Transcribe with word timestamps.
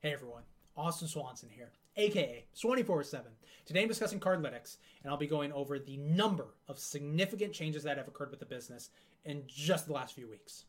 Hey 0.00 0.12
everyone, 0.12 0.44
Austin 0.76 1.08
Swanson 1.08 1.48
here, 1.48 1.72
aka 1.96 2.44
24 2.60 3.02
7. 3.02 3.32
Today 3.66 3.82
I'm 3.82 3.88
discussing 3.88 4.20
Cardlytics, 4.20 4.76
and 5.02 5.10
I'll 5.10 5.18
be 5.18 5.26
going 5.26 5.50
over 5.50 5.80
the 5.80 5.96
number 5.96 6.54
of 6.68 6.78
significant 6.78 7.52
changes 7.52 7.82
that 7.82 7.96
have 7.98 8.06
occurred 8.06 8.30
with 8.30 8.38
the 8.38 8.46
business 8.46 8.90
in 9.24 9.42
just 9.48 9.88
the 9.88 9.92
last 9.92 10.14
few 10.14 10.30
weeks. 10.30 10.66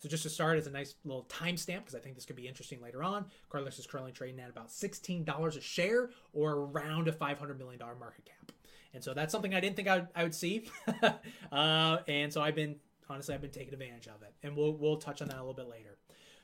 So 0.00 0.08
just 0.08 0.24
to 0.24 0.28
start, 0.28 0.58
as 0.58 0.66
a 0.66 0.72
nice 0.72 0.96
little 1.04 1.26
timestamp, 1.28 1.78
because 1.78 1.94
I 1.94 2.00
think 2.00 2.16
this 2.16 2.24
could 2.24 2.34
be 2.34 2.48
interesting 2.48 2.82
later 2.82 3.04
on, 3.04 3.26
Cardlytics 3.52 3.78
is 3.78 3.86
currently 3.86 4.10
trading 4.10 4.40
at 4.40 4.50
about 4.50 4.68
$16 4.68 5.56
a 5.56 5.60
share, 5.60 6.10
or 6.32 6.54
around 6.54 7.06
a 7.06 7.12
$500 7.12 7.56
million 7.56 7.78
market 7.78 8.24
cap. 8.24 8.50
And 8.94 9.04
so 9.04 9.14
that's 9.14 9.30
something 9.30 9.54
I 9.54 9.60
didn't 9.60 9.76
think 9.76 9.86
I 9.86 9.98
would, 9.98 10.08
I 10.16 10.22
would 10.24 10.34
see. 10.34 10.68
uh, 11.52 11.98
and 12.08 12.32
so 12.32 12.42
I've 12.42 12.56
been, 12.56 12.74
honestly, 13.08 13.32
I've 13.32 13.42
been 13.42 13.52
taking 13.52 13.74
advantage 13.74 14.08
of 14.08 14.22
it. 14.22 14.34
And 14.42 14.56
we'll, 14.56 14.72
we'll 14.72 14.96
touch 14.96 15.22
on 15.22 15.28
that 15.28 15.36
a 15.36 15.38
little 15.38 15.54
bit 15.54 15.68
later. 15.68 15.98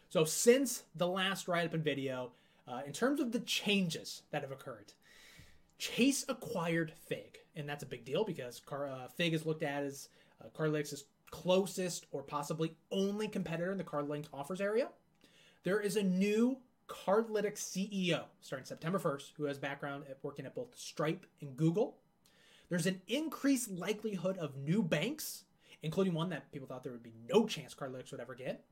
So 0.09 0.25
since 0.25 0.85
the 0.95 1.07
last 1.07 1.49
write 1.49 1.67
up 1.67 1.75
and 1.75 1.85
video, 1.85 2.33
uh, 2.67 2.81
in 2.87 2.93
terms 2.93 3.21
of 3.21 3.33
the 3.33 3.41
changes 3.41 4.23
that 4.31 4.43
have 4.43 4.51
occurred, 4.51 4.93
Chase 5.79 6.25
acquired 6.29 6.93
Figg, 7.07 7.39
and 7.55 7.69
that's 7.69 7.83
a 7.83 7.87
big 7.87 8.05
deal 8.05 8.25
because 8.25 8.61
Car- 8.61 8.89
uh, 8.89 9.09
Figg 9.09 9.35
is 9.35 9.47
looked 9.47 9.63
at 9.63 9.85
as 9.85 10.09
uh, 10.43 10.49
Cardlytics' 10.57 11.05
closest 11.31 12.07
or 12.11 12.23
possibly 12.23 12.75
only 12.91 13.29
competitor 13.29 13.71
in 13.71 13.79
the 13.79 13.85
CardLink 13.85 14.27
offers 14.33 14.61
area. 14.61 14.89
There 15.63 15.81
is 15.81 15.97
a 15.97 16.03
new 16.03 16.59
Cardlytics 16.89 17.59
CEO 17.59 18.25
starting 18.41 18.65
September 18.65 18.99
1st 18.99 19.33
who 19.37 19.45
has 19.45 19.59
background 19.59 20.05
at 20.09 20.19
working 20.23 20.47
at 20.47 20.55
both 20.55 20.77
Stripe 20.77 21.27
and 21.43 21.57
Google. 21.57 21.99
There's 22.71 22.87
an 22.87 23.03
increased 23.09 23.71
likelihood 23.71 24.39
of 24.39 24.57
new 24.57 24.83
banks, 24.83 25.45
including 25.83 26.15
one 26.15 26.31
that 26.31 26.51
people 26.51 26.67
thought 26.67 26.83
there 26.83 26.93
would 26.93 27.03
be 27.03 27.15
no 27.33 27.47
chance 27.47 27.75
Cardlytics 27.75 28.11
would 28.11 28.21
ever 28.21 28.35
get. 28.35 28.65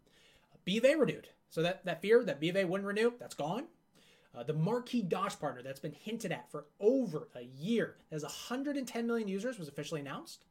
BofA 0.66 0.98
renewed. 0.98 1.28
So 1.50 1.62
that, 1.62 1.84
that 1.84 2.02
fear 2.02 2.24
that 2.24 2.40
BofA 2.40 2.66
wouldn't 2.66 2.86
renew, 2.86 3.12
that's 3.18 3.34
gone. 3.34 3.64
Uh, 4.34 4.42
the 4.42 4.52
marquee 4.52 5.02
Dosh 5.02 5.38
partner 5.38 5.62
that's 5.62 5.80
been 5.80 5.92
hinted 5.98 6.32
at 6.32 6.50
for 6.50 6.66
over 6.78 7.28
a 7.34 7.42
year, 7.42 7.96
that 8.10 8.16
has 8.16 8.22
110 8.22 9.06
million 9.06 9.28
users, 9.28 9.58
was 9.58 9.68
officially 9.68 10.00
announced. 10.00 10.44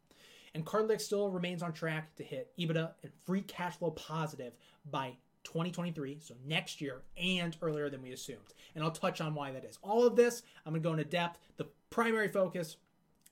And 0.56 0.66
Cardlytics 0.66 1.02
still 1.02 1.30
remains 1.30 1.62
on 1.62 1.74
track 1.74 2.16
to 2.16 2.24
hit 2.24 2.52
EBITDA 2.58 2.92
and 3.04 3.12
free 3.26 3.42
cash 3.42 3.76
flow 3.78 3.92
positive 3.92 4.54
by 4.90 5.18
2023, 5.44 6.20
so 6.22 6.34
next 6.46 6.82
year 6.82 7.04
and 7.18 7.56
earlier 7.62 7.90
than 7.90 8.02
we 8.02 8.12
assumed. 8.12 8.54
And 8.74 8.84
I'll 8.84 8.92
touch 8.92 9.22
on 9.22 9.36
why 9.36 9.52
that 9.52 9.64
is. 9.64 9.78
All 9.84 10.08
of 10.08 10.16
this, 10.16 10.42
I'm 10.66 10.72
going 10.72 10.82
to 10.82 10.90
go 10.90 10.94
into 10.94 11.06
depth. 11.06 11.40
The 11.58 11.68
primary 11.90 12.30
focus 12.30 12.78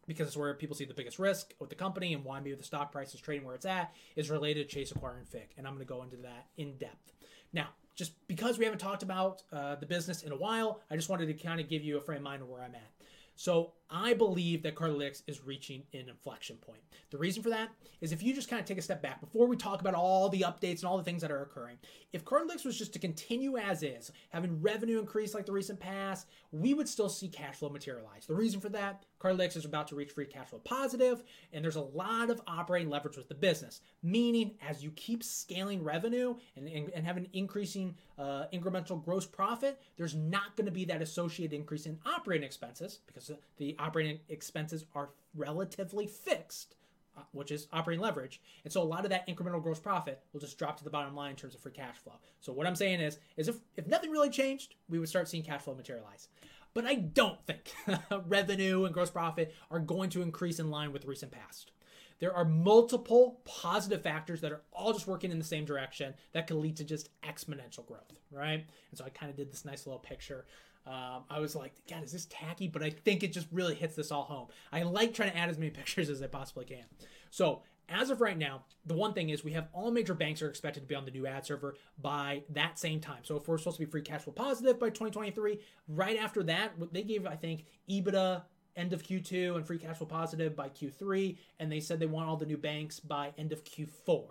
because 0.08 0.28
it's 0.28 0.38
where 0.38 0.54
people 0.54 0.76
see 0.76 0.86
the 0.86 0.94
biggest 0.94 1.20
risk 1.20 1.54
with 1.60 1.70
the 1.70 1.76
company 1.76 2.14
and 2.14 2.24
why 2.24 2.40
maybe 2.40 2.56
the 2.56 2.64
stock 2.64 2.92
price 2.92 3.14
is 3.14 3.22
trading 3.22 3.46
where 3.46 3.56
it's 3.56 3.66
at 3.66 3.94
is 4.16 4.30
related 4.30 4.70
to 4.70 4.76
Chase 4.76 4.92
acquiring 4.92 5.26
Figg. 5.26 5.50
And 5.58 5.68
I'm 5.68 5.74
going 5.74 5.86
to 5.86 5.94
go 5.94 6.04
into 6.04 6.18
that 6.18 6.48
in 6.58 6.78
depth. 6.78 7.14
Now, 7.54 7.68
just 7.96 8.14
because 8.28 8.58
we 8.58 8.66
haven't 8.66 8.80
talked 8.80 9.04
about 9.04 9.44
uh, 9.52 9.76
the 9.76 9.86
business 9.86 10.24
in 10.24 10.32
a 10.32 10.36
while, 10.36 10.82
I 10.90 10.96
just 10.96 11.10
wanted 11.10 11.28
to 11.28 11.34
kind 11.34 11.60
of 11.60 11.70
give 11.70 11.84
you 11.84 11.98
a 11.98 12.02
frame 12.02 12.18
of 12.18 12.24
mind 12.24 12.42
of 12.42 12.50
where 12.50 12.62
I'm 12.62 12.76
at. 12.76 12.92
So 13.36 13.74
I 13.94 14.16
believe 14.16 14.64
that 14.64 14.74
Cardlytics 14.74 15.22
is 15.28 15.46
reaching 15.46 15.84
an 15.94 16.10
inflection 16.10 16.58
point. 16.58 16.82
The 17.12 17.18
reason 17.20 17.44
for 17.44 17.52
that 17.52 17.70
is 18.02 18.12
if 18.12 18.24
you 18.24 18.34
just 18.34 18.50
kind 18.50 18.60
of 18.60 18.66
take 18.66 18.80
a 18.80 18.82
step 18.82 19.04
back 19.04 19.22
before 19.22 19.46
we 19.46 19.56
talk 19.56 19.82
about 19.82 19.94
all 19.94 20.30
the 20.30 20.42
updates 20.42 20.80
and 20.80 20.86
all 20.86 20.98
the 20.98 21.04
things 21.04 21.22
that 21.22 21.32
are 21.32 21.44
occurring. 21.44 21.78
If 22.12 22.26
Cardlytics 22.26 22.66
was 22.66 22.78
just 22.78 22.92
to 22.94 23.00
continue 23.00 23.58
as 23.58 23.84
is, 23.84 24.12
having 24.30 24.62
revenue 24.62 25.00
increase 25.00 25.36
like 25.36 25.46
the 25.46 25.52
recent 25.52 25.80
past, 25.80 26.28
we 26.52 26.74
would 26.74 26.90
still 26.90 27.08
see 27.08 27.28
cash 27.28 27.56
flow 27.56 27.70
materialize. 27.70 28.26
The 28.26 28.36
reason 28.36 28.60
for 28.60 28.70
that, 28.70 29.06
Cardlytics 29.20 29.56
is 29.56 29.66
about 29.66 29.88
to 29.88 29.96
reach 29.96 30.12
free 30.12 30.26
cash 30.26 30.50
flow 30.50 30.60
positive, 30.60 31.24
and 31.54 31.64
there's 31.64 31.76
a 31.76 31.82
lot 31.82 32.30
of 32.30 32.42
operating 32.48 32.90
leverage 32.90 33.16
with 33.16 33.30
the 33.30 33.36
business. 33.36 33.82
Meaning, 34.02 34.56
as 34.68 34.84
you 34.84 34.92
keep 34.92 35.24
scaling 35.24 35.84
revenue 35.84 36.36
and, 36.56 36.68
and, 36.68 36.90
and 36.94 37.06
have 37.06 37.18
an 37.18 37.28
increasing 37.34 37.96
uh, 38.18 38.46
incremental 38.54 39.04
gross 39.04 39.26
profit, 39.26 39.80
there's 39.98 40.16
not 40.16 40.56
going 40.58 40.66
to 40.66 40.72
be 40.72 40.86
that 40.86 41.02
associated 41.02 41.56
increase 41.56 41.86
in 41.86 42.00
operating 42.06 42.46
expenses 42.46 43.00
because 43.08 43.32
the 43.58 43.76
operating 43.84 44.20
expenses 44.30 44.86
are 44.96 45.10
relatively 45.36 46.08
fixed, 46.08 46.76
uh, 47.18 47.22
which 47.32 47.52
is 47.52 47.68
operating 47.74 48.02
leverage. 48.02 48.42
And 48.64 48.72
so 48.72 48.82
a 48.82 48.84
lot 48.84 49.04
of 49.04 49.10
that 49.10 49.28
incremental 49.28 49.62
gross 49.62 49.80
profit 49.80 50.22
will 50.32 50.40
just 50.40 50.58
drop 50.58 50.78
to 50.78 50.84
the 50.84 50.90
bottom 50.90 51.16
line 51.16 51.32
in 51.32 51.36
terms 51.36 51.54
of 51.54 51.62
free 51.62 51.74
cash 51.74 51.98
flow. 51.98 52.14
So 52.40 52.54
what 52.54 52.66
I'm 52.66 52.76
saying 52.76 53.02
is, 53.02 53.20
is 53.36 53.50
if, 53.50 53.58
if 53.76 53.88
nothing 53.88 54.10
really 54.10 54.30
changed, 54.30 54.76
we 54.90 55.00
would 55.00 55.10
start 55.10 55.28
seeing 55.28 55.44
cash 55.44 55.62
flow 55.62 55.76
materialize. 55.76 56.30
But 56.74 56.86
I 56.86 56.96
don't 56.96 57.40
think 57.46 57.72
revenue 58.28 58.86
and 58.86 58.94
gross 58.94 59.12
profit 59.12 59.54
are 59.70 59.80
going 59.80 60.10
to 60.12 60.22
increase 60.22 60.60
in 60.60 60.72
line 60.72 60.92
with 60.92 61.06
recent 61.06 61.32
past. 61.32 61.72
There 62.20 62.34
are 62.34 62.46
multiple 62.46 63.42
positive 63.44 64.02
factors 64.02 64.42
that 64.42 64.52
are 64.52 64.62
all 64.72 64.94
just 64.94 65.08
working 65.08 65.30
in 65.30 65.40
the 65.40 65.44
same 65.44 65.66
direction 65.66 66.14
that 66.32 66.48
could 66.48 66.58
lead 66.58 66.78
to 66.78 66.86
just 66.86 67.10
exponential 67.22 67.86
growth, 67.86 68.14
right? 68.32 68.66
And 68.90 68.98
so 68.98 69.04
I 69.04 69.10
kind 69.10 69.30
of 69.30 69.36
did 69.36 69.52
this 69.52 69.66
nice 69.66 69.86
little 69.86 70.00
picture 70.00 70.46
um, 70.86 71.24
I 71.30 71.40
was 71.40 71.56
like, 71.56 71.74
God, 71.90 72.04
is 72.04 72.12
this 72.12 72.28
tacky? 72.30 72.68
But 72.68 72.84
I 72.84 72.90
think 72.90 73.24
it 73.24 73.34
just 73.34 73.48
really 73.52 73.76
hits 73.76 73.96
this 73.96 74.12
all 74.12 74.24
home. 74.24 74.48
I 74.72 74.84
like 74.84 75.14
trying 75.14 75.32
to 75.32 75.38
add 75.38 75.50
as 75.50 75.58
many 75.58 75.70
pictures 75.72 76.10
as 76.10 76.22
I 76.22 76.28
possibly 76.28 76.66
can. 76.66 76.86
So, 77.30 77.64
as 77.90 78.10
of 78.10 78.22
right 78.22 78.38
now, 78.38 78.64
the 78.86 78.94
one 78.94 79.14
thing 79.14 79.30
is 79.30 79.44
we 79.44 79.52
have 79.54 79.68
all 79.74 79.92
major 79.92 80.14
banks 80.14 80.42
are 80.42 80.50
expected 80.50 80.82
to 80.82 80.86
be 80.88 80.96
on 80.96 81.04
the 81.04 81.12
new 81.12 81.28
ad 81.28 81.46
server 81.46 81.76
by 82.02 82.44
that 82.50 82.80
same 82.80 83.02
time. 83.02 83.20
So 83.24 83.36
if 83.36 83.48
we're 83.48 83.58
supposed 83.58 83.78
to 83.78 83.86
be 83.86 83.92
free 83.92 84.02
cash 84.02 84.22
flow 84.22 84.34
positive 84.34 84.80
by 84.80 84.88
2023, 84.88 85.60
right 85.90 86.18
after 86.18 86.44
that, 86.44 86.72
they 86.94 87.04
gave 87.04 87.26
I 87.28 87.36
think 87.36 87.66
EBITDA 87.90 88.44
end 88.76 88.94
of 88.94 89.04
Q2 89.04 89.56
and 89.56 89.68
free 89.68 89.78
cash 89.78 89.98
flow 89.98 90.08
positive 90.08 90.56
by 90.56 90.70
Q3, 90.70 91.38
and 91.60 91.72
they 91.72 91.80
said 91.80 92.00
they 92.00 92.06
want 92.06 92.30
all 92.30 92.38
the 92.38 92.46
new 92.46 92.58
banks 92.58 93.00
by 93.00 93.34
end 93.38 93.52
of 93.52 93.64
Q4. 93.64 94.28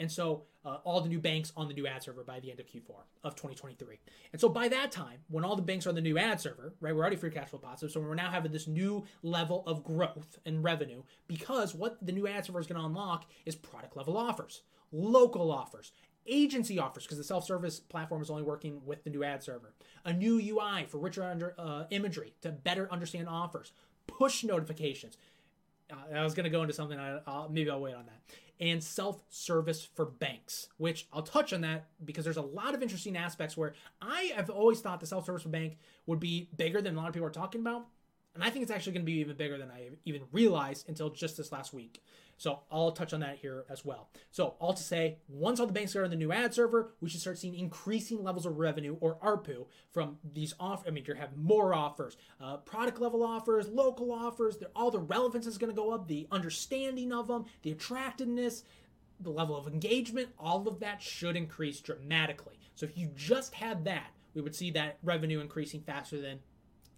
And 0.00 0.10
so 0.10 0.44
uh, 0.64 0.78
all 0.84 1.00
the 1.00 1.08
new 1.08 1.20
banks 1.20 1.52
on 1.56 1.68
the 1.68 1.74
new 1.74 1.86
ad 1.86 2.02
server 2.02 2.24
by 2.24 2.40
the 2.40 2.50
end 2.50 2.60
of 2.60 2.66
Q4 2.66 3.02
of 3.22 3.34
2023. 3.34 3.98
And 4.32 4.40
so 4.40 4.48
by 4.48 4.68
that 4.68 4.90
time, 4.90 5.20
when 5.28 5.44
all 5.44 5.56
the 5.56 5.62
banks 5.62 5.86
are 5.86 5.90
on 5.90 5.94
the 5.94 6.00
new 6.00 6.18
ad 6.18 6.40
server, 6.40 6.74
right, 6.80 6.94
we're 6.94 7.02
already 7.02 7.16
free 7.16 7.30
cash 7.30 7.48
flow 7.48 7.58
positive. 7.58 7.92
So 7.92 8.00
we're 8.00 8.14
now 8.14 8.30
having 8.30 8.52
this 8.52 8.66
new 8.66 9.04
level 9.22 9.62
of 9.66 9.84
growth 9.84 10.38
and 10.46 10.64
revenue 10.64 11.02
because 11.28 11.74
what 11.74 12.04
the 12.04 12.12
new 12.12 12.26
ad 12.26 12.46
server 12.46 12.60
is 12.60 12.66
going 12.66 12.80
to 12.80 12.86
unlock 12.86 13.26
is 13.44 13.54
product 13.54 13.96
level 13.96 14.16
offers, 14.16 14.62
local 14.92 15.50
offers, 15.50 15.92
agency 16.26 16.78
offers 16.78 17.04
because 17.04 17.18
the 17.18 17.24
self-service 17.24 17.80
platform 17.80 18.22
is 18.22 18.30
only 18.30 18.42
working 18.42 18.80
with 18.84 19.04
the 19.04 19.10
new 19.10 19.22
ad 19.22 19.42
server 19.42 19.74
a 20.04 20.12
new 20.12 20.38
ui 20.38 20.84
for 20.86 20.98
richer 20.98 21.22
under, 21.22 21.54
uh, 21.58 21.84
imagery 21.90 22.34
to 22.40 22.50
better 22.50 22.90
understand 22.90 23.28
offers 23.28 23.72
push 24.06 24.42
notifications 24.44 25.18
uh, 25.92 26.16
i 26.16 26.22
was 26.22 26.34
going 26.34 26.44
to 26.44 26.50
go 26.50 26.62
into 26.62 26.72
something 26.72 26.98
I, 26.98 27.20
will 27.26 27.50
maybe 27.50 27.70
i'll 27.70 27.80
wait 27.80 27.94
on 27.94 28.06
that 28.06 28.34
and 28.60 28.82
self 28.82 29.20
service 29.28 29.88
for 29.94 30.06
banks, 30.06 30.68
which 30.76 31.06
I'll 31.12 31.22
touch 31.22 31.52
on 31.52 31.62
that 31.62 31.86
because 32.04 32.24
there's 32.24 32.36
a 32.36 32.42
lot 32.42 32.74
of 32.74 32.82
interesting 32.82 33.16
aspects 33.16 33.56
where 33.56 33.74
I 34.00 34.32
have 34.36 34.50
always 34.50 34.80
thought 34.80 35.00
the 35.00 35.06
self 35.06 35.26
service 35.26 35.42
for 35.42 35.48
bank 35.48 35.78
would 36.06 36.20
be 36.20 36.48
bigger 36.56 36.80
than 36.80 36.94
a 36.94 36.98
lot 36.98 37.08
of 37.08 37.14
people 37.14 37.26
are 37.26 37.32
talking 37.32 37.60
about. 37.60 37.86
And 38.34 38.42
I 38.42 38.50
think 38.50 38.64
it's 38.64 38.72
actually 38.72 38.94
going 38.94 39.02
to 39.02 39.12
be 39.12 39.20
even 39.20 39.36
bigger 39.36 39.58
than 39.58 39.70
I 39.70 39.90
even 40.04 40.22
realized 40.32 40.88
until 40.88 41.10
just 41.10 41.36
this 41.36 41.52
last 41.52 41.72
week. 41.72 42.02
So 42.36 42.60
I'll 42.70 42.92
touch 42.92 43.12
on 43.12 43.20
that 43.20 43.36
here 43.36 43.64
as 43.68 43.84
well. 43.84 44.08
So 44.30 44.54
all 44.58 44.74
to 44.74 44.82
say, 44.82 45.18
once 45.28 45.60
all 45.60 45.66
the 45.66 45.72
banks 45.72 45.94
are 45.96 46.04
on 46.04 46.10
the 46.10 46.16
new 46.16 46.32
ad 46.32 46.54
server, 46.54 46.92
we 47.00 47.08
should 47.08 47.20
start 47.20 47.38
seeing 47.38 47.54
increasing 47.54 48.22
levels 48.22 48.46
of 48.46 48.58
revenue 48.58 48.96
or 49.00 49.16
ARPU 49.16 49.66
from 49.92 50.18
these 50.32 50.54
off. 50.58 50.84
I 50.86 50.90
mean, 50.90 51.04
you 51.06 51.14
have 51.14 51.36
more 51.36 51.74
offers, 51.74 52.16
uh, 52.40 52.58
product 52.58 53.00
level 53.00 53.22
offers, 53.22 53.68
local 53.68 54.12
offers. 54.12 54.56
All 54.74 54.90
the 54.90 54.98
relevance 54.98 55.46
is 55.46 55.58
going 55.58 55.70
to 55.70 55.76
go 55.76 55.92
up. 55.92 56.08
The 56.08 56.26
understanding 56.30 57.12
of 57.12 57.28
them, 57.28 57.44
the 57.62 57.72
attractiveness, 57.72 58.64
the 59.20 59.30
level 59.30 59.56
of 59.56 59.66
engagement, 59.66 60.28
all 60.38 60.66
of 60.66 60.80
that 60.80 61.00
should 61.00 61.36
increase 61.36 61.80
dramatically. 61.80 62.58
So 62.74 62.86
if 62.86 62.98
you 62.98 63.10
just 63.14 63.54
had 63.54 63.84
that, 63.84 64.10
we 64.34 64.42
would 64.42 64.54
see 64.54 64.70
that 64.72 64.98
revenue 65.02 65.40
increasing 65.40 65.80
faster 65.80 66.20
than 66.20 66.40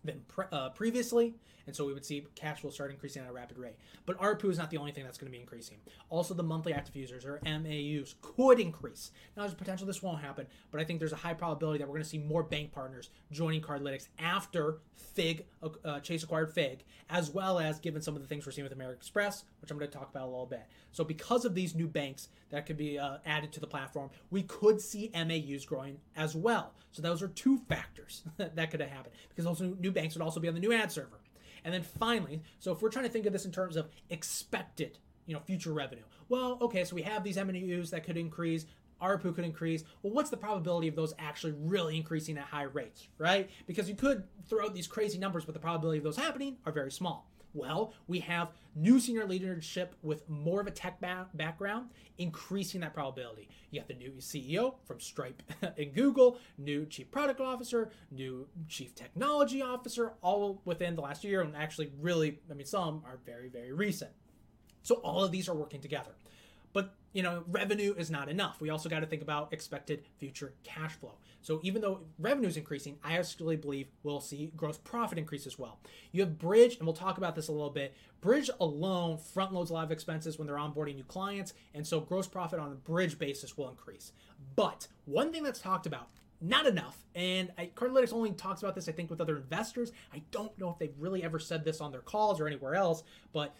than 0.05 0.23
pre- 0.29 0.47
uh, 0.53 0.71
previously, 0.71 1.35
and 1.67 1.75
so 1.75 1.85
we 1.85 1.93
would 1.93 2.05
see 2.05 2.27
cash 2.35 2.61
flow 2.61 2.71
start 2.71 2.91
increasing 2.91 3.23
at 3.23 3.29
a 3.29 3.33
rapid 3.33 3.59
rate. 3.59 3.77
But 4.05 4.19
ARPU 4.19 4.51
is 4.51 4.59
not 4.59 4.71
the 4.71 4.77
only 4.77 4.93
thing 4.93 5.05
that's 5.05 5.19
going 5.19 5.31
to 5.31 5.37
be 5.37 5.41
increasing. 5.41 5.79
Also, 6.11 6.35
the 6.35 6.43
monthly 6.43 6.73
active 6.73 6.95
users 6.95 7.25
or 7.25 7.41
MAUs 7.45 8.15
could 8.21 8.61
increase. 8.61 9.11
Now, 9.37 9.43
there's 9.43 9.55
potential 9.55 9.87
this 9.87 10.03
won't 10.03 10.21
happen, 10.21 10.47
but 10.71 10.81
I 10.81 10.85
think 10.85 11.01
there's 11.01 11.13
a 11.13 11.17
high 11.17 11.35
probability 11.35 11.79
that 11.79 11.89
we're 11.89 11.95
going 11.95 12.05
to 12.05 12.09
see 12.09 12.19
more 12.19 12.43
bank 12.43 12.73
partners 12.73 13.11
joining 13.33 13.61
Cardlytics 13.61 14.09
after 14.19 14.79
Figg, 14.95 15.47
uh, 15.85 16.01
Chase 16.01 16.23
acquired 16.23 16.53
Figg, 16.53 16.85
as 17.11 17.31
well 17.31 17.59
as 17.59 17.81
given 17.81 18.01
some 18.03 18.15
of 18.15 18.23
the 18.23 18.29
things 18.29 18.47
we're 18.47 18.53
seeing 18.53 18.65
with 18.65 18.73
American 18.73 18.99
Express, 18.99 19.45
which 19.61 19.71
I'm 19.71 19.79
going 19.79 19.91
to 19.91 19.97
talk 19.97 20.11
about 20.11 20.25
a 20.25 20.31
little 20.31 20.47
bit. 20.47 20.67
So, 20.93 21.05
because 21.05 21.45
of 21.45 21.55
these 21.55 21.75
new 21.75 21.89
banks 21.89 22.29
that 22.51 22.67
could 22.67 22.77
be 22.77 22.99
uh, 22.99 23.19
added 23.27 23.53
to 23.53 23.61
the 23.61 23.67
platform, 23.67 24.11
we 24.31 24.43
could 24.43 24.81
see 24.81 25.11
MAUs 25.15 25.65
growing 25.65 25.99
as 26.17 26.35
well. 26.35 26.73
So, 26.93 27.03
those 27.03 27.23
are 27.23 27.29
two 27.29 27.59
factors 27.69 28.23
that 28.37 28.71
could 28.71 28.81
have 28.81 28.91
happened 28.91 29.15
because 29.29 29.45
those 29.45 29.61
new 29.81 29.93
banks 29.93 30.15
would 30.15 30.23
also 30.23 30.41
be 30.41 30.49
on 30.49 30.55
the 30.55 30.61
new 30.61 30.73
ad 30.73 30.93
server. 30.93 31.21
And 31.67 31.75
then 31.75 31.83
finally, 31.83 32.43
so 32.61 32.71
if 32.71 32.81
we're 32.81 32.91
trying 32.91 33.07
to 33.07 33.11
think 33.11 33.27
of 33.27 33.33
this 33.33 33.45
in 33.45 33.51
terms 33.51 33.77
of 33.77 33.89
expected, 34.09 34.99
you 35.27 35.35
know, 35.35 35.41
future 35.41 35.73
revenue. 35.73 36.05
Well, 36.29 36.59
okay, 36.63 36.85
so 36.85 36.95
we 36.95 37.03
have 37.03 37.25
these 37.25 37.37
MAUs 37.37 37.91
that 37.91 38.05
could 38.05 38.17
increase, 38.17 38.67
ARPU 39.03 39.35
could 39.35 39.45
increase. 39.45 39.83
Well, 40.01 40.13
what's 40.13 40.31
the 40.31 40.37
probability 40.37 40.87
of 40.87 40.95
those 40.95 41.13
actually 41.19 41.55
really 41.59 41.97
increasing 41.97 42.39
at 42.39 42.45
high 42.45 42.63
rates, 42.63 43.09
right? 43.19 43.51
Because 43.67 43.89
you 43.89 43.97
could 43.97 44.23
throw 44.49 44.65
out 44.65 44.75
these 44.77 44.87
crazy 44.87 45.19
numbers, 45.19 45.45
but 45.45 45.55
the 45.55 45.61
probability 45.61 45.99
of 45.99 46.05
those 46.05 46.17
happening 46.17 46.57
are 46.65 46.71
very 46.71 46.93
small. 46.93 47.29
Well, 47.57 47.95
we 48.07 48.21
have 48.21 48.53
new 48.75 49.01
senior 49.01 49.25
leadership 49.25 49.95
with 50.03 50.29
more 50.29 50.61
of 50.61 50.67
a 50.67 50.71
tech 50.71 51.01
ba- 51.01 51.27
background, 51.33 51.89
increasing 52.19 52.83
that 52.83 52.93
probability. 52.93 53.49
You 53.71 53.81
have 53.81 53.89
the 53.89 53.95
new 53.95 54.13
CEO 54.19 54.75
from 54.85 55.01
Stripe 55.01 55.43
and 55.79 55.95
Google, 55.95 56.39
new 56.59 56.85
chief 56.85 57.11
product 57.11 57.41
officer, 57.41 57.91
new 58.11 58.47
chief 58.69 58.95
technology 58.95 59.63
officer, 59.63 60.13
all 60.21 60.61
within 60.67 60.97
the 60.97 61.01
last 61.01 61.25
year, 61.25 61.41
and 61.41 61.57
actually, 61.57 61.91
really, 61.99 62.41
I 62.51 62.55
mean, 62.55 62.67
some 62.67 63.03
are 63.07 63.19
very, 63.25 63.49
very 63.49 63.73
recent. 63.73 64.11
So 64.83 64.97
all 64.97 65.25
of 65.25 65.33
these 65.33 65.49
are 65.49 65.55
working 65.55 65.81
together. 65.81 66.13
But 66.75 66.95
you 67.17 67.23
know, 67.23 67.45
revenue 67.49 67.95
is 67.97 68.11
not 68.11 68.29
enough. 68.29 68.61
We 68.61 68.69
also 68.69 68.91
got 68.91 69.01
to 69.01 69.07
think 69.07 69.23
about 69.23 69.51
expected 69.51 70.05
future 70.19 70.53
cash 70.65 70.93
flow. 70.93 71.15
So 71.41 71.61
even 71.63 71.81
though 71.81 72.01
revenue 72.19 72.47
is 72.47 72.59
increasing, 72.59 72.99
I 73.03 73.17
actually 73.17 73.57
believe 73.57 73.89
we'll 74.03 74.21
see 74.21 74.53
gross 74.55 74.77
profit 74.77 75.17
increase 75.17 75.47
as 75.47 75.59
well. 75.59 75.79
You 76.13 76.21
have 76.21 76.33
Bridg, 76.33 76.77
and 76.77 76.87
we'll 76.87 76.95
talk 76.95 77.17
about 77.17 77.35
this 77.35 77.49
a 77.49 77.53
little 77.53 77.71
bit. 77.71 77.97
Bridg 78.21 78.51
alone 78.61 79.17
front 79.17 79.55
loads 79.55 79.71
a 79.71 79.73
lot 79.73 79.85
of 79.85 79.93
expenses 79.93 80.39
when 80.39 80.47
they're 80.47 80.57
onboarding 80.57 80.97
new 80.97 81.05
clients, 81.05 81.55
and 81.73 81.87
so 81.87 82.01
gross 82.01 82.27
profit 82.27 82.61
on 82.61 82.71
a 82.71 82.91
Bridg 82.91 83.19
basis 83.19 83.57
will 83.57 83.71
increase. 83.71 84.13
But 84.55 84.87
one 85.07 85.33
thing 85.33 85.43
that's 85.43 85.61
talked 85.61 85.87
about 85.87 86.11
not 86.43 86.67
enough. 86.67 86.99
And 87.15 87.51
I, 87.57 87.71
Cardlytics 87.75 88.13
only 88.13 88.33
talks 88.33 88.63
about 88.63 88.75
this, 88.75 88.91
I 88.91 88.93
think, 88.93 89.09
with 89.09 89.23
other 89.23 89.39
investors. 89.39 89.91
I 90.13 90.21
don't 90.33 90.57
know 90.59 90.69
if 90.69 90.79
they've 90.79 90.93
really 90.99 91.25
ever 91.25 91.39
said 91.39 91.65
this 91.65 91.81
on 91.81 91.93
their 91.93 92.03
calls 92.03 92.41
or 92.41 92.47
anywhere 92.47 92.75
else, 92.75 93.05
but 93.33 93.55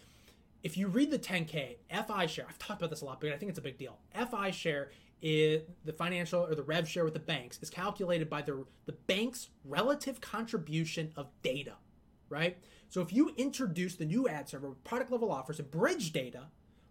if 0.63 0.77
you 0.77 0.87
read 0.87 1.11
the 1.11 1.19
10K, 1.19 1.77
FI 2.07 2.25
share, 2.25 2.45
I've 2.47 2.59
talked 2.59 2.81
about 2.81 2.89
this 2.89 3.01
a 3.01 3.05
lot, 3.05 3.21
but 3.21 3.31
I 3.31 3.37
think 3.37 3.49
it's 3.49 3.59
a 3.59 3.63
big 3.63 3.77
deal. 3.77 3.97
FI 4.13 4.51
share 4.51 4.91
is 5.21 5.63
the 5.85 5.93
financial 5.93 6.45
or 6.45 6.55
the 6.55 6.63
rev 6.63 6.87
share 6.87 7.03
with 7.03 7.13
the 7.13 7.19
banks 7.19 7.57
is 7.61 7.69
calculated 7.69 8.29
by 8.29 8.41
the, 8.41 8.65
the 8.85 8.91
bank's 8.91 9.49
relative 9.65 10.21
contribution 10.21 11.11
of 11.15 11.27
data, 11.41 11.73
right? 12.29 12.57
So 12.89 13.01
if 13.01 13.11
you 13.11 13.33
introduce 13.37 13.95
the 13.95 14.05
new 14.05 14.27
ad 14.27 14.47
server 14.47 14.69
with 14.69 14.83
product 14.83 15.11
level 15.11 15.31
offers 15.31 15.59
and 15.59 15.69
Bridg 15.71 16.11
data, 16.11 16.47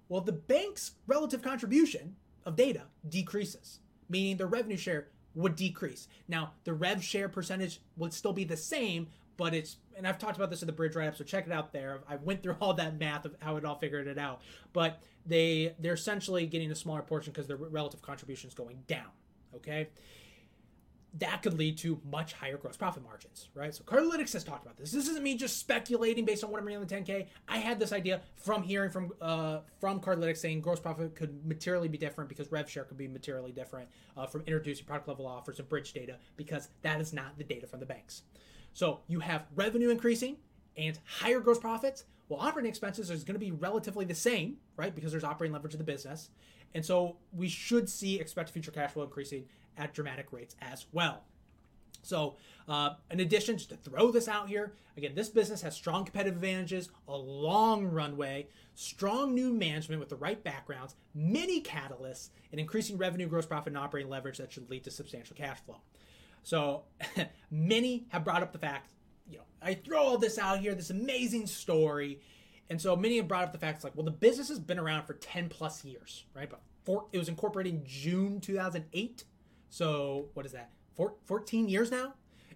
well, 0.08 0.20
the 0.20 0.32
bank's 0.32 0.92
relative 1.06 1.42
contribution 1.42 2.16
of 2.44 2.56
data 2.56 2.82
decreases, 3.08 3.80
meaning 4.08 4.36
the 4.36 4.46
revenue 4.46 4.76
share 4.76 5.08
would 5.34 5.56
decrease. 5.56 6.08
Now, 6.28 6.52
the 6.64 6.74
rev 6.74 7.04
share 7.04 7.28
percentage 7.28 7.80
would 7.96 8.12
still 8.12 8.32
be 8.32 8.44
the 8.44 8.56
same, 8.56 9.08
but 9.36 9.54
it's 9.54 9.76
and 9.96 10.06
I've 10.06 10.18
talked 10.18 10.36
about 10.36 10.50
this 10.50 10.62
in 10.62 10.66
the 10.66 10.72
Bridg 10.72 10.94
write 10.94 11.08
up, 11.08 11.16
so 11.16 11.24
check 11.24 11.46
it 11.46 11.52
out 11.52 11.72
there. 11.72 12.00
I 12.08 12.16
went 12.16 12.42
through 12.42 12.56
all 12.60 12.74
that 12.74 12.98
math 12.98 13.24
of 13.24 13.34
how 13.40 13.56
it 13.56 13.64
all 13.64 13.76
figured 13.76 14.06
it 14.06 14.18
out. 14.18 14.42
But 14.72 15.02
they 15.24 15.74
they're 15.78 15.94
essentially 15.94 16.46
getting 16.46 16.70
a 16.70 16.74
smaller 16.74 17.02
portion 17.02 17.32
because 17.32 17.46
their 17.46 17.56
relative 17.56 18.02
contribution 18.02 18.48
is 18.48 18.54
going 18.54 18.78
down. 18.86 19.10
Okay. 19.54 19.88
That 21.18 21.42
could 21.42 21.54
lead 21.54 21.78
to 21.78 21.98
much 22.10 22.34
higher 22.34 22.58
gross 22.58 22.76
profit 22.76 23.02
margins, 23.02 23.48
right? 23.54 23.74
So 23.74 23.82
Cardlytics 23.84 24.34
has 24.34 24.44
talked 24.44 24.66
about 24.66 24.76
this. 24.76 24.92
This 24.92 25.08
isn't 25.08 25.22
me 25.22 25.34
just 25.34 25.58
speculating 25.58 26.26
based 26.26 26.44
on 26.44 26.50
what 26.50 26.60
I'm 26.60 26.66
reading 26.66 26.82
on 26.82 26.86
the 26.86 26.94
10K. 26.94 27.28
I 27.48 27.56
had 27.56 27.80
this 27.80 27.90
idea 27.90 28.20
from 28.34 28.62
hearing 28.62 28.90
from 28.90 29.12
uh, 29.22 29.60
from 29.80 30.00
Cardlytics 30.00 30.38
saying 30.38 30.60
gross 30.60 30.78
profit 30.78 31.14
could 31.14 31.46
materially 31.46 31.88
be 31.88 31.96
different 31.96 32.28
because 32.28 32.52
rev 32.52 32.68
share 32.68 32.84
could 32.84 32.98
be 32.98 33.08
materially 33.08 33.52
different 33.52 33.88
uh, 34.14 34.26
from 34.26 34.42
introducing 34.42 34.84
product 34.84 35.08
level 35.08 35.26
offers 35.26 35.58
and 35.58 35.68
Bridg 35.70 35.90
data 35.94 36.16
because 36.36 36.68
that 36.82 37.00
is 37.00 37.14
not 37.14 37.38
the 37.38 37.44
data 37.44 37.66
from 37.66 37.80
the 37.80 37.86
banks. 37.86 38.22
So 38.76 39.00
you 39.08 39.20
have 39.20 39.46
revenue 39.54 39.88
increasing 39.88 40.36
and 40.76 40.98
higher 41.06 41.40
gross 41.40 41.58
profits. 41.58 42.04
Well, 42.28 42.40
operating 42.40 42.68
expenses 42.68 43.08
is 43.08 43.24
going 43.24 43.34
to 43.34 43.40
be 43.40 43.50
relatively 43.50 44.04
the 44.04 44.14
same, 44.14 44.58
right? 44.76 44.94
Because 44.94 45.12
there's 45.12 45.24
operating 45.24 45.54
leverage 45.54 45.72
of 45.72 45.78
the 45.78 45.84
business. 45.84 46.28
And 46.74 46.84
so 46.84 47.16
we 47.32 47.48
should 47.48 47.88
see 47.88 48.20
expected 48.20 48.52
future 48.52 48.70
cash 48.70 48.90
flow 48.90 49.04
increasing 49.04 49.46
at 49.78 49.94
dramatic 49.94 50.30
rates 50.30 50.56
as 50.60 50.84
well. 50.92 51.22
So, 52.02 52.36
uh, 52.68 52.90
in 53.10 53.20
addition, 53.20 53.56
just 53.56 53.70
to 53.70 53.76
throw 53.76 54.10
this 54.10 54.28
out 54.28 54.46
here, 54.50 54.74
again, 54.98 55.14
this 55.14 55.30
business 55.30 55.62
has 55.62 55.74
strong 55.74 56.04
competitive 56.04 56.34
advantages, 56.34 56.90
a 57.08 57.16
long 57.16 57.86
runway, 57.86 58.48
strong 58.74 59.34
new 59.34 59.54
management 59.54 60.00
with 60.00 60.10
the 60.10 60.16
right 60.16 60.44
backgrounds, 60.44 60.96
many 61.14 61.62
catalysts, 61.62 62.28
and 62.52 62.60
increasing 62.60 62.98
revenue, 62.98 63.26
gross 63.26 63.46
profit, 63.46 63.68
and 63.68 63.78
operating 63.78 64.10
leverage 64.10 64.36
that 64.36 64.52
should 64.52 64.68
lead 64.68 64.84
to 64.84 64.90
substantial 64.90 65.34
cash 65.34 65.60
flow. 65.64 65.80
So 66.46 66.84
many 67.50 68.06
have 68.10 68.22
brought 68.22 68.40
up 68.40 68.52
the 68.52 68.58
fact, 68.60 68.88
you 69.28 69.38
know, 69.38 69.42
I 69.60 69.74
throw 69.74 69.98
all 69.98 70.16
this 70.16 70.38
out 70.38 70.60
here, 70.60 70.76
this 70.76 70.90
amazing 70.90 71.48
story. 71.48 72.20
And 72.70 72.80
so 72.80 72.94
many 72.94 73.16
have 73.16 73.26
brought 73.26 73.42
up 73.42 73.52
the 73.52 73.58
fact, 73.58 73.82
like, 73.82 73.96
well, 73.96 74.04
the 74.04 74.12
business 74.12 74.48
has 74.50 74.60
been 74.60 74.78
around 74.78 75.06
for 75.06 75.14
10 75.14 75.48
plus 75.48 75.84
years, 75.84 76.24
right? 76.34 76.48
But 76.48 76.60
four, 76.84 77.06
it 77.10 77.18
was 77.18 77.28
incorporated 77.28 77.74
in 77.74 77.82
June 77.84 78.40
2008. 78.40 79.24
So 79.70 80.28
what 80.34 80.46
is 80.46 80.52
that? 80.52 80.70
Four, 80.94 81.14
14 81.24 81.68
years 81.68 81.90
now? 81.90 82.14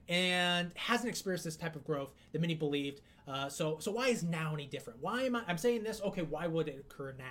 And 0.08 0.70
hasn't 0.76 1.08
experienced 1.08 1.44
this 1.44 1.56
type 1.56 1.74
of 1.74 1.82
growth 1.82 2.12
that 2.30 2.40
many 2.40 2.54
believed. 2.54 3.00
Uh, 3.26 3.48
so, 3.48 3.78
so 3.80 3.90
why 3.90 4.06
is 4.06 4.22
now 4.22 4.54
any 4.54 4.66
different? 4.66 5.02
Why 5.02 5.22
am 5.22 5.34
I? 5.34 5.42
I'm 5.48 5.58
saying 5.58 5.82
this. 5.82 6.00
Okay, 6.00 6.22
why 6.22 6.46
would 6.46 6.68
it 6.68 6.78
occur 6.78 7.12
now? 7.18 7.24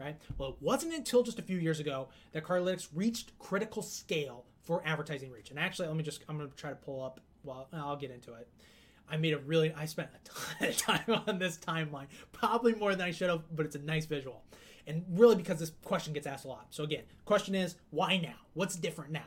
Right. 0.00 0.16
Well, 0.38 0.48
it 0.48 0.56
wasn't 0.60 0.92
until 0.92 1.22
just 1.22 1.38
a 1.38 1.42
few 1.42 1.58
years 1.58 1.78
ago 1.78 2.08
that 2.32 2.42
Cardlytics 2.42 2.88
reached 2.92 3.38
critical 3.38 3.80
scale 3.80 4.44
for 4.64 4.82
advertising 4.84 5.30
reach. 5.30 5.50
And 5.50 5.58
actually, 5.58 5.88
let 5.88 5.96
me 5.96 6.02
just, 6.02 6.24
I'm 6.28 6.38
to 6.38 6.48
try 6.56 6.70
to 6.70 6.76
pull 6.76 7.02
up, 7.02 7.20
well, 7.42 7.68
I'll 7.72 7.96
get 7.96 8.10
into 8.10 8.34
it. 8.34 8.48
I 9.08 9.18
made 9.18 9.34
a 9.34 9.38
really, 9.38 9.72
I 9.74 9.84
spent 9.84 10.08
a 10.14 10.28
ton 10.28 10.68
of 10.68 10.76
time 10.78 11.22
on 11.26 11.38
this 11.38 11.58
timeline, 11.58 12.06
probably 12.32 12.74
more 12.74 12.92
than 12.92 13.02
I 13.02 13.10
should 13.10 13.28
have, 13.28 13.42
but 13.54 13.66
it's 13.66 13.76
a 13.76 13.80
nice 13.80 14.06
visual. 14.06 14.42
And 14.86 15.04
really 15.10 15.36
because 15.36 15.58
this 15.58 15.72
question 15.82 16.12
gets 16.12 16.26
asked 16.26 16.44
a 16.44 16.48
lot. 16.48 16.66
So 16.70 16.84
again, 16.84 17.04
question 17.24 17.54
is, 17.54 17.76
why 17.90 18.16
now? 18.18 18.34
What's 18.54 18.76
different 18.76 19.12
now? 19.12 19.24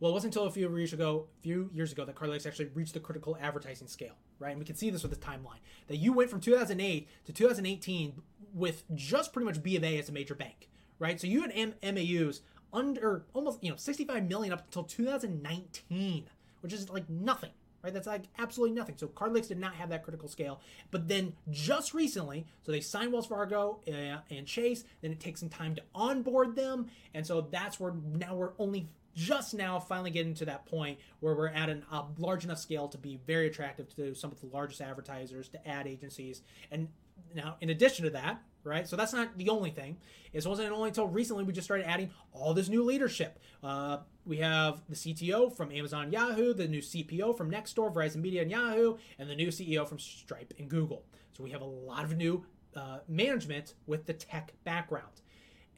Well, 0.00 0.12
it 0.12 0.14
wasn't 0.14 0.34
until 0.34 0.48
a 0.48 0.50
few 0.50 0.74
years 0.74 0.94
ago, 0.94 1.26
few 1.42 1.68
years 1.74 1.92
ago, 1.92 2.06
that 2.06 2.14
Cardlytics 2.14 2.46
actually 2.46 2.70
reached 2.74 2.94
the 2.94 3.00
critical 3.00 3.36
advertising 3.40 3.86
scale, 3.86 4.14
right? 4.38 4.50
And 4.50 4.58
we 4.58 4.64
can 4.64 4.74
see 4.74 4.88
this 4.88 5.02
with 5.02 5.10
this 5.12 5.20
timeline 5.20 5.60
that 5.88 5.96
you 5.96 6.12
went 6.14 6.30
from 6.30 6.40
2008 6.40 7.08
to 7.26 7.32
2018 7.32 8.22
with 8.54 8.84
just 8.94 9.32
pretty 9.32 9.44
much 9.44 9.62
B 9.62 9.76
of 9.76 9.84
A 9.84 9.98
as 9.98 10.08
a 10.08 10.12
major 10.12 10.34
bank, 10.34 10.70
right? 10.98 11.20
So 11.20 11.26
you 11.26 11.42
had 11.42 11.52
M- 11.54 11.74
MAUs 11.82 12.40
under 12.72 13.24
almost 13.34 13.62
you 13.62 13.70
know 13.70 13.76
65 13.76 14.28
million 14.28 14.52
up 14.52 14.64
until 14.66 14.84
2019, 14.84 16.24
which 16.60 16.72
is 16.72 16.88
like 16.90 17.08
nothing. 17.08 17.50
Right, 17.82 17.94
that's 17.94 18.06
like 18.06 18.24
absolutely 18.38 18.76
nothing. 18.76 18.96
So 18.98 19.08
Cardlytics 19.08 19.48
did 19.48 19.58
not 19.58 19.74
have 19.74 19.88
that 19.88 20.02
critical 20.02 20.28
scale, 20.28 20.60
but 20.90 21.08
then 21.08 21.32
just 21.50 21.94
recently, 21.94 22.44
so 22.62 22.72
they 22.72 22.82
signed 22.82 23.10
Wells 23.10 23.26
Fargo 23.26 23.80
uh, 23.88 24.18
and 24.30 24.46
Chase. 24.46 24.84
Then 25.00 25.12
it 25.12 25.18
takes 25.18 25.40
some 25.40 25.48
time 25.48 25.74
to 25.76 25.82
onboard 25.94 26.56
them, 26.56 26.88
and 27.14 27.26
so 27.26 27.40
that's 27.40 27.80
where 27.80 27.94
now 28.18 28.34
we're 28.34 28.52
only 28.58 28.90
just 29.14 29.54
now 29.54 29.78
finally 29.78 30.10
getting 30.10 30.34
to 30.34 30.44
that 30.44 30.66
point 30.66 30.98
where 31.20 31.34
we're 31.34 31.48
at 31.48 31.70
an, 31.70 31.82
a 31.90 32.04
large 32.18 32.44
enough 32.44 32.58
scale 32.58 32.86
to 32.88 32.98
be 32.98 33.18
very 33.26 33.46
attractive 33.46 33.88
to 33.96 34.14
some 34.14 34.30
of 34.30 34.38
the 34.40 34.46
largest 34.48 34.82
advertisers, 34.82 35.48
to 35.48 35.68
ad 35.68 35.86
agencies, 35.86 36.42
and 36.70 36.88
now 37.34 37.56
in 37.62 37.70
addition 37.70 38.04
to 38.04 38.10
that, 38.10 38.42
right? 38.64 38.86
So 38.88 38.96
that's 38.96 39.12
not 39.12 39.36
the 39.36 39.48
only 39.48 39.70
thing. 39.70 39.96
It 40.32 40.46
wasn't 40.46 40.72
only 40.72 40.88
until 40.88 41.06
recently 41.06 41.44
we 41.44 41.52
just 41.52 41.66
started 41.66 41.88
adding 41.88 42.10
all 42.32 42.54
this 42.54 42.68
new 42.68 42.84
leadership. 42.84 43.38
Uh, 43.62 43.98
we 44.24 44.38
have 44.38 44.82
the 44.88 44.94
CTO 44.94 45.54
from 45.54 45.72
Amazon 45.72 46.12
Yahoo, 46.12 46.54
the 46.54 46.68
new 46.68 46.80
CPO 46.80 47.36
from 47.36 47.50
Nextdoor, 47.50 47.92
Verizon 47.92 48.16
Media, 48.16 48.42
and 48.42 48.50
Yahoo, 48.50 48.96
and 49.18 49.28
the 49.28 49.34
new 49.34 49.48
CEO 49.48 49.86
from 49.88 49.98
Stripe 49.98 50.54
and 50.58 50.68
Google. 50.68 51.04
So 51.32 51.42
we 51.42 51.50
have 51.50 51.62
a 51.62 51.66
lot 51.66 52.04
of 52.04 52.16
new 52.16 52.44
uh, 52.76 52.98
management 53.08 53.74
with 53.86 54.06
the 54.06 54.12
tech 54.12 54.52
background. 54.64 55.22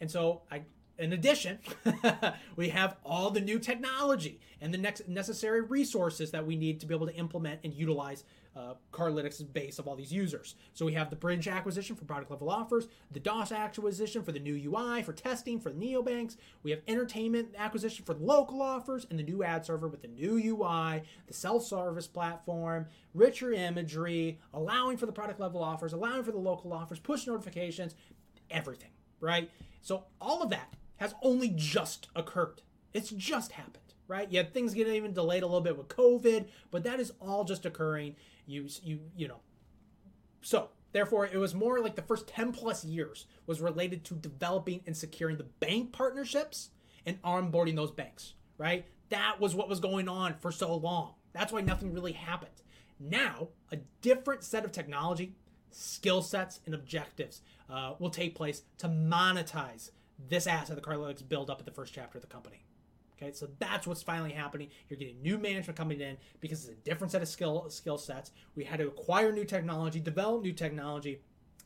And 0.01 0.11
so 0.11 0.43
I 0.51 0.63
in 0.99 1.13
addition, 1.13 1.59
we 2.57 2.69
have 2.69 2.97
all 3.05 3.31
the 3.31 3.41
new 3.41 3.59
technology 3.59 4.41
and 4.61 4.73
the 4.73 4.79
next 4.79 5.09
necessary 5.09 5.61
resources 5.61 6.31
that 6.31 6.47
we 6.47 6.55
need 6.55 6.81
to 6.81 6.87
be 6.87 6.95
able 6.95 7.07
to 7.07 7.15
implement 7.15 7.61
and 7.65 7.75
utilize 7.75 8.25
uh, 8.55 8.75
Cardlytics' 8.93 9.51
base 9.53 9.79
of 9.79 9.89
all 9.89 9.97
these 9.97 10.13
users. 10.13 10.55
So 10.75 10.85
we 10.85 10.93
have 10.95 11.11
the 11.11 11.17
Bridg 11.17 11.51
acquisition 11.51 11.97
for 11.97 12.05
product 12.05 12.31
level 12.31 12.51
offers, 12.51 12.89
the 13.11 13.21
Dosh 13.21 13.53
acquisition 13.53 14.23
for 14.23 14.33
the 14.33 14.39
new 14.39 14.55
UI 14.55 15.03
for 15.03 15.13
testing 15.13 15.59
for 15.59 15.71
the 15.71 15.79
neobanks. 15.79 16.37
We 16.63 16.71
have 16.71 16.81
entertainment 16.87 17.55
acquisition 17.57 18.05
for 18.05 18.15
local 18.15 18.61
offers 18.61 19.07
and 19.09 19.19
the 19.19 19.23
new 19.23 19.43
ad 19.43 19.65
server 19.65 19.89
with 19.89 20.03
the 20.03 20.09
new 20.09 20.37
UI, 20.37 21.03
the 21.27 21.35
self 21.35 21.65
service 21.65 22.07
platform, 22.07 22.87
richer 23.15 23.53
imagery, 23.53 24.39
allowing 24.53 24.97
for 24.97 25.07
the 25.07 25.13
product 25.13 25.41
level 25.41 25.63
offers, 25.63 25.93
allowing 25.93 26.25
for 26.25 26.33
the 26.33 26.39
local 26.39 26.73
offers, 26.73 26.99
push 26.99 27.27
notifications, 27.27 27.95
everything, 28.51 28.91
right? 29.21 29.51
So 29.81 30.05
all 30.21 30.43
of 30.43 30.51
that 30.51 30.77
has 30.97 31.15
only 31.23 31.53
just 31.57 32.09
occurred. 32.15 32.63
It's 32.95 33.11
just 33.11 33.53
happened, 33.53 33.95
right? 34.07 34.31
Yeah, 34.31 34.45
things 34.45 34.75
get 34.75 34.87
even 34.87 35.13
delayed 35.13 35.43
a 35.43 35.47
little 35.47 35.61
bit 35.61 35.77
with 35.77 35.89
COVID, 35.89 36.47
but 36.71 36.85
that 36.85 37.01
is 37.01 37.13
all 37.21 37.45
just 37.45 37.67
occurring. 37.67 38.17
You 38.47 38.69
you 38.83 39.01
you 39.17 39.29
know. 39.29 39.41
So 40.41 40.71
therefore, 40.93 41.27
it 41.27 41.37
was 41.37 41.55
more 41.55 41.81
like 41.81 41.97
the 41.97 42.03
first 42.03 42.27
ten 42.27 42.53
plus 42.53 42.85
years 42.85 43.27
was 43.47 43.61
related 43.61 44.05
to 44.05 44.15
developing 44.15 44.81
and 44.87 44.97
securing 44.97 45.37
the 45.37 45.45
bank 45.45 45.93
partnerships 45.93 46.71
and 47.07 47.21
onboarding 47.23 47.77
those 47.77 47.91
banks, 47.91 48.35
right? 48.59 48.85
That 49.11 49.41
was 49.41 49.55
what 49.55 49.69
was 49.69 49.81
going 49.81 50.09
on 50.09 50.35
for 50.41 50.53
so 50.53 50.75
long. 50.75 51.15
That's 51.33 51.53
why 51.53 51.61
nothing 51.61 51.93
really 51.93 52.13
happened. 52.13 52.51
Now, 52.99 53.49
a 53.71 53.79
different 54.01 54.45
set 54.45 54.65
of 54.65 54.73
technology, 54.73 55.35
skill 55.71 56.23
sets, 56.23 56.61
and 56.67 56.75
objectives 56.75 57.41
uh, 57.69 57.95
will 57.99 58.11
take 58.11 58.35
place 58.35 58.63
to 58.79 58.89
monetize 58.89 59.91
this 60.29 60.47
asset 60.47 60.77
the 60.77 60.83
Cardlytics 60.83 61.27
build 61.27 61.51
up 61.51 61.59
at 61.59 61.65
the 61.65 61.73
first 61.73 61.93
chapter 61.93 62.19
of 62.19 62.23
the 62.23 62.29
company. 62.29 62.65
Okay, 63.23 63.33
so 63.33 63.49
that's 63.59 63.87
what's 63.87 64.03
finally 64.03 64.33
happening. 64.33 64.69
You're 64.89 64.99
getting 64.99 65.23
new 65.23 65.39
management 65.39 65.77
coming 65.77 66.01
in 66.01 66.17
because 66.41 66.65
it's 66.65 66.73
a 66.73 66.83
different 66.83 67.13
set 67.13 67.23
of 67.23 67.29
skill 67.29 67.67
skill 67.71 67.99
sets. 67.99 68.33
We 68.57 68.65
had 68.65 68.81
to 68.81 68.89
acquire 68.89 69.33
new 69.33 69.45
technology, 69.45 70.01
develop 70.01 70.43
new 70.43 70.53
technology, 70.53 71.21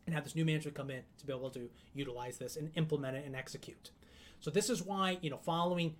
and 0.04 0.14
have 0.14 0.24
this 0.24 0.34
new 0.34 0.44
management 0.44 0.76
come 0.76 0.90
in 0.90 1.02
to 1.18 1.26
be 1.26 1.32
able 1.32 1.50
to 1.50 1.70
utilize 1.94 2.36
this 2.36 2.56
and 2.56 2.70
implement 2.76 3.16
it 3.16 3.24
and 3.24 3.34
execute. 3.34 3.90
So 4.40 4.50
this 4.50 4.68
is 4.68 4.82
why 4.82 5.18
you 5.22 5.30
know 5.30 5.38
following 5.38 5.94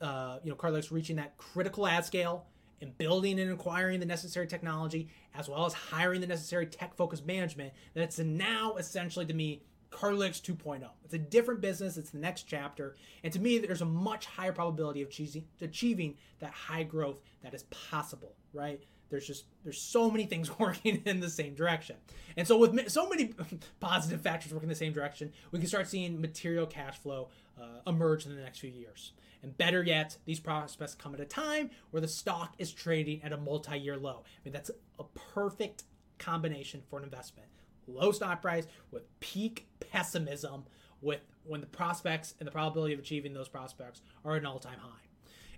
uh, 0.00 0.38
you 0.42 0.50
know 0.50 0.56
Cardlytics 0.56 0.90
reaching 0.90 1.16
that 1.16 1.36
critical 1.36 1.86
ad 1.86 2.04
scale 2.04 2.46
and 2.80 2.96
building 2.96 3.38
and 3.38 3.52
acquiring 3.52 4.00
the 4.00 4.06
necessary 4.06 4.46
technology 4.46 5.08
as 5.34 5.48
well 5.48 5.66
as 5.66 5.72
hiring 5.72 6.20
the 6.20 6.26
necessary 6.26 6.66
tech 6.66 6.96
focused 6.96 7.24
management 7.24 7.72
that's 7.94 8.18
now 8.18 8.74
essentially 8.74 9.24
to 9.24 9.34
me 9.34 9.62
Cardlytics 9.92 10.40
2.0. 10.40 10.88
It's 11.04 11.14
a 11.14 11.18
different 11.18 11.60
business. 11.60 11.96
It's 11.96 12.10
the 12.10 12.18
next 12.18 12.44
chapter. 12.44 12.96
And 13.22 13.32
to 13.32 13.38
me, 13.38 13.58
there's 13.58 13.82
a 13.82 13.86
much 13.86 14.26
higher 14.26 14.52
probability 14.52 15.02
of 15.02 15.08
achieving, 15.08 15.44
achieving 15.60 16.16
that 16.40 16.52
high 16.52 16.82
growth 16.82 17.20
that 17.42 17.54
is 17.54 17.64
possible, 17.64 18.34
right? 18.52 18.82
There's 19.10 19.26
just 19.26 19.44
there's 19.62 19.80
so 19.80 20.10
many 20.10 20.24
things 20.24 20.58
working 20.58 21.02
in 21.04 21.20
the 21.20 21.28
same 21.28 21.54
direction, 21.54 21.96
and 22.36 22.48
so 22.48 22.56
with 22.56 22.90
so 22.90 23.08
many 23.10 23.34
positive 23.80 24.22
factors 24.22 24.54
working 24.54 24.68
in 24.68 24.70
the 24.70 24.74
same 24.74 24.94
direction, 24.94 25.32
we 25.50 25.58
can 25.58 25.68
start 25.68 25.86
seeing 25.86 26.18
material 26.18 26.66
cash 26.66 26.96
flow 26.96 27.28
uh, 27.60 27.82
emerge 27.86 28.24
in 28.24 28.34
the 28.34 28.40
next 28.40 28.60
few 28.60 28.70
years. 28.70 29.12
And 29.42 29.56
better 29.58 29.82
yet, 29.82 30.16
these 30.24 30.40
prospects 30.40 30.94
come 30.94 31.14
at 31.14 31.20
a 31.20 31.26
time 31.26 31.70
where 31.90 32.00
the 32.00 32.08
stock 32.08 32.54
is 32.58 32.72
trading 32.72 33.22
at 33.22 33.32
a 33.32 33.36
multi-year 33.36 33.98
low. 33.98 34.22
I 34.24 34.38
mean, 34.44 34.52
that's 34.54 34.70
a 34.98 35.04
perfect 35.34 35.82
combination 36.18 36.80
for 36.88 36.98
an 36.98 37.04
investment 37.04 37.48
low 37.86 38.12
stock 38.12 38.42
price 38.42 38.66
with 38.90 39.02
peak 39.20 39.66
pessimism 39.80 40.64
with 41.00 41.20
when 41.44 41.60
the 41.60 41.66
prospects 41.66 42.34
and 42.38 42.46
the 42.46 42.52
probability 42.52 42.94
of 42.94 43.00
achieving 43.00 43.32
those 43.32 43.48
prospects 43.48 44.02
are 44.24 44.36
at 44.36 44.42
an 44.42 44.46
all-time 44.46 44.78
high. 44.78 44.98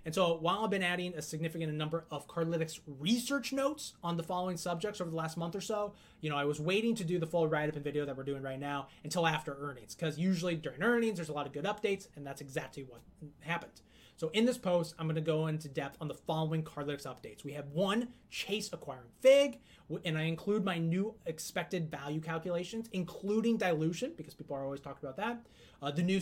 And 0.05 0.13
so 0.13 0.37
while 0.37 0.63
I've 0.63 0.69
been 0.69 0.83
adding 0.83 1.15
a 1.15 1.21
significant 1.21 1.73
number 1.73 2.05
of 2.11 2.27
Cardlytics 2.27 2.79
research 2.99 3.51
notes 3.51 3.93
on 4.03 4.17
the 4.17 4.23
following 4.23 4.55
subjects 4.55 5.01
over 5.01 5.09
the 5.09 5.15
last 5.15 5.35
month 5.35 5.55
or 5.55 5.61
so, 5.61 5.93
you 6.21 6.29
know, 6.29 6.37
I 6.37 6.45
was 6.45 6.59
waiting 6.59 6.93
to 6.95 7.03
do 7.03 7.17
the 7.17 7.25
full 7.25 7.47
write-up 7.47 7.75
and 7.75 7.83
video 7.83 8.05
that 8.05 8.15
we're 8.15 8.23
doing 8.23 8.43
right 8.43 8.59
now 8.59 8.87
until 9.03 9.25
after 9.25 9.57
earnings. 9.59 9.95
Because 9.95 10.19
usually 10.19 10.55
during 10.55 10.83
earnings, 10.83 11.15
there's 11.15 11.29
a 11.29 11.33
lot 11.33 11.47
of 11.47 11.53
good 11.53 11.65
updates, 11.65 12.07
and 12.15 12.25
that's 12.25 12.39
exactly 12.39 12.83
what 12.83 13.01
happened. 13.39 13.81
So 14.17 14.29
in 14.29 14.45
this 14.45 14.57
post, 14.57 14.95
I'm 14.97 15.07
going 15.07 15.15
to 15.15 15.21
go 15.21 15.47
into 15.47 15.67
depth 15.67 15.97
on 15.99 16.07
the 16.07 16.13
following 16.13 16.63
Cardlytics 16.63 17.05
updates. 17.05 17.43
We 17.43 17.51
have 17.53 17.67
one, 17.67 18.07
Chase 18.29 18.69
acquiring 18.71 19.09
Figg, 19.19 19.59
and 20.05 20.17
I 20.17 20.23
include 20.23 20.63
my 20.63 20.77
new 20.77 21.15
expected 21.25 21.91
value 21.91 22.21
calculations, 22.21 22.87
including 22.93 23.57
dilution, 23.57 24.13
because 24.15 24.33
people 24.33 24.55
are 24.55 24.63
always 24.63 24.79
talking 24.79 25.07
about 25.07 25.17
that. 25.17 25.45
Uh, 25.81 25.91
the 25.91 26.01
new, 26.01 26.21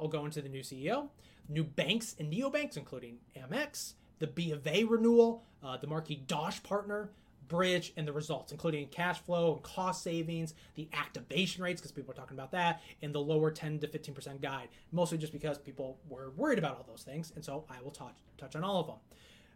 I'll 0.00 0.08
go 0.08 0.24
into 0.24 0.42
the 0.42 0.48
new 0.48 0.62
CEO, 0.62 1.08
new 1.48 1.62
banks 1.62 2.16
and 2.18 2.32
neobanks, 2.32 2.76
including 2.76 3.18
Amex, 3.36 3.94
the 4.18 4.26
B 4.26 4.50
of 4.50 4.66
A 4.66 4.82
renewal, 4.82 5.44
uh, 5.62 5.76
the 5.76 5.86
marquee 5.86 6.22
Dosh 6.26 6.60
partner, 6.64 7.10
Bridg 7.50 7.92
and 7.96 8.06
the 8.06 8.12
results, 8.12 8.52
including 8.52 8.86
cash 8.88 9.18
flow 9.20 9.54
and 9.54 9.62
cost 9.62 10.02
savings, 10.02 10.54
the 10.76 10.88
activation 10.92 11.62
rates, 11.62 11.80
because 11.80 11.92
people 11.92 12.12
are 12.12 12.16
talking 12.16 12.36
about 12.36 12.52
that, 12.52 12.80
and 13.02 13.14
the 13.14 13.20
lower 13.20 13.50
10 13.50 13.80
to 13.80 13.88
15% 13.88 14.40
guide, 14.40 14.68
mostly 14.92 15.18
just 15.18 15.32
because 15.32 15.58
people 15.58 15.98
were 16.08 16.30
worried 16.36 16.58
about 16.58 16.76
all 16.76 16.86
those 16.88 17.02
things. 17.02 17.32
And 17.34 17.44
so 17.44 17.64
I 17.68 17.82
will 17.82 17.90
touch, 17.90 18.16
touch 18.38 18.56
on 18.56 18.64
all 18.64 18.80
of 18.80 18.86
them. 18.86 18.96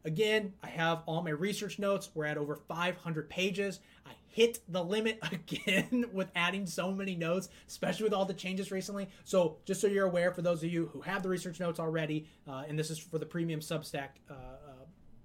Again, 0.07 0.53
I 0.63 0.67
have 0.67 1.03
all 1.07 1.23
my 1.23 1.31
research 1.31 1.79
notes. 1.79 2.11
We're 2.15 2.27
at 2.27 2.37
over 2.37 2.57
500 2.57 3.31
pages. 3.31 3.81
I 4.05 4.11
hit 4.29 4.59
the 4.69 4.85
limit 4.85 5.19
again 5.33 6.07
with 6.13 6.31
adding 6.35 6.67
so 6.67 6.93
many 6.93 7.15
notes, 7.15 7.49
especially 7.69 8.05
with 8.05 8.13
all 8.13 8.27
the 8.27 8.35
changes 8.35 8.71
recently. 8.71 9.09
So, 9.25 9.57
just 9.65 9.81
so 9.81 9.87
you're 9.87 10.07
aware, 10.07 10.33
for 10.33 10.43
those 10.43 10.63
of 10.63 10.71
you 10.71 10.91
who 10.93 11.01
have 11.01 11.23
the 11.23 11.31
research 11.31 11.59
notes 11.59 11.81
already, 11.81 12.27
uh, 12.47 12.65
and 12.69 12.79
this 12.79 12.91
is 12.91 12.99
for 12.99 13.19
the 13.19 13.25
premium 13.25 13.61
Substack 13.61 14.09
uh, 14.29 14.35
uh, 14.35 14.73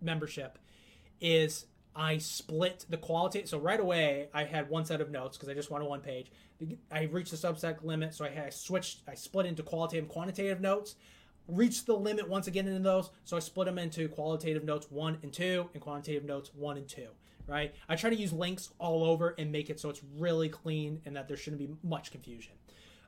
membership, 0.01 0.57
is 1.19 1.65
I 1.95 2.17
split 2.17 2.85
the 2.89 2.97
quality. 2.97 3.45
So 3.45 3.59
right 3.59 3.79
away, 3.79 4.29
I 4.33 4.43
had 4.43 4.69
one 4.69 4.85
set 4.85 5.01
of 5.01 5.11
notes 5.11 5.37
because 5.37 5.49
I 5.49 5.53
just 5.53 5.71
wanted 5.71 5.85
one 5.85 6.01
page. 6.01 6.31
I 6.91 7.03
reached 7.03 7.31
the 7.31 7.37
Substack 7.37 7.83
limit, 7.83 8.13
so 8.13 8.25
I, 8.25 8.29
had, 8.29 8.45
I 8.47 8.49
switched. 8.49 9.01
I 9.07 9.15
split 9.15 9.45
into 9.45 9.63
qualitative 9.63 10.03
and 10.03 10.11
quantitative 10.11 10.61
notes. 10.61 10.95
Reached 11.47 11.87
the 11.87 11.95
limit 11.95 12.29
once 12.29 12.47
again 12.47 12.67
in 12.67 12.83
those, 12.83 13.09
so 13.25 13.35
I 13.35 13.39
split 13.39 13.65
them 13.65 13.79
into 13.79 14.07
qualitative 14.07 14.63
notes 14.63 14.87
one 14.91 15.17
and 15.23 15.33
two, 15.33 15.67
and 15.73 15.81
quantitative 15.81 16.23
notes 16.23 16.51
one 16.53 16.77
and 16.77 16.87
two. 16.87 17.07
Right. 17.47 17.73
I 17.87 17.95
try 17.95 18.11
to 18.11 18.15
use 18.15 18.31
links 18.31 18.69
all 18.77 19.03
over 19.03 19.33
and 19.39 19.51
make 19.51 19.71
it 19.71 19.79
so 19.79 19.89
it's 19.89 20.01
really 20.17 20.49
clean 20.49 21.01
and 21.05 21.15
that 21.15 21.27
there 21.27 21.35
shouldn't 21.35 21.59
be 21.59 21.75
much 21.81 22.11
confusion. 22.11 22.53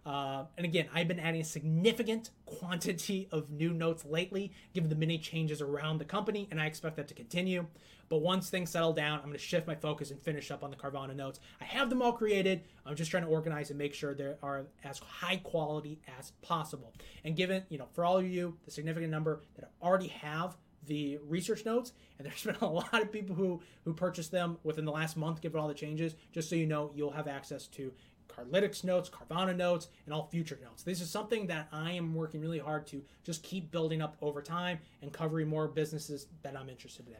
Uh, 0.05 0.45
and 0.57 0.65
again, 0.65 0.87
I've 0.93 1.07
been 1.07 1.19
adding 1.19 1.41
a 1.41 1.45
significant 1.45 2.31
quantity 2.45 3.27
of 3.31 3.49
new 3.51 3.71
notes 3.71 4.03
lately, 4.03 4.51
given 4.73 4.89
the 4.89 4.95
many 4.95 5.17
changes 5.17 5.61
around 5.61 5.99
the 5.99 6.05
company, 6.05 6.47
and 6.49 6.59
I 6.59 6.65
expect 6.65 6.97
that 6.97 7.07
to 7.09 7.13
continue. 7.13 7.67
But 8.09 8.21
once 8.21 8.49
things 8.49 8.71
settle 8.71 8.91
down, 8.91 9.19
I'm 9.19 9.25
going 9.25 9.33
to 9.33 9.39
shift 9.39 9.67
my 9.67 9.75
focus 9.75 10.11
and 10.11 10.21
finish 10.21 10.51
up 10.51 10.63
on 10.63 10.69
the 10.69 10.75
Carvana 10.75 11.15
notes. 11.15 11.39
I 11.61 11.63
have 11.65 11.89
them 11.89 12.01
all 12.01 12.11
created. 12.11 12.63
I'm 12.85 12.95
just 12.95 13.09
trying 13.09 13.23
to 13.23 13.29
organize 13.29 13.69
and 13.69 13.79
make 13.79 13.93
sure 13.93 14.13
they 14.13 14.33
are 14.43 14.65
as 14.83 14.99
high 14.99 15.37
quality 15.37 16.01
as 16.19 16.31
possible. 16.41 16.93
And 17.23 17.37
given, 17.37 17.63
you 17.69 17.77
know, 17.77 17.87
for 17.93 18.03
all 18.03 18.17
of 18.17 18.27
you, 18.27 18.57
the 18.65 18.71
significant 18.71 19.11
number 19.11 19.43
that 19.55 19.71
already 19.81 20.07
have 20.07 20.57
the 20.87 21.19
research 21.27 21.65
notes, 21.65 21.93
and 22.17 22.27
there's 22.27 22.43
been 22.43 22.55
a 22.61 22.65
lot 22.65 23.01
of 23.01 23.11
people 23.11 23.35
who 23.35 23.61
who 23.85 23.93
purchased 23.93 24.31
them 24.31 24.57
within 24.63 24.85
the 24.85 24.91
last 24.91 25.15
month, 25.15 25.41
given 25.41 25.59
all 25.59 25.67
the 25.67 25.73
changes. 25.73 26.15
Just 26.31 26.49
so 26.49 26.55
you 26.55 26.67
know, 26.67 26.91
you'll 26.95 27.11
have 27.11 27.27
access 27.27 27.67
to 27.67 27.93
Cardlytics 28.31 28.83
notes, 28.83 29.09
Carvana 29.09 29.55
notes, 29.55 29.87
and 30.05 30.13
all 30.13 30.27
future 30.27 30.59
notes. 30.63 30.83
This 30.83 31.01
is 31.01 31.09
something 31.09 31.47
that 31.47 31.67
I 31.71 31.91
am 31.91 32.13
working 32.13 32.41
really 32.41 32.59
hard 32.59 32.87
to 32.87 33.01
just 33.23 33.43
keep 33.43 33.71
building 33.71 34.01
up 34.01 34.15
over 34.21 34.41
time 34.41 34.79
and 35.01 35.11
covering 35.11 35.47
more 35.47 35.67
businesses 35.67 36.27
that 36.43 36.57
I'm 36.57 36.69
interested 36.69 37.07
in. 37.07 37.15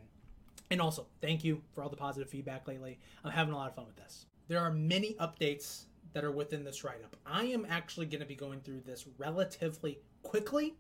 And 0.71 0.81
also, 0.81 1.05
thank 1.21 1.43
you 1.43 1.61
for 1.73 1.83
all 1.83 1.89
the 1.89 1.97
positive 1.97 2.29
feedback 2.29 2.67
lately. 2.67 2.97
I'm 3.23 3.31
having 3.31 3.53
a 3.53 3.57
lot 3.57 3.69
of 3.69 3.75
fun 3.75 3.85
with 3.85 3.97
this. 3.97 4.25
There 4.47 4.59
are 4.59 4.71
many 4.71 5.15
updates 5.15 5.83
that 6.13 6.23
are 6.23 6.31
within 6.31 6.63
this 6.63 6.83
write 6.83 7.03
up. 7.03 7.15
I 7.25 7.43
am 7.45 7.65
actually 7.69 8.05
going 8.05 8.21
to 8.21 8.25
be 8.25 8.35
going 8.35 8.61
through 8.61 8.81
this 8.85 9.05
relatively 9.17 9.99
quickly 10.23 10.75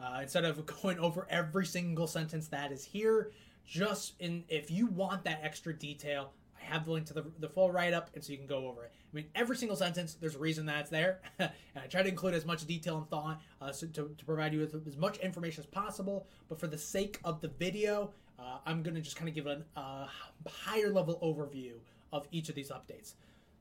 uh, 0.00 0.20
instead 0.22 0.44
of 0.44 0.64
going 0.82 0.98
over 0.98 1.26
every 1.30 1.66
single 1.66 2.06
sentence 2.06 2.48
that 2.48 2.72
is 2.72 2.84
here. 2.84 3.30
Just 3.66 4.14
in, 4.20 4.44
if 4.48 4.70
you 4.70 4.86
want 4.86 5.24
that 5.24 5.40
extra 5.42 5.72
detail, 5.76 6.32
I 6.60 6.64
have 6.64 6.84
the 6.84 6.92
link 6.92 7.06
to 7.06 7.14
the, 7.14 7.24
the 7.40 7.48
full 7.48 7.70
write 7.70 7.92
up, 7.92 8.10
and 8.14 8.24
so 8.24 8.32
you 8.32 8.38
can 8.38 8.46
go 8.46 8.68
over 8.68 8.84
it. 8.84 8.92
I 9.16 9.20
mean, 9.20 9.28
every 9.34 9.56
single 9.56 9.78
sentence, 9.78 10.12
there's 10.20 10.34
a 10.34 10.38
reason 10.38 10.66
that 10.66 10.80
it's 10.80 10.90
there. 10.90 11.22
and 11.38 11.50
I 11.74 11.86
try 11.86 12.02
to 12.02 12.08
include 12.10 12.34
as 12.34 12.44
much 12.44 12.66
detail 12.66 12.98
and 12.98 13.08
thought 13.08 13.40
uh, 13.62 13.72
so 13.72 13.86
to, 13.86 14.14
to 14.14 14.24
provide 14.26 14.52
you 14.52 14.60
with 14.60 14.86
as 14.86 14.98
much 14.98 15.16
information 15.20 15.62
as 15.62 15.66
possible. 15.66 16.26
But 16.50 16.60
for 16.60 16.66
the 16.66 16.76
sake 16.76 17.18
of 17.24 17.40
the 17.40 17.48
video, 17.48 18.10
uh, 18.38 18.58
I'm 18.66 18.82
going 18.82 18.94
to 18.94 19.00
just 19.00 19.16
kind 19.16 19.26
of 19.26 19.34
give 19.34 19.46
a 19.46 19.62
uh, 19.74 20.06
higher 20.46 20.92
level 20.92 21.18
overview 21.22 21.76
of 22.12 22.28
each 22.30 22.50
of 22.50 22.54
these 22.54 22.68
updates. 22.68 23.14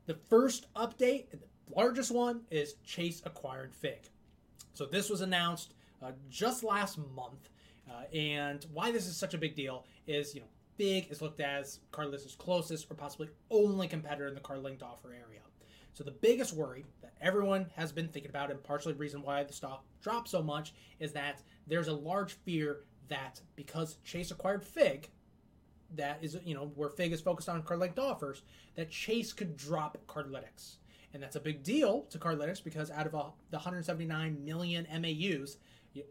The 0.08 0.18
first 0.30 0.68
update, 0.74 1.32
the 1.32 1.40
largest 1.74 2.12
one, 2.12 2.42
is 2.52 2.74
Chase 2.84 3.22
acquired 3.24 3.74
Figg. 3.74 4.10
So 4.74 4.86
this 4.86 5.10
was 5.10 5.22
announced 5.22 5.74
uh, 6.04 6.12
just 6.30 6.66
last 6.66 6.98
month. 7.16 7.48
Uh, 7.90 8.14
and 8.14 8.66
why 8.74 8.92
this 8.92 9.08
is 9.08 9.16
such 9.16 9.34
a 9.34 9.38
big 9.38 9.56
deal 9.56 9.86
is, 10.06 10.36
you 10.36 10.42
know, 10.42 10.48
Figg 10.77 11.08
is 11.10 11.22
looked 11.22 11.39
as 11.39 11.79
Cardlytics' 11.91 12.38
closest 12.38 12.89
or 12.91 12.96
possibly 12.96 13.29
only 13.50 13.88
competitor 13.88 14.27
in 14.27 14.36
the 14.36 14.41
card 14.41 14.63
linked 14.63 14.84
offer 14.84 15.10
area. 15.10 15.41
So 15.94 16.03
the 16.03 16.12
biggest 16.12 16.53
worry 16.53 16.86
that 17.01 17.13
everyone 17.22 17.67
has 17.75 17.94
been 17.94 18.10
thinking 18.10 18.29
about, 18.29 18.51
and 18.51 18.62
partially 18.62 18.94
the 18.94 19.00
reason 19.00 19.22
why 19.22 19.44
the 19.44 19.53
stock 19.53 19.86
dropped 20.01 20.27
so 20.27 20.44
much, 20.44 20.74
is 21.00 21.13
that 21.13 21.41
there's 21.67 21.88
a 21.88 21.94
large 21.94 22.34
fear 22.34 22.82
that 23.08 23.39
because 23.55 23.98
Chase 24.03 24.32
acquired 24.32 24.63
Figg, 24.63 25.10
that 25.96 26.17
is 26.22 26.38
you 26.44 26.53
know 26.53 26.72
where 26.75 26.89
Figg 26.89 27.13
is 27.13 27.22
focused 27.22 27.48
on 27.48 27.63
card 27.63 27.79
linked 27.79 28.00
offers, 28.00 28.41
that 28.75 28.89
Chase 28.89 29.32
could 29.32 29.55
drop 29.55 29.98
Cardlytics. 30.08 30.77
And 31.13 31.24
that's 31.24 31.38
a 31.38 31.39
big 31.39 31.63
deal 31.63 32.01
to 32.10 32.20
Cardlytics 32.20 32.62
because 32.62 32.91
out 32.91 33.05
of 33.05 33.13
the 33.13 33.58
179 33.58 34.44
million 34.44 34.86
MAUs, 34.91 35.55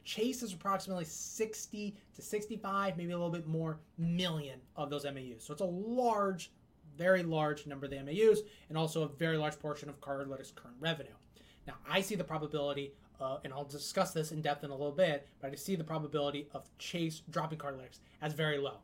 Chase 0.05 0.43
is 0.43 0.53
approximately 0.53 1.05
60 1.05 1.97
to 2.15 2.23
65, 2.23 2.97
maybe 2.97 3.13
a 3.13 3.17
little 3.17 3.31
bit 3.31 3.47
more 3.47 3.81
million 3.99 4.61
of 4.77 4.91
those 4.91 5.05
MAUs. 5.05 5.45
So 5.45 5.53
it's 5.53 5.63
a 5.63 5.67
large, 5.67 6.51
very 6.97 7.23
large 7.23 7.67
number 7.67 7.87
of 7.87 7.91
the 7.91 8.03
MAUs 8.03 8.41
and 8.69 8.79
also 8.79 9.03
a 9.03 9.09
very 9.09 9.37
large 9.37 9.59
portion 9.59 9.89
of 9.89 10.01
Cardlytics' 10.01 10.55
current 10.55 10.77
revenue. 10.81 11.13
Now, 11.67 11.75
I 11.89 12.01
see 12.01 12.15
the 12.15 12.25
probability, 12.25 12.93
uh, 13.21 13.39
and 13.45 13.53
I'll 13.53 13.65
discuss 13.65 14.13
this 14.13 14.33
in 14.33 14.43
depth 14.43 14.65
in 14.65 14.71
a 14.71 14.75
little 14.75 14.93
bit, 14.93 15.27
but 15.41 15.51
I 15.51 15.55
see 15.55 15.77
the 15.77 15.85
probability 15.85 16.49
of 16.53 16.69
Chase 16.79 17.23
dropping 17.31 17.59
Cardlytics 17.59 18.01
as 18.23 18.33
very 18.33 18.59
low. 18.59 18.79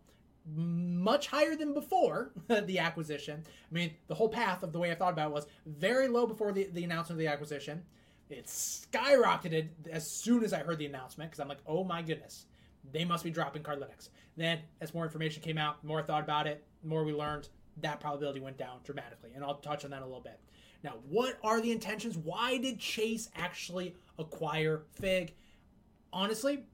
Much 0.57 1.27
higher 1.27 1.55
than 1.55 1.75
before 1.75 2.33
the 2.49 2.79
acquisition. 2.79 3.43
I 3.47 3.75
mean, 3.75 3.93
the 4.09 4.15
whole 4.15 4.29
path 4.29 4.63
of 4.63 4.73
the 4.73 4.79
way 4.79 4.91
I 4.91 4.95
thought 4.95 5.13
about 5.13 5.31
it 5.31 5.35
was 5.35 5.47
very 5.67 6.09
low 6.09 6.27
before 6.27 6.53
the, 6.53 6.65
the 6.73 6.85
announcement 6.85 7.17
of 7.17 7.19
the 7.19 7.27
acquisition 7.27 7.83
it 8.31 8.47
skyrocketed 8.47 9.69
as 9.91 10.11
soon 10.11 10.45
as 10.45 10.53
I 10.53 10.59
heard 10.59 10.79
the 10.79 10.87
announcement 10.87 11.31
because 11.31 11.41
I'm 11.41 11.49
like, 11.49 11.63
oh 11.67 11.85
my 11.85 12.03
goodness, 12.03 12.47
they 12.93 13.05
must 13.05 13.25
be 13.25 13.31
dropping 13.31 13.63
Cardlytics. 13.63 14.09
Then, 14.37 14.61
as 14.81 14.95
more 14.95 15.05
information 15.05 15.43
came 15.43 15.59
out, 15.59 15.83
more 15.85 16.03
thought 16.03 16.23
about 16.23 16.47
it, 16.47 16.65
more 16.83 17.05
we 17.05 17.13
learned, 17.13 17.49
that 17.79 18.01
probability 18.01 18.41
went 18.41 18.57
down 18.57 18.79
dramatically. 18.85 19.31
And 19.35 19.45
I'll 19.45 19.57
touch 19.57 19.85
on 19.85 19.91
that 19.91 20.03
a 20.03 20.05
little 20.07 20.21
bit. 20.21 20.39
Now, 20.83 20.95
what 21.09 21.39
are 21.45 21.61
the 21.61 21.73
intentions? 21.73 22.17
Why 22.17 22.57
did 22.57 22.79
Chase 22.79 23.29
actually 23.37 23.95
acquire 24.19 24.83
Figg? 24.93 25.35
Honestly, 26.13 26.65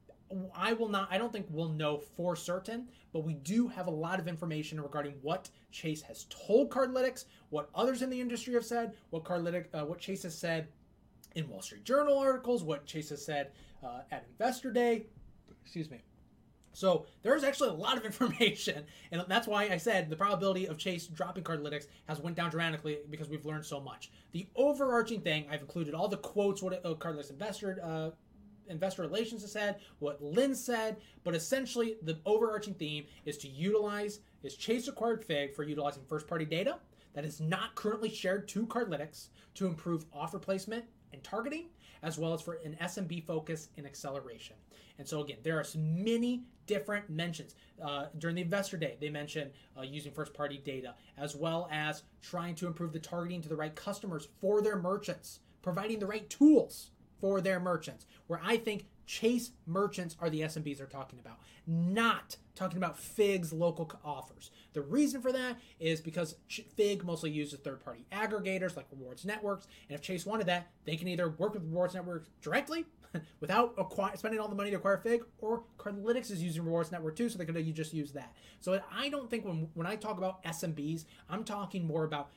I 0.55 0.73
will 0.73 0.89
not. 0.89 1.09
I 1.11 1.19
don't 1.19 1.33
think 1.33 1.47
we'll 1.51 1.69
know 1.69 1.99
for 2.17 2.37
certain, 2.37 2.89
but 3.13 3.25
we 3.25 3.35
do 3.35 3.69
have 3.69 3.87
a 3.87 3.91
lot 3.91 4.19
of 4.19 4.29
information 4.29 4.81
regarding 4.81 5.15
what 5.23 5.51
Chase 5.71 6.03
has 6.03 6.27
told 6.31 6.71
Cardlytics, 6.71 7.25
what 7.51 7.69
others 7.75 8.03
in 8.03 8.11
the 8.11 8.21
industry 8.21 8.55
have 8.55 8.65
said, 8.65 8.95
what 9.11 9.25
Cardlytics, 9.25 9.67
uh, 9.75 9.85
what 9.85 9.99
Chase 9.99 10.23
has 10.25 10.37
said 10.37 10.69
in 11.37 11.49
Wall 11.49 11.63
Street 11.63 11.85
Journal 11.85 12.19
articles, 12.19 12.65
what 12.65 12.87
Chase 12.87 13.11
has 13.11 13.25
said 13.25 13.53
uh, 13.85 14.01
at 14.11 14.27
Investor 14.29 14.73
Day. 14.73 15.07
Excuse 15.63 15.91
me. 15.91 16.03
So 16.73 17.07
there's 17.23 17.45
actually 17.45 17.69
a 17.69 17.75
lot 17.75 17.97
of 17.97 18.05
information, 18.07 18.85
and 19.13 19.23
that's 19.29 19.47
why 19.47 19.65
I 19.65 19.77
said 19.77 20.11
the 20.11 20.17
probability 20.17 20.67
of 20.67 20.79
Chase 20.79 21.07
dropping 21.07 21.45
Cardlytics 21.45 21.87
has 22.09 22.21
went 22.21 22.37
down 22.37 22.51
dramatically 22.51 22.99
because 23.11 23.29
we've 23.29 23.47
learned 23.47 23.65
so 23.65 23.81
much. 23.81 24.11
The 24.33 24.49
overarching 24.57 25.21
thing 25.21 25.47
I've 25.51 25.61
included 25.61 25.95
all 25.95 26.09
the 26.09 26.17
quotes 26.17 26.63
what 26.63 26.85
uh, 26.85 26.95
Cardlytics 26.95 27.31
investor 27.31 27.81
uh, 27.83 28.11
investor 28.69 29.03
relations 29.03 29.43
has 29.43 29.53
said, 29.53 29.77
what 30.01 30.23
Lynn 30.23 30.55
said, 30.55 30.97
but 31.23 31.35
essentially 31.35 31.97
the 32.03 32.19
overarching 32.27 32.75
theme 32.75 33.05
is 33.25 33.39
to 33.39 33.49
utilize 33.49 34.21
is 34.43 34.57
Chase 34.57 34.89
acquired 34.89 35.25
Figg 35.25 35.55
for 35.55 35.63
utilizing 35.63 36.03
first 36.09 36.27
party 36.27 36.45
data 36.45 36.79
that 37.15 37.25
is 37.25 37.41
not 37.41 37.75
currently 37.75 38.11
shared 38.11 38.49
to 38.49 38.67
Cardlytics 38.67 39.29
to 39.55 39.67
improve 39.67 40.05
offer 40.13 40.39
placement 40.39 40.85
and 41.13 41.23
targeting, 41.23 41.67
as 42.03 42.19
well 42.19 42.33
as 42.33 42.41
for 42.41 42.55
an 42.65 42.77
SMB 42.83 43.25
focus 43.25 43.69
and 43.77 43.87
acceleration. 43.87 44.57
And 44.99 45.07
so 45.07 45.23
again, 45.23 45.39
there 45.43 45.59
are 45.59 45.65
many 45.77 46.43
different 46.67 47.09
mentions 47.11 47.55
uh, 47.83 48.07
during 48.19 48.37
the 48.37 48.43
investor 48.43 48.77
day. 48.77 48.97
They 49.01 49.11
mentioned 49.11 49.51
uh, 49.79 49.83
using 49.83 50.13
first 50.13 50.35
party 50.35 50.59
data, 50.59 50.95
as 51.19 51.37
well 51.37 51.69
as 51.71 52.03
trying 52.23 52.55
to 52.57 52.67
improve 52.67 52.93
the 52.93 52.99
targeting 52.99 53.43
to 53.43 53.49
the 53.49 53.57
right 53.57 53.75
customers 53.75 54.29
for 54.41 54.63
their 54.63 54.77
merchants, 54.77 55.41
providing 55.63 55.99
the 55.99 56.07
right 56.07 56.29
tools 56.31 56.91
for 57.21 57.41
their 57.41 57.61
merchants. 57.61 58.07
Where 58.27 58.41
I 58.43 58.57
think 58.57 58.87
Chase 59.07 59.53
merchants 59.67 60.17
are 60.21 60.29
the 60.29 60.41
SMBs 60.41 60.79
they're 60.79 60.87
talking 60.87 61.19
about, 61.19 61.39
not 61.67 62.37
talking 62.55 62.77
about 62.77 62.99
Figg's 62.99 63.53
local 63.53 63.91
offers. 64.05 64.51
The 64.73 64.83
reason 64.83 65.21
for 65.21 65.33
that 65.33 65.57
is 65.79 66.01
because 66.01 66.35
Figg 66.77 67.05
mostly 67.05 67.31
uses 67.31 67.61
third 67.61 67.85
party 67.85 68.05
aggregators 68.11 68.77
like 68.77 68.87
rewards 68.91 69.25
networks. 69.25 69.67
And 69.89 69.95
if 69.95 70.03
Chase 70.03 70.27
wanted 70.27 70.47
that, 70.47 70.69
they 70.85 70.97
can 70.97 71.09
either 71.09 71.31
work 71.31 71.55
with 71.55 71.63
rewards 71.63 71.95
networks 71.95 72.29
directly 72.43 72.85
without 73.41 73.75
spending 74.17 74.41
all 74.41 74.49
the 74.49 74.55
money 74.55 74.71
to 74.71 74.77
acquire 74.77 74.99
Figg, 74.99 75.23
or 75.39 75.65
Cardlytics 75.79 76.31
is 76.31 76.43
using 76.43 76.65
rewards 76.65 76.91
network 76.91 77.17
too, 77.17 77.29
so 77.29 77.39
they 77.39 77.45
could 77.45 77.75
just 77.75 77.95
use 77.95 78.13
that. 78.13 78.35
So 78.61 78.81
I 78.93 79.09
don't 79.09 79.31
think 79.31 79.45
when, 79.45 79.69
when 79.75 79.87
I 79.87 79.97
talk 79.97 80.19
about 80.19 80.43
SMBs, 80.45 81.05
I'm 81.31 81.45
talking 81.45 81.87
more 81.87 82.05
about 82.05 82.31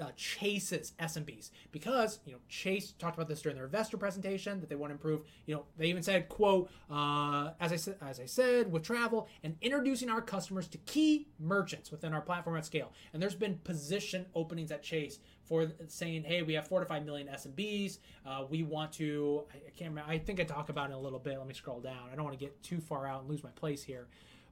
uh, 0.00 0.10
Chase's 0.16 0.92
SMBs 1.00 1.50
because 1.72 2.20
you 2.24 2.32
know 2.32 2.38
Chase 2.48 2.92
talked 2.98 3.16
about 3.16 3.28
this 3.28 3.40
during 3.42 3.56
their 3.56 3.64
investor 3.64 3.96
presentation 3.96 4.60
that 4.60 4.68
they 4.68 4.74
want 4.74 4.90
to 4.90 4.94
improve. 4.94 5.22
You 5.46 5.56
know, 5.56 5.64
they 5.76 5.86
even 5.86 6.02
said, 6.02 6.28
"quote 6.28 6.70
uh, 6.90 7.50
As 7.60 7.72
I 7.72 7.76
said, 7.76 7.96
as 8.02 8.20
I 8.20 8.26
said, 8.26 8.70
with 8.70 8.82
travel 8.82 9.28
and 9.42 9.56
introducing 9.60 10.10
our 10.10 10.20
customers 10.20 10.68
to 10.68 10.78
key 10.78 11.28
merchants 11.38 11.90
within 11.90 12.12
our 12.12 12.20
platform 12.20 12.56
at 12.56 12.66
scale." 12.66 12.92
And 13.12 13.22
there's 13.22 13.34
been 13.34 13.58
position 13.64 14.26
openings 14.34 14.70
at 14.70 14.82
Chase 14.82 15.18
for 15.44 15.66
saying, 15.88 16.24
"Hey, 16.24 16.42
we 16.42 16.54
have 16.54 16.68
four 16.68 16.80
to 16.80 16.86
five 16.86 17.04
million 17.04 17.28
SMBs. 17.28 17.98
Uh, 18.26 18.44
we 18.48 18.62
want 18.62 18.92
to." 18.94 19.44
I, 19.52 19.70
can't 19.70 19.90
remember. 19.90 20.10
I 20.10 20.18
think 20.18 20.40
I 20.40 20.44
talk 20.44 20.68
about 20.68 20.90
it 20.90 20.94
a 20.94 20.98
little 20.98 21.18
bit. 21.18 21.38
Let 21.38 21.46
me 21.46 21.54
scroll 21.54 21.80
down. 21.80 22.08
I 22.12 22.16
don't 22.16 22.24
want 22.24 22.38
to 22.38 22.44
get 22.44 22.62
too 22.62 22.80
far 22.80 23.06
out 23.06 23.20
and 23.20 23.30
lose 23.30 23.42
my 23.42 23.50
place 23.50 23.82
here 23.82 24.06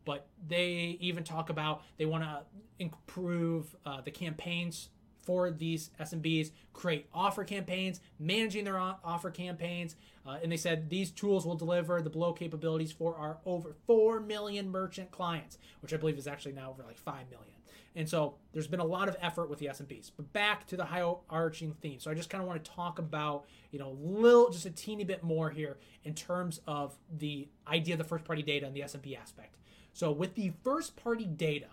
but 0.04 0.26
they 0.46 0.98
even 1.00 1.24
talk 1.24 1.48
about 1.48 1.82
they 1.96 2.04
want 2.04 2.22
to 2.22 2.42
improve 2.78 3.74
uh, 3.86 4.02
the 4.02 4.10
campaigns 4.10 4.90
for 5.24 5.50
these 5.50 5.90
SMBs, 6.00 6.50
create 6.72 7.06
offer 7.12 7.44
campaigns, 7.44 8.00
managing 8.18 8.64
their 8.64 8.78
offer 8.78 9.30
campaigns. 9.30 9.96
Uh, 10.26 10.38
and 10.42 10.50
they 10.50 10.56
said 10.56 10.88
these 10.88 11.10
tools 11.10 11.46
will 11.46 11.54
deliver 11.54 12.00
the 12.00 12.10
below 12.10 12.32
capabilities 12.32 12.92
for 12.92 13.14
our 13.16 13.38
over 13.44 13.74
4 13.86 14.20
million 14.20 14.70
merchant 14.70 15.10
clients, 15.10 15.58
which 15.80 15.92
I 15.92 15.96
believe 15.96 16.18
is 16.18 16.26
actually 16.26 16.52
now 16.52 16.70
over 16.70 16.82
like 16.82 16.98
5 16.98 17.30
million. 17.30 17.54
And 17.96 18.08
so 18.08 18.34
there's 18.52 18.66
been 18.66 18.80
a 18.80 18.84
lot 18.84 19.08
of 19.08 19.16
effort 19.20 19.48
with 19.48 19.60
the 19.60 19.66
SMBs. 19.66 20.10
But 20.16 20.32
back 20.32 20.66
to 20.68 20.76
the 20.76 20.84
high 20.84 21.08
arching 21.30 21.76
theme. 21.80 22.00
So 22.00 22.10
I 22.10 22.14
just 22.14 22.28
kind 22.28 22.42
of 22.42 22.48
want 22.48 22.64
to 22.64 22.70
talk 22.70 22.98
about, 22.98 23.44
you 23.70 23.78
know, 23.78 23.96
little, 24.00 24.50
just 24.50 24.66
a 24.66 24.70
teeny 24.70 25.04
bit 25.04 25.22
more 25.22 25.50
here 25.50 25.78
in 26.02 26.14
terms 26.14 26.60
of 26.66 26.96
the 27.16 27.48
idea 27.68 27.94
of 27.94 27.98
the 27.98 28.04
first 28.04 28.24
party 28.24 28.42
data 28.42 28.66
and 28.66 28.74
the 28.74 28.80
SMB 28.80 29.16
aspect. 29.16 29.56
So 29.92 30.10
with 30.10 30.34
the 30.34 30.52
first 30.64 30.96
party 30.96 31.24
data, 31.24 31.68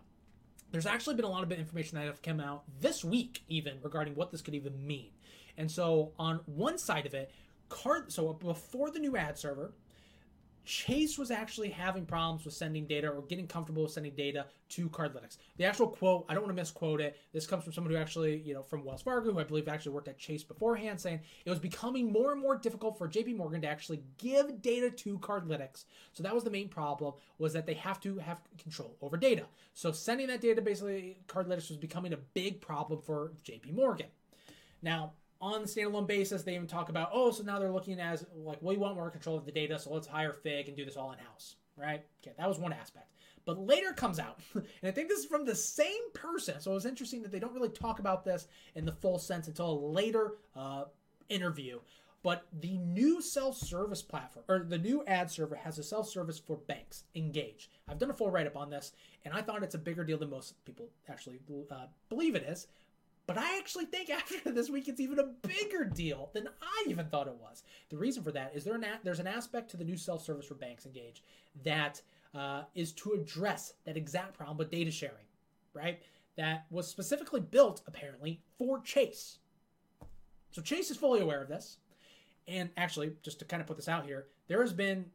there's 0.71 0.85
actually 0.85 1.15
been 1.15 1.25
a 1.25 1.29
lot 1.29 1.43
of 1.43 1.51
information 1.51 1.97
that 1.97 2.05
have 2.05 2.21
come 2.21 2.39
out 2.39 2.63
this 2.79 3.03
week, 3.03 3.43
even 3.47 3.77
regarding 3.81 4.15
what 4.15 4.31
this 4.31 4.41
could 4.41 4.55
even 4.55 4.85
mean. 4.85 5.09
And 5.57 5.69
so, 5.69 6.13
on 6.17 6.39
one 6.45 6.77
side 6.77 7.05
of 7.05 7.13
it, 7.13 7.31
card. 7.71 8.11
So 8.11 8.33
before 8.33 8.91
the 8.91 8.99
new 8.99 9.17
ad 9.17 9.37
server, 9.37 9.73
Chase 10.63 11.17
was 11.17 11.31
actually 11.31 11.69
having 11.69 12.05
problems 12.05 12.45
with 12.45 12.53
sending 12.53 12.85
data 12.85 13.09
or 13.09 13.23
getting 13.23 13.47
comfortable 13.47 13.83
with 13.83 13.91
sending 13.91 14.13
data 14.13 14.45
to 14.69 14.89
Cardlytics. 14.89 15.37
The 15.57 15.65
actual 15.65 15.87
quote, 15.87 16.25
I 16.29 16.33
don't 16.33 16.43
want 16.43 16.55
to 16.55 16.61
misquote 16.61 17.01
it. 17.01 17.17
This 17.33 17.47
comes 17.47 17.63
from 17.63 17.73
someone 17.73 17.91
who 17.91 17.99
actually, 17.99 18.37
you 18.37 18.53
know, 18.53 18.61
from 18.61 18.85
Wells 18.85 19.01
Fargo, 19.01 19.31
who 19.31 19.39
I 19.39 19.43
believe 19.43 19.67
actually 19.67 19.93
worked 19.93 20.07
at 20.07 20.17
Chase 20.17 20.43
beforehand, 20.43 20.99
saying 20.99 21.21
it 21.45 21.49
was 21.49 21.59
becoming 21.59 22.11
more 22.11 22.31
and 22.31 22.41
more 22.41 22.55
difficult 22.55 22.97
for 22.97 23.07
JP 23.07 23.37
Morgan 23.37 23.61
to 23.61 23.67
actually 23.67 24.01
give 24.17 24.61
data 24.61 24.89
to 24.91 25.17
Cardlytics. 25.19 25.85
So 26.13 26.23
that 26.23 26.33
was 26.33 26.43
the 26.43 26.51
main 26.51 26.69
problem, 26.69 27.15
was 27.37 27.53
that 27.53 27.65
they 27.65 27.73
have 27.75 27.99
to 28.01 28.17
have 28.19 28.41
control 28.61 28.95
over 29.01 29.17
data. 29.17 29.45
So 29.73 29.91
sending 29.91 30.27
that 30.27 30.41
data 30.41 30.61
basically 30.61 31.17
Cardlytics 31.27 31.69
was 31.69 31.77
becoming 31.77 32.13
a 32.13 32.17
big 32.17 32.61
problem 32.61 33.01
for 33.01 33.31
JP 33.43 33.73
Morgan. 33.73 34.07
Now, 34.81 35.13
on 35.41 35.61
the 35.61 35.67
standalone 35.67 36.07
basis, 36.07 36.43
they 36.43 36.55
even 36.55 36.67
talk 36.67 36.89
about, 36.89 37.09
oh, 37.11 37.31
so 37.31 37.43
now 37.43 37.59
they're 37.59 37.71
looking 37.71 37.99
as 37.99 38.25
like 38.35 38.61
we 38.61 38.77
want 38.77 38.95
more 38.95 39.09
control 39.09 39.37
of 39.37 39.45
the 39.45 39.51
data, 39.51 39.79
so 39.79 39.91
let's 39.91 40.07
hire 40.07 40.33
Figg 40.33 40.67
and 40.67 40.77
do 40.77 40.85
this 40.85 40.95
all 40.97 41.11
in 41.11 41.19
house, 41.19 41.55
right? 41.75 42.05
Okay, 42.21 42.35
that 42.37 42.47
was 42.47 42.59
one 42.59 42.73
aspect. 42.73 43.07
But 43.43 43.57
later 43.57 43.91
comes 43.91 44.19
out, 44.19 44.39
and 44.53 44.63
I 44.83 44.91
think 44.91 45.09
this 45.09 45.19
is 45.19 45.25
from 45.25 45.45
the 45.45 45.55
same 45.55 46.11
person, 46.13 46.61
so 46.61 46.71
it 46.71 46.75
was 46.75 46.85
interesting 46.85 47.23
that 47.23 47.31
they 47.31 47.39
don't 47.39 47.53
really 47.53 47.69
talk 47.69 47.99
about 47.99 48.23
this 48.23 48.47
in 48.75 48.85
the 48.85 48.91
full 48.91 49.17
sense 49.17 49.47
until 49.47 49.71
a 49.71 49.79
later 49.87 50.35
uh, 50.55 50.85
interview. 51.27 51.79
But 52.23 52.45
the 52.59 52.77
new 52.77 53.19
self-service 53.19 54.03
platform, 54.03 54.45
or 54.47 54.59
the 54.59 54.77
new 54.77 55.03
ad 55.07 55.31
server, 55.31 55.55
has 55.55 55.79
a 55.79 55.83
self-service 55.83 56.37
for 56.37 56.57
banks. 56.57 57.03
Engage. 57.15 57.71
I've 57.87 57.97
done 57.97 58.11
a 58.11 58.13
full 58.13 58.29
write-up 58.29 58.55
on 58.55 58.69
this, 58.69 58.93
and 59.25 59.33
I 59.33 59.41
thought 59.41 59.63
it's 59.63 59.73
a 59.73 59.79
bigger 59.79 60.03
deal 60.03 60.19
than 60.19 60.29
most 60.29 60.63
people 60.63 60.89
actually 61.09 61.39
uh, 61.71 61.87
believe 62.09 62.35
it 62.35 62.43
is. 62.43 62.67
But 63.33 63.43
I 63.43 63.57
actually 63.57 63.85
think 63.85 64.09
after 64.11 64.51
this 64.51 64.69
week, 64.69 64.87
it's 64.87 64.99
even 64.99 65.19
a 65.19 65.47
bigger 65.47 65.85
deal 65.85 66.29
than 66.33 66.47
I 66.61 66.85
even 66.89 67.05
thought 67.05 67.27
it 67.27 67.35
was. 67.39 67.63
The 67.89 67.97
reason 67.97 68.23
for 68.23 68.31
that 68.31 68.51
is 68.53 68.63
there 68.63 68.75
an 68.75 68.83
a- 68.83 68.99
there's 69.03 69.19
an 69.19 69.27
aspect 69.27 69.71
to 69.71 69.77
the 69.77 69.85
new 69.85 69.97
self 69.97 70.23
service 70.23 70.45
for 70.45 70.55
Banks 70.55 70.85
Engage 70.85 71.23
that 71.63 72.01
uh, 72.35 72.63
is 72.75 72.91
to 72.93 73.11
address 73.11 73.73
that 73.85 73.95
exact 73.95 74.33
problem 74.33 74.57
with 74.57 74.69
data 74.69 74.91
sharing, 74.91 75.25
right? 75.73 76.01
That 76.37 76.65
was 76.69 76.87
specifically 76.87 77.41
built, 77.41 77.81
apparently, 77.87 78.41
for 78.57 78.79
Chase. 78.81 79.37
So 80.51 80.61
Chase 80.61 80.91
is 80.91 80.97
fully 80.97 81.21
aware 81.21 81.41
of 81.41 81.47
this. 81.47 81.77
And 82.47 82.69
actually, 82.75 83.13
just 83.21 83.39
to 83.39 83.45
kind 83.45 83.61
of 83.61 83.67
put 83.67 83.77
this 83.77 83.87
out 83.87 84.05
here, 84.05 84.27
there 84.47 84.61
has 84.61 84.73
been 84.73 85.05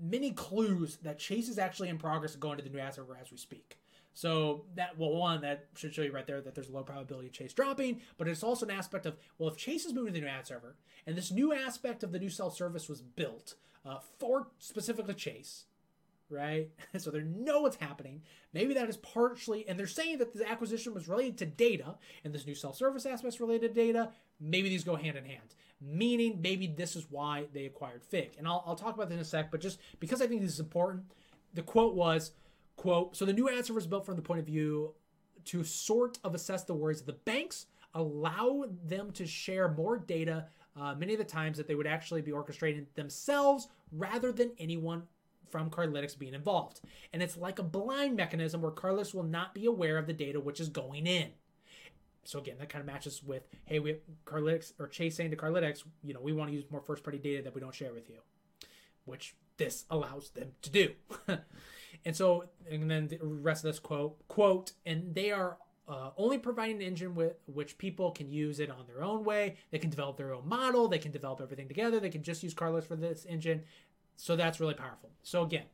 many 0.00 0.30
clues 0.32 0.98
that 1.02 1.18
Chase 1.18 1.48
is 1.48 1.58
actually 1.58 1.88
in 1.88 1.98
progress 1.98 2.34
of 2.34 2.40
going 2.40 2.58
to 2.58 2.64
the 2.64 2.70
new 2.70 2.80
server 2.92 3.18
as 3.20 3.30
we 3.30 3.36
speak. 3.36 3.78
So 4.16 4.64
that 4.76 4.96
well, 4.98 5.10
one 5.10 5.42
that 5.42 5.66
should 5.74 5.94
show 5.94 6.00
you 6.00 6.10
right 6.10 6.26
there 6.26 6.40
that 6.40 6.54
there's 6.54 6.70
a 6.70 6.72
low 6.72 6.82
probability 6.82 7.26
of 7.26 7.34
Chase 7.34 7.52
dropping, 7.52 8.00
but 8.16 8.26
it's 8.26 8.42
also 8.42 8.64
an 8.64 8.72
aspect 8.72 9.04
of 9.04 9.18
well, 9.38 9.50
if 9.50 9.58
Chase 9.58 9.84
is 9.84 9.92
moving 9.92 10.14
to 10.14 10.20
the 10.20 10.24
new 10.24 10.32
ad 10.32 10.46
server, 10.46 10.74
and 11.06 11.14
this 11.14 11.30
new 11.30 11.52
aspect 11.52 12.02
of 12.02 12.12
the 12.12 12.18
new 12.18 12.30
self 12.30 12.56
service 12.56 12.88
was 12.88 13.02
built 13.02 13.56
uh, 13.84 13.98
for 14.18 14.46
specifically 14.58 15.12
Chase, 15.12 15.66
right? 16.30 16.70
so 16.96 17.10
they 17.10 17.20
know 17.20 17.60
what's 17.60 17.76
happening. 17.76 18.22
Maybe 18.54 18.72
that 18.72 18.88
is 18.88 18.96
partially, 18.96 19.68
and 19.68 19.78
they're 19.78 19.86
saying 19.86 20.16
that 20.16 20.32
the 20.32 20.50
acquisition 20.50 20.94
was 20.94 21.08
related 21.08 21.36
to 21.36 21.44
data, 21.44 21.96
and 22.24 22.34
this 22.34 22.46
new 22.46 22.54
self 22.54 22.74
service 22.74 23.04
aspect 23.04 23.34
is 23.34 23.40
related 23.40 23.74
to 23.74 23.80
data. 23.82 24.12
Maybe 24.40 24.70
these 24.70 24.82
go 24.82 24.96
hand 24.96 25.18
in 25.18 25.26
hand 25.26 25.54
meaning 25.78 26.38
maybe 26.40 26.66
this 26.66 26.96
is 26.96 27.06
why 27.10 27.44
they 27.52 27.66
acquired 27.66 28.02
Figg. 28.02 28.30
And 28.38 28.48
I'll, 28.48 28.64
I'll 28.66 28.76
talk 28.76 28.94
about 28.94 29.10
this 29.10 29.16
in 29.16 29.20
a 29.20 29.26
sec, 29.26 29.50
but 29.50 29.60
just 29.60 29.78
because 30.00 30.22
I 30.22 30.26
think 30.26 30.40
this 30.40 30.52
is 30.52 30.58
important, 30.58 31.04
the 31.52 31.60
quote 31.60 31.94
was 31.94 32.32
Quote, 32.76 33.16
so 33.16 33.24
the 33.24 33.32
new 33.32 33.48
answer 33.48 33.72
was 33.72 33.86
built 33.86 34.04
from 34.04 34.16
the 34.16 34.22
point 34.22 34.40
of 34.40 34.46
view 34.46 34.94
to 35.46 35.64
sort 35.64 36.18
of 36.24 36.34
assess 36.34 36.64
the 36.64 36.74
worries 36.74 37.00
of 37.00 37.06
the 37.06 37.12
banks, 37.12 37.66
allow 37.94 38.64
them 38.84 39.10
to 39.12 39.26
share 39.26 39.68
more 39.68 39.96
data 39.96 40.46
uh, 40.78 40.94
many 40.94 41.14
of 41.14 41.18
the 41.18 41.24
times 41.24 41.56
that 41.56 41.66
they 41.66 41.74
would 41.74 41.86
actually 41.86 42.20
be 42.20 42.32
orchestrating 42.32 42.84
themselves 42.94 43.68
rather 43.92 44.30
than 44.30 44.52
anyone 44.58 45.04
from 45.50 45.70
Cardlytics 45.70 46.18
being 46.18 46.34
involved. 46.34 46.80
And 47.12 47.22
it's 47.22 47.36
like 47.36 47.58
a 47.58 47.62
blind 47.62 48.16
mechanism 48.16 48.60
where 48.60 48.72
Cardlytics 48.72 49.14
will 49.14 49.22
not 49.22 49.54
be 49.54 49.64
aware 49.64 49.96
of 49.96 50.06
the 50.06 50.12
data 50.12 50.38
which 50.38 50.60
is 50.60 50.68
going 50.68 51.06
in. 51.06 51.30
So 52.24 52.40
again, 52.40 52.56
that 52.58 52.68
kind 52.68 52.80
of 52.80 52.86
matches 52.86 53.22
with, 53.22 53.44
hey, 53.64 53.78
we 53.78 53.96
Cardlytics 54.26 54.72
or 54.78 54.88
Chase 54.88 55.16
saying 55.16 55.30
to 55.30 55.36
Cardlytics, 55.36 55.84
you 56.02 56.12
know, 56.12 56.20
we 56.20 56.32
want 56.32 56.50
to 56.50 56.54
use 56.54 56.64
more 56.70 56.80
first 56.80 57.04
party 57.04 57.18
data 57.18 57.42
that 57.42 57.54
we 57.54 57.60
don't 57.60 57.74
share 57.74 57.92
with 57.92 58.10
you, 58.10 58.18
which 59.04 59.36
this 59.56 59.84
allows 59.88 60.30
them 60.30 60.48
to 60.62 60.70
do. 60.70 60.90
And 62.04 62.16
so, 62.16 62.44
and 62.70 62.90
then 62.90 63.08
the 63.08 63.18
rest 63.22 63.64
of 63.64 63.72
this 63.72 63.78
quote, 63.78 64.16
quote, 64.28 64.72
and 64.84 65.14
they 65.14 65.30
are 65.30 65.58
uh, 65.88 66.10
only 66.16 66.38
providing 66.38 66.76
an 66.76 66.82
engine 66.82 67.14
with 67.14 67.34
which 67.46 67.78
people 67.78 68.10
can 68.10 68.30
use 68.30 68.58
it 68.58 68.70
on 68.70 68.86
their 68.86 69.02
own 69.02 69.24
way. 69.24 69.56
They 69.70 69.78
can 69.78 69.90
develop 69.90 70.16
their 70.16 70.34
own 70.34 70.48
model. 70.48 70.88
They 70.88 70.98
can 70.98 71.12
develop 71.12 71.40
everything 71.40 71.68
together. 71.68 72.00
They 72.00 72.10
can 72.10 72.22
just 72.22 72.42
use 72.42 72.54
Carlos 72.54 72.86
for 72.86 72.96
this 72.96 73.24
engine. 73.24 73.62
So 74.16 74.34
that's 74.34 74.60
really 74.60 74.74
powerful. 74.74 75.10
So 75.22 75.42
again, 75.42 75.64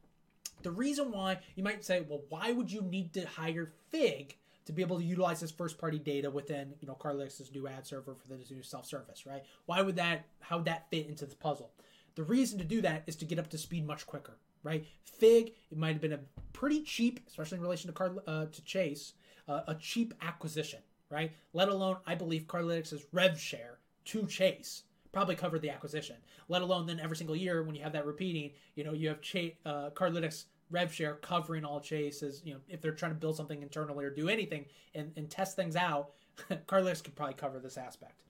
the 0.63 0.71
reason 0.71 1.11
why 1.11 1.39
you 1.55 1.63
might 1.63 1.85
say, 1.85 2.05
well, 2.07 2.23
why 2.29 2.53
would 2.53 2.71
you 2.71 2.83
need 2.83 3.13
to 3.15 3.27
hire 3.27 3.73
Figg 3.91 4.37
to 4.65 4.73
be 4.73 4.83
able 4.83 4.99
to 4.99 5.05
utilize 5.05 5.41
this 5.41 5.51
first 5.51 5.79
party 5.79 5.99
data 5.99 6.31
within, 6.31 6.75
you 6.81 6.87
know, 6.87 6.95
Cardlytics' 6.95 7.53
new 7.53 7.67
ad 7.67 7.87
server 7.87 8.15
for 8.15 8.37
this 8.37 8.51
new 8.51 8.63
self 8.63 8.87
service, 8.87 9.27
right? 9.27 9.43
Why 9.67 9.83
would 9.83 9.97
that, 9.97 10.25
how 10.41 10.59
would 10.59 10.67
that 10.67 10.89
fit 10.91 11.07
into 11.07 11.27
the 11.27 11.37
puzzle? 11.37 11.71
The 12.15 12.23
reason 12.23 12.59
to 12.59 12.65
do 12.65 12.81
that 12.83 13.05
is 13.07 13.17
to 13.17 13.25
get 13.25 13.39
up 13.39 13.49
to 13.51 13.59
speed 13.59 13.87
much 13.87 14.07
quicker, 14.07 14.37
right? 14.63 14.87
Figg, 15.05 15.53
it 15.71 15.79
might 15.79 15.93
have 15.93 16.01
been 16.01 16.13
a 16.13 16.21
pretty 16.53 16.83
cheap, 16.83 17.21
especially 17.29 17.59
in 17.59 17.63
relation 17.63 17.89
to 17.89 17.95
card 17.95 18.19
uh, 18.27 18.47
to 18.47 18.65
Chase, 18.65 19.15
uh, 19.49 19.63
a 19.69 19.75
cheap 19.75 20.15
acquisition, 20.23 20.81
right? 21.11 21.33
Let 21.53 21.69
alone, 21.69 21.97
I 22.07 22.15
believe 22.15 22.47
Cardlytics' 22.47 23.05
rev 23.13 23.39
share 23.39 23.79
to 24.07 24.27
Chase 24.27 24.85
probably 25.13 25.35
covered 25.35 25.63
the 25.63 25.71
acquisition. 25.71 26.17
Let 26.49 26.63
alone 26.63 26.87
then 26.87 26.99
every 26.99 27.17
single 27.17 27.37
year 27.37 27.63
when 27.63 27.75
you 27.75 27.83
have 27.83 27.93
that 27.93 28.07
repeating, 28.07 28.53
you 28.75 28.85
know, 28.85 28.93
you 28.93 29.09
have 29.09 29.21
Chase, 29.21 29.55
uh, 29.65 29.91
Cardlytics 29.91 30.45
rev 30.71 30.93
share 30.93 31.15
covering 31.17 31.65
all 31.65 31.81
chases. 31.81 32.43
You 32.45 32.55
know, 32.55 32.61
if 32.69 32.81
they're 32.81 32.93
trying 32.93 33.13
to 33.13 33.19
build 33.19 33.37
something 33.37 33.63
internally 33.63 34.05
or 34.05 34.11
do 34.11 34.29
anything 34.29 34.65
and, 34.95 35.13
and 35.17 35.31
test 35.31 35.55
things 35.55 35.77
out, 35.77 36.13
Cardlytics 36.67 37.05
could 37.05 37.15
probably 37.15 37.35
cover 37.35 37.61
this 37.61 37.77
aspect. 37.77 38.23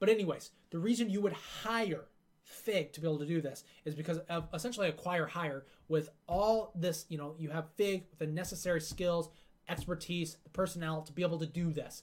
But 0.00 0.08
anyways, 0.08 0.50
the 0.70 0.78
reason 0.78 1.08
you 1.08 1.20
would 1.20 1.32
hire 1.32 2.04
Figg 2.44 2.92
to 2.92 3.00
be 3.00 3.06
able 3.06 3.18
to 3.18 3.26
do 3.26 3.40
this 3.40 3.64
is 3.84 3.94
because 3.94 4.18
of 4.28 4.48
essentially 4.54 4.88
acquire 4.88 5.26
hire 5.26 5.64
with 5.88 6.10
all 6.28 6.72
this, 6.74 7.06
you 7.08 7.18
know, 7.18 7.34
you 7.38 7.50
have 7.50 7.70
Figg 7.76 8.04
with 8.10 8.18
the 8.18 8.26
necessary 8.26 8.80
skills, 8.80 9.30
expertise, 9.68 10.36
the 10.44 10.50
personnel 10.50 11.02
to 11.02 11.12
be 11.12 11.22
able 11.22 11.38
to 11.38 11.46
do 11.46 11.72
this 11.72 12.02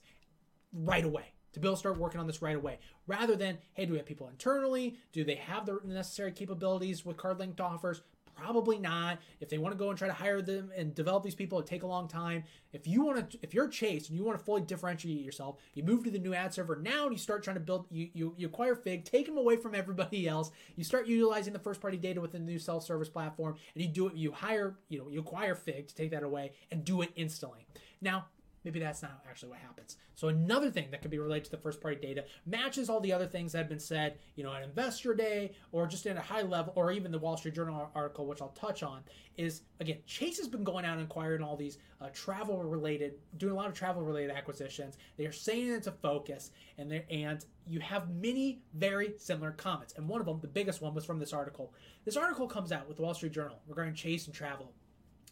right 0.73 1.05
away 1.05 1.33
to 1.53 1.59
be 1.59 1.67
able 1.67 1.75
to 1.75 1.79
start 1.79 1.97
working 1.97 2.19
on 2.19 2.27
this 2.27 2.41
right 2.41 2.55
away 2.55 2.79
rather 3.07 3.35
than 3.35 3.57
hey 3.73 3.85
do 3.85 3.91
we 3.91 3.97
have 3.97 4.05
people 4.05 4.29
internally? 4.29 4.97
Do 5.11 5.23
they 5.23 5.35
have 5.35 5.65
the 5.65 5.79
necessary 5.83 6.31
capabilities 6.31 7.05
with 7.05 7.17
card 7.17 7.39
linked 7.39 7.59
offers 7.59 8.01
probably 8.35 8.79
not. 8.79 9.19
If 9.39 9.49
they 9.49 9.57
want 9.57 9.73
to 9.73 9.77
go 9.77 9.89
and 9.89 9.97
try 9.97 10.07
to 10.07 10.13
hire 10.13 10.41
them 10.41 10.71
and 10.75 10.93
develop 10.93 11.23
these 11.23 11.35
people 11.35 11.59
it 11.59 11.65
take 11.65 11.83
a 11.83 11.87
long 11.87 12.07
time. 12.07 12.43
If 12.73 12.87
you 12.87 13.03
want 13.03 13.31
to 13.31 13.39
if 13.41 13.53
you're 13.53 13.67
chase 13.67 14.07
and 14.09 14.17
you 14.17 14.23
want 14.23 14.37
to 14.37 14.43
fully 14.43 14.61
differentiate 14.61 15.21
yourself 15.21 15.57
you 15.73 15.83
move 15.83 16.03
to 16.03 16.11
the 16.11 16.19
new 16.19 16.33
ad 16.33 16.53
server 16.53 16.75
now 16.75 17.03
and 17.03 17.11
you 17.11 17.17
start 17.17 17.43
trying 17.43 17.55
to 17.55 17.61
build 17.61 17.85
you 17.89 18.09
you, 18.13 18.33
you 18.37 18.47
acquire 18.47 18.75
Figg 18.75 19.05
take 19.05 19.25
them 19.25 19.37
away 19.37 19.55
from 19.55 19.75
everybody 19.75 20.27
else 20.27 20.51
you 20.75 20.83
start 20.83 21.07
utilizing 21.07 21.53
the 21.53 21.59
first 21.59 21.81
party 21.81 21.97
data 21.97 22.21
within 22.21 22.45
the 22.45 22.51
new 22.51 22.59
self-service 22.59 23.09
platform 23.09 23.55
and 23.75 23.83
you 23.83 23.89
do 23.89 24.07
it 24.07 24.15
you 24.15 24.31
hire 24.31 24.75
you 24.89 24.99
know 24.99 25.09
you 25.09 25.19
acquire 25.19 25.55
Figg 25.55 25.87
to 25.87 25.95
take 25.95 26.11
that 26.11 26.23
away 26.23 26.51
and 26.71 26.83
do 26.85 27.01
it 27.01 27.11
instantly. 27.15 27.65
Now 28.01 28.27
maybe 28.63 28.79
that's 28.79 29.01
not 29.01 29.23
actually 29.29 29.49
what 29.49 29.59
happens. 29.59 29.97
So 30.15 30.27
another 30.27 30.69
thing 30.69 30.89
that 30.91 31.01
could 31.01 31.11
be 31.11 31.19
related 31.19 31.45
to 31.45 31.51
the 31.51 31.57
first 31.57 31.81
party 31.81 31.95
data 31.95 32.25
matches 32.45 32.89
all 32.89 32.99
the 32.99 33.13
other 33.13 33.27
things 33.27 33.51
that 33.51 33.59
have 33.59 33.69
been 33.69 33.79
said, 33.79 34.19
you 34.35 34.43
know, 34.43 34.53
at 34.53 34.63
Investor 34.63 35.13
Day 35.13 35.51
or 35.71 35.87
just 35.87 36.05
at 36.05 36.17
a 36.17 36.21
high 36.21 36.41
level, 36.41 36.73
or 36.75 36.91
even 36.91 37.11
the 37.11 37.19
Wall 37.19 37.37
Street 37.37 37.55
Journal 37.55 37.89
article, 37.95 38.25
which 38.25 38.41
I'll 38.41 38.49
touch 38.49 38.83
on. 38.83 39.01
Is 39.37 39.61
again, 39.79 39.97
Chase 40.05 40.37
has 40.37 40.47
been 40.47 40.63
going 40.63 40.85
out 40.85 40.97
and 40.97 41.07
acquiring 41.07 41.41
all 41.41 41.55
these 41.55 41.77
uh, 42.01 42.09
travel 42.13 42.61
related, 42.61 43.13
doing 43.37 43.53
a 43.53 43.55
lot 43.55 43.67
of 43.67 43.73
travel 43.73 44.03
related 44.03 44.31
acquisitions. 44.31 44.97
They 45.17 45.25
are 45.25 45.31
saying 45.31 45.71
it's 45.71 45.87
a 45.87 45.91
focus, 45.91 46.51
and 46.77 46.91
they 46.91 47.05
and 47.09 47.43
you 47.65 47.79
have 47.79 48.09
many 48.09 48.61
very 48.73 49.13
similar 49.17 49.51
comments. 49.51 49.93
And 49.95 50.07
one 50.07 50.19
of 50.19 50.27
them, 50.27 50.39
the 50.41 50.47
biggest 50.47 50.81
one, 50.81 50.93
was 50.93 51.05
from 51.05 51.17
this 51.17 51.33
article. 51.33 51.73
This 52.03 52.17
article 52.17 52.45
comes 52.45 52.71
out 52.71 52.87
with 52.87 52.97
the 52.97 53.03
Wall 53.03 53.13
Street 53.13 53.31
Journal 53.31 53.59
regarding 53.67 53.95
Chase 53.95 54.25
and 54.25 54.35
travel, 54.35 54.73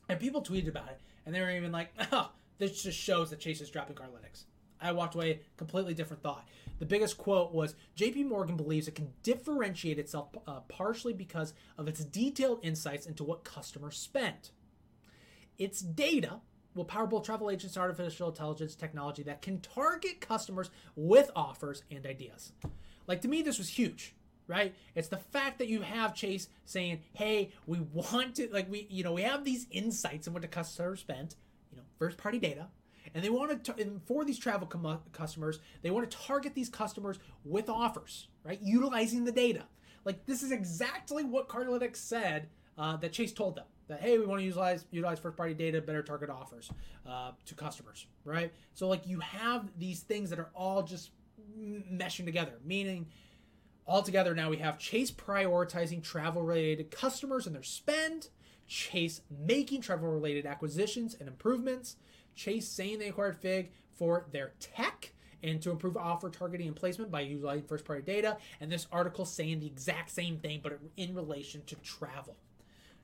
and 0.07 0.19
people 0.19 0.41
tweeted 0.41 0.69
about 0.69 0.87
it, 0.87 1.01
and 1.25 1.35
they 1.35 1.41
were 1.41 1.51
even 1.51 1.71
like, 1.71 1.91
"Oh." 2.11 2.31
This 2.59 2.83
just 2.83 2.99
shows 2.99 3.31
that 3.31 3.39
Chase 3.39 3.61
is 3.61 3.69
dropping 3.69 3.95
Cardlytics. 3.95 4.43
I 4.81 4.91
walked 4.91 5.15
away 5.15 5.41
completely 5.57 5.93
different 5.93 6.23
thought. 6.23 6.47
The 6.79 6.85
biggest 6.85 7.17
quote 7.17 7.53
was 7.53 7.75
JP 7.97 8.27
Morgan 8.27 8.55
believes 8.55 8.87
it 8.87 8.95
can 8.95 9.11
differentiate 9.23 9.99
itself 9.99 10.29
uh, 10.47 10.61
partially 10.61 11.13
because 11.13 11.53
of 11.77 11.87
its 11.87 12.03
detailed 12.03 12.59
insights 12.63 13.05
into 13.05 13.23
what 13.23 13.43
customers 13.43 13.97
spend. 13.97 14.51
Its 15.57 15.81
data 15.81 16.39
will 16.75 16.85
power 16.85 17.07
both 17.07 17.25
travel 17.25 17.49
agents 17.49 17.75
and 17.75 17.81
artificial 17.81 18.29
intelligence 18.29 18.75
technology 18.75 19.23
that 19.23 19.41
can 19.41 19.59
target 19.59 20.21
customers 20.21 20.69
with 20.95 21.29
offers 21.35 21.83
and 21.91 22.05
ideas. 22.05 22.53
Like 23.07 23.21
to 23.21 23.27
me, 23.27 23.41
this 23.41 23.57
was 23.57 23.67
huge, 23.69 24.15
right? 24.47 24.73
It's 24.95 25.09
the 25.09 25.17
fact 25.17 25.57
that 25.57 25.67
you 25.67 25.81
have 25.81 26.13
Chase 26.13 26.47
saying, 26.65 27.01
"Hey, 27.11 27.51
we 27.65 27.79
want 27.79 28.35
to 28.35 28.47
like 28.53 28.69
we 28.69 28.87
you 28.89 29.03
know 29.03 29.13
we 29.13 29.23
have 29.23 29.43
these 29.43 29.67
insights 29.71 30.27
in 30.27 30.33
what 30.33 30.43
the 30.43 30.47
customer 30.47 30.95
spent." 30.95 31.35
First 31.99 32.17
party 32.17 32.39
data 32.39 32.67
and 33.13 33.23
they 33.23 33.29
want 33.29 33.63
to 33.63 34.01
for 34.05 34.25
these 34.25 34.39
travel 34.39 34.67
com- 34.67 34.99
customers 35.11 35.59
they 35.81 35.91
want 35.91 36.09
to 36.09 36.17
target 36.17 36.55
these 36.55 36.69
customers 36.69 37.19
with 37.43 37.69
offers 37.69 38.27
right? 38.43 38.59
Utilizing 38.61 39.25
the 39.25 39.31
data. 39.31 39.65
Like 40.05 40.25
this 40.25 40.41
is 40.41 40.51
exactly 40.51 41.23
what 41.23 41.49
Cardlytics 41.49 41.97
said 41.97 42.47
uh, 42.77 42.95
that 42.97 43.11
chase 43.11 43.33
told 43.33 43.55
them 43.55 43.65
that 43.87 44.01
hey 44.01 44.17
we 44.17 44.25
want 44.25 44.39
to 44.39 44.45
utilize 44.45 44.85
utilize 44.91 45.19
first 45.19 45.37
party 45.37 45.53
data 45.53 45.81
better 45.81 46.01
target 46.01 46.29
offers 46.29 46.71
uh, 47.07 47.31
to 47.45 47.53
customers 47.55 48.07
right? 48.23 48.51
So 48.73 48.87
like 48.87 49.05
you 49.05 49.19
have 49.19 49.69
these 49.77 49.99
things 50.01 50.29
that 50.29 50.39
are 50.39 50.49
all 50.55 50.83
just 50.83 51.11
meshing 51.57 52.25
together 52.25 52.53
meaning 52.63 53.07
altogether 53.87 54.35
now 54.35 54.49
we 54.49 54.57
have 54.57 54.77
chase 54.77 55.11
prioritizing 55.11 56.01
travel 56.01 56.43
related 56.43 56.91
customers 56.91 57.47
and 57.47 57.55
their 57.55 57.63
spend 57.63 58.29
Chase 58.69 59.21
making 59.45 59.81
travel 59.81 60.07
related 60.09 60.45
acquisitions 60.45 61.17
and 61.19 61.27
improvements, 61.27 61.97
Chase 62.35 62.67
saying 62.67 62.99
they 62.99 63.09
acquired 63.09 63.35
Figg 63.35 63.71
for 63.97 64.27
their 64.31 64.53
tech 64.59 65.11
and 65.41 65.61
to 65.61 65.71
improve 65.71 65.97
offer 65.97 66.29
targeting 66.29 66.67
and 66.67 66.75
placement 66.75 67.11
by 67.11 67.21
utilizing 67.21 67.63
first 67.63 67.83
party 67.83 68.01
data, 68.01 68.37
and 68.61 68.71
this 68.71 68.87
article 68.91 69.25
saying 69.25 69.59
the 69.59 69.65
exact 69.65 70.11
same 70.11 70.37
thing 70.37 70.59
but 70.61 70.79
in 70.97 71.15
relation 71.15 71.63
to 71.65 71.75
travel. 71.77 72.35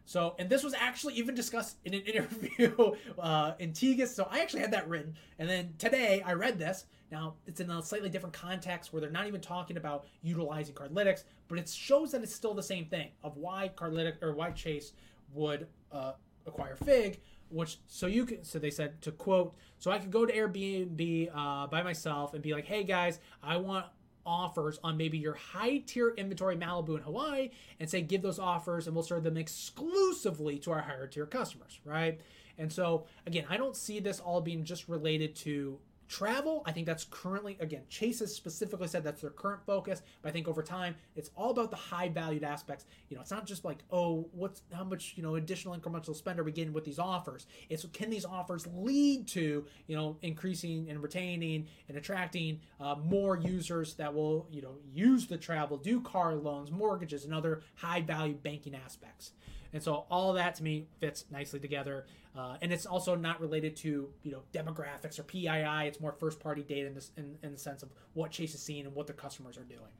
So, 0.08 0.36
and 0.38 0.48
this 0.48 0.64
was 0.64 0.76
actually 0.76 1.16
even 1.16 1.34
discussed 1.34 1.78
in 1.84 1.96
an 1.96 2.02
interview 2.06 2.92
uh, 3.18 3.54
in 3.58 3.72
Tegus. 3.72 4.10
So 4.10 4.28
I 4.30 4.42
actually 4.42 4.62
had 4.62 4.72
that 4.72 4.88
written. 4.88 5.16
And 5.40 5.50
then 5.50 5.74
today 5.80 6.22
I 6.24 6.34
read 6.34 6.60
this. 6.60 6.86
Now 7.12 7.34
it's 7.48 7.60
in 7.60 7.72
a 7.72 7.82
slightly 7.82 8.10
different 8.10 8.34
context 8.34 8.94
where 8.94 9.02
they're 9.02 9.10
not 9.10 9.26
even 9.26 9.42
talking 9.42 9.78
about 9.78 10.06
utilizing 10.22 10.76
Cardlytics, 10.76 11.24
but 11.48 11.58
it 11.58 11.68
shows 11.68 12.12
that 12.12 12.22
it's 12.22 12.36
still 12.36 12.54
the 12.54 12.62
same 12.62 12.86
thing 12.86 13.10
of 13.24 13.36
why 13.38 13.72
Cardlytics 13.76 14.22
or 14.22 14.34
why 14.34 14.52
Chase 14.52 14.94
would 15.36 15.68
uh, 15.92 16.14
acquire 16.46 16.76
Figg, 16.76 17.20
which 17.50 17.78
so 17.88 18.08
you 18.08 18.26
can 18.26 18.44
so 18.44 18.58
they 18.60 18.72
said 18.72 19.02
to 19.04 19.12
quote 19.12 19.56
so 19.78 19.92
I 19.92 20.00
could 20.00 20.12
go 20.12 20.26
to 20.26 20.34
Airbnb 20.34 21.30
uh, 21.36 21.68
by 21.68 21.84
myself 21.84 22.34
and 22.34 22.42
be 22.42 22.54
like, 22.54 22.66
hey 22.66 22.84
guys, 22.84 23.20
I 23.44 23.58
want 23.58 23.86
offers 24.26 24.80
on 24.84 24.98
maybe 24.98 25.18
your 25.18 25.36
high 25.36 25.78
tier 25.86 26.10
inventory 26.18 26.58
Malibu 26.58 26.96
and 26.96 27.04
Hawaii 27.04 27.52
and 27.80 27.88
say 27.88 28.02
give 28.02 28.22
those 28.22 28.40
offers 28.40 28.88
and 28.88 28.96
we'll 28.96 29.04
serve 29.04 29.24
them 29.24 29.38
exclusively 29.38 30.58
to 30.60 30.72
our 30.72 30.82
higher 30.82 31.06
tier 31.06 31.28
customers, 31.28 31.80
right? 31.86 32.20
And 32.58 32.72
so 32.72 33.06
again, 33.28 33.46
I 33.50 33.58
don't 33.58 33.76
see 33.76 34.00
this 34.00 34.20
all 34.20 34.42
being 34.42 34.64
just 34.64 34.90
related 34.90 35.36
to 35.38 35.78
Travel, 36.08 36.62
I 36.66 36.72
think 36.72 36.86
that's 36.86 37.06
currently, 37.06 37.58
again, 37.60 37.82
Chase 37.90 38.20
has 38.20 38.34
specifically 38.34 38.88
said 38.88 39.04
that's 39.04 39.22
their 39.22 39.32
current 39.32 39.62
focus, 39.66 40.04
but 40.22 40.30
I 40.30 40.32
think 40.32 40.48
over 40.48 40.62
time, 40.62 40.96
it's 41.16 41.32
all 41.36 41.50
about 41.50 41.72
the 41.72 41.78
high 41.78 42.10
valued 42.10 42.44
aspects. 42.44 42.86
You 43.10 43.16
know, 43.16 43.22
it's 43.22 43.32
not 43.32 43.48
just 43.48 43.66
like, 43.66 43.80
oh, 43.92 44.30
what's 44.32 44.62
how 44.72 44.84
much, 44.84 45.14
you 45.16 45.24
know, 45.24 45.36
additional 45.36 45.76
incremental 45.76 46.16
spend 46.16 46.40
are 46.40 46.44
we 46.44 46.52
getting 46.52 46.74
with 46.74 46.84
these 46.84 47.00
offers? 47.00 47.48
It's 47.70 47.86
can 47.92 48.12
these 48.12 48.26
offers 48.26 48.68
lead 48.68 49.28
to, 49.30 49.66
you 49.88 49.96
know, 49.96 50.18
increasing 50.22 50.90
and 50.90 51.02
retaining 51.02 51.68
and 51.90 51.98
attracting 51.98 52.60
uh, 52.80 52.96
more 52.96 53.38
users 53.38 53.96
that 53.96 54.14
will, 54.14 54.48
you 54.52 54.62
know, 54.62 54.76
use 54.94 55.26
the 55.26 55.38
travel, 55.38 55.78
do 55.78 56.02
car 56.02 56.36
loans, 56.36 56.72
mortgages, 56.72 57.26
and 57.26 57.34
other 57.34 57.64
high 57.76 58.02
value 58.02 58.36
banking 58.36 58.76
aspects. 58.76 59.32
And 59.76 59.84
so 59.84 60.06
all 60.10 60.32
that 60.34 60.56
to 60.56 60.64
me 60.64 60.88
fits 61.00 61.26
nicely 61.30 61.60
together. 61.60 62.06
Uh, 62.34 62.56
and 62.62 62.72
it's 62.72 62.86
also 62.86 63.14
not 63.14 63.42
related 63.42 63.76
to 63.76 64.08
you 64.24 64.32
know 64.32 64.42
demographics 64.54 65.20
or 65.20 65.24
PII. 65.24 65.86
It's 65.88 66.00
more 66.00 66.14
first 66.14 66.40
party 66.40 66.64
data 66.64 66.88
in, 66.88 66.94
this, 66.94 67.12
in, 67.18 67.38
in 67.44 67.52
the 67.52 67.58
sense 67.58 67.84
of 67.84 67.90
what 68.14 68.32
Chase 68.32 68.56
is 68.56 68.62
seeing 68.62 68.86
and 68.86 68.96
what 68.96 69.06
their 69.06 69.18
customers 69.18 69.58
are 69.58 69.66
doing. 69.66 69.92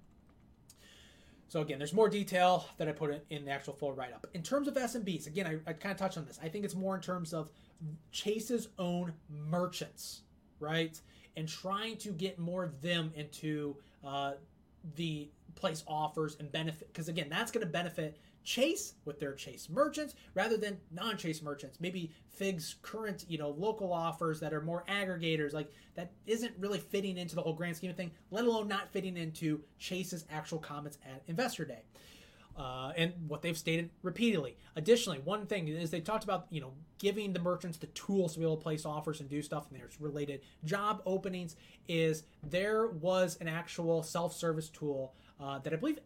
So 1.50 1.60
again, 1.60 1.78
there's 1.78 1.94
more 1.94 2.08
detail 2.08 2.66
that 2.78 2.88
I 2.88 2.94
put 2.94 3.12
in, 3.12 3.22
in 3.30 3.44
the 3.44 3.52
actual 3.52 3.74
full 3.74 3.92
write 3.92 4.14
up. 4.14 4.26
In 4.34 4.42
terms 4.42 4.70
of 4.70 4.76
SMBs, 4.76 5.28
again, 5.28 5.46
I, 5.46 5.70
I 5.70 5.74
kind 5.74 5.92
of 5.92 5.98
touched 5.98 6.18
on 6.18 6.26
this. 6.26 6.40
I 6.42 6.48
think 6.48 6.64
it's 6.64 6.74
more 6.74 6.96
in 6.96 7.02
terms 7.02 7.34
of 7.34 7.52
Chase's 8.12 8.70
own 8.80 9.12
merchants, 9.30 10.22
right, 10.62 10.98
and 11.36 11.50
trying 11.50 11.98
to 11.98 12.12
get 12.12 12.40
more 12.40 12.64
of 12.64 12.82
them 12.82 13.12
into 13.14 13.76
uh, 14.06 14.36
the 14.96 15.30
place 15.56 15.84
offers 15.86 16.38
and 16.40 16.50
benefit 16.50 16.88
because 16.88 17.10
again, 17.10 17.28
that's 17.30 17.52
going 17.52 17.66
to 17.66 17.72
benefit 17.72 18.18
Chase 18.46 18.94
with 19.04 19.20
their 19.20 19.34
Chase 19.34 19.68
merchants 19.70 20.16
rather 20.36 20.56
than 20.56 20.78
non-Chase 20.92 21.42
merchants. 21.42 21.80
Maybe 21.82 22.12
Figg's 22.30 22.76
current, 22.82 23.26
you 23.28 23.38
know, 23.38 23.50
local 23.50 23.92
offers 23.92 24.40
that 24.40 24.54
are 24.54 24.62
more 24.62 24.86
aggregators, 24.88 25.52
like 25.52 25.72
that 25.96 26.12
isn't 26.28 26.54
really 26.60 26.80
fitting 26.80 27.18
into 27.18 27.36
the 27.36 27.42
whole 27.42 27.54
grand 27.54 27.76
scheme 27.76 27.90
of 27.90 27.98
thing, 27.98 28.12
let 28.32 28.46
alone 28.46 28.68
not 28.68 28.92
fitting 28.92 29.18
into 29.18 29.62
Chase's 29.80 30.26
actual 30.32 30.60
comments 30.60 31.00
at 31.06 31.24
Investor 31.28 31.66
Day. 31.66 31.84
Uh, 32.58 32.94
and 32.96 33.12
what 33.28 33.42
they've 33.42 33.58
stated 33.58 33.90
repeatedly. 34.02 34.56
Additionally, 34.78 35.20
one 35.26 35.46
thing 35.46 35.68
is 35.68 35.92
they 35.92 36.00
talked 36.00 36.24
about 36.24 36.48
you 36.50 36.62
know 36.62 36.72
giving 37.00 37.34
the 37.34 37.40
merchants 37.40 37.78
the 37.78 37.88
tools 37.88 38.32
to 38.32 38.40
be 38.40 38.46
able 38.46 38.56
to 38.56 38.64
place 38.64 38.86
offers 38.86 39.20
and 39.20 39.30
do 39.30 39.42
stuff, 39.42 39.66
and 39.70 39.78
there's 39.78 40.00
related 40.00 40.40
job 40.64 41.02
openings. 41.06 41.58
Is 41.90 42.24
there 42.44 42.88
was 42.88 43.38
an 43.42 43.50
actual 43.50 44.04
self-service 44.04 44.70
tool 44.70 45.14
uh, 45.38 45.60
that 45.60 45.74
I 45.74 45.76
believe 45.76 46.00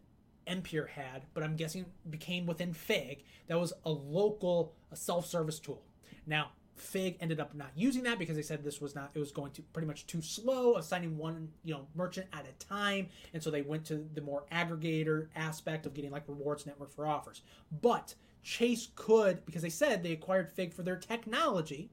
Empyr 0.46 0.88
had, 0.88 1.22
but 1.34 1.42
I'm 1.42 1.56
guessing 1.56 1.86
became 2.08 2.46
within 2.46 2.72
Figg. 2.72 3.24
That 3.48 3.60
was 3.60 3.72
a 3.84 3.90
local 3.90 4.74
a 4.90 4.96
self-service 4.96 5.58
tool. 5.60 5.82
Now, 6.26 6.50
Figg 6.80 7.18
ended 7.20 7.40
up 7.40 7.54
not 7.54 7.70
using 7.76 8.02
that 8.04 8.18
because 8.18 8.36
they 8.36 8.42
said 8.42 8.64
this 8.64 8.80
was 8.80 8.94
not 8.94 9.10
it 9.14 9.18
was 9.18 9.30
going 9.30 9.52
to 9.52 9.62
pretty 9.62 9.86
much 9.86 10.06
too 10.06 10.22
slow 10.22 10.76
assigning 10.76 11.16
one 11.16 11.50
you 11.62 11.74
know 11.74 11.86
merchant 11.94 12.26
at 12.32 12.46
a 12.46 12.64
time 12.64 13.08
and 13.34 13.42
so 13.42 13.50
they 13.50 13.62
went 13.62 13.84
to 13.84 14.06
the 14.14 14.20
more 14.20 14.44
aggregator 14.50 15.28
aspect 15.36 15.84
of 15.84 15.94
getting 15.94 16.10
like 16.10 16.24
rewards 16.26 16.66
network 16.66 16.90
for 16.90 17.06
offers 17.06 17.42
but 17.82 18.14
chase 18.42 18.88
could 18.96 19.44
because 19.44 19.62
they 19.62 19.68
said 19.68 20.02
they 20.02 20.12
acquired 20.12 20.50
Figg 20.50 20.72
for 20.72 20.82
their 20.82 20.96
technology 20.96 21.90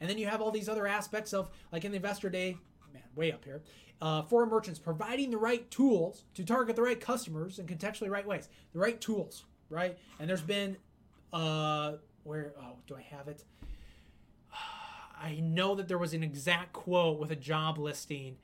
and 0.00 0.08
then 0.08 0.18
you 0.18 0.26
have 0.26 0.42
all 0.42 0.50
these 0.50 0.68
other 0.68 0.86
aspects 0.86 1.32
of 1.32 1.50
like 1.72 1.84
in 1.84 1.90
the 1.90 1.96
investor 1.96 2.28
day 2.28 2.56
man 2.92 3.02
way 3.16 3.32
up 3.32 3.44
here 3.44 3.62
uh, 4.00 4.22
for 4.22 4.46
merchants 4.46 4.78
providing 4.78 5.30
the 5.30 5.38
right 5.38 5.70
tools 5.70 6.24
to 6.34 6.44
target 6.44 6.76
the 6.76 6.82
right 6.82 7.00
customers 7.00 7.58
in 7.58 7.66
contextually 7.66 8.10
right 8.10 8.26
ways 8.26 8.48
the 8.72 8.78
right 8.78 9.00
tools 9.00 9.44
right 9.70 9.98
and 10.18 10.28
there's 10.28 10.40
been 10.42 10.76
uh 11.32 11.92
where 12.24 12.52
oh 12.60 12.76
do 12.86 12.94
i 12.96 13.02
have 13.02 13.28
it 13.28 13.44
I 15.20 15.40
know 15.40 15.74
that 15.74 15.88
there 15.88 15.98
was 15.98 16.14
an 16.14 16.22
exact 16.22 16.72
quote 16.72 17.18
with 17.18 17.32
a 17.32 17.36
job 17.36 17.76
listing 17.76 18.36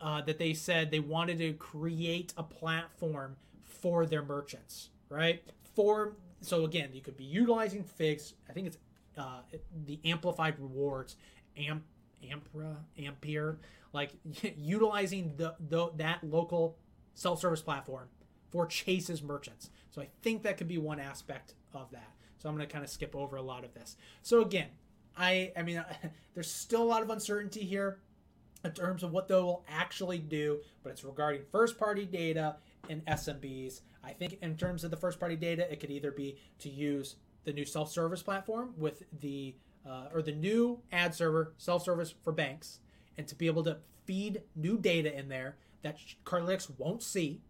uh, 0.00 0.20
that 0.22 0.38
they 0.38 0.54
said 0.54 0.90
they 0.90 1.00
wanted 1.00 1.38
to 1.38 1.52
create 1.54 2.32
a 2.36 2.42
platform 2.42 3.36
for 3.64 4.06
their 4.06 4.22
merchants, 4.22 4.90
right? 5.08 5.42
For 5.74 6.16
so 6.40 6.64
again, 6.64 6.90
you 6.92 7.00
could 7.00 7.16
be 7.16 7.24
utilizing 7.24 7.82
Fix. 7.82 8.34
I 8.48 8.52
think 8.52 8.68
it's 8.68 8.78
uh, 9.16 9.40
the 9.86 9.98
amplified 10.04 10.54
rewards, 10.58 11.16
amp, 11.56 11.82
Ampra, 12.24 12.76
Ampere, 12.98 13.58
like 13.92 14.12
utilizing 14.56 15.34
the, 15.36 15.54
the 15.68 15.90
that 15.96 16.22
local 16.22 16.76
self-service 17.14 17.62
platform 17.62 18.08
for 18.50 18.66
Chase's 18.66 19.22
merchants. 19.22 19.70
So 19.90 20.00
I 20.00 20.08
think 20.22 20.42
that 20.42 20.56
could 20.56 20.68
be 20.68 20.78
one 20.78 21.00
aspect 21.00 21.54
of 21.72 21.90
that. 21.92 22.12
So 22.38 22.48
I'm 22.48 22.54
going 22.54 22.66
to 22.66 22.72
kind 22.72 22.84
of 22.84 22.90
skip 22.90 23.16
over 23.16 23.36
a 23.36 23.42
lot 23.42 23.64
of 23.64 23.74
this. 23.74 23.96
So 24.22 24.42
again, 24.42 24.68
I 25.16 25.52
I 25.56 25.62
mean, 25.62 25.84
there's 26.34 26.50
still 26.50 26.82
a 26.82 26.84
lot 26.84 27.02
of 27.02 27.10
uncertainty 27.10 27.60
here 27.60 27.98
in 28.64 28.72
terms 28.72 29.02
of 29.02 29.12
what 29.12 29.28
they 29.28 29.34
will 29.34 29.64
actually 29.68 30.18
do, 30.18 30.60
but 30.82 30.90
it's 30.90 31.04
regarding 31.04 31.42
first 31.50 31.78
party 31.78 32.04
data 32.06 32.56
and 32.88 33.04
SMBs. 33.06 33.80
I 34.02 34.12
think 34.12 34.38
in 34.42 34.56
terms 34.56 34.84
of 34.84 34.90
the 34.90 34.96
first 34.96 35.20
party 35.20 35.36
data, 35.36 35.70
it 35.70 35.80
could 35.80 35.90
either 35.90 36.10
be 36.10 36.38
to 36.60 36.68
use 36.68 37.16
the 37.44 37.52
new 37.52 37.64
self 37.64 37.90
service 37.90 38.22
platform 38.22 38.74
with 38.76 39.02
the 39.20 39.54
uh, 39.86 40.06
or 40.12 40.22
the 40.22 40.32
new 40.32 40.80
ad 40.92 41.14
server 41.14 41.52
self 41.58 41.84
service 41.84 42.14
for 42.22 42.32
banks, 42.32 42.80
and 43.16 43.26
to 43.28 43.34
be 43.34 43.46
able 43.46 43.64
to 43.64 43.78
feed 44.04 44.42
new 44.56 44.78
data 44.78 45.16
in 45.16 45.28
there 45.28 45.56
that 45.82 45.98
Cardlytics 46.24 46.70
won't 46.78 47.02
see, 47.02 47.42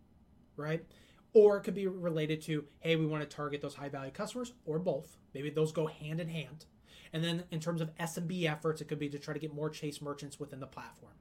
right? 0.56 0.84
Or 1.32 1.58
it 1.58 1.62
could 1.62 1.74
be 1.74 1.86
related 1.86 2.42
to, 2.42 2.64
hey, 2.80 2.96
we 2.96 3.06
want 3.06 3.28
to 3.28 3.36
target 3.36 3.60
those 3.60 3.74
high 3.74 3.88
value 3.88 4.10
customers, 4.10 4.52
or 4.64 4.78
both. 4.78 5.16
Maybe 5.34 5.50
those 5.50 5.72
go 5.72 5.86
hand 5.86 6.20
in 6.20 6.28
hand. 6.28 6.66
And 7.12 7.22
then 7.24 7.44
in 7.50 7.60
terms 7.60 7.80
of 7.80 7.94
SMB 7.96 8.50
efforts, 8.50 8.80
it 8.80 8.88
could 8.88 8.98
be 8.98 9.08
to 9.08 9.18
try 9.18 9.34
to 9.34 9.40
get 9.40 9.54
more 9.54 9.70
Chase 9.70 10.02
merchants 10.02 10.38
within 10.38 10.60
the 10.60 10.66
platform. 10.66 11.12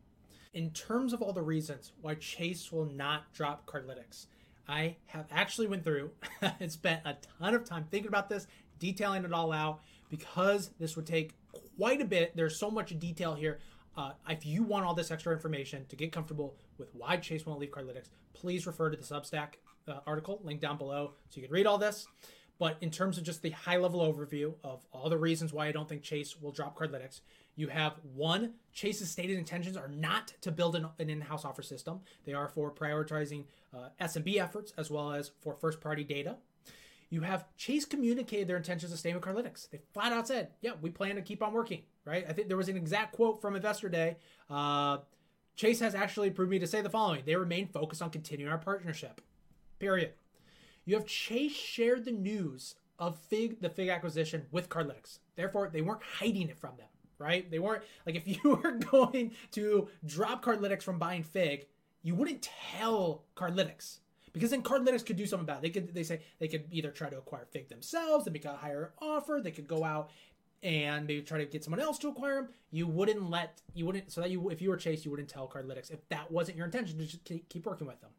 In 0.54 0.72
terms 0.72 1.14
of 1.14 1.22
all 1.22 1.34
the 1.34 1.42
reasons 1.42 1.92
why 2.02 2.16
Chase 2.16 2.72
will 2.72 2.86
not 2.86 3.32
drop 3.34 3.66
Cardlytics, 3.66 4.26
I 4.68 4.98
have 5.08 5.26
actually 5.32 5.68
went 5.68 5.84
through 5.84 6.12
and 6.60 6.72
spent 6.72 7.02
a 7.06 7.16
ton 7.40 7.54
of 7.54 7.64
time 7.64 7.86
thinking 7.90 8.10
about 8.10 8.28
this, 8.28 8.48
detailing 8.80 9.24
it 9.24 9.34
all 9.34 9.52
out 9.52 9.82
because 10.10 10.72
this 10.80 10.96
would 10.96 11.06
take 11.06 11.34
quite 11.78 12.02
a 12.02 12.06
bit. 12.06 12.36
There's 12.36 12.60
so 12.60 12.70
much 12.70 12.98
detail 13.00 13.36
here. 13.36 13.60
Uh, 13.96 14.12
if 14.30 14.46
you 14.46 14.64
want 14.64 14.86
all 14.86 14.94
this 14.94 15.10
extra 15.10 15.34
information 15.34 15.86
to 15.90 15.96
get 15.96 16.12
comfortable 16.12 16.56
with 16.78 16.94
why 16.94 17.18
Chase 17.18 17.46
won't 17.46 17.60
leave 17.60 17.72
Cardlytics, 17.72 18.10
please 18.34 18.68
refer 18.68 18.90
to 18.90 18.98
the 18.98 19.04
Substack 19.04 19.56
uh, 19.88 20.00
article 20.06 20.40
linked 20.44 20.62
down 20.62 20.78
below 20.78 21.14
so 21.30 21.42
you 21.42 21.48
can 21.48 21.54
read 21.54 21.66
all 21.66 21.78
this. 21.78 22.08
But 22.60 22.78
in 22.82 22.90
terms 22.90 23.18
of 23.18 23.24
just 23.24 23.42
the 23.42 23.52
high 23.52 23.78
level 23.78 24.02
overview 24.02 24.54
of 24.64 24.86
all 24.92 25.10
the 25.10 25.18
reasons 25.18 25.54
why 25.54 25.68
I 25.68 25.72
don't 25.72 25.88
think 25.88 26.02
Chase 26.02 26.40
will 26.40 26.52
drop 26.52 26.78
Cardlytics, 26.78 27.22
you 27.56 27.68
have 27.68 27.94
one, 28.16 28.54
Chase's 28.72 29.10
stated 29.10 29.38
intentions 29.38 29.76
are 29.78 29.88
not 29.88 30.34
to 30.42 30.52
build 30.52 30.76
an, 30.76 30.88
an 31.00 31.10
in 31.10 31.22
house 31.22 31.44
offer 31.44 31.64
system. 31.64 32.02
They 32.24 32.34
are 32.34 32.48
for 32.48 32.72
prioritizing 32.72 33.46
uh, 33.76 33.90
SMB 34.00 34.40
efforts 34.40 34.74
as 34.78 34.92
well 34.92 35.12
as 35.12 35.32
for 35.42 35.56
first 35.56 35.82
party 35.82 36.04
data. 36.04 36.38
You 37.10 37.22
have 37.22 37.46
Chase 37.56 37.86
communicated 37.86 38.48
their 38.48 38.58
intentions 38.58 38.92
to 38.92 38.98
stay 38.98 39.14
with 39.14 39.24
Cardlytics. 39.24 39.70
They 39.70 39.80
flat 39.94 40.12
out 40.12 40.28
said, 40.28 40.50
yeah, 40.62 40.72
we 40.82 40.90
plan 40.90 41.16
to 41.16 41.22
keep 41.22 41.42
on 41.42 41.54
working, 41.54 41.84
right? 42.06 42.26
I 42.28 42.34
think 42.34 42.50
there 42.50 42.58
was 42.58 42.70
an 42.70 42.76
exact 42.76 43.14
quote 43.14 43.42
from 43.42 43.56
Investor 43.56 43.88
Day. 43.88 44.18
Uh, 44.50 44.98
Chase 45.56 45.80
has 45.80 45.96
actually 45.96 46.28
approved 46.28 46.52
me 46.52 46.60
to 46.60 46.68
say 46.68 46.82
the 46.82 46.90
following 46.90 47.24
they 47.26 47.36
remain 47.36 47.68
focused 47.68 48.02
on 48.02 48.10
continuing 48.10 48.52
our 48.52 48.58
partnership. 48.58 49.22
Period. 49.80 50.14
You 50.86 50.96
have 50.96 51.06
Chase 51.06 51.56
shared 51.56 52.06
the 52.06 52.12
news 52.12 52.76
of 53.00 53.18
Figg, 53.18 53.62
the 53.62 53.70
Figg 53.70 53.90
acquisition 53.90 54.46
with 54.52 54.70
Cardlytics. 54.70 55.20
Therefore, 55.36 55.70
they 55.72 55.82
weren't 55.82 56.04
hiding 56.04 56.50
it 56.50 56.58
from 56.58 56.78
them, 56.78 56.88
right? 57.20 57.50
They 57.50 57.60
weren't 57.60 57.84
like 58.06 58.16
if 58.16 58.28
you 58.28 58.40
were 58.64 58.72
going 58.74 59.32
to 59.52 59.88
drop 60.06 60.44
Cardlytics 60.44 60.84
from 60.84 61.00
buying 61.00 61.24
Figg, 61.24 61.68
you 62.04 62.16
wouldn't 62.16 62.48
tell 62.78 63.24
Cardlytics 63.36 64.00
because 64.34 64.52
then 64.52 64.64
Cardlytics 64.64 65.06
could 65.06 65.18
do 65.18 65.26
something 65.26 65.46
about 65.46 65.58
it. 65.58 65.62
They 65.62 65.70
could 65.70 65.94
they 65.94 66.04
say 66.04 66.22
they 66.40 66.48
could 66.48 66.66
either 66.72 66.92
try 66.92 67.10
to 67.10 67.18
acquire 67.18 67.46
Figg 67.46 67.70
themselves 67.70 68.26
and 68.28 68.34
make 68.34 68.46
a 68.46 68.54
higher 68.54 68.94
offer. 69.02 69.40
They 69.44 69.52
could 69.52 69.68
go 69.68 69.84
out 69.84 70.10
and 70.64 71.06
maybe 71.06 71.22
try 71.22 71.38
to 71.38 71.46
get 71.46 71.64
someone 71.64 71.80
else 71.80 72.00
to 72.00 72.10
acquire 72.10 72.36
them. 72.36 72.50
You 72.72 72.88
wouldn't 72.88 73.30
let 73.30 73.62
you 73.74 73.86
wouldn't 73.86 74.12
so 74.12 74.22
that 74.22 74.32
you 74.32 74.50
if 74.50 74.62
you 74.62 74.70
were 74.70 74.78
Chase, 74.78 75.06
you 75.06 75.12
wouldn't 75.12 75.30
tell 75.30 75.48
Cardlytics 75.48 75.92
if 75.92 76.08
that 76.10 76.32
wasn't 76.32 76.58
your 76.58 76.66
intention 76.66 76.98
to 76.98 77.06
just 77.06 77.24
keep 77.26 77.66
working 77.66 77.88
with 77.88 78.02
them. 78.02 78.12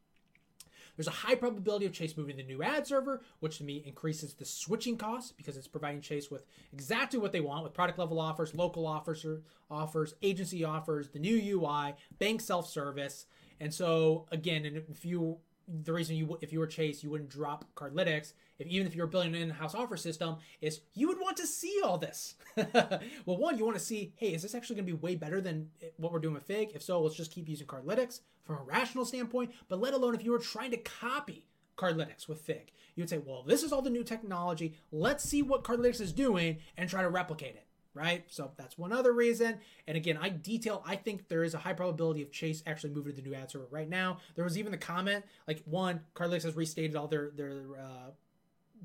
There's 0.96 1.06
a 1.06 1.12
high 1.12 1.36
probability 1.36 1.86
of 1.86 1.92
Chase 1.92 2.16
moving 2.16 2.36
to 2.36 2.42
the 2.42 2.48
new 2.48 2.60
ad 2.60 2.84
server, 2.84 3.22
which 3.38 3.58
to 3.58 3.64
me 3.64 3.84
increases 3.86 4.34
the 4.34 4.44
switching 4.44 4.96
costs 4.96 5.30
because 5.30 5.56
it's 5.56 5.68
providing 5.68 6.00
Chase 6.00 6.28
with 6.28 6.44
exactly 6.72 7.20
what 7.20 7.30
they 7.30 7.40
want 7.40 7.62
with 7.62 7.72
product 7.72 8.00
level 8.00 8.18
offers, 8.18 8.52
local 8.52 8.84
offers, 8.84 9.24
offers, 9.70 10.14
agency 10.22 10.64
offers, 10.64 11.10
the 11.10 11.20
new 11.20 11.60
UI, 11.60 11.94
bank 12.18 12.40
self 12.40 12.68
service. 12.68 13.26
And 13.60 13.72
so 13.72 14.26
again, 14.32 14.66
if 14.90 15.04
you 15.04 15.38
the 15.84 15.92
reason 15.92 16.16
you 16.16 16.26
would 16.26 16.42
if 16.42 16.52
you 16.52 16.58
were 16.58 16.66
Chase 16.66 17.02
you 17.02 17.10
wouldn't 17.10 17.30
drop 17.30 17.64
Cardlytics 17.74 18.32
if 18.58 18.66
even 18.66 18.86
if 18.86 18.96
you 18.96 19.02
were 19.02 19.06
building 19.06 19.34
an 19.34 19.42
in-house 19.42 19.74
offer 19.74 19.96
system 19.96 20.36
is 20.60 20.80
you 20.94 21.08
would 21.08 21.20
want 21.20 21.36
to 21.36 21.46
see 21.46 21.80
all 21.84 21.98
this. 21.98 22.34
well, 22.56 23.36
one 23.38 23.56
you 23.56 23.64
want 23.64 23.76
to 23.76 23.82
see, 23.82 24.12
hey, 24.16 24.34
is 24.34 24.42
this 24.42 24.54
actually 24.54 24.76
going 24.76 24.86
to 24.86 24.92
be 24.92 24.98
way 24.98 25.14
better 25.14 25.40
than 25.40 25.70
eh, 25.82 25.86
what 25.96 26.12
we're 26.12 26.18
doing 26.18 26.34
with 26.34 26.44
Figg? 26.44 26.72
If 26.74 26.82
so, 26.82 27.00
let's 27.00 27.16
just 27.16 27.30
keep 27.30 27.48
using 27.48 27.66
Cardlytics 27.66 28.20
from 28.44 28.56
a 28.56 28.62
rational 28.62 29.04
standpoint. 29.04 29.52
But 29.68 29.80
let 29.80 29.94
alone 29.94 30.14
if 30.14 30.24
you 30.24 30.32
were 30.32 30.38
trying 30.38 30.72
to 30.72 30.76
copy 30.76 31.44
Cardlytics 31.76 32.28
with 32.28 32.40
Figg, 32.40 32.72
you 32.96 33.02
would 33.02 33.10
say, 33.10 33.18
well, 33.18 33.44
this 33.44 33.62
is 33.62 33.72
all 33.72 33.82
the 33.82 33.90
new 33.90 34.02
technology. 34.02 34.74
Let's 34.90 35.22
see 35.22 35.42
what 35.42 35.62
Cardlytics 35.62 36.00
is 36.00 36.12
doing 36.12 36.58
and 36.76 36.90
try 36.90 37.02
to 37.02 37.10
replicate 37.10 37.54
it 37.54 37.67
right? 37.98 38.24
So 38.28 38.52
that's 38.56 38.78
one 38.78 38.92
other 38.92 39.12
reason. 39.12 39.58
And 39.86 39.96
again, 39.96 40.18
I 40.20 40.28
detail, 40.28 40.82
I 40.86 40.96
think 40.96 41.28
there 41.28 41.42
is 41.42 41.54
a 41.54 41.58
high 41.58 41.72
probability 41.72 42.22
of 42.22 42.30
Chase 42.30 42.62
actually 42.66 42.90
moving 42.90 43.14
to 43.14 43.20
the 43.20 43.28
new 43.28 43.34
ad 43.34 43.50
server 43.50 43.66
right 43.70 43.88
now. 43.88 44.18
There 44.36 44.44
was 44.44 44.56
even 44.56 44.72
the 44.72 44.78
comment, 44.78 45.24
like 45.46 45.62
one, 45.64 46.00
Cardlytics 46.14 46.44
has 46.44 46.54
restated 46.54 46.94
all 46.96 47.08
their, 47.08 47.30
their, 47.34 47.64
uh, 47.78 48.10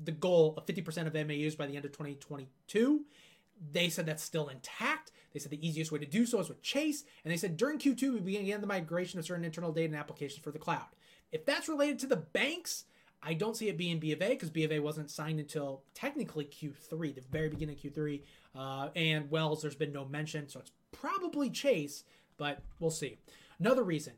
the 0.02 0.12
goal 0.12 0.54
of 0.56 0.66
50% 0.66 1.06
of 1.06 1.14
MAUs 1.14 1.54
by 1.54 1.66
the 1.66 1.76
end 1.76 1.84
of 1.84 1.92
2022. 1.92 3.04
They 3.72 3.88
said 3.88 4.06
that's 4.06 4.22
still 4.22 4.48
intact. 4.48 5.12
They 5.32 5.38
said 5.38 5.52
the 5.52 5.66
easiest 5.66 5.92
way 5.92 6.00
to 6.00 6.06
do 6.06 6.26
so 6.26 6.40
is 6.40 6.48
with 6.48 6.62
Chase. 6.62 7.04
And 7.24 7.32
they 7.32 7.36
said 7.36 7.56
during 7.56 7.78
Q2, 7.78 8.14
we 8.14 8.38
began 8.38 8.60
the 8.60 8.66
migration 8.66 9.18
of 9.18 9.24
certain 9.24 9.44
internal 9.44 9.72
data 9.72 9.86
and 9.86 9.96
applications 9.96 10.42
for 10.42 10.50
the 10.50 10.58
cloud. 10.58 10.86
If 11.30 11.46
that's 11.46 11.68
related 11.68 12.00
to 12.00 12.06
the 12.06 12.16
banks, 12.16 12.84
I 13.26 13.32
don't 13.34 13.56
see 13.56 13.68
it 13.68 13.78
being 13.78 13.98
B 13.98 14.12
of 14.12 14.20
A 14.20 14.28
because 14.30 14.50
B 14.50 14.64
of 14.64 14.72
A 14.72 14.80
wasn't 14.80 15.10
signed 15.10 15.40
until 15.40 15.82
technically 15.94 16.44
Q3, 16.44 17.14
the 17.14 17.22
very 17.30 17.48
beginning 17.48 17.76
of 17.76 17.82
Q3. 17.82 18.20
Uh, 18.54 18.88
and 18.94 19.30
Wells, 19.30 19.62
there's 19.62 19.74
been 19.74 19.92
no 19.92 20.04
mention, 20.04 20.48
so 20.48 20.60
it's 20.60 20.70
probably 20.92 21.50
Chase, 21.50 22.04
but 22.36 22.62
we'll 22.78 22.90
see. 22.90 23.18
Another 23.58 23.82
reason, 23.82 24.14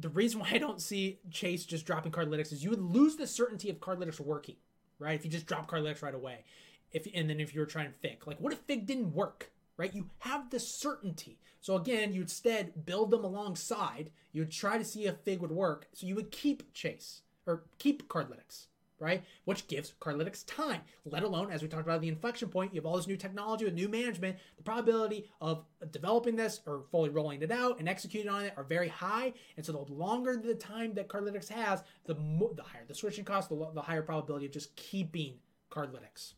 the 0.00 0.08
reason 0.08 0.40
why 0.40 0.50
I 0.52 0.58
don't 0.58 0.80
see 0.80 1.18
Chase 1.30 1.64
just 1.64 1.86
dropping 1.86 2.12
Cardlytics 2.12 2.52
is 2.52 2.64
you 2.64 2.70
would 2.70 2.82
lose 2.82 3.16
the 3.16 3.26
certainty 3.26 3.70
of 3.70 3.80
Cardlytics 3.80 4.20
working, 4.20 4.56
right? 4.98 5.14
If 5.14 5.24
you 5.24 5.30
just 5.30 5.46
drop 5.46 5.70
Cardlytics 5.70 6.02
right 6.02 6.14
away, 6.14 6.44
if 6.92 7.06
and 7.14 7.28
then 7.28 7.40
if 7.40 7.54
you 7.54 7.60
were 7.60 7.66
trying 7.66 7.90
Figg, 7.90 8.26
like 8.26 8.40
what 8.40 8.52
if 8.52 8.60
Figg 8.60 8.86
didn't 8.86 9.14
work? 9.14 9.50
Right, 9.76 9.92
you 9.92 10.08
have 10.20 10.50
the 10.50 10.60
certainty. 10.60 11.40
So 11.60 11.74
again, 11.74 12.12
you 12.12 12.20
instead 12.20 12.86
build 12.86 13.10
them 13.10 13.24
alongside. 13.24 14.12
You 14.30 14.42
would 14.42 14.52
try 14.52 14.78
to 14.78 14.84
see 14.84 15.06
if 15.06 15.16
Figg 15.16 15.40
would 15.40 15.50
work. 15.50 15.88
So 15.92 16.06
you 16.06 16.14
would 16.14 16.30
keep 16.30 16.72
Chase 16.72 17.22
or 17.44 17.64
keep 17.78 18.08
Cardlytics 18.08 18.66
right? 18.98 19.24
Which 19.44 19.66
gives 19.66 19.94
Cardlytics 20.00 20.44
time, 20.46 20.80
let 21.04 21.22
alone, 21.22 21.50
as 21.50 21.62
we 21.62 21.68
talked 21.68 21.86
about 21.86 22.00
the 22.00 22.08
inflection 22.08 22.48
point, 22.48 22.72
you 22.72 22.80
have 22.80 22.86
all 22.86 22.96
this 22.96 23.06
new 23.06 23.16
technology 23.16 23.64
with 23.64 23.74
new 23.74 23.88
management. 23.88 24.36
The 24.56 24.62
probability 24.62 25.30
of 25.40 25.64
developing 25.90 26.36
this 26.36 26.60
or 26.66 26.84
fully 26.90 27.10
rolling 27.10 27.42
it 27.42 27.50
out 27.50 27.78
and 27.78 27.88
executing 27.88 28.30
on 28.30 28.44
it 28.44 28.54
are 28.56 28.64
very 28.64 28.88
high. 28.88 29.34
And 29.56 29.64
so 29.64 29.72
the 29.72 29.92
longer 29.92 30.36
the 30.36 30.54
time 30.54 30.94
that 30.94 31.08
Cardlytics 31.08 31.48
has, 31.48 31.82
the, 32.04 32.14
more, 32.14 32.52
the 32.54 32.62
higher 32.62 32.84
the 32.86 32.94
switching 32.94 33.24
cost, 33.24 33.48
the, 33.48 33.70
the 33.74 33.82
higher 33.82 34.02
probability 34.02 34.46
of 34.46 34.52
just 34.52 34.74
keeping 34.76 35.34
Cardlytics. 35.70 36.34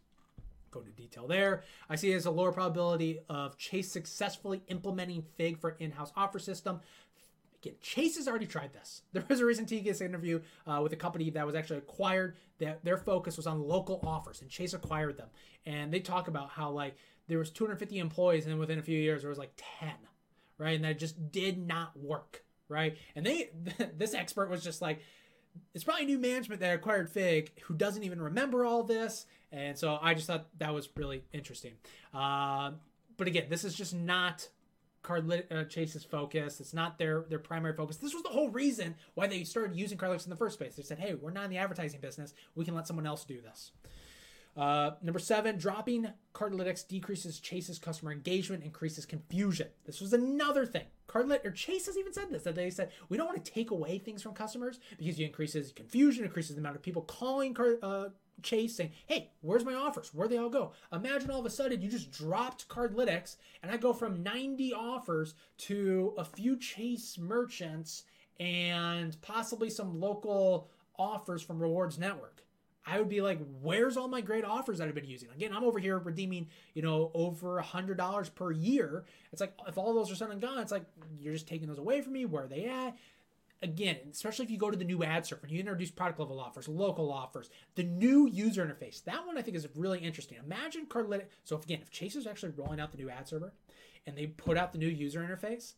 Go 0.71 0.81
into 0.81 0.93
detail 0.93 1.27
there. 1.27 1.63
I 1.89 1.97
see 1.97 2.13
it 2.13 2.17
as 2.17 2.27
a 2.27 2.31
lower 2.31 2.53
probability 2.53 3.21
of 3.29 3.57
Chase 3.57 3.91
successfully 3.91 4.63
implementing 4.69 5.25
Figg 5.37 5.59
for 5.59 5.71
an 5.71 5.77
in-house 5.79 6.13
offer 6.17 6.39
system 6.39 6.81
Chase 7.81 8.17
has 8.17 8.29
already 8.29 8.47
tried 8.47 8.73
this. 8.73 9.03
There 9.13 9.25
was 9.29 9.41
a 9.41 9.45
recent 9.45 9.69
TKS 9.69 10.03
interview 10.03 10.41
uh, 10.67 10.81
with 10.83 10.93
a 10.93 10.97
company 10.97 11.31
that 11.31 11.47
was 11.47 11.55
actually 11.55 11.79
acquired. 11.79 12.37
That 12.59 12.85
their 12.85 12.97
focus 12.97 13.37
was 13.37 13.47
on 13.47 13.61
local 13.63 14.01
offers, 14.03 14.41
and 14.41 14.51
Chase 14.51 14.75
acquired 14.75 15.17
them. 15.17 15.29
And 15.65 15.93
they 15.93 16.01
talk 16.01 16.29
about 16.29 16.51
how 16.51 16.71
like 16.71 16.97
there 17.29 17.39
was 17.39 17.51
250 17.51 17.99
employees, 17.99 18.45
and 18.45 18.53
then 18.53 18.59
within 18.59 18.79
a 18.79 18.83
few 18.83 18.99
years 18.99 19.23
there 19.23 19.29
was 19.29 19.39
like 19.39 19.53
10, 19.81 19.91
right? 20.59 20.77
And 20.77 20.85
that 20.85 20.99
just 20.99 21.33
did 21.33 21.59
not 21.59 21.97
work, 21.99 22.45
right? 22.69 22.97
And 23.15 23.27
they 23.27 23.51
this 23.97 24.15
expert 24.15 24.51
was 24.51 24.63
just 24.63 24.81
like, 24.81 25.01
it's 25.75 25.85
probably 25.85 26.07
new 26.07 26.19
management 26.19 26.61
that 26.61 26.75
acquired 26.75 27.09
Figg 27.09 27.53
who 27.63 27.75
doesn't 27.75 28.03
even 28.03 28.21
remember 28.21 28.65
all 28.65 28.83
this. 28.83 29.27
And 29.53 29.79
so 29.79 29.99
I 30.01 30.15
just 30.15 30.27
thought 30.27 30.47
that 30.59 30.75
was 30.75 30.89
really 30.97 31.25
interesting. 31.33 31.73
Uh, 32.13 32.73
but 33.17 33.27
again, 33.27 33.47
this 33.49 33.65
is 33.65 33.75
just 33.75 33.95
not 33.95 34.49
Cardlit 35.07 35.53
uh, 35.53 35.65
Chase's 35.65 36.05
focus. 36.05 36.61
It's 36.61 36.75
not 36.75 36.99
their 36.99 37.25
their 37.29 37.39
primary 37.39 37.75
focus. 37.75 37.97
This 37.97 38.15
was 38.15 38.23
the 38.23 38.29
whole 38.31 38.51
reason 38.51 38.97
why 39.15 39.27
they 39.27 39.45
started 39.45 39.77
using 39.77 39.97
Cardlytics 39.97 40.25
in 40.25 40.31
the 40.31 40.37
first 40.37 40.59
place. 40.59 40.75
They 40.75 40.83
said, 40.83 40.99
"Hey, 40.99 41.15
we're 41.15 41.31
not 41.31 41.45
in 41.45 41.51
the 41.51 41.59
advertising 41.59 42.01
business. 42.01 42.35
We 42.55 42.65
can 42.65 42.75
let 42.75 42.87
someone 42.87 43.07
else 43.07 43.25
do 43.25 43.41
this." 43.41 43.71
Uh, 44.57 44.93
number 45.03 45.19
seven, 45.19 45.59
dropping 45.59 46.09
Cardlytics 46.35 46.89
decreases 46.89 47.39
Chase's 47.41 47.79
customer 47.79 48.11
engagement, 48.11 48.65
increases 48.65 49.05
confusion. 49.05 49.69
This 49.85 50.01
was 50.01 50.15
another 50.15 50.65
thing. 50.65 50.87
Cardlit 51.09 51.45
or 51.45 51.51
Chase 51.51 51.87
has 51.87 51.97
even 51.97 52.13
said 52.13 52.31
this 52.31 52.43
that 52.43 52.55
they 52.55 52.71
said 52.71 52.91
we 53.09 53.17
don't 53.17 53.27
want 53.27 53.45
to 53.45 53.53
take 53.53 53.71
away 53.71 53.99
things 53.99 54.23
from 54.23 54.33
customers 54.33 54.81
because 54.99 55.21
it 55.21 55.25
increases 55.25 55.73
confusion, 55.73 56.25
increases 56.25 56.57
the 56.57 56.61
amount 56.61 56.77
of 56.77 56.83
people 56.83 57.03
calling 57.03 57.55
Card, 57.55 57.79
uh, 57.83 58.09
Chase 58.43 58.77
saying, 58.77 58.93
"Hey, 59.07 59.33
where's 59.41 59.65
my 59.65 59.75
offers? 59.75 60.13
Where 60.15 60.29
they 60.29 60.39
all 60.39 60.51
go?" 60.51 60.73
Imagine 60.93 61.31
all 61.31 61.41
of 61.41 61.47
a 61.47 61.51
sudden 61.51 61.81
you 61.81 61.89
just 61.89 62.11
dropped 62.11 62.69
Cardlytics, 62.69 63.37
and 63.63 63.71
I 63.73 63.77
go 63.77 63.93
from 63.93 64.23
90 64.23 64.73
offers 64.73 65.35
to 65.59 66.15
a 66.17 66.25
few 66.25 66.57
Chase 66.57 67.19
merchants 67.19 68.05
and 68.39 69.21
possibly 69.23 69.71
some 69.71 70.01
local 70.01 70.71
offers 70.99 71.43
from 71.43 71.59
Rewards 71.59 71.99
Network. 71.99 72.43
I 72.89 72.99
would 72.99 73.09
be 73.09 73.21
like, 73.21 73.41
where's 73.61 73.97
all 73.97 74.07
my 74.07 74.21
great 74.21 74.45
offers 74.45 74.79
that 74.79 74.87
I've 74.87 74.95
been 74.95 75.05
using? 75.05 75.29
Again, 75.35 75.53
I'm 75.53 75.65
over 75.65 75.81
here 75.81 75.99
redeeming, 75.99 76.49
you 76.73 76.83
know, 76.83 77.11
over 77.15 77.59
a 77.59 77.63
hundred 77.63 77.97
dollars 77.97 78.29
per 78.29 78.53
year. 78.53 79.05
It's 79.33 79.41
like 79.41 79.55
if 79.67 79.77
all 79.77 79.93
those 79.93 80.11
are 80.13 80.15
suddenly 80.15 80.41
gone, 80.41 80.59
it's 80.61 80.71
like 80.71 80.85
you're 81.19 81.33
just 81.33 81.49
taking 81.49 81.67
those 81.67 81.79
away 81.79 82.01
from 82.01 82.13
me. 82.13 82.27
Where 82.27 82.45
are 82.45 82.49
they 82.49 82.67
at? 82.67 82.97
Again, 83.63 83.97
especially 84.13 84.45
if 84.45 84.51
you 84.51 84.59
go 84.59 84.71
to 84.71 84.77
the 84.77 84.85
new 84.85 85.03
ad 85.03 85.25
server 85.25 85.43
and 85.45 85.51
you 85.51 85.61
introduce 85.61 85.91
product 85.91 86.21
level 86.21 86.39
offers, 86.39 86.69
local 86.69 87.11
offers, 87.11 87.49
the 87.75 87.83
new 87.83 88.29
user 88.29 88.65
interface. 88.65 89.03
That 89.05 89.27
one 89.27 89.39
I 89.39 89.43
think 89.43 89.57
is 89.57 89.67
really 89.75 89.99
interesting. 90.01 90.39
Imagine 90.45 90.87
Cardlytics. 90.87 91.29
So 91.45 91.57
if, 91.57 91.65
again, 91.65 91.81
if 91.81 91.91
Chase 91.91 92.17
is 92.17 92.27
actually 92.27 92.53
rolling 92.55 92.81
out 92.81 92.93
the 92.93 92.99
new 92.99 93.09
ad 93.09 93.27
server 93.27 93.53
and 94.07 94.17
they 94.17 94.27
put 94.27 94.59
out 94.59 94.73
the 94.73 94.79
new 94.79 94.89
user 94.89 95.21
interface, 95.21 95.73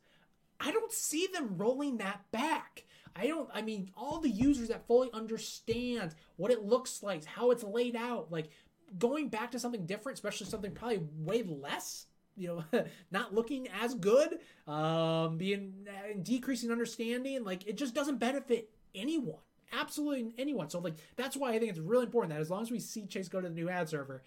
I 0.61 0.73
don't 0.73 0.93
see 0.93 1.29
them 1.33 1.57
rolling 1.57 1.99
that 1.99 2.23
back. 2.33 2.85
I 3.14 3.27
don't, 3.27 3.49
I 3.55 3.62
mean, 3.62 3.91
all 3.97 4.21
the 4.21 4.31
users 4.31 4.69
that 4.69 4.87
fully 4.87 5.11
understand 5.12 6.14
what 6.37 6.51
it 6.51 6.64
looks 6.64 7.03
like, 7.03 7.25
how 7.25 7.53
it's 7.53 7.62
laid 7.62 7.95
out, 7.95 8.31
like 8.31 8.51
going 8.99 9.29
back 9.29 9.53
to 9.53 9.59
something 9.59 9.87
different, 9.87 10.19
especially 10.19 10.47
something 10.47 10.73
probably 10.73 11.03
way 11.17 11.43
less, 11.43 12.07
you 12.38 12.64
know, 12.72 12.85
not 13.11 13.35
looking 13.35 13.68
as 13.83 13.94
good, 13.94 14.38
um, 14.66 15.37
being 15.37 15.87
uh, 15.88 16.18
decreasing 16.22 16.70
understanding, 16.70 17.44
like 17.44 17.66
it 17.66 17.77
just 17.77 17.94
doesn't 17.94 18.18
benefit 18.18 18.70
anyone. 18.94 19.40
Absolutely 19.72 20.33
anyone. 20.38 20.70
So, 20.70 20.79
like, 20.79 20.94
that's 21.16 21.37
why 21.37 21.53
I 21.53 21.59
think 21.59 21.70
it's 21.70 21.79
really 21.79 22.05
important 22.05 22.33
that 22.33 22.40
as 22.40 22.51
long 22.51 22.62
as 22.62 22.70
we 22.70 22.81
see 22.81 23.07
Chase 23.07 23.29
go 23.29 23.40
to 23.40 23.48
the 23.48 23.55
new 23.55 23.68
ad 23.68 23.88
server, 23.88 24.22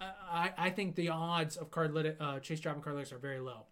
I, 0.00 0.52
I 0.56 0.70
think 0.70 0.94
the 0.94 1.08
odds 1.08 1.56
of 1.56 1.70
card 1.70 2.16
uh, 2.20 2.40
Chase 2.40 2.60
dropping 2.60 2.82
Cardlytics 2.82 3.12
are 3.12 3.18
very 3.18 3.40
low. 3.40 3.64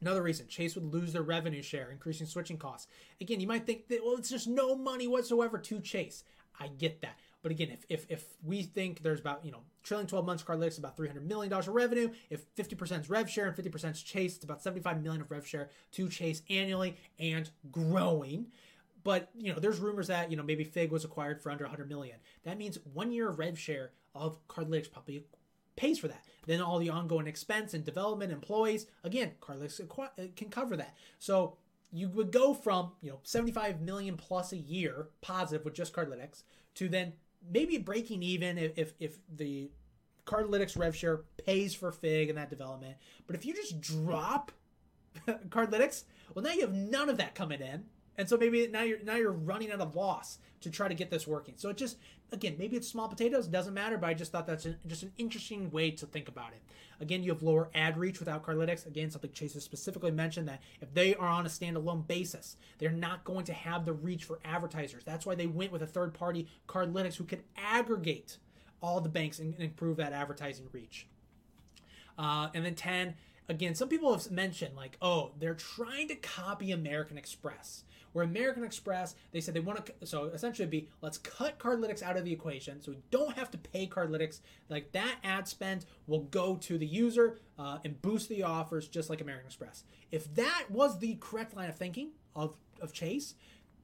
Another 0.00 0.22
reason 0.22 0.46
Chase 0.48 0.74
would 0.74 0.84
lose 0.84 1.12
their 1.12 1.22
revenue 1.22 1.62
share, 1.62 1.90
increasing 1.90 2.26
switching 2.26 2.58
costs. 2.58 2.86
Again, 3.20 3.40
you 3.40 3.46
might 3.46 3.64
think 3.64 3.88
that 3.88 4.04
well, 4.04 4.16
it's 4.16 4.28
just 4.28 4.46
no 4.46 4.76
money 4.76 5.06
whatsoever 5.06 5.58
to 5.58 5.80
Chase. 5.80 6.22
I 6.60 6.68
get 6.68 7.00
that, 7.02 7.18
but 7.46 7.52
again, 7.52 7.70
if 7.70 7.86
if, 7.88 8.10
if 8.10 8.24
we 8.42 8.64
think 8.64 9.04
there's 9.04 9.20
about 9.20 9.44
you 9.44 9.52
know 9.52 9.60
trailing 9.84 10.08
12 10.08 10.26
months, 10.26 10.42
Cardlytics 10.42 10.78
about 10.78 10.96
300 10.96 11.24
million 11.24 11.48
dollars 11.48 11.68
of 11.68 11.74
revenue. 11.74 12.10
If 12.28 12.52
50% 12.56 13.02
is 13.02 13.08
rev 13.08 13.30
share 13.30 13.46
and 13.46 13.54
50% 13.56 13.92
is 13.92 14.02
Chase, 14.02 14.34
it's 14.34 14.44
about 14.44 14.60
75 14.64 15.00
million 15.00 15.22
of 15.22 15.30
rev 15.30 15.46
share 15.46 15.70
to 15.92 16.08
Chase 16.08 16.42
annually 16.50 16.96
and 17.20 17.48
growing. 17.70 18.48
But 19.04 19.30
you 19.38 19.52
know, 19.52 19.60
there's 19.60 19.78
rumors 19.78 20.08
that 20.08 20.28
you 20.28 20.36
know 20.36 20.42
maybe 20.42 20.64
Figg 20.64 20.90
was 20.90 21.04
acquired 21.04 21.40
for 21.40 21.52
under 21.52 21.62
100 21.62 21.88
million. 21.88 22.16
That 22.42 22.58
means 22.58 22.78
one 22.92 23.12
year 23.12 23.28
of 23.28 23.38
rev 23.38 23.56
share 23.56 23.92
of 24.12 24.44
Cardlytics 24.48 24.90
probably 24.90 25.24
pays 25.76 26.00
for 26.00 26.08
that. 26.08 26.24
Then 26.48 26.60
all 26.60 26.80
the 26.80 26.90
ongoing 26.90 27.28
expense 27.28 27.74
and 27.74 27.84
development 27.84 28.32
employees, 28.32 28.86
again, 29.04 29.34
Cardlytics 29.40 29.80
uh, 29.80 30.08
can 30.34 30.48
cover 30.48 30.76
that. 30.78 30.96
So 31.20 31.58
you 31.92 32.08
would 32.08 32.32
go 32.32 32.54
from, 32.54 32.90
you 33.00 33.10
know, 33.10 33.20
75 33.22 33.82
million 33.82 34.16
plus 34.16 34.50
a 34.50 34.56
year 34.56 35.10
positive 35.20 35.64
with 35.64 35.74
just 35.74 35.92
Cardlytics 35.92 36.42
to 36.76 36.88
then 36.88 37.14
maybe 37.50 37.78
breaking 37.78 38.22
even 38.22 38.58
if, 38.58 38.72
if, 38.76 38.94
if 38.98 39.18
the 39.34 39.70
Cardlytics 40.26 40.76
rev 40.76 40.94
share 40.94 41.18
pays 41.44 41.74
for 41.74 41.92
Figg 41.92 42.28
and 42.28 42.38
that 42.38 42.50
development. 42.50 42.96
But 43.26 43.36
if 43.36 43.44
you 43.44 43.54
just 43.54 43.80
drop 43.80 44.52
Cardlytics, 45.48 46.04
well, 46.34 46.44
now 46.44 46.52
you 46.52 46.62
have 46.62 46.74
none 46.74 47.08
of 47.08 47.18
that 47.18 47.34
coming 47.34 47.60
in 47.60 47.84
and 48.18 48.28
so 48.28 48.36
maybe 48.36 48.66
now 48.68 48.82
you're 48.82 49.02
now 49.02 49.16
you're 49.16 49.32
running 49.32 49.70
at 49.70 49.80
a 49.80 49.84
loss 49.84 50.38
to 50.60 50.70
try 50.70 50.88
to 50.88 50.94
get 50.94 51.10
this 51.10 51.26
working. 51.26 51.54
So 51.56 51.68
it 51.68 51.76
just 51.76 51.98
again 52.32 52.56
maybe 52.58 52.76
it's 52.76 52.88
small 52.88 53.08
potatoes, 53.08 53.46
doesn't 53.46 53.74
matter. 53.74 53.98
But 53.98 54.08
I 54.08 54.14
just 54.14 54.32
thought 54.32 54.46
that's 54.46 54.64
an, 54.64 54.76
just 54.86 55.02
an 55.02 55.12
interesting 55.18 55.70
way 55.70 55.90
to 55.92 56.06
think 56.06 56.28
about 56.28 56.52
it. 56.52 56.62
Again, 57.00 57.22
you 57.22 57.30
have 57.32 57.42
lower 57.42 57.68
ad 57.74 57.98
reach 57.98 58.18
without 58.18 58.42
Cardlytics. 58.42 58.86
Again, 58.86 59.10
something 59.10 59.30
Chase 59.32 59.54
has 59.54 59.64
specifically 59.64 60.10
mentioned 60.10 60.48
that 60.48 60.62
if 60.80 60.92
they 60.94 61.14
are 61.14 61.28
on 61.28 61.44
a 61.44 61.48
standalone 61.48 62.06
basis, 62.06 62.56
they're 62.78 62.90
not 62.90 63.24
going 63.24 63.44
to 63.44 63.52
have 63.52 63.84
the 63.84 63.92
reach 63.92 64.24
for 64.24 64.38
advertisers. 64.44 65.04
That's 65.04 65.26
why 65.26 65.34
they 65.34 65.46
went 65.46 65.72
with 65.72 65.82
a 65.82 65.86
third 65.86 66.14
party 66.14 66.48
Cardlytics 66.68 67.16
who 67.16 67.24
could 67.24 67.42
aggregate 67.56 68.38
all 68.82 69.00
the 69.00 69.08
banks 69.08 69.38
and, 69.38 69.54
and 69.54 69.64
improve 69.64 69.98
that 69.98 70.12
advertising 70.12 70.68
reach. 70.72 71.06
Uh, 72.18 72.48
and 72.54 72.64
then 72.64 72.74
10, 72.74 73.14
again, 73.48 73.74
some 73.74 73.88
people 73.88 74.12
have 74.12 74.30
mentioned 74.30 74.76
like, 74.76 74.96
oh, 75.02 75.32
they're 75.38 75.54
trying 75.54 76.08
to 76.08 76.14
copy 76.14 76.72
American 76.72 77.18
Express. 77.18 77.84
Where 78.16 78.24
American 78.24 78.64
Express, 78.64 79.14
they 79.32 79.42
said 79.42 79.52
they 79.52 79.60
want 79.60 79.84
to, 79.84 80.06
so 80.06 80.24
essentially 80.28 80.66
be 80.66 80.88
let's 81.02 81.18
cut 81.18 81.58
Cardlytics 81.58 82.02
out 82.02 82.16
of 82.16 82.24
the 82.24 82.32
equation, 82.32 82.80
so 82.80 82.92
we 82.92 82.98
don't 83.10 83.36
have 83.36 83.50
to 83.50 83.58
pay 83.58 83.86
Cardlytics. 83.86 84.40
Like 84.70 84.90
that 84.92 85.16
ad 85.22 85.46
spend 85.46 85.84
will 86.06 86.22
go 86.22 86.56
to 86.56 86.78
the 86.78 86.86
user 86.86 87.36
uh, 87.58 87.76
and 87.84 88.00
boost 88.00 88.30
the 88.30 88.42
offers, 88.42 88.88
just 88.88 89.10
like 89.10 89.20
American 89.20 89.48
Express. 89.48 89.84
If 90.10 90.34
that 90.34 90.64
was 90.70 90.98
the 90.98 91.16
correct 91.16 91.54
line 91.54 91.68
of 91.68 91.76
thinking 91.76 92.12
of 92.34 92.56
of 92.80 92.94
Chase, 92.94 93.34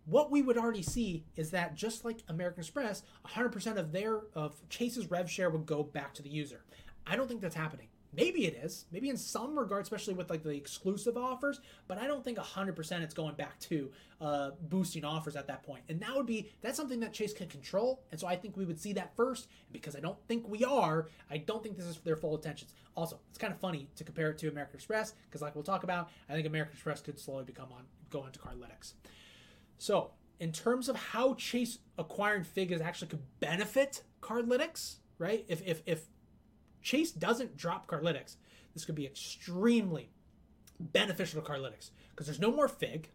what 0.07 0.31
we 0.31 0.41
would 0.41 0.57
already 0.57 0.81
see 0.81 1.27
is 1.37 1.51
that 1.51 1.75
just 1.75 2.03
like 2.03 2.21
American 2.27 2.61
Express, 2.61 3.03
100% 3.27 3.77
of 3.77 3.93
their 3.93 4.21
of 4.35 4.57
Chase's 4.71 5.11
rev 5.11 5.31
share 5.31 5.51
would 5.51 5.67
go 5.67 5.83
back 5.83 6.15
to 6.15 6.23
the 6.23 6.31
user. 6.31 6.65
I 7.07 7.17
don't 7.17 7.29
think 7.29 7.43
that's 7.43 7.55
happening. 7.55 7.89
Maybe 8.15 8.47
it 8.47 8.61
is. 8.63 8.85
Maybe 8.93 9.09
in 9.09 9.17
some 9.17 9.59
regard, 9.59 9.83
especially 9.83 10.15
with 10.15 10.29
like 10.29 10.43
the 10.43 10.51
exclusive 10.51 11.17
offers, 11.17 11.61
but 11.89 11.99
I 11.99 12.07
don't 12.07 12.23
think 12.23 12.39
100% 12.39 13.01
it's 13.01 13.15
going 13.15 13.35
back 13.35 13.59
to 13.61 13.91
uh, 14.21 14.51
boosting 14.69 15.05
offers 15.05 15.35
at 15.35 15.47
that 15.47 15.63
point. 15.63 15.83
And 15.89 15.99
that 16.01 16.15
would 16.15 16.27
be 16.27 16.51
that's 16.61 16.77
something 16.77 17.01
that 17.01 17.13
Chase 17.13 17.33
can 17.33 17.49
control. 17.49 18.03
And 18.11 18.21
so 18.21 18.27
I 18.27 18.37
think 18.37 18.57
we 18.57 18.67
would 18.67 18.79
see 18.79 18.93
that 18.95 19.17
first. 19.17 19.49
And 19.67 19.73
because 19.73 19.97
I 19.97 20.01
don't 20.01 20.19
think 20.29 20.47
we 20.47 20.63
are, 20.63 21.09
I 21.31 21.39
don't 21.39 21.63
think 21.63 21.77
this 21.77 21.87
is 21.87 21.99
their 21.99 22.17
full 22.17 22.35
attentions. 22.35 22.75
Also, 22.95 23.19
it's 23.31 23.39
kind 23.39 23.53
of 23.53 23.59
funny 23.59 23.89
to 23.97 24.05
compare 24.05 24.31
it 24.31 24.39
to 24.39 24.49
American 24.49 24.77
Express 24.77 25.15
because, 25.29 25.41
like 25.41 25.55
we'll 25.55 25.65
talk 25.65 25.83
about, 25.83 26.11
I 26.29 26.35
think 26.35 26.47
American 26.47 26.75
Express 26.75 27.01
could 27.01 27.19
slowly 27.19 27.45
become 27.45 27.73
on 27.73 27.85
go 28.11 28.27
into 28.27 28.39
Cardlytics. 28.39 28.93
So 29.79 30.11
in 30.39 30.53
terms 30.53 30.89
of 30.89 30.97
how 30.97 31.35
Chase 31.35 31.79
acquiring 31.97 32.45
Figg 32.45 32.73
is 32.73 32.81
actually 32.81 33.09
could 33.09 33.23
benefit 33.41 34.03
Cardlytics, 34.21 34.97
right? 35.19 35.45
If 35.49 35.63
if 35.67 35.83
if 35.87 36.05
Chase 36.83 37.13
doesn't 37.13 37.57
drop 37.57 37.87
Cardlytics, 37.87 38.37
this 38.75 38.85
could 38.85 38.95
be 38.95 39.07
extremely 39.07 40.11
beneficial 40.81 41.41
to 41.41 41.49
Cardlytics 41.49 41.91
because 42.11 42.27
there's 42.27 42.41
no 42.41 42.51
more 42.51 42.69
Figg. 42.69 43.09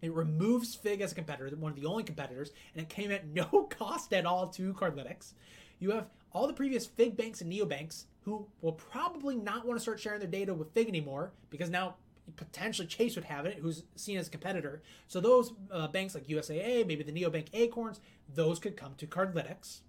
It 0.00 0.12
removes 0.12 0.74
Figg 0.74 1.00
as 1.00 1.12
a 1.12 1.14
competitor, 1.14 1.54
one 1.56 1.72
of 1.72 1.80
the 1.80 1.86
only 1.86 2.04
competitors, 2.04 2.52
and 2.74 2.82
it 2.82 2.88
came 2.88 3.10
at 3.10 3.26
no 3.34 3.68
cost 3.70 4.12
at 4.12 4.26
all 4.26 4.48
to 4.48 4.72
Cardlytics. 4.74 5.32
You 5.78 5.92
have 5.92 6.08
all 6.32 6.46
the 6.46 6.52
previous 6.52 6.86
Figg 6.86 7.16
banks 7.16 7.40
and 7.40 7.52
neobanks 7.52 8.04
who 8.22 8.46
will 8.60 8.72
probably 8.72 9.36
not 9.36 9.66
want 9.66 9.78
to 9.78 9.82
start 9.82 10.00
sharing 10.00 10.20
their 10.20 10.28
data 10.28 10.54
with 10.54 10.72
Figg 10.72 10.88
anymore 10.88 11.32
because 11.50 11.70
now 11.70 11.94
potentially 12.36 12.86
Chase 12.86 13.16
would 13.16 13.24
have 13.24 13.46
it, 13.46 13.58
who's 13.60 13.84
seen 13.96 14.18
as 14.18 14.28
a 14.28 14.30
competitor. 14.30 14.82
So 15.06 15.20
those 15.20 15.52
uh, 15.70 15.88
banks 15.88 16.14
like 16.14 16.26
USAA, 16.26 16.86
maybe 16.86 17.02
the 17.02 17.12
neobank 17.12 17.46
Acorns, 17.54 18.00
those 18.34 18.58
could 18.58 18.76
come 18.76 18.94
to 18.98 19.06
Cardlytics 19.06 19.80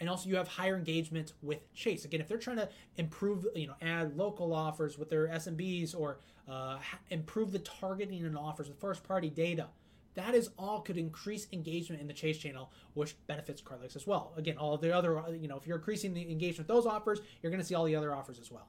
and 0.00 0.08
also 0.08 0.28
you 0.28 0.36
have 0.36 0.48
higher 0.48 0.76
engagement 0.76 1.34
with 1.42 1.72
Chase. 1.74 2.04
Again, 2.04 2.20
if 2.20 2.28
they're 2.28 2.38
trying 2.38 2.56
to 2.56 2.68
improve, 2.96 3.46
you 3.54 3.66
know, 3.66 3.74
add 3.82 4.16
local 4.16 4.54
offers 4.54 4.98
with 4.98 5.10
their 5.10 5.28
SMBs 5.28 5.94
or 5.94 6.18
uh, 6.48 6.78
improve 7.10 7.52
the 7.52 7.58
targeting 7.60 8.24
and 8.24 8.36
offers 8.36 8.68
with 8.68 8.80
first 8.80 9.04
party 9.04 9.28
data, 9.28 9.66
that 10.14 10.34
is 10.34 10.50
all 10.58 10.80
could 10.80 10.96
increase 10.96 11.46
engagement 11.52 12.00
in 12.00 12.08
the 12.08 12.14
Chase 12.14 12.38
channel, 12.38 12.72
which 12.94 13.14
benefits 13.26 13.62
Cardlytics 13.62 13.94
as 13.94 14.06
well. 14.06 14.32
Again, 14.36 14.56
all 14.56 14.76
the 14.76 14.94
other, 14.94 15.22
you 15.38 15.46
know, 15.46 15.56
if 15.56 15.66
you're 15.66 15.76
increasing 15.76 16.14
the 16.14 16.22
engagement 16.22 16.66
with 16.68 16.76
those 16.76 16.86
offers, 16.86 17.20
you're 17.42 17.50
going 17.50 17.60
to 17.60 17.66
see 17.66 17.74
all 17.74 17.84
the 17.84 17.94
other 17.94 18.14
offers 18.14 18.40
as 18.40 18.50
well. 18.50 18.66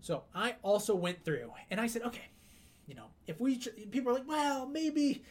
So 0.00 0.22
I 0.34 0.54
also 0.62 0.94
went 0.94 1.24
through 1.24 1.50
and 1.70 1.80
I 1.80 1.86
said, 1.86 2.02
okay, 2.02 2.28
you 2.86 2.94
know, 2.94 3.06
if 3.26 3.40
we 3.40 3.58
people 3.90 4.12
are 4.12 4.14
like, 4.14 4.28
well, 4.28 4.66
maybe 4.66 5.22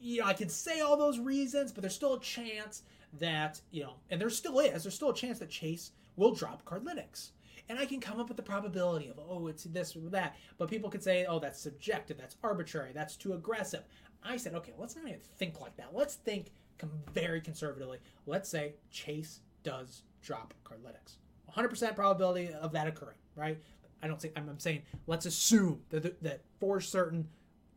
you 0.00 0.20
know, 0.20 0.26
I 0.26 0.32
can 0.32 0.48
say 0.48 0.80
all 0.80 0.96
those 0.96 1.18
reasons, 1.18 1.72
but 1.72 1.82
there's 1.82 1.94
still 1.94 2.14
a 2.14 2.20
chance 2.20 2.82
that, 3.18 3.60
you 3.70 3.82
know, 3.82 3.94
and 4.10 4.20
there 4.20 4.30
still 4.30 4.60
is, 4.60 4.82
there's 4.82 4.94
still 4.94 5.10
a 5.10 5.14
chance 5.14 5.38
that 5.38 5.50
Chase 5.50 5.92
will 6.16 6.34
drop 6.34 6.64
Cardlytics. 6.64 7.30
And 7.68 7.78
I 7.78 7.86
can 7.86 8.00
come 8.00 8.18
up 8.18 8.28
with 8.28 8.36
the 8.36 8.42
probability 8.42 9.08
of, 9.08 9.18
oh, 9.18 9.46
it's 9.46 9.64
this 9.64 9.94
or 9.94 10.00
that. 10.10 10.36
But 10.58 10.68
people 10.68 10.90
could 10.90 11.02
say, 11.02 11.24
oh, 11.28 11.38
that's 11.38 11.60
subjective, 11.60 12.18
that's 12.18 12.36
arbitrary, 12.42 12.90
that's 12.92 13.16
too 13.16 13.34
aggressive. 13.34 13.84
I 14.24 14.36
said, 14.36 14.54
okay, 14.54 14.72
let's 14.76 14.96
not 14.96 15.06
even 15.06 15.20
think 15.38 15.60
like 15.60 15.76
that. 15.76 15.90
Let's 15.92 16.16
think 16.16 16.46
very 17.12 17.40
conservatively. 17.40 17.98
Let's 18.26 18.48
say 18.48 18.74
Chase 18.90 19.40
does 19.62 20.02
drop 20.22 20.54
Cardlytics. 20.64 21.16
100% 21.54 21.94
probability 21.94 22.52
of 22.52 22.72
that 22.72 22.86
occurring, 22.86 23.16
right? 23.36 23.58
I 24.02 24.08
don't 24.08 24.20
say, 24.20 24.32
I'm, 24.36 24.48
I'm 24.48 24.58
saying, 24.58 24.82
let's 25.06 25.26
assume 25.26 25.80
that, 25.90 26.22
that 26.22 26.40
for 26.58 26.80
certain 26.80 27.28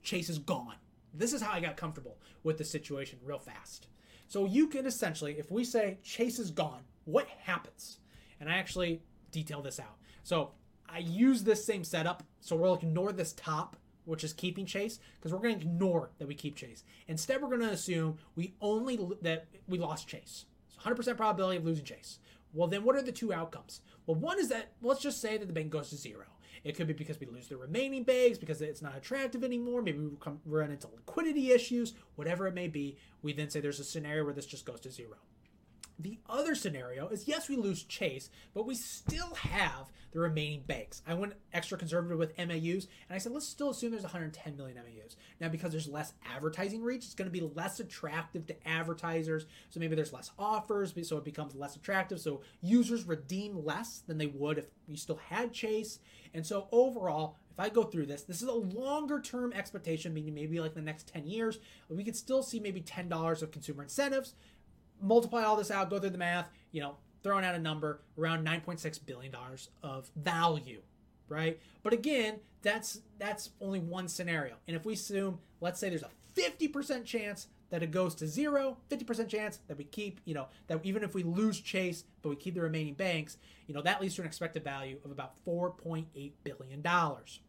Chase 0.01 0.29
is 0.29 0.39
gone. 0.39 0.75
This 1.13 1.33
is 1.33 1.41
how 1.41 1.51
I 1.51 1.59
got 1.59 1.77
comfortable 1.77 2.17
with 2.43 2.57
the 2.57 2.63
situation 2.63 3.19
real 3.23 3.39
fast. 3.39 3.87
So 4.33 4.45
you 4.45 4.65
can 4.65 4.87
essentially, 4.87 5.33
if 5.37 5.51
we 5.51 5.63
say 5.63 5.99
Chase 6.01 6.39
is 6.39 6.49
gone, 6.49 6.81
what 7.05 7.27
happens? 7.43 7.99
And 8.39 8.49
I 8.49 8.53
actually 8.55 9.03
detail 9.29 9.61
this 9.61 9.79
out. 9.79 9.99
So 10.23 10.53
I 10.89 10.97
use 10.97 11.43
this 11.43 11.63
same 11.63 11.83
setup. 11.83 12.23
So 12.39 12.55
we'll 12.55 12.73
ignore 12.73 13.11
this 13.11 13.33
top, 13.33 13.75
which 14.05 14.23
is 14.23 14.33
keeping 14.33 14.65
Chase, 14.65 14.97
because 15.19 15.31
we're 15.31 15.39
going 15.39 15.59
to 15.59 15.61
ignore 15.61 16.09
that 16.17 16.27
we 16.27 16.33
keep 16.33 16.55
Chase. 16.55 16.83
Instead, 17.07 17.43
we're 17.43 17.47
going 17.49 17.61
to 17.61 17.69
assume 17.69 18.17
we 18.35 18.55
only 18.59 18.97
that 19.21 19.45
we 19.67 19.77
lost 19.77 20.07
Chase. 20.07 20.45
So 20.67 20.89
100% 20.89 21.15
probability 21.15 21.57
of 21.57 21.65
losing 21.65 21.85
Chase. 21.85 22.17
Well, 22.53 22.67
then 22.67 22.83
what 22.83 22.95
are 22.95 23.03
the 23.03 23.11
two 23.11 23.31
outcomes? 23.31 23.81
Well, 24.07 24.15
one 24.15 24.39
is 24.39 24.49
that 24.49 24.71
let's 24.81 25.03
just 25.03 25.21
say 25.21 25.37
that 25.37 25.45
the 25.45 25.53
bank 25.53 25.69
goes 25.69 25.91
to 25.91 25.95
zero. 25.95 26.25
It 26.63 26.75
could 26.77 26.87
be 26.87 26.93
because 26.93 27.19
we 27.19 27.27
lose 27.27 27.47
the 27.47 27.57
remaining 27.57 28.03
bags, 28.03 28.37
because 28.37 28.61
it's 28.61 28.81
not 28.81 28.95
attractive 28.95 29.43
anymore. 29.43 29.81
Maybe 29.81 29.99
we 29.99 30.15
come, 30.19 30.39
run 30.45 30.71
into 30.71 30.87
liquidity 30.87 31.51
issues, 31.51 31.93
whatever 32.15 32.47
it 32.47 32.53
may 32.53 32.67
be. 32.69 32.97
We 33.21 33.33
then 33.33 33.49
say 33.49 33.59
there's 33.59 33.79
a 33.79 33.83
scenario 33.83 34.23
where 34.23 34.33
this 34.33 34.45
just 34.45 34.65
goes 34.65 34.79
to 34.81 34.91
zero. 34.91 35.17
The 35.99 36.19
other 36.27 36.55
scenario 36.55 37.07
is 37.09 37.27
yes, 37.27 37.49
we 37.49 37.55
lose 37.55 37.83
Chase, 37.83 38.29
but 38.53 38.65
we 38.65 38.75
still 38.75 39.35
have 39.35 39.91
the 40.11 40.19
remaining 40.19 40.63
banks. 40.65 41.01
I 41.07 41.13
went 41.13 41.33
extra 41.53 41.77
conservative 41.77 42.17
with 42.17 42.37
MAUs, 42.37 42.87
and 43.07 43.11
I 43.11 43.17
said 43.17 43.31
let's 43.31 43.47
still 43.47 43.71
assume 43.71 43.91
there's 43.91 44.03
110 44.03 44.55
million 44.55 44.77
MAUs. 44.77 45.15
Now, 45.39 45.49
because 45.49 45.71
there's 45.71 45.87
less 45.87 46.13
advertising 46.33 46.83
reach, 46.83 47.05
it's 47.05 47.15
going 47.15 47.31
to 47.31 47.39
be 47.39 47.45
less 47.55 47.79
attractive 47.79 48.45
to 48.47 48.67
advertisers. 48.67 49.45
So 49.69 49.79
maybe 49.79 49.95
there's 49.95 50.13
less 50.13 50.31
offers, 50.37 50.93
so 51.07 51.17
it 51.17 51.23
becomes 51.23 51.55
less 51.55 51.75
attractive. 51.75 52.19
So 52.19 52.41
users 52.61 53.05
redeem 53.05 53.63
less 53.63 54.03
than 54.07 54.17
they 54.17 54.27
would 54.27 54.57
if 54.57 54.65
you 54.87 54.97
still 54.97 55.19
had 55.29 55.53
Chase. 55.53 55.99
And 56.33 56.45
so 56.45 56.67
overall, 56.71 57.37
if 57.51 57.59
I 57.59 57.69
go 57.69 57.83
through 57.83 58.07
this, 58.07 58.23
this 58.23 58.41
is 58.41 58.47
a 58.47 58.53
longer 58.53 59.21
term 59.21 59.53
expectation, 59.53 60.13
meaning 60.13 60.33
maybe 60.33 60.59
like 60.59 60.73
the 60.73 60.81
next 60.81 61.07
10 61.13 61.27
years, 61.27 61.59
we 61.87 62.03
could 62.03 62.15
still 62.15 62.41
see 62.41 62.59
maybe 62.59 62.81
$10 62.81 63.41
of 63.43 63.51
consumer 63.51 63.83
incentives 63.83 64.33
multiply 65.03 65.43
all 65.43 65.55
this 65.55 65.69
out, 65.69 65.89
go 65.89 65.99
through 65.99 66.09
the 66.11 66.17
math, 66.17 66.49
you 66.71 66.81
know, 66.81 66.95
throwing 67.23 67.45
out 67.45 67.55
a 67.55 67.59
number 67.59 68.01
around 68.17 68.45
9.6 68.45 69.05
billion 69.05 69.31
dollars 69.31 69.69
of 69.83 70.09
value, 70.15 70.81
right? 71.29 71.59
But 71.83 71.93
again, 71.93 72.39
that's 72.61 73.01
that's 73.19 73.51
only 73.61 73.79
one 73.79 74.07
scenario. 74.07 74.55
And 74.67 74.75
if 74.75 74.85
we 74.85 74.93
assume, 74.93 75.39
let's 75.61 75.79
say 75.79 75.89
there's 75.89 76.03
a 76.03 76.09
50% 76.35 77.05
chance 77.05 77.47
that 77.69 77.81
it 77.81 77.91
goes 77.91 78.13
to 78.15 78.27
zero, 78.27 78.77
50% 78.89 79.27
chance 79.27 79.59
that 79.67 79.77
we 79.77 79.83
keep, 79.83 80.19
you 80.25 80.33
know, 80.33 80.47
that 80.67 80.79
even 80.83 81.03
if 81.03 81.15
we 81.15 81.23
lose 81.23 81.59
Chase, 81.59 82.03
but 82.21 82.29
we 82.29 82.35
keep 82.35 82.53
the 82.53 82.61
remaining 82.61 82.93
banks, 82.93 83.37
you 83.67 83.73
know, 83.73 83.81
that 83.81 83.99
leads 83.99 84.15
to 84.15 84.21
an 84.21 84.27
expected 84.27 84.63
value 84.63 84.97
of 85.03 85.11
about 85.11 85.33
4.8 85.45 86.05
billion 86.43 86.81
dollars. 86.81 87.39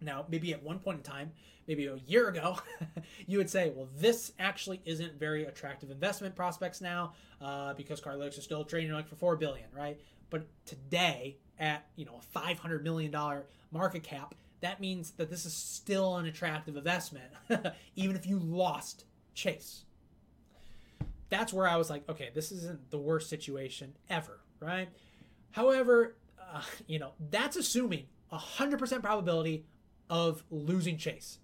Now, 0.00 0.26
maybe 0.28 0.52
at 0.52 0.62
one 0.62 0.78
point 0.78 0.98
in 0.98 1.02
time, 1.02 1.32
maybe 1.66 1.86
a 1.86 1.96
year 2.06 2.28
ago, 2.28 2.58
you 3.26 3.38
would 3.38 3.50
say, 3.50 3.72
well, 3.74 3.88
this 3.96 4.32
actually 4.38 4.80
isn't 4.84 5.18
very 5.18 5.44
attractive 5.44 5.90
investment 5.90 6.34
prospects 6.34 6.80
now 6.80 7.12
uh, 7.40 7.74
because 7.74 8.00
Cardlytics 8.00 8.38
is 8.38 8.44
still 8.44 8.64
trading 8.64 8.92
like 8.92 9.08
for 9.08 9.16
four 9.16 9.36
billion, 9.36 9.66
right? 9.76 10.00
But 10.30 10.46
today, 10.66 11.36
at 11.58 11.86
you 11.96 12.04
know 12.04 12.16
a 12.18 12.22
five 12.22 12.58
hundred 12.58 12.84
million 12.84 13.10
dollar 13.10 13.46
market 13.72 14.02
cap, 14.02 14.34
that 14.60 14.80
means 14.80 15.12
that 15.12 15.30
this 15.30 15.44
is 15.44 15.54
still 15.54 16.16
an 16.16 16.26
attractive 16.26 16.76
investment, 16.76 17.30
even 17.96 18.16
if 18.16 18.26
you 18.26 18.38
lost 18.38 19.04
Chase. 19.34 19.84
That's 21.30 21.52
where 21.52 21.68
I 21.68 21.76
was 21.76 21.90
like, 21.90 22.08
okay, 22.08 22.30
this 22.34 22.50
isn't 22.52 22.90
the 22.90 22.98
worst 22.98 23.28
situation 23.28 23.94
ever, 24.08 24.40
right? 24.60 24.88
However, 25.50 26.16
uh, 26.40 26.62
you 26.86 26.98
know, 26.98 27.12
that's 27.30 27.56
assuming 27.56 28.06
100% 28.32 29.02
probability 29.02 29.64
of 30.10 30.42
losing 30.50 30.96
Chase. 30.96 31.38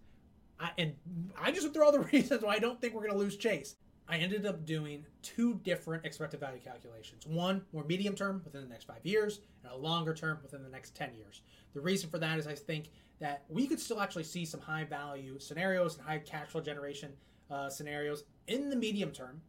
I, 0.61 0.71
and 0.79 0.95
I 1.41 1.51
just 1.51 1.73
through 1.73 1.85
all 1.85 1.93
the 1.93 2.01
reasons 2.13 2.43
why 2.43 2.55
I 2.55 2.59
don't 2.59 2.81
think 2.81 2.95
we're 2.95 3.03
going 3.03 3.13
to 3.13 3.19
lose 3.19 3.37
Chase. 3.37 3.77
I 4.07 4.19
ended 4.19 4.45
up 4.45 4.67
doing 4.67 5.05
two 5.23 5.61
different 5.65 6.05
expected 6.05 6.41
value 6.41 6.61
calculations. 6.61 7.27
One 7.27 7.63
more 7.73 7.85
medium 7.85 8.15
term 8.15 8.43
within 8.45 8.61
the 8.61 8.69
next 8.69 8.85
five 8.85 9.05
years, 9.05 9.41
and 9.63 9.73
a 9.73 9.77
longer 9.77 10.13
term 10.13 10.39
within 10.43 10.63
the 10.63 10.69
next 10.69 10.95
10 10.95 11.15
years. 11.15 11.41
The 11.73 11.81
reason 11.81 12.11
for 12.11 12.19
that 12.19 12.39
is 12.39 12.47
I 12.47 12.55
think 12.55 12.91
that 13.21 13.45
we 13.49 13.67
could 13.67 13.81
still 13.81 14.01
actually 14.01 14.25
see 14.25 14.45
some 14.45 14.61
high 14.61 14.85
value 14.85 15.39
scenarios 15.39 15.97
and 15.97 16.07
high 16.07 16.19
cash 16.19 16.49
flow 16.49 16.61
generation 16.61 17.13
uh, 17.51 17.71
scenarios 17.71 18.25
in 18.47 18.69
the 18.69 18.77
medium 18.77 19.11
term. 19.11 19.41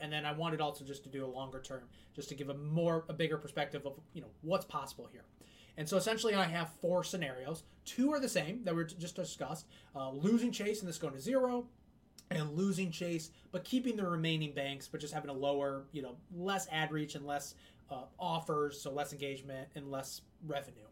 And 0.00 0.12
then 0.12 0.24
I 0.24 0.32
wanted 0.32 0.60
also 0.60 0.84
just 0.84 1.02
to 1.04 1.08
do 1.08 1.24
a 1.24 1.26
longer 1.26 1.60
term, 1.60 1.84
just 2.14 2.28
to 2.28 2.34
give 2.34 2.50
a 2.50 2.54
more, 2.54 3.04
a 3.08 3.12
bigger 3.12 3.38
perspective 3.38 3.86
of, 3.86 3.98
you 4.12 4.20
know, 4.20 4.28
what's 4.42 4.64
possible 4.64 5.08
here. 5.10 5.24
And 5.76 5.88
so 5.88 5.96
essentially, 5.96 6.34
I 6.34 6.44
have 6.44 6.70
four 6.80 7.02
scenarios. 7.02 7.64
Two 7.84 8.12
are 8.12 8.20
the 8.20 8.28
same 8.28 8.62
that 8.64 8.74
we 8.74 8.84
just 8.84 9.16
discussed 9.16 9.66
uh, 9.94 10.10
losing 10.10 10.52
Chase 10.52 10.80
and 10.80 10.88
this 10.88 10.98
going 10.98 11.14
to 11.14 11.20
zero, 11.20 11.66
and 12.30 12.52
losing 12.52 12.90
Chase, 12.90 13.30
but 13.52 13.64
keeping 13.64 13.96
the 13.96 14.06
remaining 14.06 14.52
banks, 14.52 14.88
but 14.88 15.00
just 15.00 15.14
having 15.14 15.30
a 15.30 15.34
lower, 15.34 15.84
you 15.92 16.02
know, 16.02 16.16
less 16.34 16.66
ad 16.70 16.90
reach 16.92 17.14
and 17.14 17.26
less 17.26 17.54
uh, 17.90 18.04
offers, 18.18 18.80
so 18.80 18.90
less 18.90 19.12
engagement 19.12 19.68
and 19.74 19.90
less 19.90 20.22
revenue. 20.46 20.86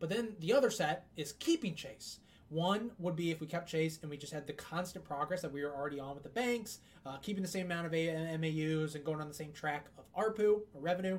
But 0.00 0.08
then 0.08 0.34
the 0.40 0.52
other 0.52 0.70
set 0.70 1.06
is 1.16 1.32
keeping 1.32 1.74
Chase. 1.74 2.20
One 2.48 2.92
would 2.98 3.16
be 3.16 3.30
if 3.30 3.40
we 3.40 3.46
kept 3.46 3.68
Chase 3.68 3.98
and 4.00 4.10
we 4.10 4.16
just 4.16 4.32
had 4.32 4.46
the 4.46 4.54
constant 4.54 5.04
progress 5.04 5.42
that 5.42 5.52
we 5.52 5.62
were 5.62 5.74
already 5.74 6.00
on 6.00 6.14
with 6.14 6.22
the 6.22 6.30
banks, 6.30 6.78
uh, 7.04 7.18
keeping 7.18 7.42
the 7.42 7.48
same 7.48 7.66
amount 7.66 7.86
of 7.86 7.92
MAUs 7.92 8.94
and 8.94 9.04
going 9.04 9.20
on 9.20 9.28
the 9.28 9.34
same 9.34 9.52
track 9.52 9.86
of 9.98 10.04
ARPU 10.14 10.60
or 10.72 10.80
revenue. 10.80 11.18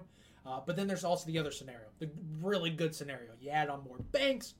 Uh, 0.50 0.60
but 0.66 0.76
then 0.76 0.88
there's 0.88 1.04
also 1.04 1.28
the 1.28 1.38
other 1.38 1.52
scenario, 1.52 1.86
the 2.00 2.10
really 2.42 2.72
good 2.72 2.96
scenario. 2.96 3.32
You 3.40 3.52
add 3.52 3.70
on 3.70 3.84
more 3.84 3.98
banks, 4.12 4.56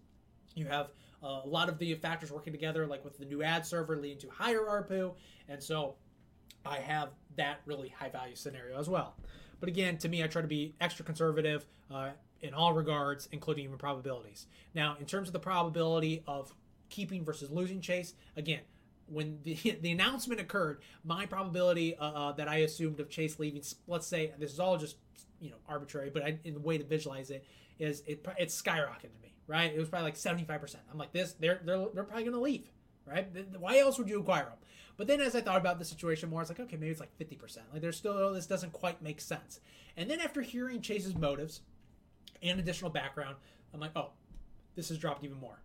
you 0.54 0.66
have 0.68 0.92
uh, 1.24 1.42
a 1.44 1.48
lot 1.48 1.68
of 1.68 1.80
the 1.80 1.96
factors 1.96 2.32
working 2.32 2.54
together, 2.54 2.86
like 2.86 3.04
with 3.04 3.18
the 3.18 3.26
new 3.26 3.42
ad 3.42 3.66
server 3.66 3.98
leading 3.98 4.20
to 4.20 4.30
higher 4.30 4.60
ARPU. 4.60 5.14
And 5.48 5.62
so 5.62 5.96
I 6.64 6.78
have 6.78 7.10
that 7.38 7.62
really 7.66 7.90
high 7.90 8.10
value 8.10 8.36
scenario 8.36 8.78
as 8.78 8.88
well. 8.88 9.16
But 9.60 9.68
again, 9.68 9.98
to 9.98 10.10
me, 10.10 10.24
I 10.24 10.28
try 10.28 10.44
to 10.44 10.48
be 10.48 10.76
extra 10.80 11.04
conservative 11.04 11.66
uh, 11.92 12.10
in 12.42 12.54
all 12.54 12.74
regards, 12.74 13.28
including 13.32 13.64
even 13.66 13.78
probabilities. 13.78 14.46
Now, 14.76 14.96
in 15.00 15.06
terms 15.06 15.28
of 15.28 15.34
the 15.34 15.40
probability 15.40 16.24
of 16.28 16.54
keeping 16.90 17.26
versus 17.26 17.50
losing 17.50 17.82
Chase, 17.82 18.14
again, 18.38 18.62
when 19.12 19.40
the, 19.44 19.56
the 19.82 19.92
announcement 19.92 20.40
occurred, 20.40 20.82
my 21.04 21.26
probability 21.26 21.96
uh, 21.96 22.04
uh, 22.04 22.32
that 22.34 22.48
I 22.48 22.58
assumed 22.58 23.00
of 23.00 23.10
Chase 23.10 23.40
leaving, 23.40 23.64
let's 23.88 24.08
say 24.08 24.32
this 24.38 24.52
is 24.54 24.60
all 24.60 24.78
just 24.78 24.98
you 25.40 25.52
know 25.52 25.58
arbitrary, 25.68 26.10
but 26.10 26.24
I, 26.24 26.40
in 26.44 26.54
the 26.54 26.60
way 26.60 26.78
to 26.78 26.84
visualize 26.84 27.30
it 27.32 27.46
is 27.80 28.04
it 28.06 28.26
it 28.38 28.50
skyrocketed 28.50 29.14
to 29.14 29.22
me, 29.22 29.34
right? 29.48 29.74
It 29.74 29.80
was 29.80 29.90
probably 29.90 30.08
like 30.08 30.18
seventy 30.18 30.44
five 30.44 30.62
percent. 30.62 30.84
I'm 30.92 30.98
like 30.98 31.14
this, 31.14 31.34
they're 31.34 31.62
they're 31.64 31.88
they're 31.94 32.04
probably 32.04 32.26
gonna 32.26 32.40
leave, 32.40 32.70
right? 33.06 33.28
Why 33.58 33.80
else 33.80 33.98
would 33.98 34.10
you 34.10 34.20
acquire 34.20 34.46
them? 34.46 34.58
But 34.98 35.08
then 35.08 35.22
as 35.22 35.34
I 35.34 35.40
thought 35.42 35.58
about 35.58 35.80
the 35.80 35.86
situation 35.86 36.30
more, 36.30 36.42
I 36.42 36.44
was 36.44 36.50
like, 36.50 36.60
okay, 36.60 36.76
maybe 36.76 36.92
it's 36.92 37.00
like 37.00 37.16
fifty 37.16 37.36
percent. 37.36 37.68
Like 37.72 37.82
there's 37.82 37.98
still 37.98 38.14
oh, 38.14 38.34
this 38.34 38.48
doesn't 38.48 38.74
quite 38.74 39.02
make 39.02 39.22
sense. 39.22 39.62
And 39.96 40.10
then 40.10 40.20
after 40.20 40.42
hearing 40.42 40.82
Chase's 40.82 41.16
motives 41.16 41.62
and 42.44 42.60
additional 42.60 42.92
background, 42.92 43.38
I'm 43.74 43.80
like, 43.80 43.96
oh, 43.96 44.12
this 44.76 44.90
has 44.90 44.98
dropped 44.98 45.24
even 45.24 45.40
more. 45.40 45.62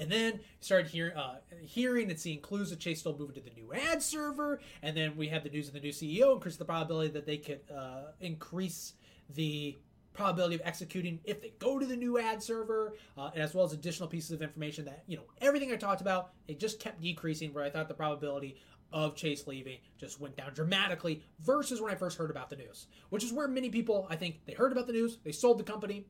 And 0.00 0.10
then 0.10 0.40
started 0.60 0.90
hear, 0.90 1.12
uh, 1.14 1.36
hearing 1.60 2.10
and 2.10 2.18
seeing 2.18 2.40
clues 2.40 2.70
that 2.70 2.80
Chase 2.80 3.00
still 3.00 3.16
moving 3.18 3.34
to 3.34 3.42
the 3.42 3.50
new 3.50 3.72
ad 3.74 4.02
server. 4.02 4.60
And 4.82 4.96
then 4.96 5.14
we 5.14 5.28
had 5.28 5.44
the 5.44 5.50
news 5.50 5.68
of 5.68 5.74
the 5.74 5.80
new 5.80 5.92
CEO, 5.92 6.32
increase 6.32 6.56
the 6.56 6.64
probability 6.64 7.10
that 7.12 7.26
they 7.26 7.36
could 7.36 7.60
uh, 7.70 8.12
increase 8.18 8.94
the 9.34 9.78
probability 10.14 10.54
of 10.54 10.62
executing 10.64 11.20
if 11.24 11.40
they 11.42 11.52
go 11.58 11.78
to 11.78 11.84
the 11.84 11.96
new 11.96 12.18
ad 12.18 12.42
server, 12.42 12.94
uh, 13.18 13.30
as 13.34 13.54
well 13.54 13.64
as 13.64 13.72
additional 13.74 14.08
pieces 14.08 14.30
of 14.30 14.42
information 14.42 14.86
that, 14.86 15.04
you 15.06 15.16
know, 15.16 15.24
everything 15.40 15.70
I 15.70 15.76
talked 15.76 16.00
about, 16.00 16.30
it 16.48 16.58
just 16.58 16.80
kept 16.80 17.00
decreasing 17.00 17.52
where 17.52 17.62
I 17.62 17.70
thought 17.70 17.86
the 17.86 17.94
probability 17.94 18.56
of 18.92 19.14
Chase 19.14 19.46
leaving 19.46 19.78
just 19.98 20.18
went 20.18 20.36
down 20.36 20.52
dramatically 20.54 21.22
versus 21.40 21.80
when 21.80 21.92
I 21.92 21.94
first 21.94 22.18
heard 22.18 22.30
about 22.30 22.50
the 22.50 22.56
news, 22.56 22.86
which 23.10 23.22
is 23.22 23.32
where 23.32 23.46
many 23.46 23.68
people, 23.68 24.06
I 24.10 24.16
think, 24.16 24.46
they 24.46 24.54
heard 24.54 24.72
about 24.72 24.86
the 24.86 24.92
news, 24.92 25.18
they 25.22 25.32
sold 25.32 25.58
the 25.58 25.64
company, 25.64 26.06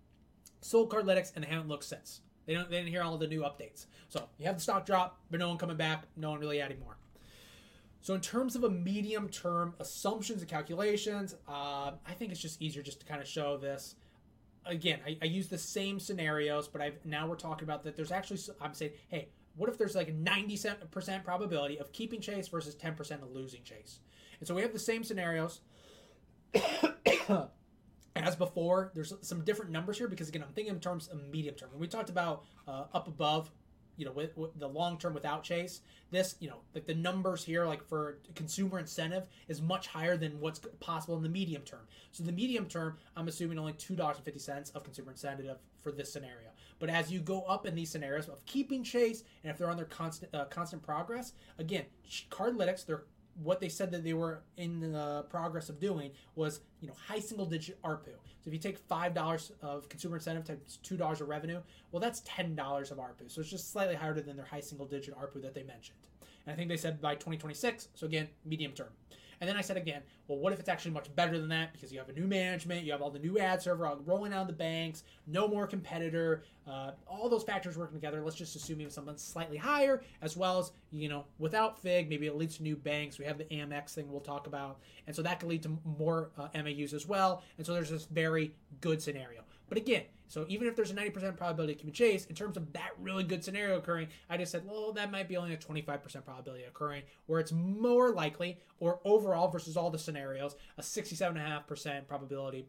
sold 0.60 0.90
Cardlytics, 0.90 1.32
and 1.34 1.44
they 1.44 1.48
haven't 1.48 1.68
looked 1.68 1.84
since. 1.84 2.20
They 2.46 2.54
don't. 2.54 2.70
They 2.70 2.78
didn't 2.78 2.90
hear 2.90 3.02
all 3.02 3.16
the 3.16 3.26
new 3.26 3.42
updates. 3.42 3.86
So 4.08 4.28
you 4.38 4.46
have 4.46 4.56
the 4.56 4.60
stock 4.60 4.86
drop, 4.86 5.20
but 5.30 5.40
no 5.40 5.48
one 5.48 5.58
coming 5.58 5.76
back. 5.76 6.04
No 6.16 6.30
one 6.30 6.40
really 6.40 6.60
adding 6.60 6.80
more. 6.80 6.96
So 8.02 8.14
in 8.14 8.20
terms 8.20 8.56
of 8.56 8.64
a 8.64 8.70
medium 8.70 9.28
term 9.28 9.74
assumptions 9.78 10.40
and 10.40 10.50
calculations, 10.50 11.34
uh, 11.46 11.92
I 12.06 12.12
think 12.16 12.32
it's 12.32 12.40
just 12.40 12.60
easier 12.62 12.82
just 12.82 13.00
to 13.00 13.06
kind 13.06 13.20
of 13.20 13.28
show 13.28 13.56
this. 13.58 13.94
again, 14.64 15.00
I, 15.06 15.18
I 15.22 15.26
use 15.26 15.48
the 15.48 15.58
same 15.58 16.00
scenarios, 16.00 16.66
but 16.68 16.80
I've 16.80 17.04
now 17.04 17.26
we're 17.26 17.36
talking 17.36 17.64
about 17.64 17.84
that. 17.84 17.96
There's 17.96 18.12
actually 18.12 18.40
I'm 18.60 18.74
saying, 18.74 18.92
hey, 19.08 19.28
what 19.56 19.68
if 19.68 19.76
there's 19.76 19.94
like 19.94 20.08
a 20.08 20.12
90% 20.12 21.24
probability 21.24 21.78
of 21.78 21.92
keeping 21.92 22.20
Chase 22.20 22.48
versus 22.48 22.74
10% 22.74 23.22
of 23.22 23.30
losing 23.32 23.62
Chase? 23.62 24.00
And 24.38 24.48
so 24.48 24.54
we 24.54 24.62
have 24.62 24.72
the 24.72 24.78
same 24.78 25.04
scenarios 25.04 25.60
as 28.16 28.36
before. 28.36 28.90
There's 28.94 29.12
some 29.22 29.44
different 29.44 29.70
numbers 29.70 29.98
here 29.98 30.08
because 30.08 30.28
again, 30.28 30.42
I'm 30.42 30.52
thinking 30.52 30.74
in 30.74 30.80
terms 30.80 31.08
of 31.08 31.22
medium 31.30 31.54
term. 31.54 31.70
When 31.72 31.80
we 31.80 31.86
talked 31.86 32.10
about 32.10 32.44
uh, 32.66 32.84
up 32.92 33.08
above, 33.08 33.50
you 33.96 34.06
know, 34.06 34.12
with, 34.12 34.36
with 34.36 34.58
the 34.58 34.68
long 34.68 34.98
term 34.98 35.14
without 35.14 35.42
Chase, 35.42 35.82
this, 36.10 36.34
you 36.40 36.48
know, 36.48 36.56
like 36.74 36.86
the 36.86 36.94
numbers 36.94 37.44
here, 37.44 37.66
like 37.66 37.86
for 37.86 38.18
consumer 38.34 38.78
incentive, 38.78 39.26
is 39.46 39.60
much 39.60 39.86
higher 39.86 40.16
than 40.16 40.40
what's 40.40 40.58
possible 40.80 41.16
in 41.16 41.22
the 41.22 41.28
medium 41.28 41.62
term. 41.62 41.80
So 42.10 42.24
the 42.24 42.32
medium 42.32 42.66
term, 42.66 42.96
I'm 43.16 43.28
assuming 43.28 43.58
only 43.58 43.74
two 43.74 43.94
dollars 43.94 44.16
and 44.16 44.24
fifty 44.24 44.40
cents 44.40 44.70
of 44.70 44.84
consumer 44.84 45.10
incentive 45.10 45.58
for 45.82 45.92
this 45.92 46.12
scenario. 46.12 46.48
But 46.78 46.88
as 46.88 47.12
you 47.12 47.20
go 47.20 47.42
up 47.42 47.66
in 47.66 47.74
these 47.74 47.90
scenarios 47.90 48.28
of 48.28 48.44
keeping 48.46 48.82
Chase, 48.82 49.22
and 49.44 49.50
if 49.50 49.58
they're 49.58 49.70
on 49.70 49.76
their 49.76 49.86
constant 49.86 50.34
uh, 50.34 50.46
constant 50.46 50.82
progress, 50.82 51.34
again, 51.58 51.84
Cardlytics, 52.30 52.86
they're 52.86 53.04
what 53.42 53.60
they 53.60 53.68
said 53.68 53.90
that 53.92 54.04
they 54.04 54.12
were 54.12 54.42
in 54.56 54.92
the 54.92 55.24
progress 55.30 55.68
of 55.68 55.78
doing 55.80 56.10
was 56.34 56.60
you 56.80 56.88
know 56.88 56.94
high 57.08 57.18
single 57.20 57.46
digit 57.46 57.80
ARPU. 57.82 58.14
So 58.42 58.48
if 58.48 58.52
you 58.52 58.58
take 58.58 58.78
five 58.78 59.14
dollars 59.14 59.52
of 59.62 59.88
consumer 59.88 60.16
incentive 60.16 60.44
times 60.44 60.78
two 60.82 60.96
dollars 60.96 61.20
of 61.20 61.28
revenue, 61.28 61.60
well 61.92 62.00
that's 62.00 62.22
ten 62.24 62.54
dollars 62.54 62.90
of 62.90 62.98
ARPU. 62.98 63.28
So 63.28 63.40
it's 63.40 63.50
just 63.50 63.72
slightly 63.72 63.94
higher 63.94 64.14
than 64.14 64.36
their 64.36 64.46
high 64.46 64.60
single 64.60 64.86
digit 64.86 65.14
ARPU 65.16 65.42
that 65.42 65.54
they 65.54 65.62
mentioned. 65.62 65.98
And 66.46 66.52
I 66.54 66.56
think 66.56 66.68
they 66.68 66.76
said 66.76 67.00
by 67.00 67.14
2026. 67.14 67.88
So 67.94 68.06
again, 68.06 68.28
medium 68.44 68.72
term. 68.72 68.88
And 69.40 69.48
then 69.48 69.56
I 69.56 69.62
said 69.62 69.76
again, 69.76 70.02
well, 70.28 70.38
what 70.38 70.52
if 70.52 70.60
it's 70.60 70.68
actually 70.68 70.90
much 70.90 71.14
better 71.16 71.38
than 71.38 71.48
that 71.48 71.72
because 71.72 71.90
you 71.90 71.98
have 71.98 72.08
a 72.08 72.12
new 72.12 72.26
management, 72.26 72.84
you 72.84 72.92
have 72.92 73.00
all 73.00 73.10
the 73.10 73.18
new 73.18 73.38
ad 73.38 73.62
server 73.62 73.90
rolling 74.04 74.34
out 74.34 74.42
of 74.42 74.46
the 74.48 74.52
banks, 74.52 75.04
no 75.26 75.48
more 75.48 75.66
competitor, 75.66 76.42
uh, 76.66 76.92
all 77.06 77.28
those 77.28 77.42
factors 77.42 77.76
working 77.78 77.96
together. 77.96 78.22
Let's 78.22 78.36
just 78.36 78.54
assume 78.54 78.80
even 78.80 78.92
something 78.92 79.16
slightly 79.16 79.56
higher, 79.56 80.02
as 80.20 80.36
well 80.36 80.58
as 80.58 80.72
you 80.92 81.08
know, 81.08 81.24
without 81.38 81.80
Figg, 81.80 82.10
maybe 82.10 82.26
it 82.26 82.36
leads 82.36 82.58
to 82.58 82.62
new 82.62 82.76
banks. 82.76 83.18
We 83.18 83.24
have 83.24 83.38
the 83.38 83.44
AmEx 83.44 83.94
thing 83.94 84.10
we'll 84.10 84.20
talk 84.20 84.46
about, 84.46 84.78
and 85.06 85.16
so 85.16 85.22
that 85.22 85.40
could 85.40 85.48
lead 85.48 85.62
to 85.62 85.78
more 85.98 86.30
uh, 86.36 86.48
MAUs 86.54 86.92
as 86.92 87.06
well. 87.06 87.42
And 87.56 87.66
so 87.66 87.72
there's 87.72 87.90
this 87.90 88.04
very 88.04 88.52
good 88.80 89.00
scenario. 89.00 89.42
But 89.70 89.78
again, 89.78 90.02
so 90.26 90.44
even 90.48 90.66
if 90.68 90.76
there's 90.76 90.90
a 90.90 90.94
90% 90.94 91.36
probability 91.36 91.72
of 91.72 91.78
keeping 91.78 91.94
chase, 91.94 92.26
in 92.26 92.34
terms 92.34 92.56
of 92.56 92.72
that 92.72 92.90
really 92.98 93.24
good 93.24 93.42
scenario 93.42 93.78
occurring, 93.78 94.08
I 94.28 94.36
just 94.36 94.52
said, 94.52 94.64
well, 94.66 94.92
that 94.92 95.10
might 95.10 95.28
be 95.28 95.36
only 95.36 95.54
a 95.54 95.56
25% 95.56 96.24
probability 96.24 96.64
occurring, 96.64 97.04
where 97.26 97.40
it's 97.40 97.52
more 97.52 98.10
likely, 98.12 98.58
or 98.80 99.00
overall 99.04 99.48
versus 99.48 99.76
all 99.76 99.88
the 99.88 99.98
scenarios, 99.98 100.56
a 100.76 100.82
67.5% 100.82 102.06
probability 102.08 102.66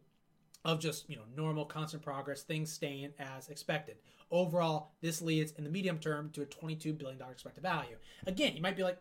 of 0.63 0.79
just 0.79 1.09
you 1.09 1.15
know 1.15 1.23
normal 1.35 1.65
constant 1.65 2.03
progress 2.03 2.43
things 2.43 2.71
staying 2.71 3.11
as 3.17 3.49
expected. 3.49 3.95
Overall 4.29 4.91
this 5.01 5.19
leads 5.19 5.53
in 5.53 5.63
the 5.63 5.69
medium 5.71 5.97
term 5.97 6.29
to 6.33 6.43
a 6.43 6.45
22 6.45 6.93
billion 6.93 7.17
dollar 7.17 7.31
expected 7.31 7.63
value. 7.63 7.95
Again 8.27 8.55
you 8.55 8.61
might 8.61 8.75
be 8.75 8.83
like 8.83 8.99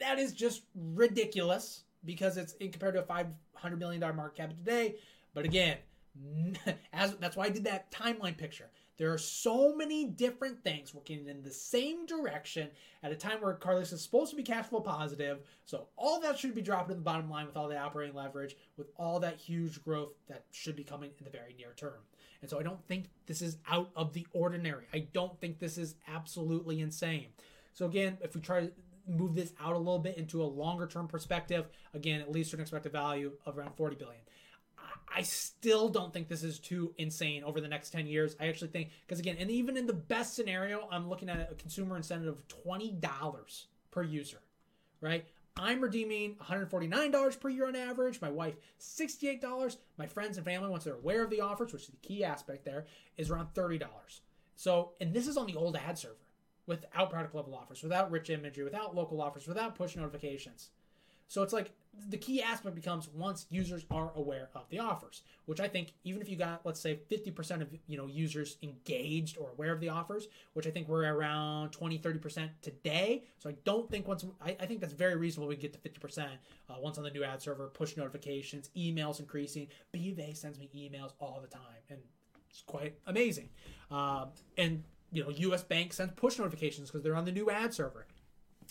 that 0.00 0.18
is 0.18 0.32
just 0.32 0.62
ridiculous 0.74 1.82
because 2.06 2.38
it's 2.38 2.54
in 2.54 2.70
compared 2.70 2.94
to 2.94 3.00
a 3.00 3.04
500 3.04 3.78
million 3.78 4.00
dollar 4.00 4.14
market 4.14 4.38
cap 4.38 4.56
today. 4.56 4.94
But 5.34 5.44
again 5.44 5.76
as 6.92 7.16
that's 7.16 7.36
why 7.36 7.44
I 7.46 7.50
did 7.50 7.64
that 7.64 7.90
timeline 7.90 8.36
picture. 8.36 8.70
There 8.98 9.12
are 9.12 9.18
so 9.18 9.74
many 9.74 10.04
different 10.04 10.62
things 10.62 10.94
working 10.94 11.26
in 11.26 11.42
the 11.42 11.50
same 11.50 12.06
direction 12.06 12.68
at 13.02 13.10
a 13.10 13.16
time 13.16 13.40
where 13.40 13.54
Carlos 13.54 13.90
is 13.92 14.02
supposed 14.02 14.30
to 14.30 14.36
be 14.36 14.42
cash 14.42 14.66
flow 14.66 14.80
positive. 14.80 15.40
So 15.64 15.88
all 15.96 16.20
that 16.20 16.38
should 16.38 16.54
be 16.54 16.62
dropping 16.62 16.92
in 16.92 16.98
the 16.98 17.04
bottom 17.04 17.28
line 17.30 17.46
with 17.46 17.56
all 17.56 17.68
the 17.68 17.78
operating 17.78 18.14
leverage, 18.14 18.56
with 18.76 18.88
all 18.96 19.18
that 19.20 19.38
huge 19.38 19.82
growth 19.82 20.12
that 20.28 20.44
should 20.52 20.76
be 20.76 20.84
coming 20.84 21.10
in 21.18 21.24
the 21.24 21.30
very 21.30 21.54
near 21.54 21.72
term. 21.74 22.00
And 22.42 22.50
so 22.50 22.60
I 22.60 22.62
don't 22.62 22.84
think 22.86 23.06
this 23.26 23.40
is 23.40 23.56
out 23.68 23.90
of 23.96 24.12
the 24.12 24.26
ordinary. 24.32 24.84
I 24.92 25.06
don't 25.12 25.40
think 25.40 25.58
this 25.58 25.78
is 25.78 25.94
absolutely 26.06 26.80
insane. 26.80 27.28
So 27.72 27.86
again, 27.86 28.18
if 28.20 28.34
we 28.34 28.40
try 28.40 28.60
to 28.60 28.72
move 29.08 29.34
this 29.34 29.52
out 29.60 29.74
a 29.74 29.78
little 29.78 29.98
bit 29.98 30.18
into 30.18 30.42
a 30.42 30.44
longer 30.44 30.86
term 30.86 31.08
perspective, 31.08 31.66
again, 31.94 32.20
at 32.20 32.30
least 32.30 32.52
an 32.52 32.60
expected 32.60 32.92
value 32.92 33.32
of 33.46 33.58
around 33.58 33.74
40 33.76 33.96
billion. 33.96 34.20
I 35.14 35.22
still 35.22 35.88
don't 35.88 36.12
think 36.12 36.28
this 36.28 36.42
is 36.42 36.58
too 36.58 36.94
insane 36.98 37.44
over 37.44 37.60
the 37.60 37.68
next 37.68 37.90
10 37.90 38.06
years. 38.06 38.36
I 38.40 38.48
actually 38.48 38.68
think, 38.68 38.90
because 39.06 39.20
again, 39.20 39.36
and 39.38 39.50
even 39.50 39.76
in 39.76 39.86
the 39.86 39.92
best 39.92 40.34
scenario, 40.34 40.88
I'm 40.90 41.08
looking 41.08 41.28
at 41.28 41.50
a 41.50 41.54
consumer 41.54 41.96
incentive 41.96 42.28
of 42.28 42.46
$20 42.48 43.64
per 43.90 44.02
user, 44.02 44.40
right? 45.00 45.26
I'm 45.56 45.82
redeeming 45.82 46.36
$149 46.36 47.40
per 47.40 47.48
year 47.50 47.66
on 47.66 47.76
average. 47.76 48.20
My 48.20 48.30
wife, 48.30 48.54
$68. 48.80 49.76
My 49.98 50.06
friends 50.06 50.38
and 50.38 50.46
family, 50.46 50.70
once 50.70 50.84
they're 50.84 50.94
aware 50.94 51.22
of 51.22 51.30
the 51.30 51.42
offers, 51.42 51.72
which 51.72 51.82
is 51.82 51.88
the 51.88 51.96
key 51.96 52.24
aspect 52.24 52.64
there, 52.64 52.86
is 53.18 53.30
around 53.30 53.48
$30. 53.54 53.82
So, 54.56 54.92
and 55.00 55.12
this 55.12 55.26
is 55.26 55.36
on 55.36 55.46
the 55.46 55.56
old 55.56 55.76
ad 55.76 55.98
server 55.98 56.16
without 56.66 57.10
product 57.10 57.34
level 57.34 57.54
offers, 57.54 57.82
without 57.82 58.10
rich 58.10 58.30
imagery, 58.30 58.64
without 58.64 58.94
local 58.94 59.20
offers, 59.20 59.46
without 59.46 59.74
push 59.74 59.96
notifications. 59.96 60.70
So 61.28 61.42
it's 61.42 61.52
like 61.52 61.72
the 62.08 62.16
key 62.16 62.42
aspect 62.42 62.74
becomes 62.74 63.08
once 63.08 63.46
users 63.50 63.84
are 63.90 64.12
aware 64.16 64.48
of 64.54 64.62
the 64.70 64.78
offers, 64.78 65.22
which 65.44 65.60
I 65.60 65.68
think 65.68 65.92
even 66.04 66.22
if 66.22 66.28
you 66.28 66.36
got 66.36 66.64
let's 66.64 66.80
say 66.80 66.98
50% 67.10 67.60
of 67.60 67.68
you 67.86 67.96
know 67.96 68.06
users 68.06 68.56
engaged 68.62 69.36
or 69.38 69.50
aware 69.50 69.72
of 69.72 69.80
the 69.80 69.90
offers, 69.90 70.28
which 70.54 70.66
I 70.66 70.70
think 70.70 70.88
we're 70.88 71.04
around 71.04 71.70
20 71.70 71.98
30% 71.98 72.48
today. 72.62 73.24
So 73.38 73.50
I 73.50 73.54
don't 73.64 73.90
think 73.90 74.08
once 74.08 74.24
I, 74.40 74.56
I 74.58 74.66
think 74.66 74.80
that's 74.80 74.94
very 74.94 75.16
reasonable 75.16 75.48
we 75.48 75.56
get 75.56 75.72
to 75.74 75.78
50% 75.78 76.26
uh, 76.68 76.74
once 76.80 76.98
on 76.98 77.04
the 77.04 77.10
new 77.10 77.24
ad 77.24 77.42
server, 77.42 77.68
push 77.68 77.96
notifications, 77.96 78.70
emails 78.76 79.20
increasing. 79.20 79.68
BofA 79.94 80.36
sends 80.36 80.58
me 80.58 80.70
emails 80.74 81.12
all 81.20 81.40
the 81.42 81.48
time 81.48 81.82
and 81.90 81.98
it's 82.48 82.62
quite 82.62 82.94
amazing. 83.06 83.50
Um, 83.90 84.28
and 84.56 84.82
you 85.12 85.22
know, 85.22 85.30
US 85.30 85.62
Bank 85.62 85.92
sends 85.92 86.14
push 86.14 86.38
notifications 86.38 86.90
because 86.90 87.02
they're 87.02 87.16
on 87.16 87.26
the 87.26 87.32
new 87.32 87.50
ad 87.50 87.74
server. 87.74 88.06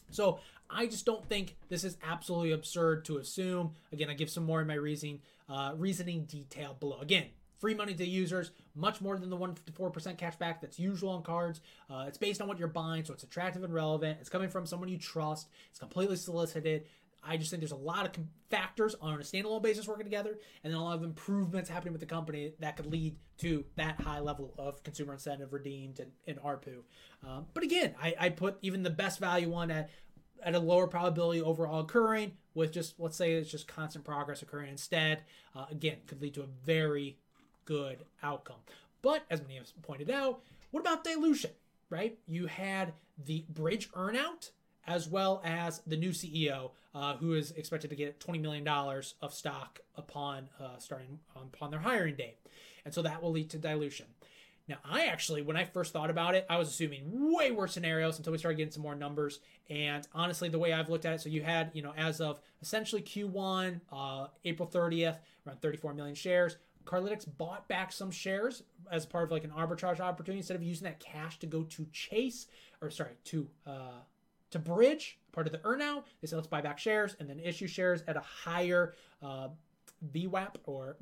So 0.09 0.39
I 0.73 0.87
just 0.87 1.05
don't 1.05 1.27
think 1.27 1.57
this 1.69 1.83
is 1.83 1.97
absolutely 2.03 2.51
absurd 2.51 3.05
to 3.05 3.17
assume. 3.17 3.73
Again, 3.91 4.09
I 4.09 4.13
give 4.13 4.29
some 4.29 4.45
more 4.45 4.61
in 4.61 4.67
my 4.67 4.75
reasoning 4.75 5.21
uh, 5.49 5.73
reasoning 5.75 6.25
detail 6.25 6.77
below. 6.79 6.99
Again, 7.01 7.25
free 7.59 7.73
money 7.75 7.93
to 7.93 8.05
users, 8.05 8.51
much 8.73 9.01
more 9.01 9.17
than 9.17 9.29
the 9.29 9.37
154% 9.37 10.17
cashback 10.17 10.61
that's 10.61 10.79
usual 10.79 11.11
on 11.11 11.23
cards. 11.23 11.61
Uh, 11.89 12.05
it's 12.07 12.17
based 12.17 12.41
on 12.41 12.47
what 12.47 12.57
you're 12.57 12.67
buying, 12.67 13.03
so 13.03 13.13
it's 13.13 13.23
attractive 13.23 13.63
and 13.63 13.73
relevant. 13.73 14.17
It's 14.19 14.29
coming 14.29 14.49
from 14.49 14.65
someone 14.65 14.89
you 14.89 14.97
trust. 14.97 15.47
It's 15.69 15.79
completely 15.79 16.15
solicited. 16.15 16.85
I 17.23 17.37
just 17.37 17.51
think 17.51 17.61
there's 17.61 17.71
a 17.71 17.75
lot 17.75 18.05
of 18.05 18.23
factors 18.49 18.95
on 18.99 19.13
a 19.13 19.17
standalone 19.19 19.61
basis 19.61 19.87
working 19.87 20.05
together, 20.05 20.39
and 20.63 20.73
then 20.73 20.79
a 20.79 20.83
lot 20.83 20.95
of 20.95 21.03
improvements 21.03 21.69
happening 21.69 21.93
with 21.93 21.99
the 21.99 22.07
company 22.07 22.53
that 22.59 22.77
could 22.77 22.87
lead 22.87 23.15
to 23.39 23.63
that 23.75 24.01
high 24.01 24.19
level 24.19 24.55
of 24.57 24.81
consumer 24.83 25.13
incentive 25.13 25.53
redeemed 25.53 25.99
and, 25.99 26.11
and 26.25 26.39
ARPU. 26.39 26.79
Um, 27.27 27.45
but 27.53 27.63
again, 27.63 27.93
I, 28.01 28.15
I 28.19 28.29
put 28.29 28.57
even 28.61 28.81
the 28.81 28.89
best 28.89 29.19
value 29.19 29.49
one 29.49 29.69
at 29.69 29.91
at 30.43 30.55
a 30.55 30.59
lower 30.59 30.87
probability 30.87 31.41
overall 31.41 31.81
occurring 31.81 32.33
with 32.53 32.71
just 32.71 32.99
let's 32.99 33.17
say 33.17 33.33
it's 33.33 33.51
just 33.51 33.67
constant 33.67 34.03
progress 34.05 34.41
occurring 34.41 34.69
instead 34.69 35.23
uh, 35.55 35.65
again 35.71 35.97
could 36.07 36.21
lead 36.21 36.33
to 36.33 36.41
a 36.41 36.47
very 36.65 37.17
good 37.65 37.99
outcome. 38.23 38.57
But 39.01 39.23
as 39.29 39.41
many 39.41 39.55
have 39.55 39.71
pointed 39.81 40.09
out 40.09 40.41
what 40.71 40.81
about 40.81 41.03
dilution 41.03 41.51
right? 41.91 42.17
You 42.25 42.47
had 42.47 42.93
the 43.23 43.45
Bridg 43.53 43.89
earnout 43.91 44.49
as 44.87 45.07
well 45.07 45.41
as 45.45 45.81
the 45.85 45.97
new 45.97 46.09
ceo 46.09 46.71
uh, 46.95 47.15
who 47.17 47.33
is 47.33 47.51
expected 47.51 47.91
to 47.91 47.95
get 47.95 48.19
$20 48.19 48.41
million 48.41 48.67
of 48.67 49.33
stock 49.33 49.79
upon 49.95 50.49
uh, 50.59 50.77
starting 50.79 51.19
upon 51.35 51.69
their 51.69 51.79
hiring 51.79 52.15
date. 52.15 52.37
And 52.83 52.93
so 52.93 53.03
that 53.03 53.21
will 53.21 53.31
lead 53.31 53.51
to 53.51 53.59
dilution 53.59 54.07
now, 54.71 54.77
I 54.85 55.07
actually, 55.07 55.41
when 55.41 55.57
I 55.57 55.65
first 55.65 55.91
thought 55.91 56.09
about 56.09 56.33
it, 56.33 56.45
I 56.49 56.57
was 56.57 56.69
assuming 56.69 57.03
way 57.35 57.51
worse 57.51 57.73
scenarios 57.73 58.17
until 58.17 58.31
we 58.31 58.37
started 58.37 58.55
getting 58.55 58.71
some 58.71 58.83
more 58.83 58.95
numbers. 58.95 59.41
And 59.69 60.07
honestly, 60.13 60.47
the 60.47 60.59
way 60.59 60.71
I've 60.71 60.89
looked 60.89 61.05
at 61.05 61.13
it, 61.13 61.21
so 61.21 61.29
you 61.29 61.43
had, 61.43 61.71
you 61.73 61.81
know, 61.81 61.93
as 61.97 62.21
of 62.21 62.39
essentially 62.61 63.01
Q1, 63.01 63.81
uh, 63.91 64.27
April 64.45 64.69
30th, 64.69 65.17
around 65.45 65.61
34 65.61 65.93
million 65.93 66.15
shares. 66.15 66.55
Cardlytics 66.85 67.25
bought 67.37 67.67
back 67.67 67.91
some 67.91 68.11
shares 68.11 68.63
as 68.89 69.05
part 69.05 69.25
of 69.25 69.31
like 69.31 69.43
an 69.43 69.51
arbitrage 69.51 69.99
opportunity 69.99 70.39
instead 70.39 70.55
of 70.55 70.63
using 70.63 70.85
that 70.85 70.99
cash 70.99 71.37
to 71.39 71.47
go 71.47 71.63
to 71.63 71.85
Chase 71.91 72.47
or 72.81 72.89
sorry 72.89 73.11
to 73.25 73.47
uh, 73.67 73.99
to 74.51 74.59
Bridg, 74.59 75.13
part 75.31 75.47
of 75.47 75.53
the 75.53 75.59
earnout. 75.59 76.03
They 76.21 76.27
said 76.27 76.37
let's 76.37 76.47
buy 76.47 76.61
back 76.61 76.79
shares 76.79 77.15
and 77.19 77.29
then 77.29 77.39
issue 77.39 77.67
shares 77.67 78.03
at 78.07 78.17
a 78.17 78.21
higher 78.21 78.95
uh, 79.21 79.49
VWAP 80.13 80.55
or 80.65 80.97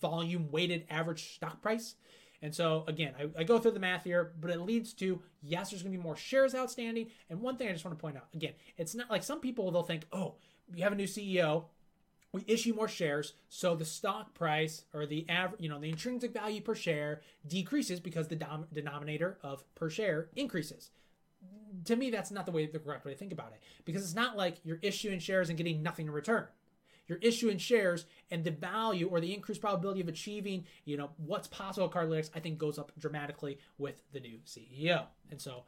volume 0.00 0.50
weighted 0.50 0.84
average 0.90 1.34
stock 1.34 1.62
price. 1.62 1.94
And 2.42 2.54
so 2.54 2.84
again, 2.86 3.14
I, 3.18 3.40
I, 3.40 3.44
go 3.44 3.58
through 3.58 3.72
the 3.72 3.80
math 3.80 4.04
here, 4.04 4.32
but 4.40 4.50
it 4.50 4.60
leads 4.60 4.92
to 4.94 5.20
yes, 5.42 5.70
there's 5.70 5.82
going 5.82 5.92
to 5.92 5.98
be 5.98 6.02
more 6.02 6.16
shares 6.16 6.54
outstanding. 6.54 7.08
And 7.28 7.40
one 7.40 7.56
thing 7.56 7.68
I 7.68 7.72
just 7.72 7.84
want 7.84 7.98
to 7.98 8.00
point 8.00 8.16
out 8.16 8.28
again, 8.34 8.52
it's 8.76 8.94
not 8.94 9.10
like 9.10 9.22
some 9.22 9.40
people 9.40 9.70
they'll 9.70 9.82
think, 9.82 10.06
oh, 10.12 10.36
you 10.74 10.82
have 10.82 10.92
a 10.92 10.96
new 10.96 11.04
CEO, 11.04 11.64
we 12.32 12.44
issue 12.46 12.74
more 12.74 12.88
shares, 12.88 13.34
so 13.48 13.74
the 13.74 13.84
stock 13.84 14.34
price 14.34 14.84
or 14.94 15.04
the 15.04 15.28
average, 15.28 15.60
you 15.60 15.68
know, 15.68 15.80
the 15.80 15.88
intrinsic 15.88 16.32
value 16.32 16.60
per 16.60 16.74
share 16.74 17.22
decreases 17.46 17.98
because 17.98 18.28
the 18.28 18.36
dom- 18.36 18.66
denominator 18.72 19.38
of 19.42 19.64
per 19.74 19.90
share 19.90 20.28
increases. 20.36 20.90
To 21.86 21.96
me, 21.96 22.10
that's 22.10 22.30
not 22.30 22.46
the 22.46 22.52
way 22.52 22.66
the 22.66 22.78
correct 22.78 23.04
way 23.04 23.12
to 23.12 23.18
think 23.18 23.32
about 23.32 23.52
it 23.52 23.62
because 23.84 24.02
it's 24.02 24.14
not 24.14 24.36
like 24.36 24.58
you're 24.64 24.78
issuing 24.82 25.18
shares 25.18 25.48
and 25.48 25.58
getting 25.58 25.82
nothing 25.82 26.06
in 26.06 26.12
return 26.12 26.46
you're 27.10 27.18
issuing 27.20 27.58
shares 27.58 28.06
and 28.30 28.44
the 28.44 28.52
value 28.52 29.08
or 29.08 29.20
the 29.20 29.34
increased 29.34 29.60
probability 29.60 30.00
of 30.00 30.08
achieving, 30.08 30.64
you 30.84 30.96
know, 30.96 31.10
what's 31.18 31.48
possible 31.48 31.88
at 31.88 31.92
Cardlytics, 31.92 32.30
I 32.34 32.40
think 32.40 32.56
goes 32.56 32.78
up 32.78 32.92
dramatically 32.98 33.58
with 33.76 34.00
the 34.12 34.20
new 34.20 34.38
CEO. 34.46 35.06
And 35.30 35.40
so 35.40 35.64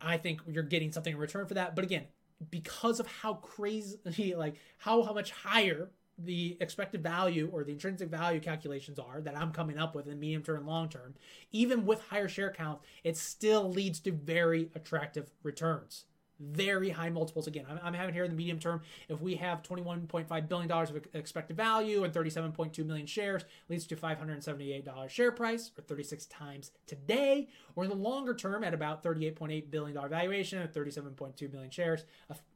I 0.00 0.16
think 0.16 0.40
you're 0.48 0.62
getting 0.62 0.90
something 0.90 1.12
in 1.12 1.20
return 1.20 1.46
for 1.46 1.54
that. 1.54 1.76
But 1.76 1.84
again, 1.84 2.06
because 2.50 2.98
of 2.98 3.06
how 3.06 3.34
crazy, 3.34 4.34
like 4.36 4.56
how, 4.78 5.02
how 5.02 5.12
much 5.12 5.30
higher 5.30 5.90
the 6.18 6.56
expected 6.60 7.02
value 7.02 7.50
or 7.52 7.64
the 7.64 7.72
intrinsic 7.72 8.08
value 8.08 8.40
calculations 8.40 8.98
are 8.98 9.20
that 9.20 9.36
I'm 9.36 9.52
coming 9.52 9.78
up 9.78 9.94
with 9.94 10.06
in 10.08 10.18
medium 10.18 10.42
term 10.42 10.58
and 10.58 10.66
long 10.66 10.88
term, 10.88 11.14
even 11.52 11.84
with 11.84 12.00
higher 12.00 12.28
share 12.28 12.50
count, 12.50 12.80
it 13.04 13.16
still 13.16 13.70
leads 13.70 14.00
to 14.00 14.12
very 14.12 14.70
attractive 14.74 15.30
returns 15.42 16.06
very 16.40 16.90
high 16.90 17.10
multiples. 17.10 17.46
Again, 17.46 17.66
I'm, 17.68 17.78
I'm, 17.82 17.94
having 17.94 18.14
here 18.14 18.24
in 18.24 18.30
the 18.30 18.36
medium 18.36 18.58
term, 18.58 18.82
if 19.08 19.20
we 19.20 19.36
have 19.36 19.62
$21.5 19.62 20.48
billion 20.48 20.70
of 20.70 21.00
expected 21.14 21.56
value 21.56 22.04
and 22.04 22.12
37.2 22.12 22.84
million 22.84 23.06
shares, 23.06 23.44
leads 23.68 23.86
to 23.86 23.96
$578 23.96 25.08
share 25.08 25.32
price, 25.32 25.70
or 25.78 25.82
36 25.82 26.26
times 26.26 26.72
today, 26.86 27.48
or 27.76 27.84
in 27.84 27.90
the 27.90 27.96
longer 27.96 28.34
term 28.34 28.64
at 28.64 28.74
about 28.74 29.02
$38.8 29.02 29.70
billion 29.70 30.08
valuation 30.08 30.58
at 30.58 30.74
37.2 30.74 31.52
million 31.52 31.70
shares, 31.70 32.04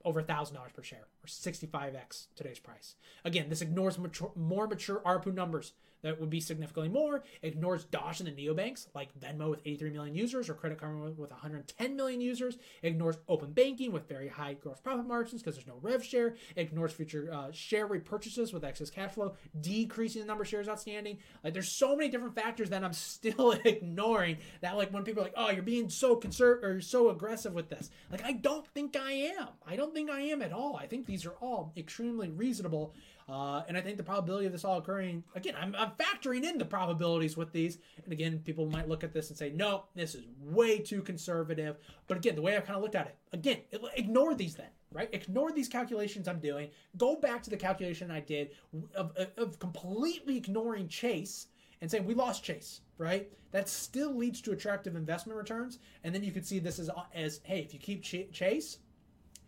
over 0.05 0.23
$1,000 0.23 0.75
per 0.75 0.83
share, 0.83 1.07
or 1.23 1.27
65x 1.27 2.27
today's 2.35 2.59
price. 2.59 2.97
Again, 3.25 3.49
this 3.49 3.63
ignores 3.63 3.99
mature, 3.99 4.33
more 4.35 4.67
mature 4.67 5.01
ARPU 5.05 5.33
numbers 5.33 5.73
that 6.07 6.21
would 6.21 6.31
be 6.31 6.41
significantly 6.41 6.89
more. 6.89 7.25
Ignores 7.43 7.85
Dosh 7.85 8.21
and 8.21 8.29
the 8.29 8.33
neobanks 8.33 8.87
like 8.95 9.09
Venmo 9.19 9.51
with 9.51 9.61
83 9.65 9.91
million 9.91 10.15
users 10.15 10.49
or 10.49 10.55
Credit 10.55 10.79
Karma 10.79 11.11
with 11.11 11.33
110 11.33 11.97
million 11.97 12.21
users. 12.21 12.59
Ignores 12.85 13.17
open 13.29 13.53
banking 13.53 13.91
with 13.91 14.09
very 14.09 14.29
high 14.29 14.55
gross 14.55 14.79
profit 14.79 15.07
margins 15.07 15.43
because 15.43 15.57
there's 15.57 15.67
no 15.67 15.79
rev 15.83 16.05
share. 16.05 16.37
Ignores 16.55 16.93
future 16.93 17.29
uh, 17.33 17.51
share 17.51 17.89
repurchases 17.89 18.55
with 18.55 18.65
excess 18.65 18.89
cash 18.89 19.13
flow, 19.13 19.35
decreasing 19.61 20.23
the 20.23 20.29
number 20.29 20.43
of 20.43 20.49
shares 20.49 20.69
outstanding. 20.69 21.19
Like 21.43 21.55
there's 21.55 21.73
so 21.73 21.97
many 21.97 22.09
different 22.09 22.37
factors 22.37 22.71
that 22.71 22.85
I'm 22.85 22.93
still 22.93 23.53
ignoring. 23.65 24.39
That 24.61 24.77
like 24.77 24.93
when 24.93 25.03
people 25.03 25.23
are 25.23 25.27
like, 25.27 25.35
oh, 25.37 25.51
you're 25.51 25.63
being 25.63 25.91
so 25.91 26.15
conservative 26.15 26.65
or 26.65 26.73
you're 26.75 26.81
so 26.83 27.11
aggressive 27.11 27.53
with 27.53 27.69
this. 27.69 27.91
Like 28.13 28.25
I 28.25 28.33
don't 28.33 28.67
think 28.69 28.97
I 28.97 29.11
am. 29.13 29.49
I 29.67 29.75
don't 29.75 29.93
think 29.93 30.09
I 30.09 30.21
am 30.21 30.41
at 30.41 30.53
all. 30.53 30.77
I 30.77 30.87
think 30.87 31.07
these 31.07 31.27
are 31.27 31.35
all 31.41 31.73
extremely 31.77 32.31
reasonable. 32.31 32.95
Uh, 33.29 33.63
and 33.67 33.77
I 33.77 33.81
think 33.81 33.97
the 33.97 34.05
probability 34.05 34.47
of 34.47 34.53
this 34.53 34.65
all 34.65 34.79
occurring, 34.79 35.25
again, 35.35 35.55
I'm, 35.61 35.75
I'm, 35.77 35.91
factoring 35.99 36.45
in 36.45 36.59
the 36.59 36.65
probabilities 36.65 37.37
with 37.37 37.53
these. 37.53 37.79
And 38.05 38.13
again, 38.13 38.39
people 38.45 38.67
might 38.67 38.89
look 38.89 39.03
at 39.03 39.13
this 39.13 39.31
and 39.31 39.39
say, 39.39 39.51
no, 39.51 39.85
this 39.97 40.15
is 40.15 40.27
way 40.41 40.79
too 40.79 41.03
conservative. 41.03 41.77
But 42.07 42.19
again, 42.19 42.37
the 42.37 42.43
way 42.43 42.57
I 42.57 42.61
kind 42.61 42.77
of 42.77 42.83
looked 42.83 42.95
at 42.95 43.09
it, 43.09 43.17
again, 43.33 43.59
ignore 43.97 44.37
these 44.37 44.55
then, 44.55 44.69
right? 44.93 45.09
Ignore 45.13 45.51
these 45.51 45.69
calculations 45.69 46.29
I'm 46.29 46.39
doing. 46.39 46.71
Go 46.97 47.17
back 47.17 47.43
to 47.43 47.51
the 47.51 47.57
calculation 47.57 48.13
I 48.13 48.21
did 48.21 48.51
of, 48.95 49.17
of 49.37 49.59
completely 49.59 50.37
ignoring 50.37 50.87
Chase 50.87 51.49
and 51.81 51.91
saying 51.91 52.05
we 52.05 52.15
lost 52.15 52.45
Chase, 52.45 52.83
right? 52.97 53.29
That 53.51 53.69
still 53.69 54.15
leads 54.15 54.41
to 54.43 54.53
attractive 54.53 54.95
investment 54.95 55.37
returns. 55.37 55.81
And 56.05 56.15
then 56.15 56.23
you 56.23 56.31
could 56.31 56.47
see 56.47 56.61
this 56.61 56.79
as, 56.79 56.91
as 57.13 57.41
hey, 57.43 57.59
if 57.59 57.75
you 57.75 57.81
keep 57.81 58.05
Chase, 58.05 58.79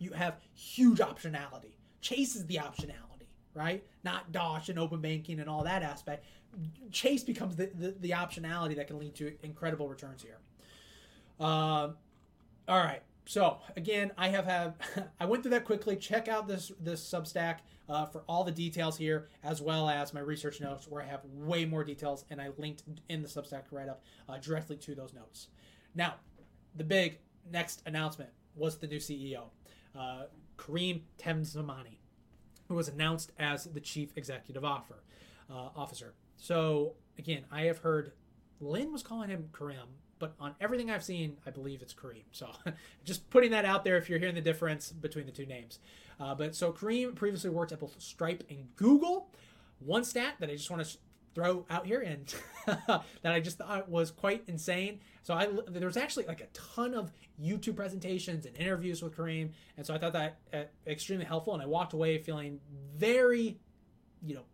you 0.01 0.11
have 0.11 0.41
huge 0.53 0.99
optionality. 0.99 1.76
Chase 2.01 2.35
is 2.35 2.45
the 2.47 2.57
optionality 2.57 3.07
right? 3.55 3.84
Not 4.05 4.32
Dosh 4.32 4.68
and 4.68 4.78
open 4.78 5.01
banking 5.01 5.40
and 5.40 5.49
all 5.49 5.64
that 5.64 5.82
aspect. 5.82 6.24
Chase 6.90 7.24
becomes 7.24 7.57
the, 7.57 7.70
the, 7.74 7.94
the 8.01 8.11
optionality 8.11 8.76
that 8.76 8.86
can 8.86 8.99
lead 8.99 9.14
to 9.16 9.32
incredible 9.42 9.88
returns 9.88 10.22
here. 10.22 10.38
Uh, 11.40 11.90
all 12.68 12.84
right. 12.84 13.03
So 13.26 13.59
again, 13.76 14.12
I 14.16 14.28
have 14.28 14.46
have 14.46 14.76
I 15.20 15.26
went 15.26 15.42
through 15.42 15.51
that 15.51 15.64
quickly. 15.64 15.96
Check 15.96 16.28
out 16.28 16.49
this 16.49 16.72
this 16.80 17.03
Substack 17.05 17.59
uh, 17.88 18.07
for 18.07 18.24
all 18.28 18.42
the 18.42 18.53
details 18.53 18.96
here, 18.96 19.28
as 19.44 19.61
well 19.61 19.88
as 19.88 20.14
my 20.14 20.20
research 20.20 20.61
notes, 20.61 20.88
where 20.88 21.03
I 21.03 21.07
have 21.07 21.20
way 21.24 21.66
more 21.66 21.84
details, 21.84 22.24
and 22.30 22.40
I 22.40 22.49
linked 22.57 22.84
in 23.09 23.22
the 23.22 23.28
Substack 23.28 23.64
write 23.70 23.88
up 23.88 24.03
uh, 24.28 24.38
directly 24.38 24.76
to 24.76 24.94
those 24.94 25.12
notes. 25.12 25.49
Now, 25.94 26.14
the 26.74 26.84
big 26.84 27.18
next 27.51 27.82
announcement 27.86 28.30
was 28.57 28.78
the 28.78 28.86
new 28.86 28.99
CEO, 28.99 29.44
uh, 29.99 30.24
Karim 30.57 31.03
Temsamani 31.18 31.99
who 32.69 32.75
was 32.75 32.89
announced 32.89 33.33
as 33.39 33.64
the 33.64 33.81
chief 33.81 34.12
executive 34.16 34.64
offer, 34.64 35.03
uh, 35.51 35.71
officer. 35.75 36.14
So 36.37 36.95
again, 37.19 37.45
I 37.51 37.62
have 37.62 37.79
heard 37.79 38.12
Lynn 38.61 38.93
was 38.93 39.03
calling 39.03 39.31
him 39.31 39.49
Kareem, 39.53 39.89
but 40.19 40.35
on 40.41 40.55
everything 40.61 40.91
I've 40.91 41.05
seen, 41.05 41.39
I 41.47 41.51
believe 41.51 41.83
it's 41.83 41.95
Kareem. 41.95 42.25
So 42.33 42.49
just 43.05 43.29
putting 43.31 43.51
that 43.53 43.64
out 43.64 43.85
there 43.85 43.97
if 43.97 44.09
you're 44.09 44.19
hearing 44.19 44.35
the 44.35 44.41
difference 44.41 44.93
between 44.93 45.27
the 45.27 45.33
two 45.33 45.47
names. 45.47 45.79
Uh, 46.21 46.35
but 46.35 46.55
so 46.55 46.73
Kareem 46.73 47.14
previously 47.14 47.51
worked 47.51 47.73
at 47.73 47.81
both 47.81 48.01
Stripe 48.01 48.45
and 48.51 48.75
Google. 48.77 49.31
One 49.79 50.05
stat 50.05 50.35
that 50.41 50.51
I 50.51 50.55
just 50.55 50.71
want 50.71 50.85
to 50.85 50.99
throw 51.39 51.64
out 51.70 51.86
here 51.86 52.01
and 52.01 52.34
that 52.66 53.32
I 53.32 53.39
just 53.39 53.59
thought 53.59 53.89
was 53.89 54.11
quite 54.11 54.43
insane. 54.49 54.99
So 55.22 55.34
I 55.34 55.49
there 55.68 55.86
was 55.86 55.97
actually 55.97 56.26
like 56.26 56.41
a 56.41 56.47
ton 56.53 56.95
of 56.95 57.12
YouTube 57.41 57.76
presentations 57.76 58.45
and 58.45 58.57
interviews 58.57 59.03
with 59.03 59.14
Karim, 59.14 59.53
and 59.76 59.86
so 59.86 59.95
I 59.95 59.99
thought 59.99 60.14
that 60.14 60.39
uh, 60.53 60.62
extremely 60.86 61.24
helpful. 61.24 61.55
And 61.55 61.62
I 61.62 61.66
walked 61.66 61.93
away 61.93 62.18
feeling 62.18 62.59
very, 62.97 63.57
you 64.20 64.34
know, 64.34 64.45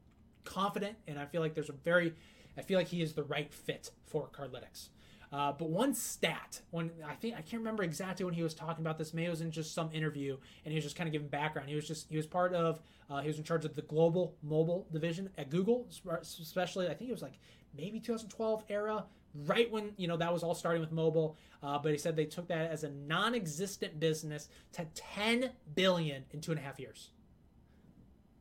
confident, 0.45 0.97
and 1.09 1.18
I 1.18 1.24
feel 1.24 1.41
like 1.41 1.55
there's 1.55 1.70
a 1.70 1.74
very, 1.85 2.12
I 2.59 2.61
feel 2.61 2.78
like 2.78 2.89
he 2.89 3.01
is 3.01 3.14
the 3.14 3.24
right 3.24 3.53
fit 3.53 3.91
for 4.05 4.28
Cardlytics. 4.28 4.89
Uh, 5.33 5.53
but 5.53 5.68
one 5.68 5.95
stat, 5.95 6.61
when 6.70 6.91
I 7.07 7.14
think 7.14 7.35
I 7.35 7.41
can't 7.41 7.61
remember 7.61 7.83
exactly 7.83 8.25
when 8.25 8.35
he 8.35 8.43
was 8.43 8.55
talking 8.55 8.85
about 8.85 8.99
this. 8.99 9.12
It 9.14 9.29
was 9.29 9.41
in 9.41 9.51
just 9.51 9.75
some 9.75 9.91
interview, 9.93 10.37
and 10.64 10.72
he 10.72 10.77
was 10.77 10.85
just 10.85 10.97
kind 10.97 11.09
of 11.09 11.12
giving 11.12 11.29
background. 11.29 11.68
He 11.68 11.75
was 11.75 11.87
just 11.87 12.09
he 12.09 12.16
was 12.16 12.27
part 12.27 12.55
of 12.55 12.81
uh, 13.11 13.20
he 13.20 13.29
was 13.29 13.39
in 13.39 13.45
charge 13.45 13.64
of 13.64 13.75
the 13.75 13.83
global 13.83 14.37
mobile 14.43 14.87
division 14.93 15.31
at 15.37 15.51
Google, 15.51 15.89
especially 16.20 16.89
I 16.89 16.95
think 16.95 17.11
it 17.11 17.12
was 17.12 17.22
like 17.22 17.39
maybe 17.77 18.01
2012 18.01 18.64
era, 18.68 19.05
right 19.47 19.70
when 19.70 19.93
you 19.97 20.07
know 20.07 20.16
that 20.16 20.33
was 20.33 20.43
all 20.43 20.55
starting 20.55 20.81
with 20.81 20.93
mobile. 20.93 21.37
Uh, 21.62 21.79
but 21.79 21.93
he 21.93 21.99
said 21.99 22.14
they 22.14 22.27
took 22.27 22.47
that 22.49 22.70
as 22.70 22.85
a 22.85 22.91
non-existent 22.91 23.99
business 23.99 24.49
to 24.72 24.85
10 24.95 25.51
billion 25.75 26.25
in 26.31 26.41
two 26.41 26.53
and 26.53 26.61
a 26.61 26.62
half 26.62 26.79
years. 26.79 27.11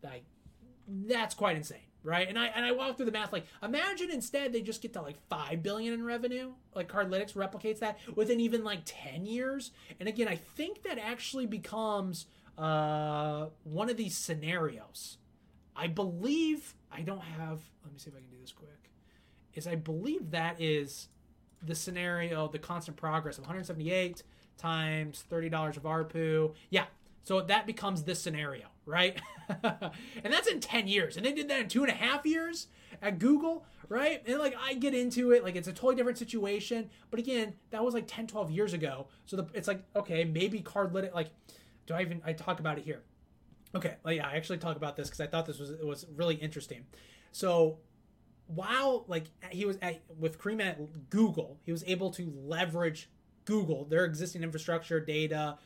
Like 0.04 0.26
that's 0.88 1.34
quite 1.34 1.56
insane 1.56 1.80
right? 2.04 2.28
And 2.28 2.38
I 2.38 2.47
and 2.47 2.66
I 2.66 2.72
walked 2.72 2.97
through 2.97 3.06
the 3.06 3.12
math 3.12 3.34
like 3.34 3.45
imagine 3.62 4.12
instead 4.12 4.54
they 4.54 4.62
just 4.62 4.82
get 4.82 4.93
to 4.93 5.01
like 5.01 5.18
5 5.30 5.64
billion 5.64 5.93
in 5.93 6.04
revenue, 6.04 6.54
like 6.76 6.89
Cardlytics 6.91 7.34
replicates 7.34 7.80
that 7.80 7.97
within 8.16 8.39
even 8.39 8.64
like 8.64 8.82
10 8.86 9.26
years. 9.26 9.72
And 9.99 10.10
again, 10.10 10.28
I 10.28 10.36
think 10.36 10.84
that 10.84 10.97
actually 10.99 11.45
becomes 11.45 12.26
uh 12.58 13.47
one 13.64 13.89
of 13.89 13.97
these 13.97 14.16
scenarios. 14.16 15.18
I 15.76 15.88
believe 15.88 16.76
I 16.91 17.01
don't 17.01 17.22
have 17.22 17.62
let 17.84 17.93
me 17.93 17.99
see 17.99 18.10
if 18.10 18.16
I 18.16 18.20
can 18.20 18.30
do 18.30 18.38
this 18.39 18.51
quick. 18.51 18.91
Is 19.54 19.68
I 19.68 19.76
believe 19.76 20.32
that 20.32 20.60
is 20.60 21.10
the 21.66 21.76
scenario, 21.76 22.47
the 22.47 22.60
constant 22.60 22.97
progress 22.97 23.38
of 23.38 23.43
178 23.43 24.24
times 24.58 25.24
$30 25.32 25.78
of 25.78 25.84
ARPU. 25.84 26.54
Yeah, 26.70 26.86
so 27.24 27.41
that 27.41 27.66
becomes 27.66 28.04
this 28.04 28.20
scenario, 28.22 28.68
right? 28.86 29.20
and 29.64 30.34
that's 30.34 30.48
in 30.48 30.60
10 30.60 30.88
years. 30.88 31.18
And 31.18 31.26
they 31.26 31.34
did 31.34 31.48
that 31.50 31.62
in 31.62 31.68
two 31.68 31.84
and 31.84 31.92
a 31.92 31.96
half 31.96 32.26
years 32.26 32.68
at 33.02 33.20
Google, 33.20 33.66
right? 33.90 34.22
And 34.28 34.40
like 34.40 34.56
I 34.60 34.74
get 34.74 34.94
into 34.94 35.32
it, 35.32 35.44
like 35.44 35.56
it's 35.56 35.68
a 35.68 35.74
totally 35.74 35.96
different 35.96 36.18
situation. 36.18 36.90
But 37.10 37.20
again, 37.20 37.54
that 37.72 37.84
was 37.84 37.94
like 37.94 38.06
10, 38.08 38.28
12 38.28 38.52
years 38.52 38.74
ago. 38.74 39.08
So 39.26 39.38
the, 39.38 39.48
it's 39.54 39.68
like, 39.68 39.84
okay, 39.96 40.24
maybe 40.24 40.62
Cardlytics, 40.62 41.14
like, 41.14 41.30
do 41.86 41.94
I 41.94 42.02
even, 42.02 42.22
I 42.26 42.34
talk 42.34 42.60
about 42.60 42.78
it 42.78 42.86
here. 42.86 43.04
Okay, 43.76 43.96
well, 44.04 44.14
yeah, 44.14 44.28
I 44.28 44.36
actually 44.36 44.60
talk 44.60 44.78
about 44.78 44.96
this 44.96 45.08
because 45.08 45.20
I 45.20 45.28
thought 45.28 45.46
this 45.48 45.58
was 45.58 45.72
was 45.82 46.06
really 46.16 46.36
interesting. 46.36 46.86
So 47.32 47.80
while 48.48 49.06
like 49.08 49.26
he 49.50 49.66
was 49.66 49.78
at, 49.82 50.02
with 50.20 50.42
Karim 50.42 50.62
at 50.62 51.10
Google, 51.10 51.60
he 51.64 51.72
was 51.72 51.84
able 51.88 52.12
to 52.12 52.32
leverage 52.36 53.10
Google, 53.46 53.86
their 53.86 54.06
existing 54.06 54.44
infrastructure, 54.44 55.00
data, 55.00 55.58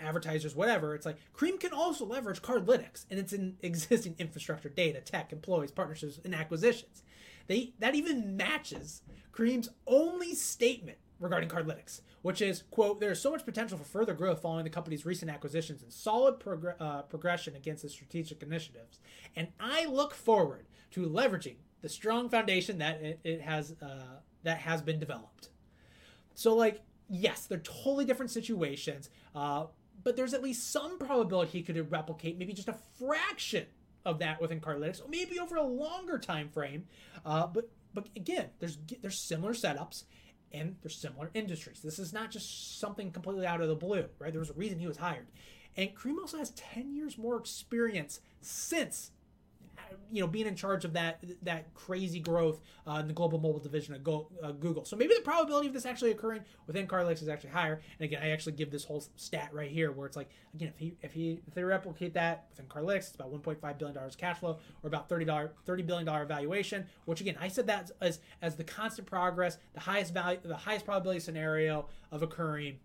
advertisers, 0.00 0.54
whatever. 0.54 0.94
It's 0.94 1.06
like 1.06 1.18
Karim 1.38 1.58
can 1.58 1.72
also 1.72 2.04
leverage 2.04 2.42
Cardlytics 2.42 3.06
and 3.10 3.18
its 3.18 3.32
existing 3.62 4.16
infrastructure, 4.18 4.68
data, 4.68 5.00
tech, 5.00 5.32
employees, 5.32 5.70
partnerships, 5.70 6.20
and 6.24 6.34
acquisitions. 6.34 7.02
They 7.46 7.72
that 7.78 7.94
even 7.94 8.36
matches 8.36 9.02
Karim's 9.32 9.68
only 9.86 10.34
statement 10.34 10.98
regarding 11.18 11.48
Cardlytics, 11.48 12.00
which 12.22 12.40
is 12.40 12.62
quote: 12.70 13.00
"There 13.00 13.10
is 13.10 13.20
so 13.20 13.30
much 13.30 13.44
potential 13.44 13.78
for 13.78 13.84
further 13.84 14.14
growth 14.14 14.42
following 14.42 14.64
the 14.64 14.70
company's 14.70 15.04
recent 15.04 15.30
acquisitions 15.30 15.82
and 15.82 15.92
solid 15.92 16.38
progr- 16.38 16.80
uh, 16.80 17.02
progression 17.02 17.56
against 17.56 17.84
its 17.84 17.94
strategic 17.94 18.42
initiatives, 18.42 19.00
and 19.36 19.48
I 19.58 19.86
look 19.86 20.14
forward 20.14 20.66
to 20.92 21.08
leveraging 21.08 21.56
the 21.82 21.88
strong 21.88 22.28
foundation 22.28 22.78
that 22.78 23.00
it, 23.02 23.20
it 23.24 23.40
has 23.40 23.74
uh, 23.82 24.20
that 24.44 24.58
has 24.58 24.82
been 24.82 24.98
developed." 24.98 25.48
So 26.34 26.54
like 26.54 26.82
yes, 27.10 27.46
they're 27.46 27.58
totally 27.58 28.04
different 28.04 28.30
situations. 28.30 29.10
Uh, 29.34 29.66
but 30.02 30.16
there's 30.16 30.34
at 30.34 30.42
least 30.42 30.70
some 30.70 30.98
probability 30.98 31.52
he 31.52 31.62
could 31.62 31.90
replicate 31.90 32.38
maybe 32.38 32.52
just 32.52 32.68
a 32.68 32.76
fraction 32.98 33.66
of 34.04 34.18
that 34.18 34.40
within 34.40 34.60
Cardlytics, 34.60 35.06
maybe 35.08 35.38
over 35.38 35.56
a 35.56 35.62
longer 35.62 36.18
time 36.18 36.48
frame. 36.48 36.86
Uh, 37.24 37.46
but 37.46 37.68
but 37.92 38.08
again, 38.16 38.46
there's 38.58 38.78
there's 39.02 39.18
similar 39.18 39.52
setups 39.52 40.04
and 40.52 40.76
there's 40.82 40.96
similar 40.96 41.30
industries. 41.34 41.80
This 41.80 41.98
is 41.98 42.12
not 42.12 42.30
just 42.30 42.78
something 42.78 43.10
completely 43.10 43.46
out 43.46 43.60
of 43.60 43.68
the 43.68 43.74
blue, 43.74 44.06
right? 44.18 44.32
There 44.32 44.40
was 44.40 44.50
a 44.50 44.54
reason 44.54 44.78
he 44.78 44.86
was 44.86 44.96
hired. 44.96 45.26
And 45.76 45.96
Karim 45.96 46.18
also 46.18 46.38
has 46.38 46.50
10 46.50 46.94
years 46.94 47.16
more 47.16 47.36
experience 47.36 48.20
since 48.40 49.12
you 50.10 50.20
know 50.20 50.26
being 50.26 50.46
in 50.46 50.54
charge 50.54 50.84
of 50.84 50.92
that 50.94 51.22
that 51.42 51.72
crazy 51.74 52.20
growth 52.20 52.60
uh, 52.86 52.94
in 52.94 53.06
the 53.06 53.12
global 53.12 53.38
mobile 53.38 53.60
division 53.60 53.94
of 53.94 54.02
Go, 54.04 54.28
uh, 54.42 54.52
Google. 54.52 54.84
So 54.84 54.96
maybe 54.96 55.14
the 55.14 55.22
probability 55.22 55.68
of 55.68 55.74
this 55.74 55.86
actually 55.86 56.10
occurring 56.10 56.42
within 56.66 56.86
Cardlytics 56.86 57.22
is 57.22 57.28
actually 57.28 57.50
higher. 57.50 57.80
And 57.98 58.04
again, 58.04 58.22
I 58.22 58.30
actually 58.30 58.52
give 58.52 58.70
this 58.70 58.84
whole 58.84 59.04
stat 59.16 59.50
right 59.52 59.70
here 59.70 59.92
where 59.92 60.06
it's 60.06 60.16
like 60.16 60.30
again 60.54 60.68
if 60.68 60.78
he 60.78 60.96
if 61.02 61.12
he 61.12 61.40
if 61.46 61.54
they 61.54 61.64
replicate 61.64 62.14
that 62.14 62.46
within 62.50 62.66
Cardlytics, 62.66 63.08
it's 63.08 63.14
about 63.14 63.32
1.5 63.32 63.78
billion 63.78 63.94
dollars 63.94 64.16
cash 64.16 64.38
flow 64.38 64.58
or 64.82 64.88
about 64.88 65.08
30 65.08 65.24
dollar 65.24 65.52
30 65.66 65.82
billion 65.82 66.06
dollar 66.06 66.24
valuation. 66.24 66.86
Which 67.04 67.20
again, 67.20 67.36
I 67.40 67.48
said 67.48 67.66
that 67.68 67.90
as 68.00 68.20
as 68.42 68.56
the 68.56 68.64
constant 68.64 69.06
progress, 69.06 69.58
the 69.74 69.80
highest 69.80 70.14
value, 70.14 70.38
the 70.42 70.56
highest 70.56 70.84
probability 70.84 71.20
scenario 71.20 71.86
of 72.10 72.22
occurring 72.22 72.78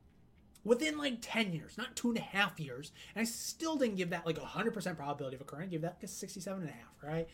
within 0.65 0.97
like 0.97 1.19
10 1.21 1.53
years, 1.53 1.77
not 1.77 1.95
two 1.95 2.09
and 2.09 2.17
a 2.17 2.21
half 2.21 2.59
years. 2.59 2.91
And 3.13 3.21
I 3.21 3.25
still 3.25 3.77
didn't 3.77 3.95
give 3.95 4.09
that 4.09 4.25
like 4.25 4.37
100% 4.37 4.97
probability 4.97 5.35
of 5.35 5.41
occurring. 5.41 5.63
I 5.63 5.67
gave 5.67 5.81
that 5.81 5.95
like 5.97 6.03
a 6.03 6.07
67 6.07 6.59
and 6.61 6.69
a 6.69 6.73
half, 6.73 7.03
right? 7.03 7.27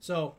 So 0.00 0.34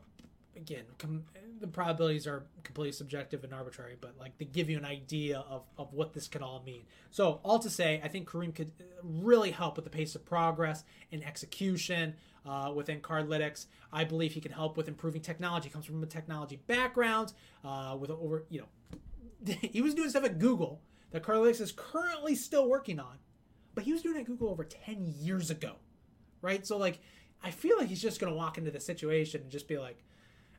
again, 0.56 0.84
com- 0.98 1.24
the 1.60 1.66
probabilities 1.66 2.26
are 2.26 2.44
completely 2.62 2.92
subjective 2.92 3.44
and 3.44 3.52
arbitrary, 3.52 3.96
but 4.00 4.14
like 4.20 4.36
they 4.38 4.44
give 4.44 4.68
you 4.68 4.76
an 4.76 4.84
idea 4.84 5.42
of, 5.48 5.62
of 5.78 5.92
what 5.94 6.12
this 6.12 6.28
can 6.28 6.42
all 6.42 6.62
mean. 6.64 6.82
So 7.10 7.40
all 7.42 7.58
to 7.58 7.70
say, 7.70 8.00
I 8.04 8.08
think 8.08 8.30
Karim 8.30 8.52
could 8.52 8.72
uh, 8.78 8.84
really 9.02 9.50
help 9.50 9.76
with 9.76 9.84
the 9.84 9.90
pace 9.90 10.14
of 10.14 10.24
progress 10.24 10.84
and 11.10 11.24
execution 11.24 12.14
uh, 12.46 12.72
within 12.74 13.00
Cardlytics. 13.00 13.66
I 13.90 14.04
believe 14.04 14.32
he 14.32 14.40
can 14.40 14.52
help 14.52 14.76
with 14.76 14.86
improving 14.86 15.22
technology. 15.22 15.68
He 15.68 15.72
comes 15.72 15.86
from 15.86 16.02
a 16.02 16.06
technology 16.06 16.60
background 16.66 17.32
uh, 17.64 17.96
with 17.98 18.10
over, 18.10 18.44
you 18.50 18.60
know, 18.60 19.54
he 19.62 19.80
was 19.80 19.94
doing 19.94 20.10
stuff 20.10 20.24
at 20.24 20.38
Google 20.38 20.80
that 21.14 21.22
Cardlytics 21.22 21.60
is 21.60 21.70
currently 21.70 22.34
still 22.34 22.68
working 22.68 22.98
on, 22.98 23.18
but 23.76 23.84
he 23.84 23.92
was 23.92 24.02
doing 24.02 24.16
it 24.16 24.22
at 24.22 24.26
Google 24.26 24.48
over 24.48 24.64
10 24.64 25.14
years 25.20 25.48
ago, 25.48 25.76
right? 26.42 26.66
So, 26.66 26.76
like, 26.76 26.98
I 27.40 27.52
feel 27.52 27.78
like 27.78 27.86
he's 27.86 28.02
just 28.02 28.18
going 28.20 28.32
to 28.32 28.36
walk 28.36 28.58
into 28.58 28.72
the 28.72 28.80
situation 28.80 29.40
and 29.42 29.48
just 29.48 29.68
be 29.68 29.78
like, 29.78 30.02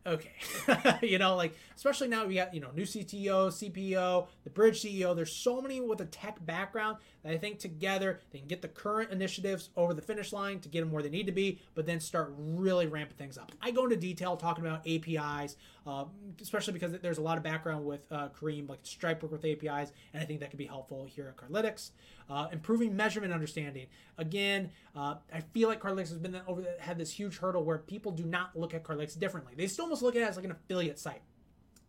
okay. 0.05 0.31
You 1.01 1.19
know 1.19 1.35
like 1.35 1.55
especially 1.75 2.07
now 2.07 2.25
we 2.25 2.35
got 2.35 2.53
you 2.53 2.61
know 2.61 2.71
new 2.73 2.83
cto 2.83 3.47
cpo 3.47 4.27
the 4.43 4.49
Bridg 4.49 4.71
ceo 4.71 5.15
there's 5.15 5.31
so 5.31 5.61
many 5.61 5.81
with 5.81 6.01
a 6.01 6.05
tech 6.05 6.43
background 6.45 6.97
that 7.23 7.33
i 7.33 7.37
think 7.37 7.59
together 7.59 8.21
they 8.31 8.39
can 8.39 8.47
get 8.47 8.61
the 8.61 8.67
current 8.67 9.11
initiatives 9.11 9.69
over 9.75 9.93
the 9.93 10.01
finish 10.01 10.31
line 10.31 10.59
to 10.59 10.69
get 10.69 10.79
them 10.81 10.91
where 10.91 11.03
they 11.03 11.09
need 11.09 11.25
to 11.25 11.31
be 11.31 11.59
but 11.73 11.85
then 11.85 11.99
start 11.99 12.33
really 12.37 12.87
ramping 12.87 13.17
things 13.17 13.37
up. 13.37 13.51
I 13.61 13.71
go 13.71 13.83
into 13.83 13.97
detail 13.97 14.37
talking 14.37 14.65
about 14.65 14.85
apis 14.87 15.55
uh, 15.87 16.05
especially 16.41 16.73
because 16.73 16.93
there's 16.99 17.19
a 17.19 17.21
lot 17.21 17.37
of 17.37 17.43
background 17.43 17.85
with 17.85 18.11
uh, 18.11 18.29
Karim, 18.39 18.65
like 18.67 18.79
Stripe 18.83 19.21
work 19.21 19.31
with 19.31 19.45
APIs, 19.45 19.91
and 20.13 20.21
I 20.21 20.25
think 20.25 20.39
that 20.39 20.49
could 20.49 20.57
be 20.57 20.65
helpful 20.65 21.05
here 21.05 21.27
at 21.27 21.37
Cardlytics. 21.37 21.91
Uh, 22.27 22.47
improving 22.51 22.95
measurement 22.95 23.31
understanding. 23.31 23.85
Again, 24.17 24.71
uh, 24.95 25.15
I 25.31 25.41
feel 25.53 25.69
like 25.69 25.79
Cardlytics 25.79 26.09
has 26.09 26.17
been 26.17 26.41
over 26.47 26.65
had 26.79 26.97
this 26.97 27.11
huge 27.11 27.37
hurdle 27.37 27.63
where 27.63 27.77
people 27.77 28.11
do 28.11 28.23
not 28.23 28.55
look 28.55 28.73
at 28.73 28.83
Cardlytics 28.83 29.17
differently. 29.17 29.53
They 29.55 29.67
still 29.67 29.83
almost 29.83 30.01
look 30.01 30.15
at 30.15 30.23
it 30.23 30.27
as 30.27 30.35
like 30.35 30.45
an 30.45 30.51
affiliate 30.51 30.97
site. 30.97 31.21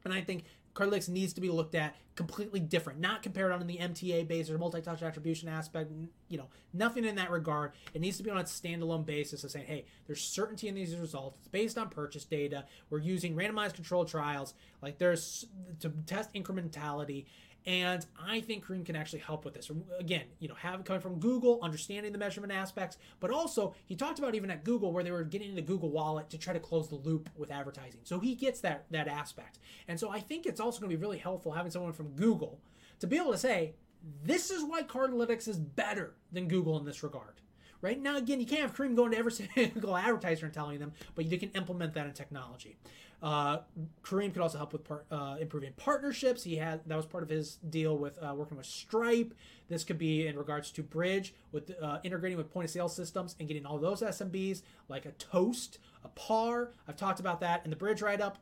And 0.05 0.13
I 0.13 0.21
think 0.21 0.45
Cardlytics 0.77 1.09
needs 1.09 1.33
to 1.33 1.41
be 1.41 1.49
looked 1.49 1.75
at 1.75 1.97
completely 2.15 2.61
different, 2.61 3.01
not 3.01 3.23
compared 3.23 3.51
on 3.51 3.67
the 3.67 3.79
MTA 3.79 4.29
basis 4.29 4.53
or 4.53 4.59
multi-touch 4.59 5.03
attribution 5.03 5.49
aspect. 5.49 5.91
You 6.29 6.39
know, 6.39 6.49
nothing 6.75 7.05
in 7.05 7.17
that 7.17 7.31
regard. 7.31 7.73
It 7.95 8.03
needs 8.03 8.19
to 8.19 8.23
be 8.23 8.31
on 8.31 8.37
a 8.37 8.45
standalone 8.45 9.07
basis 9.07 9.43
of 9.43 9.51
saying, 9.51 9.67
hey, 9.67 9.87
there's 10.07 10.23
certainty 10.23 10.69
in 10.69 10.75
these 10.75 10.95
results. 10.97 11.39
It's 11.39 11.49
based 11.49 11.79
on 11.79 11.89
purchase 11.89 12.25
data. 12.25 12.67
We're 12.91 12.99
using 12.99 13.35
randomized 13.35 13.75
controlled 13.75 14.09
trials. 14.09 14.53
Like 14.83 14.99
there's 14.99 15.47
to 15.81 15.89
test 16.05 16.33
incrementality 16.35 17.25
and 17.67 18.07
I 18.21 18.41
think 18.41 18.65
Karim 18.65 18.85
can 18.85 18.95
actually 18.95 19.19
help 19.19 19.45
with 19.45 19.55
this. 19.55 19.71
Again, 19.99 20.25
you 20.39 20.47
know, 20.47 20.55
having 20.55 20.85
coming 20.85 21.03
from 21.03 21.19
Google, 21.19 21.59
understanding 21.63 22.13
the 22.13 22.19
measurement 22.19 22.53
aspects, 22.53 22.97
but 23.19 23.31
also 23.31 23.75
he 23.87 23.97
talked 23.97 24.21
about 24.21 24.37
even 24.37 24.51
at 24.51 24.63
Google 24.63 24.93
where 24.93 25.03
they 25.03 25.11
were 25.11 25.25
getting 25.25 25.55
the 25.57 25.63
Google 25.63 25.91
Wallet 25.91 26.31
to 26.31 26.39
try 26.39 26.53
to 26.53 26.61
close 26.61 26.89
the 26.89 26.95
loop 26.95 27.29
with 27.37 27.51
advertising. 27.51 28.01
So 28.05 28.21
he 28.21 28.37
gets 28.37 28.61
that 28.61 28.87
that 28.91 29.09
aspect. 29.09 29.59
And 29.89 29.99
so 29.99 30.11
I 30.11 30.21
think 30.21 30.47
it's 30.47 30.61
also 30.61 30.81
going 30.81 30.91
to 30.91 30.97
be 30.97 31.01
really 31.01 31.19
helpful 31.19 31.53
having 31.53 31.73
someone 31.73 31.93
from 31.93 32.11
Google 32.11 32.61
to 33.01 33.07
be 33.07 33.17
able 33.17 33.33
to 33.33 33.39
say, 33.39 33.75
this 34.23 34.51
is 34.51 34.63
why 34.63 34.83
Cardlytics 34.83 35.49
is 35.49 35.59
better 35.59 36.15
than 36.31 36.47
Google 36.47 36.79
in 36.79 36.85
this 36.85 37.03
regard 37.03 37.41
right? 37.83 38.01
Now, 38.01 38.17
again, 38.17 38.41
you 38.41 38.47
can't 38.47 38.63
have 38.63 38.75
Karim 38.75 38.95
going 38.95 39.13
to 39.13 39.19
every 39.19 39.33
single 39.55 39.97
advertiser 39.97 40.47
and 40.47 40.55
telling 40.55 40.79
them, 40.79 40.93
but 41.15 41.27
you 41.27 41.39
can 41.39 41.51
implement 41.51 41.95
that 41.95 42.07
in 42.07 42.13
technology. 42.13 42.77
Uh, 43.23 43.59
Karim 44.03 44.31
could 44.31 44.43
also 44.43 44.59
help 44.59 44.73
with 44.73 44.85
part, 44.85 45.07
uh, 45.11 45.37
improving 45.41 45.73
partnerships. 45.77 46.45
He 46.45 46.57
had 46.57 46.81
that 46.87 46.97
was 46.97 47.07
part 47.07 47.23
of 47.23 47.29
his 47.29 47.57
deal 47.57 47.97
with 47.97 48.19
uh, 48.23 48.35
working 48.35 48.57
with 48.57 48.67
Stripe. 48.67 49.35
This 49.69 49.85
could 49.85 49.99
be 49.99 50.27
in 50.27 50.37
regards 50.37 50.71
to 50.73 50.83
Bridg 50.83 51.33
with 51.51 51.73
uh, 51.83 51.99
integrating 52.03 52.37
with 52.37 52.53
point 52.53 52.67
of 52.67 52.71
sale 52.71 52.89
systems 52.89 53.35
and 53.39 53.49
getting 53.49 53.65
all 53.65 53.79
those 53.79 54.03
SMBs 54.03 54.63
like 54.89 55.07
a 55.07 55.13
Toast, 55.13 55.79
a 56.05 56.09
Par. 56.09 56.73
I've 56.87 56.97
talked 56.97 57.21
about 57.21 57.41
that 57.41 57.63
in 57.65 57.71
the 57.71 57.77
Bridg 57.77 58.03
write 58.03 58.21
up. 58.21 58.39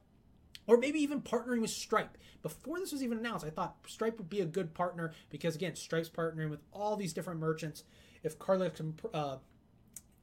Or 0.67 0.79
maybe 0.79 0.99
even 1.01 1.21
partnering 1.21 1.61
with 1.61 1.71
Stripe. 1.71 2.17
Before 2.43 2.79
this 2.79 2.91
was 2.91 3.03
even 3.03 3.19
announced, 3.19 3.45
I 3.45 3.51
thought 3.51 3.77
Stripe 3.87 4.17
would 4.17 4.31
be 4.31 4.41
a 4.41 4.47
good 4.47 4.73
partner 4.73 5.13
because, 5.29 5.57
again, 5.57 5.77
Stripe's 5.77 6.09
partnering 6.09 6.49
with 6.49 6.61
all 6.73 6.97
these 6.97 7.13
different 7.13 7.39
merchants. 7.39 7.85
If 8.23 8.39
Carla 8.39 8.71
can 8.71 8.95
uh, 9.13 9.37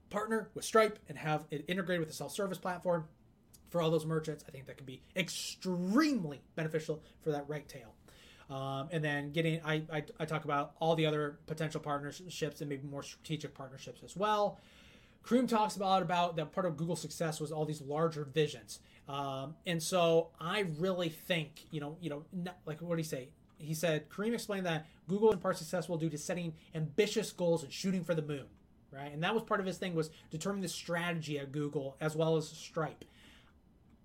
partner 0.10 0.50
with 0.56 0.66
Stripe 0.66 0.98
and 1.08 1.18
have 1.18 1.46
it 1.52 1.64
integrated 1.68 2.00
with 2.00 2.10
the 2.10 2.16
self 2.16 2.32
service 2.32 2.58
platform, 2.58 3.06
for 3.72 3.82
all 3.82 3.90
those 3.90 4.06
merchants. 4.06 4.44
I 4.48 4.52
think 4.52 4.68
that 4.68 4.78
could 4.78 4.86
be 4.86 5.02
extremely 5.16 6.42
beneficial 6.56 7.02
for 7.24 7.32
that 7.32 7.46
right 7.48 7.68
tail. 7.68 7.96
Um, 8.50 8.90
and 8.92 9.04
then 9.04 9.32
getting, 9.32 9.62
I, 9.64 9.82
I, 9.92 10.04
I, 10.20 10.26
talk 10.26 10.44
about 10.44 10.74
all 10.82 10.96
the 10.96 11.06
other 11.06 11.40
potential 11.48 11.80
partnerships 11.80 12.60
and 12.60 12.70
maybe 12.70 12.86
more 12.86 13.02
strategic 13.02 13.54
partnerships 13.54 14.02
as 14.04 14.18
well. 14.18 14.60
Karim 15.28 15.48
talks 15.48 15.76
about 15.78 16.02
about 16.02 16.36
that 16.36 16.52
part 16.52 16.66
of 16.66 16.76
Google's 16.76 17.02
success 17.02 17.40
was 17.40 17.52
all 17.52 17.64
these 17.64 17.82
larger 17.82 18.26
visions, 18.26 18.80
um, 19.08 19.56
and 19.66 19.82
so 19.82 20.30
I 20.40 20.66
really 20.80 21.10
think 21.10 21.66
you 21.70 21.80
know 21.80 21.96
you 22.02 22.10
know 22.10 22.24
like 22.66 22.82
what 22.82 22.96
did 22.96 23.04
he 23.04 23.08
say? 23.08 23.30
He 23.58 23.76
said 23.76 24.06
Karim 24.14 24.34
explained 24.34 24.66
that 24.66 24.88
Google 25.08 25.32
in 25.32 25.38
part 25.38 25.58
successful 25.58 25.98
due 25.98 26.10
to 26.10 26.18
setting 26.18 26.54
ambitious 26.74 27.32
goals 27.32 27.64
and 27.64 27.72
shooting 27.72 28.04
for 28.04 28.16
the 28.16 28.24
moon, 28.24 28.46
right? 28.92 29.14
And 29.14 29.24
that 29.24 29.34
was 29.34 29.44
part 29.44 29.60
of 29.60 29.66
his 29.66 29.78
thing 29.78 29.94
was 29.94 30.10
determining 30.32 30.64
the 30.64 30.70
strategy 30.70 31.38
at 31.38 31.52
Google 31.52 31.98
as 32.02 32.16
well 32.16 32.36
as 32.36 32.48
Stripe. 32.50 33.06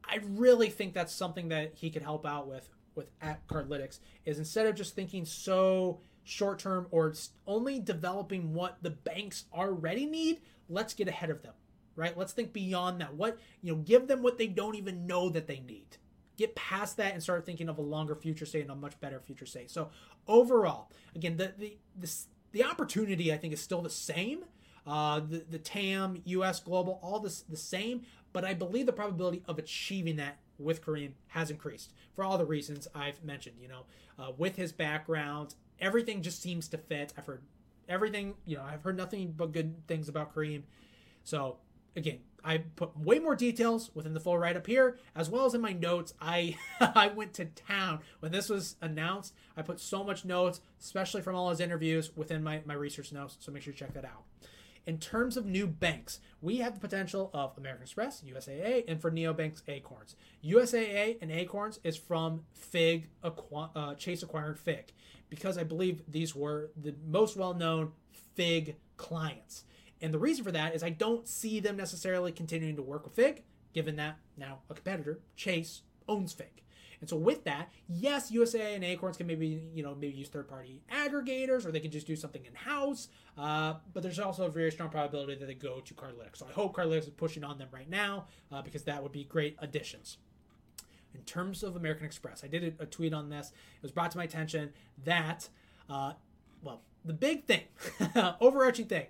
I 0.09 0.21
really 0.31 0.71
think 0.71 0.95
that's 0.95 1.13
something 1.13 1.49
that 1.49 1.73
he 1.75 1.91
could 1.91 2.03
help 2.03 2.27
out 2.27 2.49
with 2.49 2.69
with 2.97 3.11
at 3.21 3.47
Cardlytics 3.47 4.01
is 4.25 4.39
instead 4.39 4.67
of 4.67 4.75
just 4.75 4.95
thinking 4.95 5.25
so 5.25 6.01
short 6.25 6.59
term 6.59 6.87
or 6.91 7.13
only 7.47 7.79
developing 7.79 8.53
what 8.53 8.79
the 8.83 8.91
banks 8.91 9.45
already 9.53 10.07
need, 10.07 10.41
let's 10.69 10.95
get 10.95 11.07
ahead 11.07 11.31
of 11.31 11.43
them. 11.43 11.53
Right? 11.95 12.17
Let's 12.17 12.33
think 12.33 12.53
beyond 12.53 13.01
that. 13.01 13.15
What, 13.15 13.39
you 13.63 13.73
know, 13.73 13.79
give 13.79 14.07
them 14.07 14.23
what 14.23 14.37
they 14.37 14.49
don't 14.49 14.75
even 14.75 15.07
know 15.07 15.31
that 15.31 15.47
they 15.47 15.61
need. 15.61 15.97
Get 16.37 16.55
past 16.55 16.99
that 16.99 17.15
and 17.15 17.23
start 17.23 17.47
thinking 17.47 17.71
of 17.71 17.79
a 17.79 17.83
longer 17.83 18.15
future 18.15 18.45
state 18.45 18.63
and 18.63 18.71
a 18.71 18.75
much 18.75 18.99
better 19.01 19.19
future 19.21 19.47
state. 19.47 19.71
So 19.71 19.89
overall, 20.29 20.91
again, 21.15 21.39
the 21.39 21.55
the 21.57 21.79
the, 21.99 22.13
the 22.53 22.65
opportunity 22.65 23.33
I 23.33 23.39
think 23.39 23.55
is 23.55 23.61
still 23.61 23.81
the 23.81 23.89
same. 23.89 24.45
Uh, 24.87 25.21
the, 25.21 25.45
the 25.51 25.59
TAM, 25.59 26.21
US, 26.27 26.61
global, 26.61 27.01
all 27.03 27.19
this 27.19 27.41
the 27.41 27.57
same, 27.57 28.03
but 28.37 28.45
I 28.45 28.53
believe 28.53 28.85
the 28.85 28.93
probability 28.93 29.43
of 29.49 29.59
achieving 29.59 30.17
that 30.17 30.37
with 30.59 30.85
Karim 30.85 31.15
has 31.29 31.51
increased 31.51 31.95
for 32.15 32.23
all 32.23 32.37
the 32.37 32.45
reasons 32.45 32.87
I've 32.95 33.25
mentioned. 33.25 33.57
You 33.59 33.69
know, 33.69 33.85
uh, 34.19 34.33
with 34.37 34.57
his 34.57 34.73
background, 34.73 35.55
everything 35.81 36.21
just 36.21 36.43
seems 36.43 36.69
to 36.69 36.77
fit. 36.77 37.15
I've 37.17 37.25
heard 37.25 37.41
everything. 37.89 38.35
You 38.45 38.59
know, 38.59 38.63
I've 38.63 38.83
heard 38.83 38.99
nothing 38.99 39.33
but 39.35 39.53
good 39.53 39.87
things 39.89 40.11
about 40.11 40.35
Karim. 40.35 40.65
So 41.25 41.57
again, 41.97 42.19
I 42.45 42.59
put 42.59 42.95
way 42.99 43.21
more 43.21 43.37
details 43.37 43.91
within 43.95 44.13
the 44.13 44.21
full 44.21 44.37
write 44.37 44.59
up 44.59 44.67
here, 44.67 44.99
as 45.15 45.31
well 45.31 45.47
as 45.47 45.55
in 45.55 45.63
my 45.63 45.73
notes. 45.73 46.13
I 46.21 46.59
I 46.81 47.09
went 47.09 47.33
to 47.35 47.47
town 47.47 48.01
when 48.21 48.33
this 48.33 48.51
was 48.51 48.77
announced. 48.83 49.33
I 49.57 49.63
put 49.63 49.81
so 49.81 50.05
much 50.05 50.27
notes, 50.27 50.61
especially 50.79 51.23
from 51.23 51.37
all 51.37 51.49
his 51.49 51.61
interviews, 51.61 52.15
within 52.15 52.45
my, 52.45 52.61
my 52.67 52.75
research 52.75 53.13
notes. 53.13 53.39
So 53.41 53.51
make 53.51 53.63
sure 53.63 53.73
you 53.73 53.79
check 53.79 53.95
that 53.95 54.05
out. 54.05 54.25
In 54.87 54.99
terms 54.99 55.37
of 55.37 55.45
new 55.45 55.67
banks, 55.67 56.21
we 56.41 56.59
have 56.59 56.75
the 56.75 56.81
potential 56.81 57.29
of 57.35 57.59
American 57.59 57.83
Express, 57.83 58.23
USAA, 58.23 58.85
and 58.87 59.01
for 59.01 59.11
neobanks, 59.11 59.63
Acorns. 59.67 60.15
USAA 60.45 61.19
and 61.21 61.33
Acorns 61.33 61.81
is 61.83 61.97
from 61.97 62.45
Figg, 62.55 63.09
uh, 63.25 63.95
Chase 63.97 64.23
acquired 64.23 64.61
Figg, 64.61 64.93
because 65.29 65.59
I 65.59 65.65
believe 65.65 66.03
these 66.07 66.37
were 66.37 66.71
the 66.81 66.95
most 67.05 67.37
well 67.37 67.53
known 67.53 67.93
Figg 68.37 68.77
clients. 68.97 69.65
And 70.01 70.15
the 70.15 70.21
reason 70.21 70.45
for 70.45 70.53
that 70.53 70.75
is 70.75 70.85
I 70.85 70.91
don't 70.91 71.27
see 71.27 71.59
them 71.59 71.77
necessarily 71.77 72.31
continuing 72.31 72.77
to 72.77 72.83
work 72.83 73.05
with 73.05 73.15
Figg, 73.15 73.43
given 73.73 73.97
that 73.97 74.19
now 74.37 74.61
a 74.71 74.75
competitor, 74.75 75.19
Chase, 75.35 75.83
owns 76.09 76.33
Figg. 76.33 76.63
And 77.01 77.09
so 77.09 77.17
with 77.17 77.45
that, 77.45 77.71
yes, 77.89 78.31
USAA 78.31 78.75
and 78.75 78.85
Acorns 78.85 79.17
can 79.17 79.27
maybe 79.27 79.63
you 79.75 79.83
know 79.83 79.95
maybe 79.95 80.15
use 80.15 80.29
third 80.29 80.49
party 80.49 80.83
aggregators 80.93 81.67
or 81.67 81.73
they 81.73 81.81
can 81.81 81.91
just 81.91 82.07
do 82.07 82.17
something 82.17 82.45
in 82.45 82.55
house. 82.55 83.09
Uh, 83.37 83.75
but 83.93 84.03
there's 84.03 84.19
also 84.19 84.45
a 84.45 84.51
very 84.51 84.71
strong 84.71 84.89
probability 84.89 85.35
that 85.35 85.47
they 85.47 85.55
go 85.55 85.81
to 85.81 85.95
Cardlytics. 85.95 86.39
So 86.39 86.47
I 86.49 86.53
hope 86.53 86.77
Cardlytics 86.77 87.05
is 87.05 87.11
pushing 87.11 87.45
on 87.45 87.59
them 87.59 87.69
right 87.73 87.89
now 87.89 88.27
uh, 88.53 88.63
because 88.63 88.85
that 88.85 89.03
would 89.03 89.13
be 89.13 89.25
great 89.25 89.57
additions. 89.61 90.19
In 91.15 91.23
terms 91.23 91.63
of 91.63 91.77
American 91.77 92.05
Express, 92.05 92.45
I 92.45 92.47
did 92.47 92.77
a, 92.79 92.85
tweet 92.85 93.15
on 93.15 93.31
this. 93.31 93.49
It 93.49 93.83
was 93.83 93.91
brought 93.91 94.11
to 94.11 94.19
my 94.19 94.25
attention 94.25 94.73
that, 95.05 95.49
uh, 95.89 96.13
well, 96.63 96.83
the 97.07 97.15
big 97.15 97.47
thing, 97.47 97.63
overarching 98.41 98.85
thing, 98.85 99.07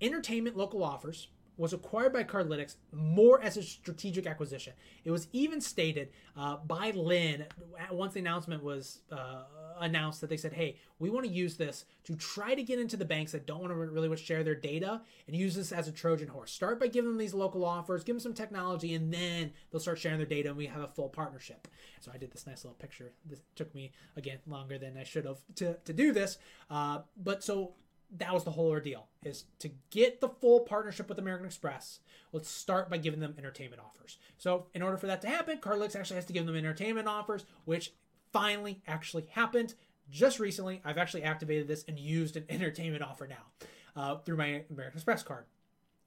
Entertainment 0.00 0.56
Local 0.56 0.82
Offers 0.82 1.28
was 1.56 1.72
acquired 1.72 2.12
by 2.12 2.24
Cardlytics 2.24 2.76
more 2.92 3.40
as 3.42 3.56
a 3.56 3.62
strategic 3.62 4.26
acquisition. 4.26 4.72
It 5.04 5.10
was 5.10 5.28
even 5.32 5.60
stated 5.60 6.10
uh, 6.36 6.56
by 6.56 6.90
Lynn 6.90 7.46
once 7.90 8.14
the 8.14 8.20
announcement 8.20 8.62
was 8.62 9.00
uh, 9.12 9.44
announced 9.78 10.20
that 10.20 10.30
they 10.30 10.36
said, 10.36 10.52
"Hey, 10.52 10.76
we 10.98 11.10
want 11.10 11.26
to 11.26 11.32
use 11.32 11.56
this 11.56 11.84
to 12.04 12.16
try 12.16 12.54
to 12.54 12.62
get 12.62 12.78
into 12.78 12.96
the 12.96 13.04
banks 13.04 13.32
that 13.32 13.46
don't 13.46 13.60
want 13.60 13.72
to 13.72 13.76
really 13.76 14.14
share 14.16 14.42
their 14.42 14.54
data 14.54 15.02
and 15.26 15.36
use 15.36 15.54
this 15.54 15.72
as 15.72 15.88
a 15.88 15.92
Trojan 15.92 16.28
horse. 16.28 16.52
Start 16.52 16.80
by 16.80 16.86
giving 16.88 17.10
them 17.10 17.18
these 17.18 17.34
local 17.34 17.64
offers, 17.64 18.04
give 18.04 18.16
them 18.16 18.20
some 18.20 18.34
technology, 18.34 18.94
and 18.94 19.12
then 19.12 19.52
they'll 19.70 19.80
start 19.80 19.98
sharing 19.98 20.18
their 20.18 20.26
data, 20.26 20.48
and 20.48 20.58
we 20.58 20.66
have 20.66 20.82
a 20.82 20.88
full 20.88 21.08
partnership." 21.08 21.68
So 22.00 22.10
I 22.12 22.18
did 22.18 22.32
this 22.32 22.46
nice 22.46 22.64
little 22.64 22.76
picture. 22.78 23.12
This 23.24 23.42
took 23.54 23.74
me 23.74 23.92
again 24.16 24.38
longer 24.46 24.78
than 24.78 24.96
I 24.96 25.04
should 25.04 25.24
have 25.24 25.38
to 25.56 25.74
to 25.84 25.92
do 25.92 26.12
this, 26.12 26.38
uh, 26.70 27.00
but 27.16 27.44
so 27.44 27.74
that 28.16 28.32
was 28.32 28.44
the 28.44 28.50
whole 28.52 28.68
ordeal 28.68 29.08
is 29.24 29.44
to 29.58 29.70
get 29.90 30.20
the 30.20 30.28
full 30.28 30.60
partnership 30.60 31.08
with 31.08 31.18
American 31.18 31.46
Express. 31.46 32.00
Let's 32.32 32.48
start 32.48 32.90
by 32.90 32.98
giving 32.98 33.20
them 33.20 33.34
entertainment 33.38 33.82
offers. 33.84 34.18
So 34.38 34.66
in 34.74 34.82
order 34.82 34.96
for 34.96 35.06
that 35.06 35.20
to 35.22 35.28
happen, 35.28 35.58
Cardlytics 35.58 35.96
actually 35.96 36.16
has 36.16 36.26
to 36.26 36.32
give 36.32 36.46
them 36.46 36.56
entertainment 36.56 37.08
offers, 37.08 37.44
which 37.64 37.92
finally 38.32 38.82
actually 38.86 39.26
happened 39.30 39.74
just 40.10 40.38
recently. 40.38 40.80
I've 40.84 40.98
actually 40.98 41.22
activated 41.22 41.68
this 41.68 41.84
and 41.88 41.98
used 41.98 42.36
an 42.36 42.44
entertainment 42.48 43.02
offer 43.02 43.26
now 43.26 43.66
uh, 43.96 44.16
through 44.18 44.36
my 44.36 44.64
American 44.70 44.98
Express 44.98 45.22
card, 45.22 45.44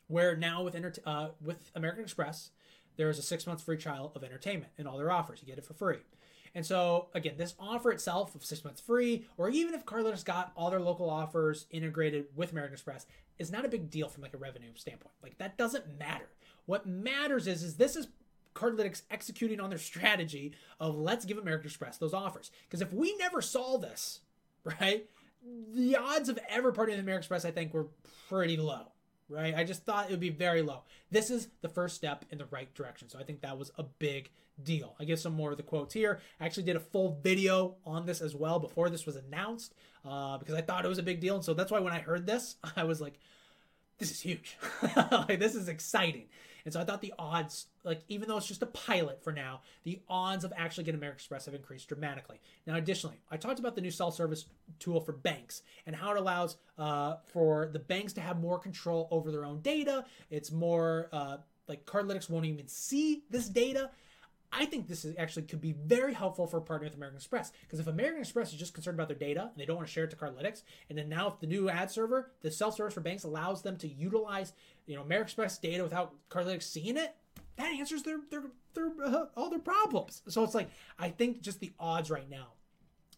where 0.07 0.35
now 0.35 0.63
with 0.63 0.99
uh, 1.05 1.29
with 1.41 1.71
American 1.75 2.03
Express, 2.03 2.51
there 2.97 3.09
is 3.09 3.19
a 3.19 3.23
six 3.23 3.47
months 3.47 3.63
free 3.63 3.77
trial 3.77 4.11
of 4.15 4.23
entertainment 4.23 4.71
in 4.77 4.87
all 4.87 4.97
their 4.97 5.11
offers. 5.11 5.39
You 5.41 5.47
get 5.47 5.57
it 5.57 5.65
for 5.65 5.73
free. 5.73 5.99
And 6.57 6.65
so 6.65 7.09
again, 7.13 7.35
this 7.37 7.53
offer 7.59 7.91
itself 7.91 8.33
of 8.33 8.43
six 8.43 8.63
months 8.63 8.81
free, 8.81 9.27
or 9.37 9.47
even 9.47 9.75
if 9.75 9.85
Cardlytics 9.85 10.25
got 10.25 10.53
all 10.55 10.71
their 10.71 10.79
local 10.79 11.07
offers 11.07 11.67
integrated 11.69 12.25
with 12.35 12.51
American 12.51 12.73
Express, 12.73 13.05
is 13.37 13.51
not 13.51 13.63
a 13.63 13.69
big 13.69 13.91
deal 13.91 14.09
from 14.09 14.23
like 14.23 14.33
a 14.33 14.37
revenue 14.37 14.71
standpoint. 14.73 15.13
Like 15.21 15.37
that 15.37 15.55
doesn't 15.59 15.99
matter. 15.99 16.29
What 16.65 16.87
matters 16.87 17.45
is 17.45 17.61
is 17.61 17.75
this 17.75 17.95
is 17.95 18.07
Cardlytics 18.55 19.03
executing 19.11 19.59
on 19.59 19.69
their 19.69 19.77
strategy 19.77 20.53
of 20.79 20.97
let's 20.97 21.25
give 21.25 21.37
American 21.37 21.67
Express 21.67 21.99
those 21.99 22.15
offers. 22.15 22.49
Because 22.67 22.81
if 22.81 22.91
we 22.91 23.15
never 23.17 23.39
saw 23.39 23.77
this, 23.77 24.21
right, 24.81 25.07
the 25.75 25.95
odds 25.95 26.27
of 26.27 26.39
ever 26.49 26.71
partnering 26.71 26.95
with 26.95 27.01
American 27.01 27.19
Express, 27.19 27.45
I 27.45 27.51
think, 27.51 27.71
were 27.71 27.89
pretty 28.29 28.57
low 28.57 28.87
right? 29.29 29.55
I 29.55 29.63
just 29.63 29.83
thought 29.83 30.05
it 30.05 30.11
would 30.11 30.19
be 30.19 30.29
very 30.29 30.61
low. 30.61 30.83
This 31.11 31.29
is 31.29 31.49
the 31.61 31.69
first 31.69 31.95
step 31.95 32.25
in 32.31 32.37
the 32.37 32.45
right 32.45 32.73
direction. 32.73 33.09
So 33.09 33.19
I 33.19 33.23
think 33.23 33.41
that 33.41 33.57
was 33.57 33.71
a 33.77 33.83
big 33.83 34.31
deal. 34.63 34.95
I 34.99 35.05
give 35.05 35.19
some 35.19 35.33
more 35.33 35.51
of 35.51 35.57
the 35.57 35.63
quotes 35.63 35.93
here. 35.93 36.19
I 36.39 36.45
actually 36.45 36.63
did 36.63 36.75
a 36.75 36.81
full 36.81 37.19
video 37.21 37.75
on 37.85 38.05
this 38.05 38.21
as 38.21 38.35
well 38.35 38.59
before 38.59 38.89
this 38.89 39.05
was 39.05 39.15
announced 39.15 39.73
uh, 40.05 40.37
because 40.37 40.55
I 40.55 40.61
thought 40.61 40.85
it 40.85 40.89
was 40.89 40.97
a 40.97 41.03
big 41.03 41.19
deal. 41.19 41.35
And 41.35 41.43
so 41.43 41.53
that's 41.53 41.71
why 41.71 41.79
when 41.79 41.93
I 41.93 41.99
heard 41.99 42.25
this, 42.25 42.55
I 42.75 42.83
was 42.83 43.01
like, 43.01 43.19
this 43.97 44.11
is 44.11 44.21
huge. 44.21 44.57
like, 45.11 45.39
this 45.39 45.55
is 45.55 45.67
exciting. 45.67 46.25
And 46.67 46.73
so 46.73 46.81
I 46.81 46.83
thought 46.83 46.99
the 46.99 47.13
odds, 47.17 47.67
like 47.85 48.01
even 48.09 48.27
though 48.27 48.35
it's 48.35 48.45
just 48.45 48.61
a 48.61 48.65
pilot 48.65 49.23
for 49.23 49.31
now, 49.31 49.61
the 49.85 50.01
odds 50.09 50.43
of 50.43 50.51
actually 50.57 50.83
getting 50.83 50.99
American 50.99 51.15
Express 51.15 51.45
have 51.45 51.55
increased 51.55 51.87
dramatically. 51.87 52.41
Now, 52.65 52.75
additionally, 52.75 53.21
I 53.31 53.37
talked 53.37 53.59
about 53.59 53.75
the 53.75 53.79
new 53.79 53.89
self-service 53.89 54.47
tool 54.77 54.99
for 54.99 55.13
banks 55.13 55.61
and 55.85 55.95
how 55.95 56.11
it 56.11 56.17
allows 56.17 56.57
uh, 56.77 57.15
for 57.31 57.69
the 57.71 57.79
banks 57.79 58.11
to 58.13 58.21
have 58.21 58.41
more 58.41 58.59
control 58.59 59.07
over 59.11 59.31
their 59.31 59.45
own 59.45 59.61
data. 59.61 60.03
It's 60.29 60.51
more 60.51 61.07
uh, 61.13 61.37
like 61.69 61.85
Cardlytics 61.85 62.29
won't 62.29 62.45
even 62.45 62.67
see 62.67 63.23
this 63.29 63.47
data. 63.47 63.89
I 64.51 64.65
think 64.65 64.87
this 64.87 65.03
is 65.03 65.15
actually 65.17 65.43
could 65.43 65.61
be 65.61 65.73
very 65.73 66.13
helpful 66.13 66.47
for 66.47 66.61
partnering 66.61 66.85
with 66.85 66.95
American 66.95 67.17
Express 67.17 67.51
because 67.61 67.79
if 67.79 67.87
American 67.87 68.21
Express 68.21 68.53
is 68.53 68.59
just 68.59 68.73
concerned 68.73 68.95
about 68.95 69.07
their 69.09 69.17
data 69.17 69.41
and 69.41 69.51
they 69.57 69.65
don't 69.65 69.75
want 69.75 69.87
to 69.87 69.93
share 69.93 70.05
it 70.05 70.09
to 70.11 70.15
Cardlytics, 70.15 70.63
and 70.89 70.97
then 70.97 71.09
now 71.09 71.27
if 71.27 71.39
the 71.39 71.47
new 71.47 71.69
ad 71.69 71.91
server, 71.91 72.31
the 72.41 72.49
self-service 72.49 72.93
for 72.93 73.01
banks 73.01 73.23
allows 73.23 73.61
them 73.61 73.77
to 73.77 73.87
utilize 73.87 74.53
you 74.85 74.95
know 74.95 75.01
American 75.01 75.25
Express 75.25 75.57
data 75.57 75.83
without 75.83 76.13
Cardlytics 76.29 76.63
seeing 76.63 76.97
it, 76.97 77.15
that 77.57 77.73
answers 77.73 78.03
their 78.03 78.19
their 78.29 78.43
their 78.73 78.91
uh, 79.03 79.25
all 79.35 79.49
their 79.49 79.59
problems. 79.59 80.21
So 80.27 80.43
it's 80.43 80.55
like 80.55 80.69
I 80.97 81.09
think 81.09 81.41
just 81.41 81.59
the 81.59 81.73
odds 81.79 82.09
right 82.09 82.29
now 82.29 82.47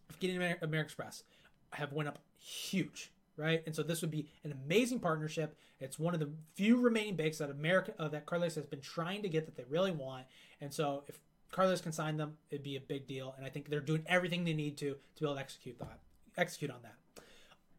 of 0.09 0.19
getting 0.19 0.37
American 0.37 0.73
Express 0.73 1.23
have 1.71 1.93
went 1.93 2.09
up 2.09 2.19
huge 2.39 3.11
right? 3.39 3.63
And 3.65 3.75
so 3.75 3.81
this 3.81 4.01
would 4.01 4.11
be 4.11 4.27
an 4.43 4.51
amazing 4.51 4.99
partnership. 4.99 5.55
It's 5.79 5.97
one 5.97 6.13
of 6.13 6.19
the 6.19 6.29
few 6.55 6.79
remaining 6.79 7.15
bakes 7.15 7.37
that 7.37 7.49
America 7.49 7.93
uh, 7.97 8.09
that 8.09 8.25
Carlos 8.25 8.55
has 8.55 8.65
been 8.65 8.81
trying 8.81 9.21
to 9.23 9.29
get 9.29 9.45
that 9.45 9.55
they 9.55 9.63
really 9.69 9.91
want. 9.91 10.25
And 10.61 10.73
so 10.73 11.03
if 11.07 11.19
Carlos 11.51 11.81
can 11.81 11.91
sign 11.91 12.17
them, 12.17 12.37
it'd 12.51 12.63
be 12.63 12.75
a 12.75 12.81
big 12.81 13.07
deal. 13.07 13.33
And 13.37 13.45
I 13.45 13.49
think 13.49 13.69
they're 13.69 13.79
doing 13.79 14.03
everything 14.07 14.43
they 14.43 14.53
need 14.53 14.77
to 14.77 14.91
to 15.15 15.21
be 15.21 15.25
able 15.25 15.35
to 15.35 15.39
execute 15.39 15.79
that, 15.79 15.99
execute 16.37 16.69
on 16.69 16.81
that. 16.83 16.95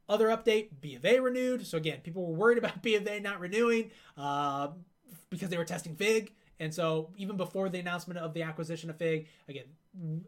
Other 0.09 0.29
update: 0.29 0.71
B 0.81 0.97
of 0.97 1.05
A 1.05 1.21
renewed. 1.21 1.67
So 1.67 1.77
again, 1.77 2.01
people 2.03 2.27
were 2.27 2.35
worried 2.35 2.59
about 2.63 2.83
B 2.83 2.95
of 2.97 3.07
A 3.07 3.21
not 3.21 3.39
renewing 3.39 3.91
uh, 4.17 4.69
because 5.29 5.51
they 5.51 5.59
were 5.59 5.65
testing 5.65 5.95
Figg. 5.95 6.33
And 6.59 6.75
so 6.75 7.11
even 7.17 7.39
before 7.39 7.71
the 7.71 7.79
announcement 7.79 8.21
of 8.21 8.35
the 8.35 8.43
acquisition 8.43 8.91
of 8.91 8.97
Figg, 8.97 9.29
again, 9.49 9.65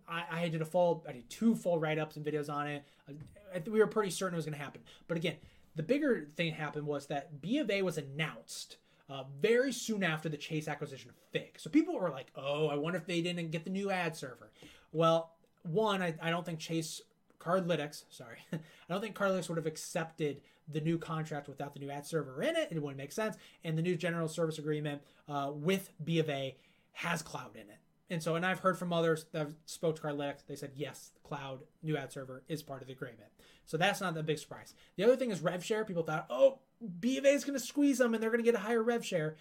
I, 0.08 0.24
I 0.30 0.48
did 0.48 0.62
a 0.62 0.64
full, 0.64 1.04
I 1.08 1.12
did 1.12 1.30
two 1.30 1.54
full 1.54 1.78
write-ups 1.78 2.16
and 2.16 2.24
videos 2.24 2.50
on 2.50 2.66
it. 2.66 2.84
I, 3.08 3.62
we 3.68 3.78
were 3.78 3.86
pretty 3.86 4.10
certain 4.10 4.34
it 4.34 4.36
was 4.36 4.44
going 4.44 4.58
to 4.58 4.62
happen. 4.62 4.82
But 5.08 5.16
again, 5.16 5.36
the 5.76 5.82
bigger 5.82 6.28
thing 6.36 6.52
happened 6.52 6.86
was 6.86 7.06
that 7.06 7.40
B 7.40 7.58
of 7.58 7.70
A 7.70 7.82
was 7.82 7.98
announced 7.98 8.78
uh, 9.08 9.24
very 9.40 9.72
soon 9.72 10.02
after 10.02 10.28
the 10.28 10.36
Chase 10.36 10.68
acquisition 10.68 11.10
Figg. 11.32 11.58
So 11.58 11.70
people 11.70 11.98
were 11.98 12.10
like, 12.10 12.30
oh, 12.36 12.68
I 12.68 12.76
wonder 12.76 12.98
if 12.98 13.06
they 13.06 13.20
didn't 13.20 13.50
get 13.50 13.64
the 13.64 13.70
new 13.70 13.90
ad 13.90 14.16
server. 14.16 14.50
Well, 14.92 15.32
one, 15.62 16.02
I, 16.02 16.14
I 16.20 16.30
don't 16.30 16.44
think 16.44 16.58
Chase 16.58 17.00
Cardlytics, 17.38 18.04
sorry, 18.10 18.38
I 18.52 18.58
don't 18.88 19.00
think 19.00 19.16
Cardlytics 19.16 19.48
would 19.48 19.58
have 19.58 19.66
accepted 19.66 20.40
the 20.68 20.80
new 20.80 20.98
contract 20.98 21.48
without 21.48 21.74
the 21.74 21.80
new 21.80 21.90
ad 21.90 22.06
server 22.06 22.42
in 22.42 22.56
it. 22.56 22.68
It 22.70 22.80
wouldn't 22.80 22.98
make 22.98 23.12
sense. 23.12 23.36
And 23.64 23.76
the 23.76 23.82
new 23.82 23.96
general 23.96 24.28
service 24.28 24.58
agreement 24.58 25.02
uh, 25.28 25.50
with 25.52 25.90
B 26.04 26.18
of 26.18 26.28
A 26.28 26.56
has 26.92 27.22
cloud 27.22 27.54
in 27.54 27.62
it. 27.62 27.78
And 28.12 28.22
so, 28.22 28.34
and 28.34 28.44
I've 28.44 28.60
heard 28.60 28.78
from 28.78 28.92
others 28.92 29.24
that 29.32 29.48
spoke 29.64 29.96
to 29.96 30.02
Cardlytics, 30.02 30.46
they 30.46 30.54
said, 30.54 30.72
yes, 30.76 31.12
the 31.14 31.26
cloud 31.26 31.60
new 31.82 31.96
ad 31.96 32.12
server 32.12 32.42
is 32.46 32.62
part 32.62 32.82
of 32.82 32.86
the 32.86 32.92
agreement. 32.92 33.30
So 33.64 33.78
that's 33.78 34.02
not 34.02 34.12
the 34.12 34.22
big 34.22 34.38
surprise. 34.38 34.74
The 34.96 35.04
other 35.04 35.16
thing 35.16 35.30
is 35.30 35.40
rev 35.40 35.64
share. 35.64 35.82
People 35.86 36.02
thought, 36.02 36.26
oh, 36.28 36.58
B 37.00 37.16
of 37.16 37.24
A 37.24 37.28
is 37.28 37.42
going 37.42 37.58
to 37.58 37.64
squeeze 37.64 37.96
them 37.96 38.12
and 38.12 38.22
they're 38.22 38.30
going 38.30 38.44
to 38.44 38.50
get 38.50 38.54
a 38.54 38.62
higher 38.62 38.82
rev 38.82 39.04
share. 39.04 39.36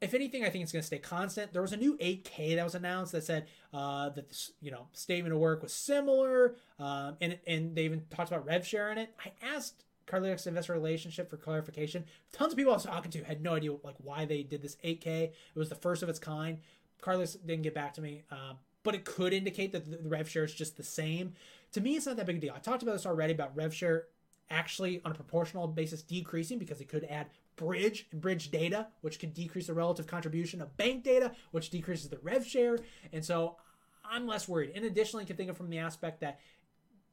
If 0.00 0.14
anything, 0.14 0.44
I 0.44 0.48
think 0.48 0.62
it's 0.62 0.72
going 0.72 0.80
to 0.82 0.86
stay 0.86 0.98
constant. 0.98 1.52
There 1.52 1.60
was 1.60 1.74
a 1.74 1.76
new 1.76 1.98
8K 1.98 2.56
that 2.56 2.64
was 2.64 2.74
announced 2.74 3.12
that 3.12 3.24
said 3.24 3.48
uh, 3.74 4.08
that 4.10 4.28
this, 4.28 4.52
you 4.60 4.70
know 4.70 4.88
statement 4.92 5.34
of 5.34 5.40
work 5.40 5.62
was 5.62 5.72
similar, 5.72 6.56
um, 6.78 7.16
and 7.20 7.38
and 7.46 7.74
they 7.74 7.84
even 7.84 8.02
talked 8.10 8.30
about 8.30 8.44
rev 8.44 8.66
share 8.66 8.92
in 8.92 8.98
it. 8.98 9.14
I 9.24 9.32
asked 9.54 9.84
Cardlytics 10.06 10.46
investor 10.46 10.74
relationship 10.74 11.30
for 11.30 11.38
clarification. 11.38 12.04
Tons 12.32 12.52
of 12.52 12.58
people 12.58 12.72
I 12.72 12.76
was 12.76 12.84
talking 12.84 13.10
to 13.10 13.24
had 13.24 13.42
no 13.42 13.54
idea 13.54 13.72
like 13.82 13.96
why 13.98 14.26
they 14.26 14.42
did 14.42 14.62
this 14.62 14.76
8K. 14.84 15.06
It 15.06 15.34
was 15.54 15.70
the 15.70 15.74
first 15.74 16.02
of 16.02 16.10
its 16.10 16.18
kind. 16.18 16.58
Cardlytics 17.02 17.36
didn't 17.44 17.62
get 17.62 17.74
back 17.74 17.94
to 17.94 18.00
me, 18.00 18.22
uh, 18.30 18.54
but 18.82 18.94
it 18.94 19.04
could 19.04 19.32
indicate 19.32 19.72
that 19.72 19.90
the, 19.90 20.08
rev 20.08 20.28
share 20.28 20.44
is 20.44 20.54
just 20.54 20.76
the 20.76 20.82
same. 20.82 21.34
To 21.72 21.80
me, 21.80 21.96
it's 21.96 22.06
not 22.06 22.16
that 22.16 22.26
big 22.26 22.36
a 22.36 22.40
deal. 22.40 22.54
I 22.54 22.58
talked 22.58 22.82
about 22.82 22.92
this 22.92 23.06
already 23.06 23.32
about 23.32 23.56
rev 23.56 23.74
share 23.74 24.06
actually 24.50 25.00
on 25.04 25.10
a 25.10 25.14
proportional 25.14 25.66
basis 25.66 26.02
decreasing 26.02 26.58
because 26.58 26.80
it 26.80 26.88
could 26.88 27.04
add 27.04 27.26
Bridg 27.56 28.04
and 28.12 28.20
Bridg 28.20 28.50
data, 28.50 28.88
which 29.00 29.18
could 29.18 29.34
decrease 29.34 29.66
the 29.66 29.74
relative 29.74 30.06
contribution 30.06 30.60
of 30.60 30.76
bank 30.76 31.04
data, 31.04 31.32
which 31.50 31.70
decreases 31.70 32.08
the 32.08 32.18
rev 32.18 32.46
share. 32.46 32.78
And 33.12 33.24
so 33.24 33.56
I'm 34.04 34.26
less 34.26 34.48
worried. 34.48 34.72
And 34.74 34.84
additionally, 34.84 35.24
you 35.24 35.26
can 35.26 35.36
think 35.36 35.50
of 35.50 35.56
from 35.56 35.70
the 35.70 35.78
aspect 35.78 36.20
that 36.20 36.38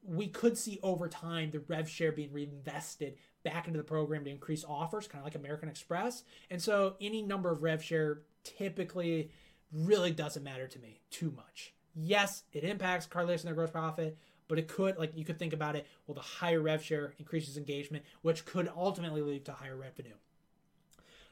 we 0.06 0.28
could 0.28 0.56
see 0.58 0.78
over 0.82 1.08
time 1.08 1.50
the 1.50 1.60
rev 1.60 1.88
share 1.88 2.12
being 2.12 2.32
reinvested 2.32 3.16
back 3.42 3.66
into 3.66 3.78
the 3.78 3.84
program 3.84 4.24
to 4.24 4.30
increase 4.30 4.64
offers, 4.66 5.06
kind 5.06 5.20
of 5.20 5.24
like 5.24 5.34
American 5.34 5.68
Express. 5.68 6.24
And 6.50 6.60
so 6.60 6.96
any 7.00 7.22
number 7.22 7.50
of 7.50 7.62
rev 7.62 7.82
share 7.82 8.20
typically 8.42 9.30
really 9.72 10.10
doesn't 10.10 10.42
matter 10.42 10.66
to 10.66 10.78
me 10.78 11.00
too 11.10 11.32
much. 11.36 11.74
Yes, 11.94 12.44
it 12.52 12.64
impacts 12.64 13.06
Cardlytics 13.06 13.40
and 13.40 13.44
their 13.44 13.54
gross 13.54 13.70
profit, 13.70 14.16
but 14.48 14.58
it 14.58 14.68
could, 14.68 14.98
like, 14.98 15.16
you 15.16 15.24
could 15.24 15.38
think 15.38 15.52
about 15.52 15.76
it. 15.76 15.86
Well, 16.06 16.14
the 16.14 16.20
higher 16.20 16.60
rev 16.60 16.82
share 16.82 17.14
increases 17.18 17.56
engagement, 17.56 18.04
which 18.22 18.44
could 18.44 18.70
ultimately 18.76 19.22
lead 19.22 19.44
to 19.46 19.52
higher 19.52 19.76
revenue. 19.76 20.14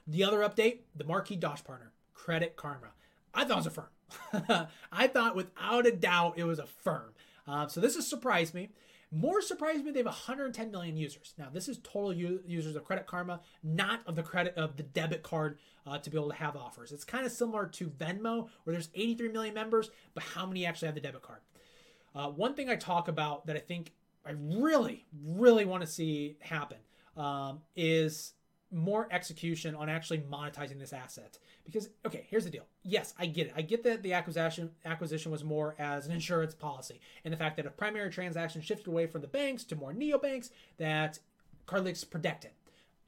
The 0.06 0.24
other 0.24 0.38
update, 0.38 0.80
the 0.94 1.04
marquee 1.04 1.36
Dosh 1.36 1.62
partner, 1.64 1.92
Credit 2.14 2.56
Karma. 2.56 2.92
I 3.34 3.44
thought 3.44 3.64
it 3.64 3.64
was 3.64 3.66
Affirm. 3.66 4.68
I 4.92 5.06
thought 5.06 5.36
without 5.36 5.86
a 5.86 5.92
doubt 5.92 6.34
it 6.36 6.44
was 6.44 6.58
Affirm. 6.58 7.12
Uh, 7.46 7.66
so 7.66 7.80
this 7.80 7.96
has 7.96 8.06
surprised 8.06 8.54
me. 8.54 8.70
More 9.14 9.42
surprised 9.42 9.84
me, 9.84 9.92
they 9.92 9.98
have 9.98 10.06
110 10.06 10.70
million 10.70 10.96
users. 10.96 11.34
Now, 11.36 11.48
this 11.52 11.68
is 11.68 11.78
total 11.82 12.14
u- 12.14 12.40
users 12.46 12.76
of 12.76 12.84
Credit 12.84 13.06
Karma, 13.06 13.40
not 13.62 14.00
of 14.06 14.16
the 14.16 14.22
credit 14.22 14.54
of 14.56 14.78
the 14.78 14.82
debit 14.82 15.22
card 15.22 15.58
uh, 15.86 15.98
to 15.98 16.08
be 16.08 16.16
able 16.16 16.30
to 16.30 16.36
have 16.36 16.56
offers. 16.56 16.92
It's 16.92 17.04
kind 17.04 17.26
of 17.26 17.32
similar 17.32 17.66
to 17.66 17.88
Venmo, 17.88 18.48
where 18.64 18.72
there's 18.72 18.88
83 18.94 19.28
million 19.28 19.54
members, 19.54 19.90
but 20.14 20.22
how 20.22 20.46
many 20.46 20.64
actually 20.64 20.86
have 20.86 20.94
the 20.94 21.02
debit 21.02 21.20
card? 21.20 21.40
Uh, 22.14 22.28
one 22.28 22.54
thing 22.54 22.70
I 22.70 22.76
talk 22.76 23.08
about 23.08 23.46
that 23.46 23.56
I 23.56 23.58
think 23.58 23.92
I 24.24 24.30
really, 24.30 25.04
really 25.22 25.66
want 25.66 25.82
to 25.82 25.86
see 25.86 26.36
happen 26.40 26.78
um, 27.16 27.60
is 27.76 28.32
more 28.72 29.06
execution 29.10 29.74
on 29.74 29.88
actually 29.88 30.18
monetizing 30.18 30.78
this 30.78 30.92
asset. 30.92 31.38
Because 31.64 31.90
okay, 32.06 32.26
here's 32.28 32.44
the 32.44 32.50
deal. 32.50 32.66
Yes, 32.82 33.14
I 33.18 33.26
get 33.26 33.48
it. 33.48 33.52
I 33.56 33.62
get 33.62 33.84
that 33.84 34.02
the 34.02 34.14
acquisition 34.14 34.70
acquisition 34.84 35.30
was 35.30 35.44
more 35.44 35.74
as 35.78 36.06
an 36.06 36.12
insurance 36.12 36.54
policy, 36.54 37.00
and 37.24 37.32
the 37.32 37.38
fact 37.38 37.56
that 37.56 37.66
a 37.66 37.70
primary 37.70 38.10
transaction 38.10 38.62
shifted 38.62 38.88
away 38.88 39.06
from 39.06 39.20
the 39.20 39.28
banks 39.28 39.64
to 39.64 39.76
more 39.76 39.92
neobanks 39.92 40.50
that 40.78 41.18
Cardlytics 41.66 42.08
protected. 42.08 42.50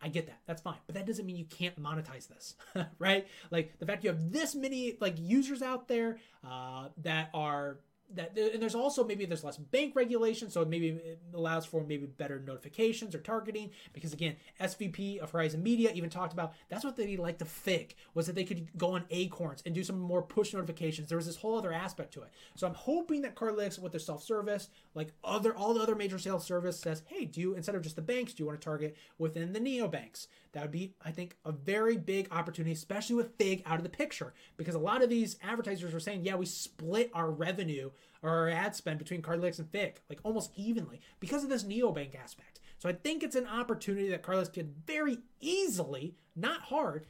I 0.03 0.09
get 0.09 0.27
that. 0.27 0.41
That's 0.47 0.61
fine. 0.61 0.77
But 0.87 0.97
that 0.97 1.07
doesn't 1.07 1.25
mean 1.25 1.37
you 1.37 1.47
can't 1.47 1.81
monetize 1.83 2.29
this, 2.29 2.57
right? 2.99 3.27
Like 3.51 3.79
the 3.79 3.87
fact 3.87 4.05
you 4.05 4.11
have 4.11 4.33
this 4.33 4.55
many 4.55 4.99
like 5.01 5.15
users 5.19 5.62
out 5.62 5.89
there 5.89 6.19
uh, 6.47 6.89
that 7.03 7.31
are 7.33 7.79
that 8.15 8.37
and 8.37 8.61
there's 8.61 8.75
also 8.75 9.05
maybe 9.05 9.25
there's 9.25 9.45
less 9.45 9.57
bank 9.57 9.95
regulation 9.97 10.51
so 10.51 10.65
maybe 10.65 10.89
it 10.89 11.21
allows 11.35 11.65
for 11.65 11.83
maybe 11.83 12.07
better 12.07 12.39
notifications 12.41 13.15
or 13.15 13.21
targeting 13.21 13.71
because 13.93 14.12
again 14.12 14.37
svp 14.61 15.19
of 15.19 15.31
horizon 15.31 15.62
media 15.62 15.91
even 15.95 16.11
talked 16.11 16.33
about 16.33 16.55
that's 16.69 16.85
what 16.85 16.97
they 16.97 17.17
like 17.17 17.39
to 17.39 17.45
Figg 17.45 17.95
was 18.15 18.27
that 18.27 18.35
they 18.35 18.45
could 18.45 18.77
go 18.77 18.93
on 18.93 19.05
acorns 19.11 19.62
and 19.65 19.75
do 19.75 19.85
some 19.85 19.99
more 19.99 20.23
push 20.23 20.53
notifications. 20.53 21.09
There 21.09 21.19
was 21.19 21.27
this 21.27 21.37
whole 21.37 21.57
other 21.57 21.73
aspect 21.73 22.12
to 22.15 22.23
it. 22.23 22.31
So 22.57 22.67
i'm 22.67 22.75
hoping 22.75 23.23
that 23.23 23.35
cardlytics 23.35 23.79
with 23.79 23.93
their 23.93 24.01
self-service 24.01 24.69
like 24.95 25.12
other 25.23 25.55
all 25.57 25.75
the 25.75 25.81
other 25.81 25.95
major 25.95 26.19
sales 26.19 26.45
service 26.45 26.79
says 26.79 27.03
hey 27.07 27.25
do 27.25 27.41
you 27.41 27.55
instead 27.55 27.75
of 27.75 27.83
just 27.83 27.97
the 27.97 28.03
banks 28.03 28.33
do 28.33 28.43
you 28.43 28.47
want 28.47 28.61
to 28.61 28.65
target 28.65 28.97
within 29.19 29.53
the 29.53 29.61
neobanks 29.61 30.27
that 30.55 30.63
would 30.63 30.71
be 30.71 30.95
i 31.05 31.11
think 31.11 31.37
a 31.45 31.53
very 31.53 31.97
big 31.97 32.27
opportunity 32.31 32.73
especially 32.73 33.15
with 33.15 33.37
Figg 33.37 33.63
out 33.67 33.77
of 33.77 33.83
the 33.83 33.91
picture 33.91 34.33
because 34.57 34.75
a 34.75 34.79
lot 34.79 35.03
of 35.03 35.11
these 35.11 35.37
advertisers 35.43 35.95
are 35.95 36.01
saying 36.01 36.25
yeah 36.25 36.35
we 36.35 36.47
split 36.47 37.11
our 37.13 37.31
revenue 37.31 37.91
or 38.25 38.31
our 38.31 38.49
ad 38.49 38.75
spend 38.75 38.99
between 38.99 39.21
Cardlytics 39.21 39.59
and 39.59 39.71
Figg, 39.71 40.01
like 40.09 40.19
almost 40.25 40.51
evenly, 40.57 41.01
because 41.21 41.45
of 41.45 41.51
this 41.51 41.63
neobank 41.63 42.19
aspect. 42.19 42.59
So 42.79 42.89
I 42.89 42.93
think 42.93 43.23
it's 43.23 43.37
an 43.37 43.47
opportunity 43.47 44.09
that 44.09 44.23
Cardlytics 44.23 44.55
could 44.55 44.75
very 44.87 45.19
easily, 45.41 46.17
not 46.35 46.63
hard, 46.63 47.07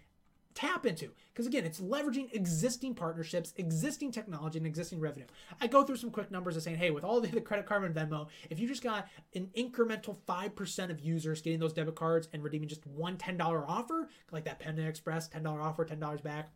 tap 0.55 0.87
into. 0.87 1.11
Because 1.33 1.47
again, 1.47 1.65
it's 1.65 1.81
leveraging 1.81 2.33
existing 2.33 2.95
partnerships, 2.95 3.53
existing 3.57 4.13
technology, 4.13 4.59
and 4.59 4.67
existing 4.67 5.01
revenue. 5.01 5.27
I 5.61 5.67
go 5.67 5.83
through 5.83 5.97
some 5.97 6.11
quick 6.11 6.31
numbers 6.31 6.57
of 6.57 6.63
saying, 6.63 6.77
hey, 6.77 6.91
with 6.91 7.05
all 7.05 7.21
the, 7.21 7.41
credit 7.41 7.67
card 7.67 7.85
and 7.85 7.95
Venmo, 7.95 8.29
if 8.51 8.59
you 8.59 8.69
just 8.69 8.83
got 8.83 9.09
an 9.35 9.51
incremental 9.57 10.17
5% 10.29 10.91
of 10.91 11.01
users 11.01 11.43
getting 11.43 11.59
those 11.59 11.73
debit 11.73 11.97
cards 11.97 12.29
and 12.33 12.43
redeeming 12.43 12.69
just 12.69 12.87
one 12.87 13.17
$10 13.17 13.65
offer, 13.69 14.09
like 14.31 14.45
that 14.45 14.61
Panda 14.61 14.87
Express 14.87 15.29
$10 15.29 15.47
offer, 15.47 15.85
$10 15.85 16.23
back, 16.23 16.51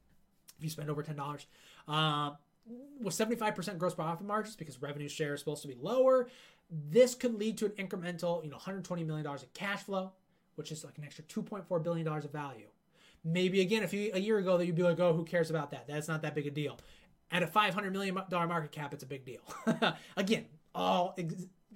if 0.59 0.64
you 0.64 0.70
spend 0.70 0.90
over 0.90 1.03
$10, 1.03 1.46
uh, 1.88 2.30
with 3.01 3.14
75% 3.14 3.78
gross 3.78 3.94
profit 3.94 4.26
margins 4.26 4.57
because 4.57 4.80
revenue 4.82 5.09
share 5.09 5.34
is 5.34 5.40
supposed 5.40 5.62
to 5.62 5.68
be 5.68 5.76
lower, 5.80 6.28
this 6.70 7.14
could 7.14 7.34
lead 7.34 7.57
to 7.59 7.66
an 7.66 7.72
incremental, 7.72 8.44
you 8.44 8.51
know, 8.51 8.57
120 8.57 9.05
million 9.05 9.24
dollars 9.24 9.42
in 9.42 9.49
cash 9.55 9.82
flow, 9.82 10.12
which 10.57 10.70
is 10.70 10.84
like 10.84 10.99
an 10.99 11.05
extra 11.05 11.24
2.4 11.24 11.82
billion 11.82 12.05
dollars 12.05 12.24
of 12.24 12.32
value. 12.32 12.66
Maybe 13.24 13.60
again, 13.60 13.82
if 13.82 13.92
you 13.92 14.10
a 14.14 14.18
year 14.18 14.38
ago 14.38 14.56
that 14.56 14.66
you'd 14.66 14.76
be 14.76 14.82
like, 14.82 15.00
oh, 15.00 15.12
who 15.12 15.24
cares 15.24 15.50
about 15.50 15.70
that? 15.72 15.86
That's 15.86 16.08
not 16.08 16.22
that 16.22 16.34
big 16.34 16.46
a 16.46 16.50
deal. 16.50 16.78
At 17.30 17.42
a 17.42 17.46
500 17.46 17.92
million 17.92 18.18
dollar 18.30 18.46
market 18.46 18.72
cap, 18.72 18.94
it's 18.94 19.02
a 19.02 19.06
big 19.06 19.24
deal. 19.24 19.40
again, 20.16 20.46
all 20.74 21.16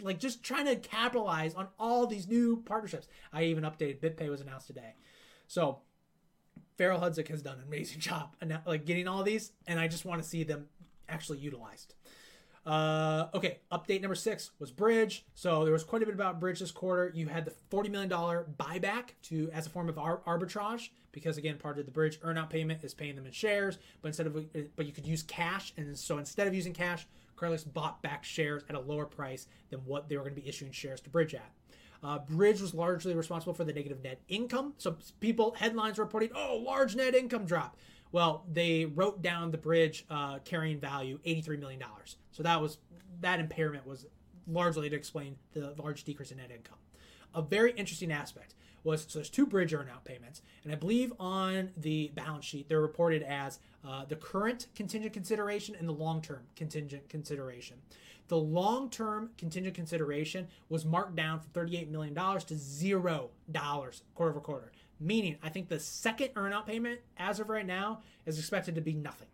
like 0.00 0.18
just 0.18 0.42
trying 0.42 0.66
to 0.66 0.76
capitalize 0.76 1.54
on 1.54 1.68
all 1.78 2.06
these 2.06 2.26
new 2.26 2.62
partnerships. 2.64 3.08
I 3.32 3.44
even 3.44 3.64
updated 3.64 4.00
BitPay 4.00 4.28
was 4.30 4.40
announced 4.40 4.66
today. 4.66 4.94
So 5.46 5.80
Farrell 6.78 7.00
Hudzik 7.00 7.28
has 7.28 7.42
done 7.42 7.58
an 7.58 7.64
amazing 7.66 8.00
job, 8.00 8.34
like 8.66 8.84
getting 8.84 9.08
all 9.08 9.22
these, 9.22 9.52
and 9.66 9.78
I 9.78 9.88
just 9.88 10.04
want 10.04 10.22
to 10.22 10.28
see 10.28 10.44
them 10.44 10.66
actually 11.08 11.38
utilized. 11.38 11.94
Uh, 12.64 13.26
okay, 13.34 13.58
update 13.72 14.00
number 14.00 14.14
six 14.14 14.52
was 14.58 14.70
Bridg. 14.70 15.22
So 15.34 15.64
there 15.64 15.72
was 15.72 15.82
quite 15.82 16.02
a 16.02 16.06
bit 16.06 16.14
about 16.14 16.40
Bridg 16.40 16.58
this 16.58 16.70
quarter. 16.70 17.10
You 17.14 17.26
had 17.26 17.44
the 17.44 17.52
$40 17.70 17.90
million 17.90 18.10
buyback 18.10 19.10
to 19.24 19.50
as 19.52 19.66
a 19.66 19.70
form 19.70 19.88
of 19.88 19.98
ar- 19.98 20.22
arbitrage 20.26 20.90
because 21.10 21.38
again, 21.38 21.58
part 21.58 21.78
of 21.78 21.86
the 21.86 21.92
Bridg 21.92 22.18
earnout 22.20 22.50
payment 22.50 22.84
is 22.84 22.94
paying 22.94 23.16
them 23.16 23.26
in 23.26 23.32
shares, 23.32 23.78
but 24.00 24.08
instead 24.08 24.26
of 24.26 24.34
but 24.76 24.86
you 24.86 24.92
could 24.92 25.06
use 25.06 25.22
cash, 25.22 25.72
and 25.76 25.96
so 25.96 26.18
instead 26.18 26.46
of 26.46 26.54
using 26.54 26.72
cash, 26.72 27.06
Cardlytics 27.36 27.70
bought 27.70 28.00
back 28.02 28.24
shares 28.24 28.62
at 28.68 28.74
a 28.76 28.80
lower 28.80 29.04
price 29.04 29.46
than 29.70 29.80
what 29.80 30.08
they 30.08 30.16
were 30.16 30.22
going 30.22 30.34
to 30.34 30.40
be 30.40 30.48
issuing 30.48 30.72
shares 30.72 31.00
to 31.02 31.10
Bridg 31.10 31.34
at. 31.34 31.50
Uh, 32.02 32.18
Bridg 32.18 32.60
was 32.60 32.74
largely 32.74 33.14
responsible 33.14 33.54
for 33.54 33.64
the 33.64 33.72
negative 33.72 34.02
net 34.02 34.20
income. 34.28 34.74
So 34.78 34.96
people 35.20 35.54
headlines 35.58 35.98
reporting, 35.98 36.30
oh, 36.34 36.60
large 36.64 36.96
net 36.96 37.14
income 37.14 37.44
drop. 37.44 37.76
Well, 38.12 38.44
they 38.50 38.84
wrote 38.84 39.22
down 39.22 39.50
the 39.50 39.58
Bridg 39.58 40.02
uh, 40.10 40.38
carrying 40.44 40.78
value, 40.78 41.18
$83 41.26 41.58
million. 41.58 41.82
So 42.30 42.42
that 42.42 42.60
was 42.60 42.78
that 43.20 43.40
impairment 43.40 43.86
was 43.86 44.06
largely 44.46 44.90
to 44.90 44.96
explain 44.96 45.36
the 45.52 45.74
large 45.78 46.04
decrease 46.04 46.30
in 46.30 46.38
net 46.38 46.50
income. 46.50 46.78
A 47.34 47.40
very 47.40 47.72
interesting 47.72 48.12
aspect 48.12 48.54
was 48.84 49.06
so 49.08 49.18
there's 49.18 49.30
two 49.30 49.46
Bridg 49.46 49.70
earnout 49.70 50.04
payments, 50.04 50.42
and 50.64 50.72
I 50.72 50.76
believe 50.76 51.12
on 51.18 51.70
the 51.76 52.10
balance 52.14 52.44
sheet 52.44 52.68
they're 52.68 52.80
reported 52.80 53.22
as 53.22 53.58
uh, 53.86 54.04
the 54.04 54.16
current 54.16 54.66
contingent 54.74 55.12
consideration 55.12 55.74
and 55.78 55.88
the 55.88 55.92
long-term 55.92 56.42
contingent 56.56 57.08
consideration. 57.08 57.78
The 58.28 58.36
long-term 58.36 59.30
contingent 59.36 59.74
consideration 59.74 60.48
was 60.68 60.84
marked 60.84 61.16
down 61.16 61.40
from 61.40 61.50
$38 61.66 61.88
million 61.90 62.14
to 62.14 62.54
zero 62.56 63.30
dollars 63.50 64.02
quarter 64.14 64.30
over 64.32 64.40
quarter 64.40 64.72
meaning 65.02 65.36
I 65.42 65.48
think 65.48 65.68
the 65.68 65.78
second 65.78 66.28
earnout 66.34 66.66
payment 66.66 67.00
as 67.16 67.40
of 67.40 67.48
right 67.48 67.66
now 67.66 68.00
is 68.26 68.38
expected 68.38 68.74
to 68.76 68.80
be 68.80 68.94
nothing, 68.94 69.28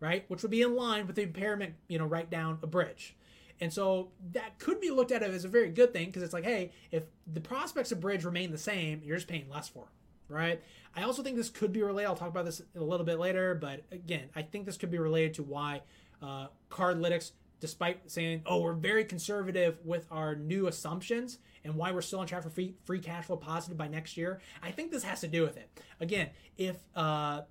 right? 0.00 0.24
Which 0.28 0.42
would 0.42 0.50
be 0.50 0.62
in 0.62 0.76
line 0.76 1.06
with 1.06 1.16
the 1.16 1.22
impairment, 1.22 1.74
you 1.88 1.98
know, 1.98 2.06
write 2.06 2.30
down 2.30 2.58
a 2.62 2.66
Bridg. 2.66 3.12
And 3.60 3.72
so 3.72 4.10
that 4.32 4.58
could 4.58 4.80
be 4.80 4.90
looked 4.90 5.12
at 5.12 5.22
as 5.22 5.44
a 5.44 5.48
very 5.48 5.70
good 5.70 5.92
thing 5.92 6.06
because 6.06 6.22
it's 6.22 6.34
like, 6.34 6.44
hey, 6.44 6.72
if 6.90 7.04
the 7.32 7.40
prospects 7.40 7.90
of 7.90 8.00
Bridg 8.00 8.24
remain 8.24 8.50
the 8.50 8.58
same, 8.58 9.00
you're 9.02 9.16
just 9.16 9.28
paying 9.28 9.48
less 9.48 9.68
for, 9.68 9.86
right? 10.28 10.62
I 10.94 11.02
also 11.04 11.22
think 11.22 11.36
this 11.36 11.48
could 11.48 11.72
be 11.72 11.82
related. 11.82 12.08
I'll 12.08 12.16
talk 12.16 12.28
about 12.28 12.44
this 12.44 12.60
a 12.74 12.80
little 12.80 13.06
bit 13.06 13.18
later, 13.18 13.54
but 13.54 13.84
again, 13.90 14.28
I 14.34 14.42
think 14.42 14.66
this 14.66 14.76
could 14.76 14.90
be 14.90 14.98
related 14.98 15.34
to 15.34 15.42
why 15.42 15.82
uh, 16.22 16.48
Cardlytics 16.70 17.32
despite 17.60 18.10
saying, 18.10 18.42
oh, 18.46 18.60
we're 18.60 18.72
very 18.72 19.04
conservative 19.04 19.78
with 19.84 20.06
our 20.10 20.34
new 20.34 20.66
assumptions 20.66 21.38
and 21.64 21.74
why 21.74 21.90
we're 21.90 22.02
still 22.02 22.20
on 22.20 22.26
track 22.26 22.42
for 22.42 22.50
free, 22.50 22.74
free 22.84 23.00
cash 23.00 23.26
flow 23.26 23.36
positive 23.36 23.76
by 23.76 23.88
next 23.88 24.16
year, 24.16 24.40
I 24.62 24.70
think 24.70 24.90
this 24.90 25.02
has 25.02 25.20
to 25.20 25.28
do 25.28 25.42
with 25.42 25.56
it. 25.56 25.68
Again, 26.00 26.30
if 26.56 26.76
uh, 26.94 27.42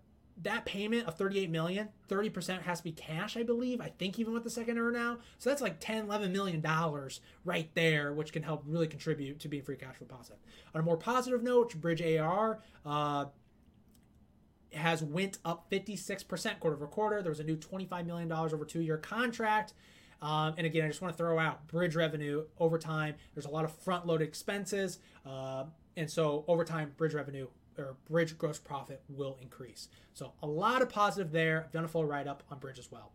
that 0.41 0.65
payment 0.65 1.07
of 1.07 1.15
38 1.15 1.49
million 1.49 1.89
30% 2.09 2.61
has 2.63 2.79
to 2.79 2.83
be 2.83 2.91
cash 2.91 3.37
i 3.37 3.43
believe 3.43 3.79
i 3.79 3.87
think 3.87 4.19
even 4.19 4.33
with 4.33 4.43
the 4.43 4.49
second 4.49 4.77
earnout. 4.77 5.19
so 5.37 5.49
that's 5.49 5.61
like 5.61 5.79
10 5.79 6.05
11 6.05 6.31
million 6.31 6.59
dollars 6.59 7.21
right 7.45 7.69
there 7.73 8.13
which 8.13 8.33
can 8.33 8.43
help 8.43 8.63
really 8.67 8.87
contribute 8.87 9.39
to 9.39 9.47
being 9.47 9.63
free 9.63 9.77
cash 9.77 9.95
flow 9.95 10.07
positive 10.07 10.39
on 10.73 10.81
a 10.81 10.83
more 10.83 10.97
positive 10.97 11.41
note 11.41 11.73
Bridg 11.79 12.21
ar 12.21 12.59
uh, 12.85 13.25
has 14.73 15.01
went 15.01 15.37
up 15.45 15.71
56% 15.71 16.59
quarter 16.59 16.75
over 16.75 16.87
quarter 16.87 17.21
there 17.21 17.31
was 17.31 17.39
a 17.39 17.45
new 17.45 17.55
$25 17.55 18.05
million 18.05 18.29
over 18.29 18.65
two 18.65 18.81
year 18.81 18.97
contract 18.97 19.73
um, 20.21 20.55
and 20.57 20.65
again, 20.65 20.85
I 20.85 20.87
just 20.87 21.01
want 21.01 21.13
to 21.13 21.17
throw 21.17 21.37
out 21.39 21.67
Bridg 21.67 21.95
revenue 21.95 22.45
over 22.59 22.77
time. 22.77 23.15
There's 23.33 23.45
a 23.45 23.49
lot 23.49 23.65
of 23.65 23.71
front 23.71 24.05
loaded 24.05 24.27
expenses. 24.27 24.99
Uh, 25.25 25.65
and 25.97 26.09
so 26.09 26.43
over 26.47 26.63
time, 26.63 26.93
Bridg 26.97 27.13
revenue 27.13 27.47
or 27.77 27.95
Bridg 28.09 28.37
gross 28.37 28.59
profit 28.59 29.01
will 29.09 29.37
increase. 29.41 29.89
So 30.13 30.33
a 30.41 30.47
lot 30.47 30.81
of 30.81 30.89
positive 30.89 31.31
there. 31.31 31.63
I've 31.65 31.71
done 31.71 31.85
a 31.85 31.87
full 31.87 32.05
write 32.05 32.27
up 32.27 32.43
on 32.49 32.59
Bridg 32.59 32.79
as 32.79 32.91
well. 32.91 33.11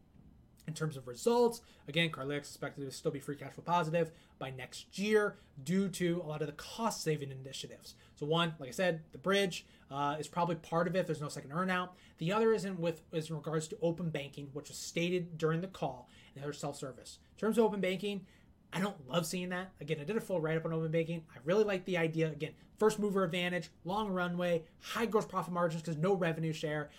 In 0.69 0.75
terms 0.75 0.97
of 0.97 1.09
results, 1.09 1.63
again, 1.89 2.11
Cardlytics 2.11 2.41
expected 2.41 2.85
to 2.85 2.93
still 2.93 3.11
be 3.11 3.19
free 3.19 3.35
cash 3.35 3.55
flow 3.55 3.65
positive 3.67 4.13
by 4.39 4.51
next 4.51 4.97
year 4.99 5.37
due 5.65 5.89
to 5.89 6.23
a 6.25 6.27
lot 6.27 6.43
of 6.43 6.47
the 6.47 6.53
cost 6.53 7.03
saving 7.03 7.33
initiatives. 7.33 7.95
So 8.15 8.27
one, 8.27 8.55
like 8.61 8.69
I 8.69 8.73
said, 8.73 9.01
the 9.11 9.19
Bridg 9.19 9.63
uh, 9.91 10.17
is 10.21 10.29
probably 10.29 10.57
part 10.57 10.87
of 10.87 10.95
it. 10.95 11.07
There's 11.07 11.21
no 11.21 11.29
second 11.29 11.51
earnout. 11.51 11.89
The 12.19 12.33
other 12.33 12.53
is 12.53 12.65
in 12.65 12.79
with 12.79 13.03
is 13.13 13.31
in 13.31 13.37
regards 13.37 13.67
to 13.69 13.79
open 13.83 14.11
banking, 14.11 14.51
which 14.53 14.69
was 14.69 14.79
stated 14.79 15.39
during 15.39 15.61
the 15.61 15.67
call, 15.67 16.09
their 16.41 16.53
self 16.53 16.77
service. 16.77 17.19
In 17.37 17.39
terms 17.39 17.59
of 17.59 17.65
open 17.65 17.81
banking, 17.81 18.27
I 18.73 18.81
don't 18.81 19.09
love 19.09 19.27
seeing 19.27 19.49
that. 19.51 19.73
Again, 19.81 19.99
I 20.01 20.05
did 20.05 20.17
a 20.17 20.21
full 20.21 20.41
write 20.41 20.57
up 20.57 20.65
on 20.65 20.73
open 20.73 20.91
banking. 20.91 21.23
I 21.35 21.39
really 21.45 21.65
like 21.65 21.85
the 21.85 21.97
idea. 21.97 22.31
Again, 22.31 22.53
first 22.79 22.99
mover 22.99 23.25
advantage, 23.25 23.71
long 23.85 24.11
runway, 24.11 24.63
high 24.81 25.07
gross 25.07 25.27
profit 25.27 25.53
margins 25.53 25.83
because 25.83 25.97
no 25.97 26.15
revenue 26.15 26.53
share. 26.53 26.91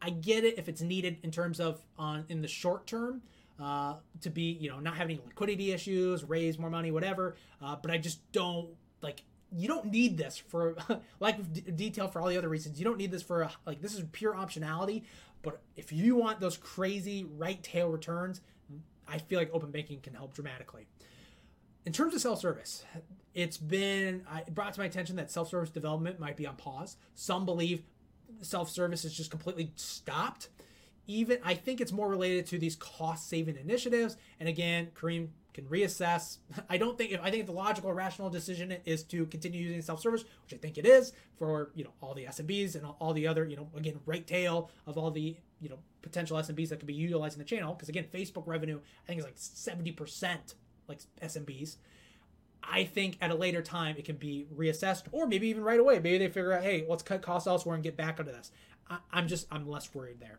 I 0.00 0.10
get 0.10 0.44
it 0.44 0.58
if 0.58 0.68
it's 0.68 0.80
needed 0.80 1.18
in 1.22 1.30
terms 1.30 1.60
of 1.60 1.80
on 1.98 2.24
in 2.28 2.40
the 2.40 2.48
short 2.48 2.86
term 2.86 3.22
uh, 3.60 3.94
to 4.20 4.30
be 4.30 4.42
you 4.60 4.70
know 4.70 4.80
not 4.80 4.96
having 4.96 5.18
liquidity 5.26 5.72
issues, 5.72 6.24
raise 6.24 6.58
more 6.58 6.70
money, 6.70 6.90
whatever. 6.90 7.36
Uh, 7.62 7.76
but 7.80 7.90
I 7.90 7.98
just 7.98 8.20
don't 8.32 8.68
like 9.02 9.22
you 9.50 9.66
don't 9.66 9.86
need 9.86 10.16
this 10.18 10.36
for 10.36 10.76
like 11.20 11.52
d- 11.52 11.62
detail 11.72 12.08
for 12.08 12.20
all 12.20 12.28
the 12.28 12.36
other 12.36 12.48
reasons. 12.48 12.78
You 12.78 12.84
don't 12.84 12.98
need 12.98 13.10
this 13.10 13.22
for 13.22 13.42
a, 13.42 13.50
like 13.66 13.80
this 13.80 13.94
is 13.94 14.04
pure 14.12 14.34
optionality. 14.34 15.02
But 15.42 15.60
if 15.76 15.92
you 15.92 16.16
want 16.16 16.40
those 16.40 16.56
crazy 16.56 17.24
right 17.36 17.62
tail 17.62 17.88
returns, 17.88 18.40
I 19.08 19.18
feel 19.18 19.38
like 19.38 19.50
open 19.52 19.70
banking 19.70 20.00
can 20.00 20.14
help 20.14 20.34
dramatically. 20.34 20.86
In 21.84 21.92
terms 21.92 22.14
of 22.14 22.20
self 22.20 22.40
service, 22.40 22.84
it's 23.34 23.56
been 23.56 24.22
brought 24.50 24.74
to 24.74 24.80
my 24.80 24.86
attention 24.86 25.16
that 25.16 25.30
self 25.30 25.48
service 25.48 25.70
development 25.70 26.20
might 26.20 26.36
be 26.36 26.46
on 26.46 26.56
pause. 26.56 26.96
Some 27.14 27.44
believe 27.44 27.82
self 28.42 28.70
service 28.70 29.04
is 29.04 29.14
just 29.14 29.30
completely 29.30 29.72
stopped. 29.76 30.48
Even 31.06 31.38
I 31.42 31.54
think 31.54 31.80
it's 31.80 31.92
more 31.92 32.08
related 32.08 32.46
to 32.46 32.58
these 32.58 32.76
cost 32.76 33.28
saving 33.28 33.56
initiatives. 33.56 34.16
And 34.38 34.48
again, 34.48 34.88
Karim 34.98 35.32
can 35.54 35.64
reassess. 35.66 36.38
I 36.68 36.76
don't 36.76 36.98
think 36.98 37.12
if 37.12 37.20
I 37.22 37.30
think 37.30 37.46
the 37.46 37.52
logical, 37.52 37.92
rational 37.92 38.28
decision 38.28 38.76
is 38.84 39.02
to 39.04 39.26
continue 39.26 39.60
using 39.62 39.82
self 39.82 40.00
service, 40.00 40.24
which 40.44 40.54
I 40.54 40.56
think 40.56 40.78
it 40.78 40.86
is 40.86 41.12
for 41.38 41.70
you 41.74 41.84
know 41.84 41.92
all 42.00 42.14
the 42.14 42.26
SMBs 42.26 42.74
and 42.74 42.84
all 42.98 43.12
the 43.12 43.26
other 43.26 43.44
you 43.44 43.56
know 43.56 43.68
again 43.76 44.00
right 44.04 44.26
tail 44.26 44.70
of 44.86 44.98
all 44.98 45.10
the 45.10 45.36
you 45.60 45.68
know 45.68 45.78
potential 46.02 46.36
SMBs 46.36 46.68
that 46.70 46.78
could 46.78 46.86
be 46.86 46.94
utilizing 46.94 47.38
the 47.38 47.44
channel. 47.44 47.74
Because 47.74 47.88
again, 47.88 48.06
Facebook 48.12 48.46
revenue 48.46 48.80
I 49.04 49.06
think 49.06 49.18
is 49.20 49.24
like 49.24 49.34
seventy 49.36 49.92
percent 49.92 50.54
like 50.88 51.00
SMBs. 51.22 51.76
I 52.62 52.84
think 52.84 53.16
at 53.20 53.30
a 53.30 53.34
later 53.34 53.62
time 53.62 53.96
it 53.98 54.04
can 54.04 54.16
be 54.16 54.46
reassessed, 54.54 55.04
or 55.12 55.26
maybe 55.26 55.48
even 55.48 55.62
right 55.62 55.80
away. 55.80 56.00
Maybe 56.00 56.18
they 56.18 56.26
figure 56.26 56.52
out, 56.52 56.62
hey, 56.62 56.84
let's 56.88 57.02
cut 57.02 57.22
costs 57.22 57.46
elsewhere 57.46 57.74
and 57.74 57.84
get 57.84 57.96
back 57.96 58.18
onto 58.18 58.32
this. 58.32 58.50
I, 58.90 58.98
I'm 59.12 59.28
just 59.28 59.46
I'm 59.50 59.68
less 59.68 59.94
worried 59.94 60.20
there. 60.20 60.38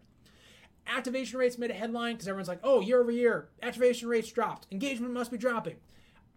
Activation 0.88 1.38
rates 1.40 1.58
made 1.58 1.72
a 1.72 1.76
headline 1.76 2.16
because 2.16 2.28
everyone's 2.28 2.48
like, 2.48 2.62
oh, 2.64 2.82
year 2.82 3.00
over 3.00 3.12
year, 3.12 3.50
activation 3.62 4.10
rates 4.10 4.32
dropped. 4.32 4.68
Engagement 4.72 5.14
must 5.14 5.32
be 5.32 5.38
dropping. 5.38 5.76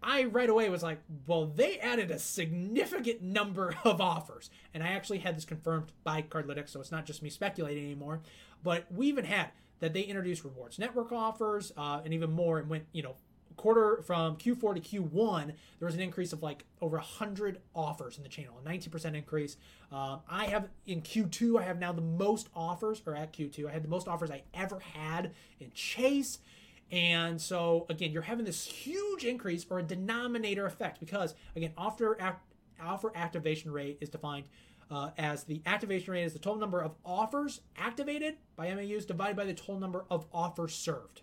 I 0.03 0.25
right 0.25 0.51
away 0.51 0.69
was 0.69 0.83
like, 0.83 1.01
well, 1.27 1.47
they 1.47 1.79
added 1.79 2.11
a 2.11 2.19
significant 2.19 3.23
number 3.23 3.75
of 3.85 4.01
offers. 4.01 4.51
And 4.75 4.83
I 4.83 4.89
actually 4.89 5.19
had 5.19 5.37
this 5.37 5.45
confirmed 5.45 5.93
by 6.05 6.23
Cardlytics, 6.23 6.71
so 6.71 6.81
it's 6.81 6.91
not 6.91 7.07
just 7.07 7.23
me 7.23 7.31
speculating 7.31 7.85
anymore. 7.85 8.21
But 8.63 8.87
we 8.93 9.09
even 9.09 9.25
had 9.25 9.51
that 9.81 9.93
they 9.93 10.03
introduced 10.03 10.45
rewards 10.45 10.79
network 10.79 11.11
offers 11.13 11.73
uh, 11.77 12.01
and 12.05 12.15
even 12.15 12.31
more 12.31 12.59
and 12.59 12.69
went, 12.69 12.85
you 12.93 13.03
know, 13.03 13.17
quarter 13.57 14.03
from 14.03 14.37
Q4 14.37 14.83
to 14.83 15.01
Q1, 15.01 15.47
there 15.79 15.87
was 15.87 15.95
an 15.95 16.01
increase 16.01 16.33
of 16.33 16.43
like 16.43 16.65
over 16.81 16.97
100 16.97 17.61
offers 17.75 18.17
in 18.17 18.23
the 18.23 18.29
channel, 18.29 18.61
a 18.65 18.69
19% 18.69 19.15
increase. 19.15 19.57
Uh, 19.91 20.19
I 20.29 20.47
have 20.47 20.69
in 20.87 21.03
Q2, 21.03 21.61
I 21.61 21.65
have 21.65 21.79
now 21.79 21.93
the 21.93 22.01
most 22.03 22.49
offers, 22.55 23.03
or 23.07 23.15
at 23.15 23.33
Q2, 23.33 23.69
I 23.69 23.73
had 23.73 23.85
the 23.85 23.89
most 23.89 24.09
offers 24.09 24.31
I 24.31 24.43
ever 24.55 24.81
had 24.81 25.33
in 25.61 25.71
Chase. 25.73 26.39
And 26.91 27.41
so, 27.41 27.87
again, 27.89 28.13
you're 28.13 28.23
having 28.23 28.45
this 28.45 28.67
huge 28.67 29.25
increase 29.25 29.65
or 29.71 29.79
a 29.79 29.83
denominator 29.83 30.67
effect 30.67 31.01
because, 31.01 31.35
again, 31.57 31.73
offer, 31.77 32.19
offer 32.83 33.13
activation 33.15 33.71
rate 33.71 33.99
is 34.01 34.11
defined 34.11 34.45
uh, 34.93 35.11
as 35.17 35.45
the 35.45 35.63
activation 35.65 36.13
rate 36.13 36.25
is 36.25 36.35
the 36.35 36.39
total 36.39 36.61
number 36.61 36.83
of 36.83 36.95
offers 37.05 37.63
activated 37.79 38.37
by 38.57 38.73
MAUs 38.75 39.07
divided 39.07 39.37
by 39.37 39.45
the 39.47 39.55
total 39.55 39.81
number 39.81 40.05
of 40.11 40.27
offers 40.35 40.75
served. 40.75 41.23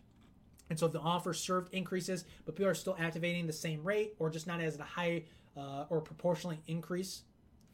And 0.71 0.79
so 0.79 0.87
if 0.87 0.91
the 0.91 0.99
offer 0.99 1.33
served 1.33 1.73
increases, 1.73 2.25
but 2.45 2.55
people 2.55 2.69
are 2.69 2.75
still 2.75 2.95
activating 2.99 3.45
the 3.45 3.53
same 3.53 3.83
rate 3.83 4.15
or 4.17 4.31
just 4.31 4.47
not 4.47 4.59
as 4.59 4.77
a 4.79 4.83
high 4.83 5.23
uh, 5.55 5.85
or 5.89 6.01
proportionally 6.01 6.59
increase 6.65 7.23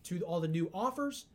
to 0.03 0.19
all 0.21 0.41
the 0.41 0.49
new 0.49 0.69
offers, 0.73 1.25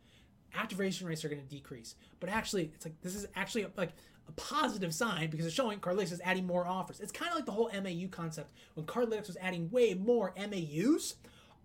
activation 0.55 1.07
rates 1.07 1.25
are 1.25 1.29
going 1.29 1.41
to 1.41 1.47
decrease. 1.47 1.95
But 2.19 2.29
actually, 2.29 2.71
it's 2.75 2.85
like 2.85 3.01
this 3.01 3.15
is 3.15 3.25
actually 3.35 3.65
like 3.77 3.93
a 4.27 4.31
positive 4.33 4.93
sign 4.93 5.31
because 5.31 5.45
it's 5.47 5.55
showing 5.55 5.79
Cardlytics 5.79 6.11
is 6.11 6.21
adding 6.23 6.45
more 6.45 6.67
offers. 6.67 6.99
It's 6.99 7.11
kind 7.11 7.31
of 7.31 7.35
like 7.35 7.45
the 7.45 7.51
whole 7.51 7.71
MAU 7.73 8.07
concept 8.11 8.51
when 8.75 8.85
Cardlytics 8.85 9.27
was 9.27 9.37
adding 9.41 9.71
way 9.71 9.95
more 9.95 10.33
MAUs 10.37 11.15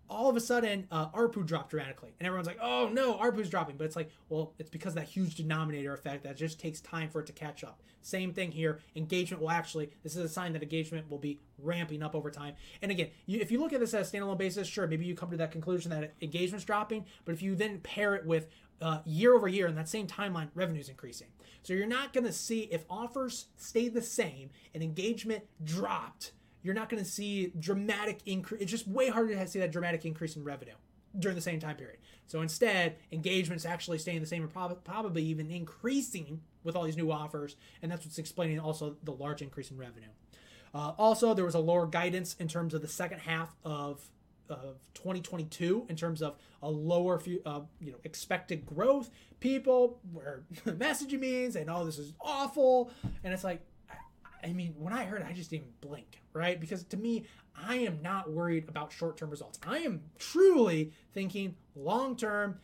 all 0.09 0.29
of 0.29 0.35
a 0.35 0.39
sudden 0.39 0.87
uh, 0.91 1.09
ARPU 1.09 1.45
dropped 1.45 1.71
dramatically, 1.71 2.13
and 2.19 2.27
everyone's 2.27 2.47
like, 2.47 2.59
"Oh 2.61 2.89
no, 2.91 3.15
ARPU's 3.15 3.49
dropping." 3.49 3.77
But 3.77 3.85
it's 3.85 3.95
like, 3.95 4.09
well, 4.29 4.53
it's 4.59 4.69
because 4.69 4.93
that 4.95 5.05
huge 5.05 5.35
denominator 5.35 5.93
effect 5.93 6.23
that 6.23 6.37
just 6.37 6.59
takes 6.59 6.79
time 6.81 7.09
for 7.09 7.21
it 7.21 7.27
to 7.27 7.33
catch 7.33 7.63
up. 7.63 7.81
Same 8.01 8.33
thing 8.33 8.51
here. 8.51 8.79
Engagement 8.95 9.41
will 9.41 9.51
actually. 9.51 9.89
This 10.03 10.15
is 10.15 10.23
a 10.23 10.29
sign 10.29 10.53
that 10.53 10.63
engagement 10.63 11.09
will 11.09 11.17
be 11.17 11.39
ramping 11.57 12.01
up 12.01 12.15
over 12.15 12.31
time. 12.31 12.55
And 12.81 12.91
again, 12.91 13.09
you, 13.25 13.39
if 13.39 13.51
you 13.51 13.59
look 13.59 13.73
at 13.73 13.79
this 13.79 13.93
as 13.93 14.13
a 14.13 14.17
standalone 14.17 14.37
basis, 14.37 14.67
sure, 14.67 14.87
maybe 14.87 15.05
you 15.05 15.15
come 15.15 15.31
to 15.31 15.37
that 15.37 15.51
conclusion 15.51 15.91
that 15.91 16.13
engagement's 16.21 16.65
dropping. 16.65 17.05
But 17.25 17.33
if 17.33 17.41
you 17.41 17.55
then 17.55 17.79
pair 17.79 18.15
it 18.15 18.25
with 18.25 18.47
uh, 18.81 18.99
year 19.05 19.33
over 19.33 19.47
year 19.47 19.67
in 19.67 19.75
that 19.75 19.89
same 19.89 20.07
timeline, 20.07 20.49
revenue's 20.55 20.89
increasing. 20.89 21.27
So 21.63 21.73
you're 21.73 21.85
not 21.85 22.13
going 22.13 22.23
to 22.23 22.31
see 22.31 22.61
if 22.71 22.85
offers 22.89 23.47
stay 23.57 23.89
the 23.89 24.01
same 24.01 24.51
and 24.73 24.81
engagement 24.81 25.43
dropped 25.63 26.31
you're 26.61 26.73
not 26.73 26.89
going 26.89 27.03
to 27.03 27.09
see 27.09 27.53
dramatic 27.59 28.19
increase. 28.25 28.61
It's 28.61 28.71
just 28.71 28.87
way 28.87 29.09
harder 29.09 29.33
to 29.33 29.47
see 29.47 29.59
that 29.59 29.71
dramatic 29.71 30.05
increase 30.05 30.35
in 30.35 30.43
revenue 30.43 30.73
during 31.17 31.35
the 31.35 31.41
same 31.41 31.59
time 31.59 31.75
period. 31.75 31.97
So 32.27 32.41
instead, 32.41 32.97
engagement's 33.11 33.65
actually 33.65 33.97
staying 33.99 34.19
the 34.21 34.27
same 34.27 34.43
and 34.43 34.51
prob- 34.51 34.83
probably 34.83 35.23
even 35.23 35.49
increasing 35.49 36.41
with 36.63 36.75
all 36.75 36.83
these 36.83 36.97
new 36.97 37.11
offers, 37.11 37.55
and 37.81 37.91
that's 37.91 38.05
what's 38.05 38.17
explaining 38.17 38.59
also 38.59 38.97
the 39.03 39.13
large 39.13 39.41
increase 39.41 39.71
in 39.71 39.77
revenue. 39.77 40.09
Uh, 40.73 40.91
also, 40.97 41.33
there 41.33 41.45
was 41.45 41.55
a 41.55 41.59
lower 41.59 41.87
guidance 41.87 42.35
in 42.39 42.47
terms 42.47 42.73
of 42.73 42.81
the 42.81 42.87
second 42.87 43.19
half 43.19 43.55
of 43.63 44.01
of 44.49 44.77
2022 44.93 45.87
in 45.89 45.95
terms 45.97 46.21
of 46.21 46.37
a 46.61 46.69
lower 46.69 47.19
few, 47.19 47.41
uh, 47.45 47.59
you 47.81 47.91
know 47.91 47.97
expected 48.03 48.65
growth. 48.65 49.09
People 49.39 49.99
were 50.13 50.43
messaging 50.65 51.19
me 51.19 51.45
and 51.45 51.53
saying, 51.53 51.69
"Oh, 51.69 51.85
this 51.85 51.97
is 51.97 52.13
awful," 52.21 52.91
and 53.23 53.33
it's 53.33 53.43
like 53.43 53.61
I 54.47 54.53
mean, 54.53 54.73
when 54.77 54.93
I 54.93 55.03
heard 55.03 55.21
it, 55.21 55.27
I 55.27 55.33
just 55.33 55.49
didn't 55.49 55.81
blink, 55.81 56.21
right? 56.31 56.59
Because 56.59 56.83
to 56.85 56.97
me, 56.97 57.25
I 57.55 57.77
am 57.77 58.01
not 58.01 58.31
worried 58.31 58.69
about 58.69 58.93
short 58.93 59.17
term 59.17 59.29
results. 59.29 59.59
I 59.67 59.79
am 59.79 60.01
truly 60.17 60.93
thinking 61.13 61.55
long 61.75 62.15
term, 62.15 62.59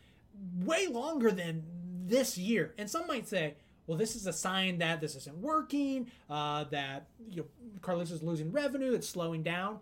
way 0.62 0.88
longer 0.88 1.32
than 1.32 1.64
this 2.06 2.38
year. 2.38 2.74
And 2.78 2.90
some 2.90 3.06
might 3.06 3.28
say, 3.28 3.56
well, 3.86 3.98
this 3.98 4.16
is 4.16 4.28
a 4.28 4.34
sign 4.34 4.78
that 4.78 5.02
this 5.02 5.16
isn't 5.16 5.38
working, 5.38 6.10
uh, 6.30 6.64
that 6.66 7.08
you 7.30 7.42
know, 7.42 7.48
Cardlytics 7.82 8.14
is 8.14 8.24
losing 8.24 8.52
revenue, 8.52 8.94
it's 8.94 9.10
slowing 9.10 9.44
down. 9.44 9.80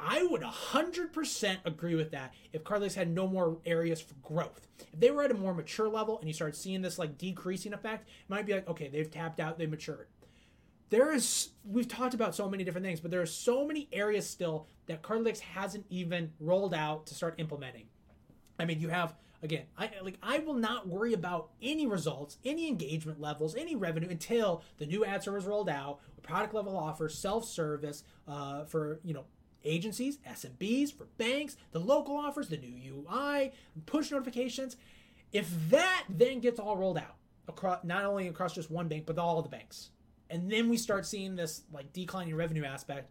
I 0.00 0.22
would 0.22 0.42
100% 0.42 1.56
agree 1.64 1.96
with 1.96 2.12
that 2.12 2.32
if 2.52 2.62
Cardlytics 2.62 2.94
had 2.94 3.10
no 3.10 3.26
more 3.26 3.58
areas 3.66 4.00
for 4.00 4.14
growth. 4.22 4.68
If 4.92 5.00
they 5.00 5.10
were 5.10 5.24
at 5.24 5.32
a 5.32 5.34
more 5.34 5.52
mature 5.52 5.88
level 5.88 6.20
and 6.20 6.28
you 6.28 6.34
started 6.34 6.54
seeing 6.54 6.82
this 6.82 7.00
like 7.00 7.18
decreasing 7.18 7.72
effect, 7.72 8.08
it 8.08 8.30
might 8.30 8.46
be 8.46 8.52
like, 8.52 8.68
okay, 8.68 8.86
they've 8.86 9.10
tapped 9.10 9.40
out, 9.40 9.58
they 9.58 9.66
matured 9.66 10.06
there 10.90 11.12
is 11.12 11.50
we've 11.64 11.88
talked 11.88 12.14
about 12.14 12.34
so 12.34 12.48
many 12.48 12.64
different 12.64 12.86
things, 12.86 13.00
but 13.00 13.10
there 13.10 13.20
are 13.20 13.26
so 13.26 13.66
many 13.66 13.88
areas 13.92 14.28
still 14.28 14.66
that 14.86 15.02
Cardlytics 15.02 15.40
hasn't 15.40 15.86
even 15.90 16.32
rolled 16.40 16.74
out 16.74 17.06
to 17.06 17.14
start 17.14 17.34
implementing. 17.38 17.86
I 18.58 18.64
mean, 18.64 18.80
you 18.80 18.88
have 18.88 19.14
again, 19.42 19.64
I 19.76 19.90
like 20.02 20.18
I 20.22 20.38
will 20.38 20.54
not 20.54 20.88
worry 20.88 21.12
about 21.12 21.50
any 21.62 21.86
results, 21.86 22.38
any 22.44 22.68
engagement 22.68 23.20
levels, 23.20 23.54
any 23.54 23.76
revenue 23.76 24.08
until 24.08 24.62
the 24.78 24.86
new 24.86 25.04
ad 25.04 25.22
server 25.22 25.38
is 25.38 25.44
rolled 25.44 25.68
out, 25.68 26.00
product 26.22 26.54
level 26.54 26.76
offers, 26.76 27.16
self 27.16 27.44
service 27.44 28.04
uh, 28.26 28.64
for 28.64 29.00
you 29.04 29.14
know 29.14 29.24
agencies, 29.64 30.18
SMBs, 30.28 30.92
for 30.92 31.04
banks, 31.18 31.56
the 31.72 31.80
local 31.80 32.16
offers, 32.16 32.48
the 32.48 32.56
new 32.56 33.04
UI, 33.10 33.52
push 33.86 34.10
notifications. 34.10 34.76
If 35.32 35.50
that 35.70 36.04
then 36.08 36.40
gets 36.40 36.58
all 36.58 36.76
rolled 36.76 36.98
out 36.98 37.16
across 37.48 37.84
not 37.84 38.04
only 38.04 38.28
across 38.28 38.54
just 38.54 38.70
one 38.70 38.88
bank 38.88 39.04
but 39.06 39.18
all 39.18 39.42
the 39.42 39.48
banks, 39.48 39.90
and 40.30 40.50
then 40.50 40.68
we 40.68 40.76
start 40.76 41.06
seeing 41.06 41.36
this 41.36 41.62
like 41.72 41.92
declining 41.92 42.34
revenue 42.34 42.64
aspect 42.64 43.10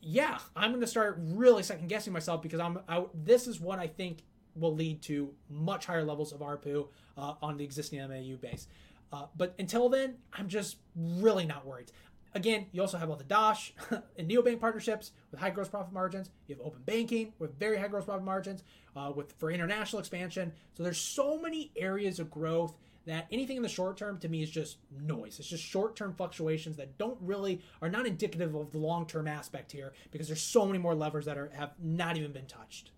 yeah 0.00 0.38
i'm 0.54 0.70
going 0.70 0.80
to 0.80 0.86
start 0.86 1.18
really 1.20 1.62
second 1.62 1.88
guessing 1.88 2.12
myself 2.12 2.42
because 2.42 2.60
i'm 2.60 2.78
I, 2.88 3.04
this 3.14 3.46
is 3.46 3.60
what 3.60 3.78
i 3.78 3.86
think 3.86 4.22
will 4.56 4.74
lead 4.74 5.02
to 5.02 5.32
much 5.50 5.86
higher 5.86 6.04
levels 6.04 6.32
of 6.32 6.40
arpu 6.40 6.88
uh, 7.16 7.34
on 7.42 7.56
the 7.56 7.64
existing 7.64 8.00
mau 8.00 8.36
base. 8.40 8.66
Uh, 9.12 9.26
but 9.36 9.54
until 9.58 9.88
then 9.88 10.16
i'm 10.32 10.48
just 10.48 10.76
really 10.96 11.46
not 11.46 11.66
worried. 11.66 11.90
Again 12.34 12.66
you 12.72 12.80
also 12.80 12.98
have 12.98 13.08
all 13.08 13.16
the 13.16 13.24
Dosh 13.24 13.72
and 14.18 14.28
neobank 14.28 14.60
partnerships 14.60 15.12
with 15.30 15.40
high 15.40 15.50
gross 15.50 15.68
profit 15.68 15.92
margins. 15.92 16.30
You 16.46 16.56
have 16.56 16.64
open 16.64 16.82
banking 16.84 17.32
with 17.38 17.58
very 17.58 17.78
high 17.78 17.88
gross 17.88 18.04
profit 18.04 18.24
margins 18.24 18.62
uh, 18.96 19.12
with 19.14 19.32
for 19.38 19.50
international 19.50 20.00
expansion. 20.00 20.52
So 20.74 20.82
there's 20.82 20.98
so 20.98 21.38
many 21.38 21.70
areas 21.76 22.18
of 22.18 22.30
growth 22.30 22.76
that 23.06 23.26
anything 23.30 23.56
in 23.56 23.62
the 23.62 23.68
short 23.68 23.96
term 23.96 24.18
to 24.18 24.28
me 24.28 24.42
is 24.42 24.50
just 24.50 24.78
noise. 24.90 25.38
It's 25.38 25.48
just 25.48 25.64
short 25.64 25.96
term 25.96 26.12
fluctuations 26.14 26.76
that 26.76 26.98
don't 26.98 27.18
really 27.20 27.62
are 27.80 27.88
not 27.88 28.06
indicative 28.06 28.54
of 28.54 28.72
the 28.72 28.78
long 28.78 29.06
term 29.06 29.28
aspect 29.28 29.72
here 29.72 29.92
because 30.10 30.26
there's 30.26 30.42
so 30.42 30.66
many 30.66 30.78
more 30.78 30.94
levers 30.94 31.24
that 31.26 31.38
are 31.38 31.50
have 31.54 31.72
not 31.82 32.16
even 32.16 32.32
been 32.32 32.46
touched. 32.46 32.90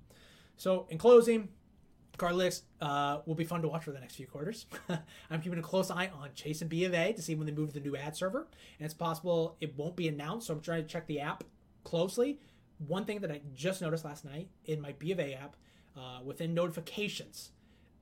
So 0.57 0.87
in 0.91 0.99
closing, 0.99 1.49
Cardlytics 2.19 2.63
uh, 2.81 3.19
will 3.27 3.37
be 3.37 3.45
fun 3.45 3.63
to 3.63 3.69
watch 3.69 3.85
for 3.85 3.93
the 3.93 4.01
next 4.01 4.17
few 4.17 4.27
quarters. 4.27 4.67
I'm 5.31 5.41
keeping 5.41 5.59
a 5.59 5.63
close 5.63 5.91
eye 5.91 6.11
on 6.21 6.31
Chase 6.35 6.61
and 6.61 6.69
B 6.69 6.85
of 6.85 6.93
A 6.93 7.13
to 7.13 7.23
see 7.23 7.35
when 7.35 7.47
they 7.47 7.53
move 7.53 7.69
to 7.69 7.75
the 7.75 7.89
new 7.89 7.97
ad 7.97 8.17
server, 8.17 8.49
and 8.79 8.85
it's 8.85 8.95
possible 8.95 9.57
it 9.61 9.77
won't 9.79 9.95
be 9.95 10.09
announced. 10.09 10.49
So 10.49 10.55
I'm 10.55 10.61
trying 10.61 10.83
to 10.83 10.89
check 10.89 11.07
the 11.07 11.21
app 11.21 11.45
closely. 11.85 12.41
One 12.87 13.05
thing 13.05 13.21
that 13.21 13.31
I 13.31 13.41
just 13.55 13.81
noticed 13.81 14.05
last 14.05 14.25
night 14.25 14.49
in 14.65 14.81
my 14.81 14.93
B 14.99 15.13
of 15.13 15.21
A 15.21 15.35
app, 15.35 15.57
uh, 15.97 16.21
within 16.25 16.55
notifications, 16.55 17.53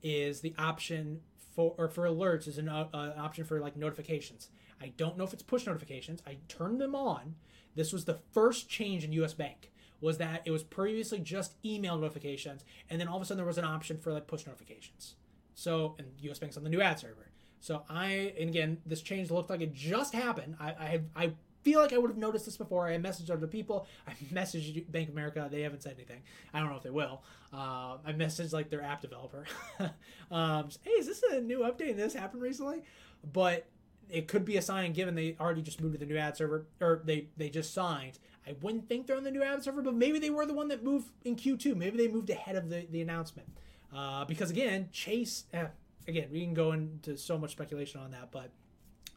is 0.02 0.40
the 0.40 0.54
option 0.58 1.20
for 1.56 1.74
or 1.78 1.88
for 1.88 2.04
alerts 2.04 2.46
is 2.46 2.58
an 2.58 2.68
uh, 2.68 2.86
uh, 2.92 3.12
option 3.16 3.44
for 3.44 3.58
like 3.58 3.76
notifications. 3.76 4.50
I 4.80 4.92
don't 4.96 5.16
know 5.16 5.24
if 5.24 5.32
it's 5.32 5.42
push 5.42 5.66
notifications. 5.66 6.22
I 6.26 6.36
turned 6.48 6.80
them 6.80 6.94
on. 6.94 7.34
This 7.74 7.92
was 7.92 8.04
the 8.04 8.18
first 8.32 8.68
change 8.68 9.02
in 9.02 9.12
US 9.14 9.34
Bank 9.34 9.72
was 10.00 10.18
that 10.18 10.42
it 10.44 10.50
was 10.50 10.62
previously 10.62 11.18
just 11.18 11.54
email 11.64 11.96
notifications 11.96 12.62
and 12.90 13.00
then 13.00 13.08
all 13.08 13.16
of 13.16 13.22
a 13.22 13.24
sudden 13.24 13.38
there 13.38 13.46
was 13.46 13.58
an 13.58 13.64
option 13.64 13.96
for 13.96 14.12
like 14.12 14.26
push 14.26 14.46
notifications. 14.46 15.16
So 15.54 15.96
and 15.98 16.08
US 16.20 16.38
Bank's 16.38 16.58
on 16.58 16.64
the 16.64 16.70
new 16.70 16.82
ad 16.82 17.00
server. 17.00 17.30
So 17.60 17.82
I 17.88 18.34
and 18.38 18.50
again 18.50 18.78
this 18.84 19.00
change 19.00 19.30
looked 19.30 19.50
like 19.50 19.62
it 19.62 19.72
just 19.72 20.14
happened. 20.14 20.56
I 20.60 20.74
I, 20.78 20.84
have, 20.84 21.04
I 21.16 21.32
feel 21.66 21.80
like 21.80 21.92
I 21.92 21.98
would 21.98 22.10
have 22.10 22.16
noticed 22.16 22.44
this 22.44 22.56
before. 22.56 22.86
I 22.86 22.96
messaged 22.96 23.28
other 23.28 23.48
people. 23.48 23.88
I 24.06 24.12
messaged 24.32 24.88
Bank 24.92 25.08
America. 25.08 25.48
They 25.50 25.62
haven't 25.62 25.82
said 25.82 25.94
anything. 25.96 26.22
I 26.54 26.60
don't 26.60 26.70
know 26.70 26.76
if 26.76 26.84
they 26.84 26.90
will. 26.90 27.22
Uh, 27.52 27.96
I 28.06 28.12
messaged 28.12 28.52
like 28.52 28.70
their 28.70 28.82
app 28.82 29.02
developer. 29.02 29.46
um, 30.30 30.68
hey, 30.82 30.92
is 30.92 31.06
this 31.06 31.24
a 31.24 31.40
new 31.40 31.60
update? 31.60 31.96
This 31.96 32.14
happened 32.14 32.40
recently, 32.40 32.84
but 33.32 33.66
it 34.08 34.28
could 34.28 34.44
be 34.44 34.56
a 34.56 34.62
sign 34.62 34.92
given 34.92 35.16
they 35.16 35.36
already 35.40 35.60
just 35.60 35.80
moved 35.80 35.94
to 35.94 35.98
the 35.98 36.06
new 36.06 36.16
ad 36.16 36.36
server 36.36 36.66
or 36.80 37.02
they 37.04 37.26
they 37.36 37.50
just 37.50 37.74
signed. 37.74 38.20
I 38.46 38.54
wouldn't 38.62 38.88
think 38.88 39.08
they're 39.08 39.16
on 39.16 39.24
the 39.24 39.32
new 39.32 39.42
ad 39.42 39.64
server, 39.64 39.82
but 39.82 39.94
maybe 39.94 40.20
they 40.20 40.30
were 40.30 40.46
the 40.46 40.54
one 40.54 40.68
that 40.68 40.84
moved 40.84 41.10
in 41.24 41.34
Q2. 41.34 41.74
Maybe 41.74 41.96
they 41.96 42.06
moved 42.06 42.30
ahead 42.30 42.54
of 42.54 42.68
the 42.68 42.86
the 42.88 43.00
announcement. 43.02 43.48
Uh, 43.92 44.24
because 44.24 44.50
again, 44.50 44.88
Chase. 44.92 45.46
Eh, 45.52 45.66
again, 46.06 46.28
we 46.30 46.44
can 46.44 46.54
go 46.54 46.70
into 46.70 47.16
so 47.16 47.36
much 47.36 47.50
speculation 47.50 48.00
on 48.00 48.12
that, 48.12 48.30
but 48.30 48.52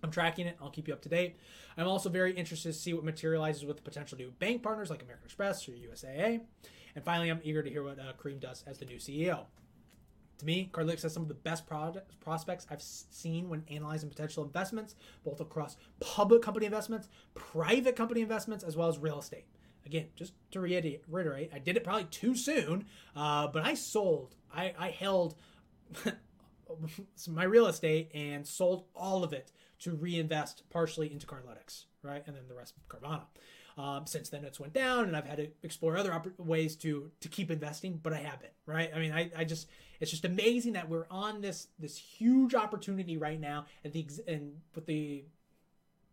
I'm 0.03 0.11
tracking 0.11 0.47
it. 0.47 0.57
I'll 0.61 0.69
keep 0.69 0.87
you 0.87 0.93
up 0.93 1.01
to 1.01 1.09
date. 1.09 1.37
I'm 1.77 1.87
also 1.87 2.09
very 2.09 2.33
interested 2.33 2.73
to 2.73 2.77
see 2.77 2.93
what 2.93 3.03
materializes 3.03 3.65
with 3.65 3.77
the 3.77 3.83
potential 3.83 4.17
new 4.17 4.31
bank 4.39 4.63
partners 4.63 4.89
like 4.89 5.01
American 5.01 5.25
Express 5.25 5.67
or 5.67 5.71
USAA. 5.71 6.41
And 6.95 7.03
finally, 7.03 7.29
I'm 7.29 7.39
eager 7.43 7.63
to 7.63 7.69
hear 7.69 7.83
what 7.83 7.99
uh, 7.99 8.13
Karim 8.21 8.39
does 8.39 8.63
as 8.67 8.77
the 8.77 8.85
new 8.85 8.97
CEO. 8.97 9.45
To 10.39 10.45
me, 10.45 10.69
Cardlytics 10.71 11.01
has 11.01 11.13
some 11.13 11.23
of 11.23 11.27
the 11.27 11.33
best 11.33 11.67
product, 11.67 12.17
prospects 12.21 12.65
I've 12.71 12.81
seen 12.81 13.49
when 13.49 13.63
analyzing 13.69 14.09
potential 14.09 14.43
investments, 14.43 14.95
both 15.25 15.41
across 15.41 15.75
public 15.99 16.41
company 16.41 16.65
investments, 16.65 17.09
private 17.35 17.97
company 17.97 18.21
investments, 18.21 18.63
as 18.63 18.77
well 18.77 18.87
as 18.87 18.97
real 18.97 19.19
estate. 19.19 19.45
Again, 19.85 20.07
just 20.15 20.33
to 20.51 20.61
reiterate, 20.61 21.51
I 21.53 21.59
did 21.59 21.75
it 21.75 21.83
probably 21.83 22.05
too 22.05 22.35
soon, 22.35 22.85
uh, 23.15 23.47
but 23.47 23.65
I 23.65 23.73
sold, 23.73 24.35
I, 24.53 24.73
I 24.77 24.89
held 24.91 25.35
my 27.27 27.43
real 27.43 27.67
estate 27.67 28.11
and 28.13 28.47
sold 28.47 28.85
all 28.95 29.23
of 29.23 29.33
it 29.33 29.51
to 29.79 29.91
reinvest 29.91 30.63
partially 30.69 31.11
into 31.11 31.25
Cardlytics, 31.25 31.85
right? 32.03 32.23
And 32.27 32.35
then 32.35 32.43
the 32.47 32.55
rest 32.55 32.73
Carvana. 32.87 33.23
Um, 33.77 34.05
since 34.05 34.29
then, 34.29 34.43
it's 34.43 34.59
went 34.59 34.73
down, 34.73 35.05
and 35.05 35.15
I've 35.15 35.25
had 35.25 35.37
to 35.37 35.47
explore 35.63 35.95
other 35.95 36.13
op- 36.13 36.37
ways 36.37 36.75
to 36.77 37.11
to 37.21 37.29
keep 37.29 37.49
investing, 37.49 37.99
but 38.01 38.11
I 38.11 38.17
haven't, 38.17 38.51
right? 38.65 38.91
I 38.93 38.99
mean, 38.99 39.13
I, 39.13 39.31
I 39.37 39.43
just 39.45 39.69
it's 40.01 40.11
just 40.11 40.25
amazing 40.25 40.73
that 40.73 40.89
we're 40.89 41.07
on 41.09 41.39
this 41.39 41.67
this 41.79 41.97
huge 41.97 42.55
opportunity 42.55 43.15
right 43.15 43.39
now, 43.39 43.65
and 43.85 43.93
the 43.93 44.05
and 44.27 44.57
with 44.75 44.85
the 44.85 45.23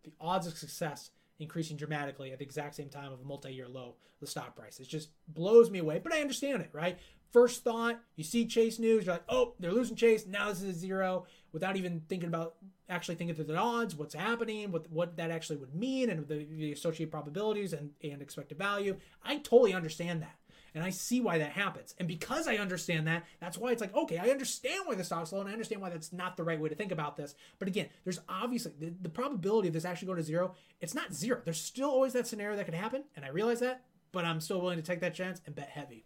the 0.04 0.12
odds 0.20 0.46
of 0.46 0.56
success 0.56 1.10
increasing 1.38 1.76
dramatically 1.76 2.32
at 2.32 2.38
the 2.38 2.44
exact 2.44 2.76
same 2.76 2.88
time 2.88 3.12
of 3.12 3.20
a 3.20 3.24
multi-year 3.24 3.68
low 3.68 3.94
the 4.20 4.26
stock 4.26 4.56
price 4.56 4.80
it 4.80 4.88
just 4.88 5.10
blows 5.28 5.68
me 5.68 5.80
away 5.80 6.00
but 6.02 6.10
i 6.10 6.22
understand 6.22 6.62
it 6.62 6.70
right 6.72 6.98
first 7.36 7.64
thought, 7.64 8.00
you 8.14 8.24
see 8.24 8.46
Chase 8.46 8.78
news, 8.78 9.04
you're 9.04 9.14
like, 9.14 9.24
oh, 9.28 9.52
they're 9.60 9.72
losing 9.72 9.94
Chase. 9.94 10.26
Now 10.26 10.48
this 10.48 10.62
is 10.62 10.76
a 10.76 10.78
zero 10.78 11.26
without 11.56 11.74
even 11.74 12.02
thinking 12.06 12.28
about 12.28 12.56
actually 12.86 13.14
thinking 13.14 13.34
through 13.34 13.46
the 13.46 13.56
odds, 13.56 13.96
what's 13.96 14.14
happening, 14.14 14.70
what 14.70 14.90
what 14.90 15.16
that 15.16 15.30
actually 15.30 15.56
would 15.56 15.74
mean, 15.74 16.10
and 16.10 16.28
the, 16.28 16.44
the 16.44 16.70
associated 16.70 17.10
probabilities 17.10 17.72
and, 17.72 17.92
and 18.04 18.20
expected 18.20 18.58
value. 18.58 18.94
I 19.24 19.38
totally 19.38 19.72
understand 19.72 20.20
that. 20.20 20.36
And 20.74 20.84
I 20.84 20.90
see 20.90 21.22
why 21.22 21.38
that 21.38 21.52
happens. 21.52 21.94
And 21.98 22.06
because 22.06 22.46
I 22.46 22.56
understand 22.56 23.06
that, 23.06 23.24
that's 23.40 23.56
why 23.56 23.72
it's 23.72 23.80
like, 23.80 23.96
okay, 23.96 24.18
I 24.18 24.28
understand 24.28 24.82
why 24.84 24.96
the 24.96 25.04
stock's 25.04 25.32
low 25.32 25.40
and 25.40 25.48
I 25.48 25.52
understand 25.52 25.80
why 25.80 25.88
that's 25.88 26.12
not 26.12 26.36
the 26.36 26.44
right 26.44 26.60
way 26.60 26.68
to 26.68 26.74
think 26.74 26.92
about 26.92 27.16
this. 27.16 27.34
But 27.58 27.68
again, 27.68 27.88
there's 28.04 28.20
obviously 28.28 28.72
the, 28.78 28.92
the 29.00 29.08
probability 29.08 29.68
of 29.68 29.74
this 29.74 29.86
actually 29.86 30.08
going 30.08 30.18
to 30.18 30.22
zero, 30.22 30.54
it's 30.82 30.94
not 30.94 31.14
zero. 31.14 31.40
There's 31.42 31.62
still 31.62 31.88
always 31.88 32.12
that 32.12 32.26
scenario 32.26 32.56
that 32.56 32.66
could 32.66 32.74
happen. 32.74 33.04
And 33.16 33.24
I 33.24 33.28
realize 33.28 33.60
that, 33.60 33.84
but 34.12 34.26
I'm 34.26 34.42
still 34.42 34.60
willing 34.60 34.76
to 34.76 34.82
take 34.82 35.00
that 35.00 35.14
chance 35.14 35.40
and 35.46 35.54
bet 35.54 35.70
heavy. 35.70 36.04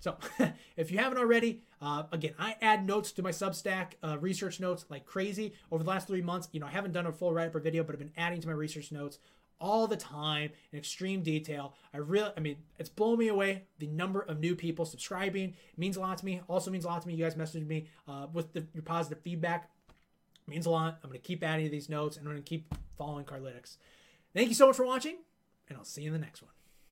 So 0.00 0.16
if 0.76 0.90
you 0.90 0.98
haven't 0.98 1.18
already, 1.18 1.62
uh, 1.80 2.04
again, 2.12 2.34
I 2.38 2.56
add 2.60 2.86
notes 2.86 3.12
to 3.12 3.22
my 3.22 3.30
Substack, 3.30 3.92
uh, 4.02 4.18
research 4.18 4.60
notes 4.60 4.84
like 4.88 5.04
crazy 5.04 5.54
over 5.70 5.82
the 5.82 5.90
last 5.90 6.06
three 6.06 6.22
months. 6.22 6.48
You 6.52 6.60
know, 6.60 6.66
I 6.66 6.70
haven't 6.70 6.92
done 6.92 7.06
a 7.06 7.12
full 7.12 7.32
write 7.32 7.48
up 7.48 7.54
or 7.54 7.60
video, 7.60 7.82
but 7.82 7.94
I've 7.94 7.98
been 7.98 8.12
adding 8.16 8.40
to 8.40 8.46
my 8.46 8.54
research 8.54 8.92
notes 8.92 9.18
all 9.60 9.86
the 9.86 9.96
time 9.96 10.50
in 10.72 10.78
extreme 10.78 11.22
detail. 11.22 11.74
I 11.92 11.98
really, 11.98 12.30
I 12.36 12.40
mean, 12.40 12.56
it's 12.78 12.88
blown 12.88 13.18
me 13.18 13.28
away 13.28 13.64
the 13.78 13.88
number 13.88 14.20
of 14.20 14.38
new 14.38 14.54
people 14.54 14.84
subscribing. 14.84 15.50
It 15.72 15.78
means 15.78 15.96
a 15.96 16.00
lot 16.00 16.18
to 16.18 16.24
me. 16.24 16.40
Also 16.48 16.70
means 16.70 16.84
a 16.84 16.88
lot 16.88 17.02
to 17.02 17.08
me. 17.08 17.14
You 17.14 17.24
guys 17.24 17.34
messaged 17.34 17.66
me 17.66 17.88
uh, 18.06 18.26
with 18.32 18.52
the, 18.52 18.64
your 18.72 18.84
positive 18.84 19.20
feedback. 19.22 19.70
It 20.46 20.50
means 20.50 20.66
a 20.66 20.70
lot. 20.70 20.98
I'm 21.02 21.10
going 21.10 21.20
to 21.20 21.26
keep 21.26 21.42
adding 21.42 21.66
to 21.66 21.70
these 21.70 21.88
notes 21.88 22.16
and 22.16 22.26
I'm 22.26 22.32
going 22.32 22.42
to 22.42 22.48
keep 22.48 22.72
following 22.96 23.24
Cardlytics. 23.24 23.76
Thank 24.34 24.48
you 24.48 24.54
so 24.54 24.66
much 24.66 24.76
for 24.76 24.86
watching, 24.86 25.16
and 25.68 25.78
I'll 25.78 25.84
see 25.84 26.02
you 26.02 26.08
in 26.08 26.12
the 26.12 26.18
next 26.18 26.42
one. 26.42 26.57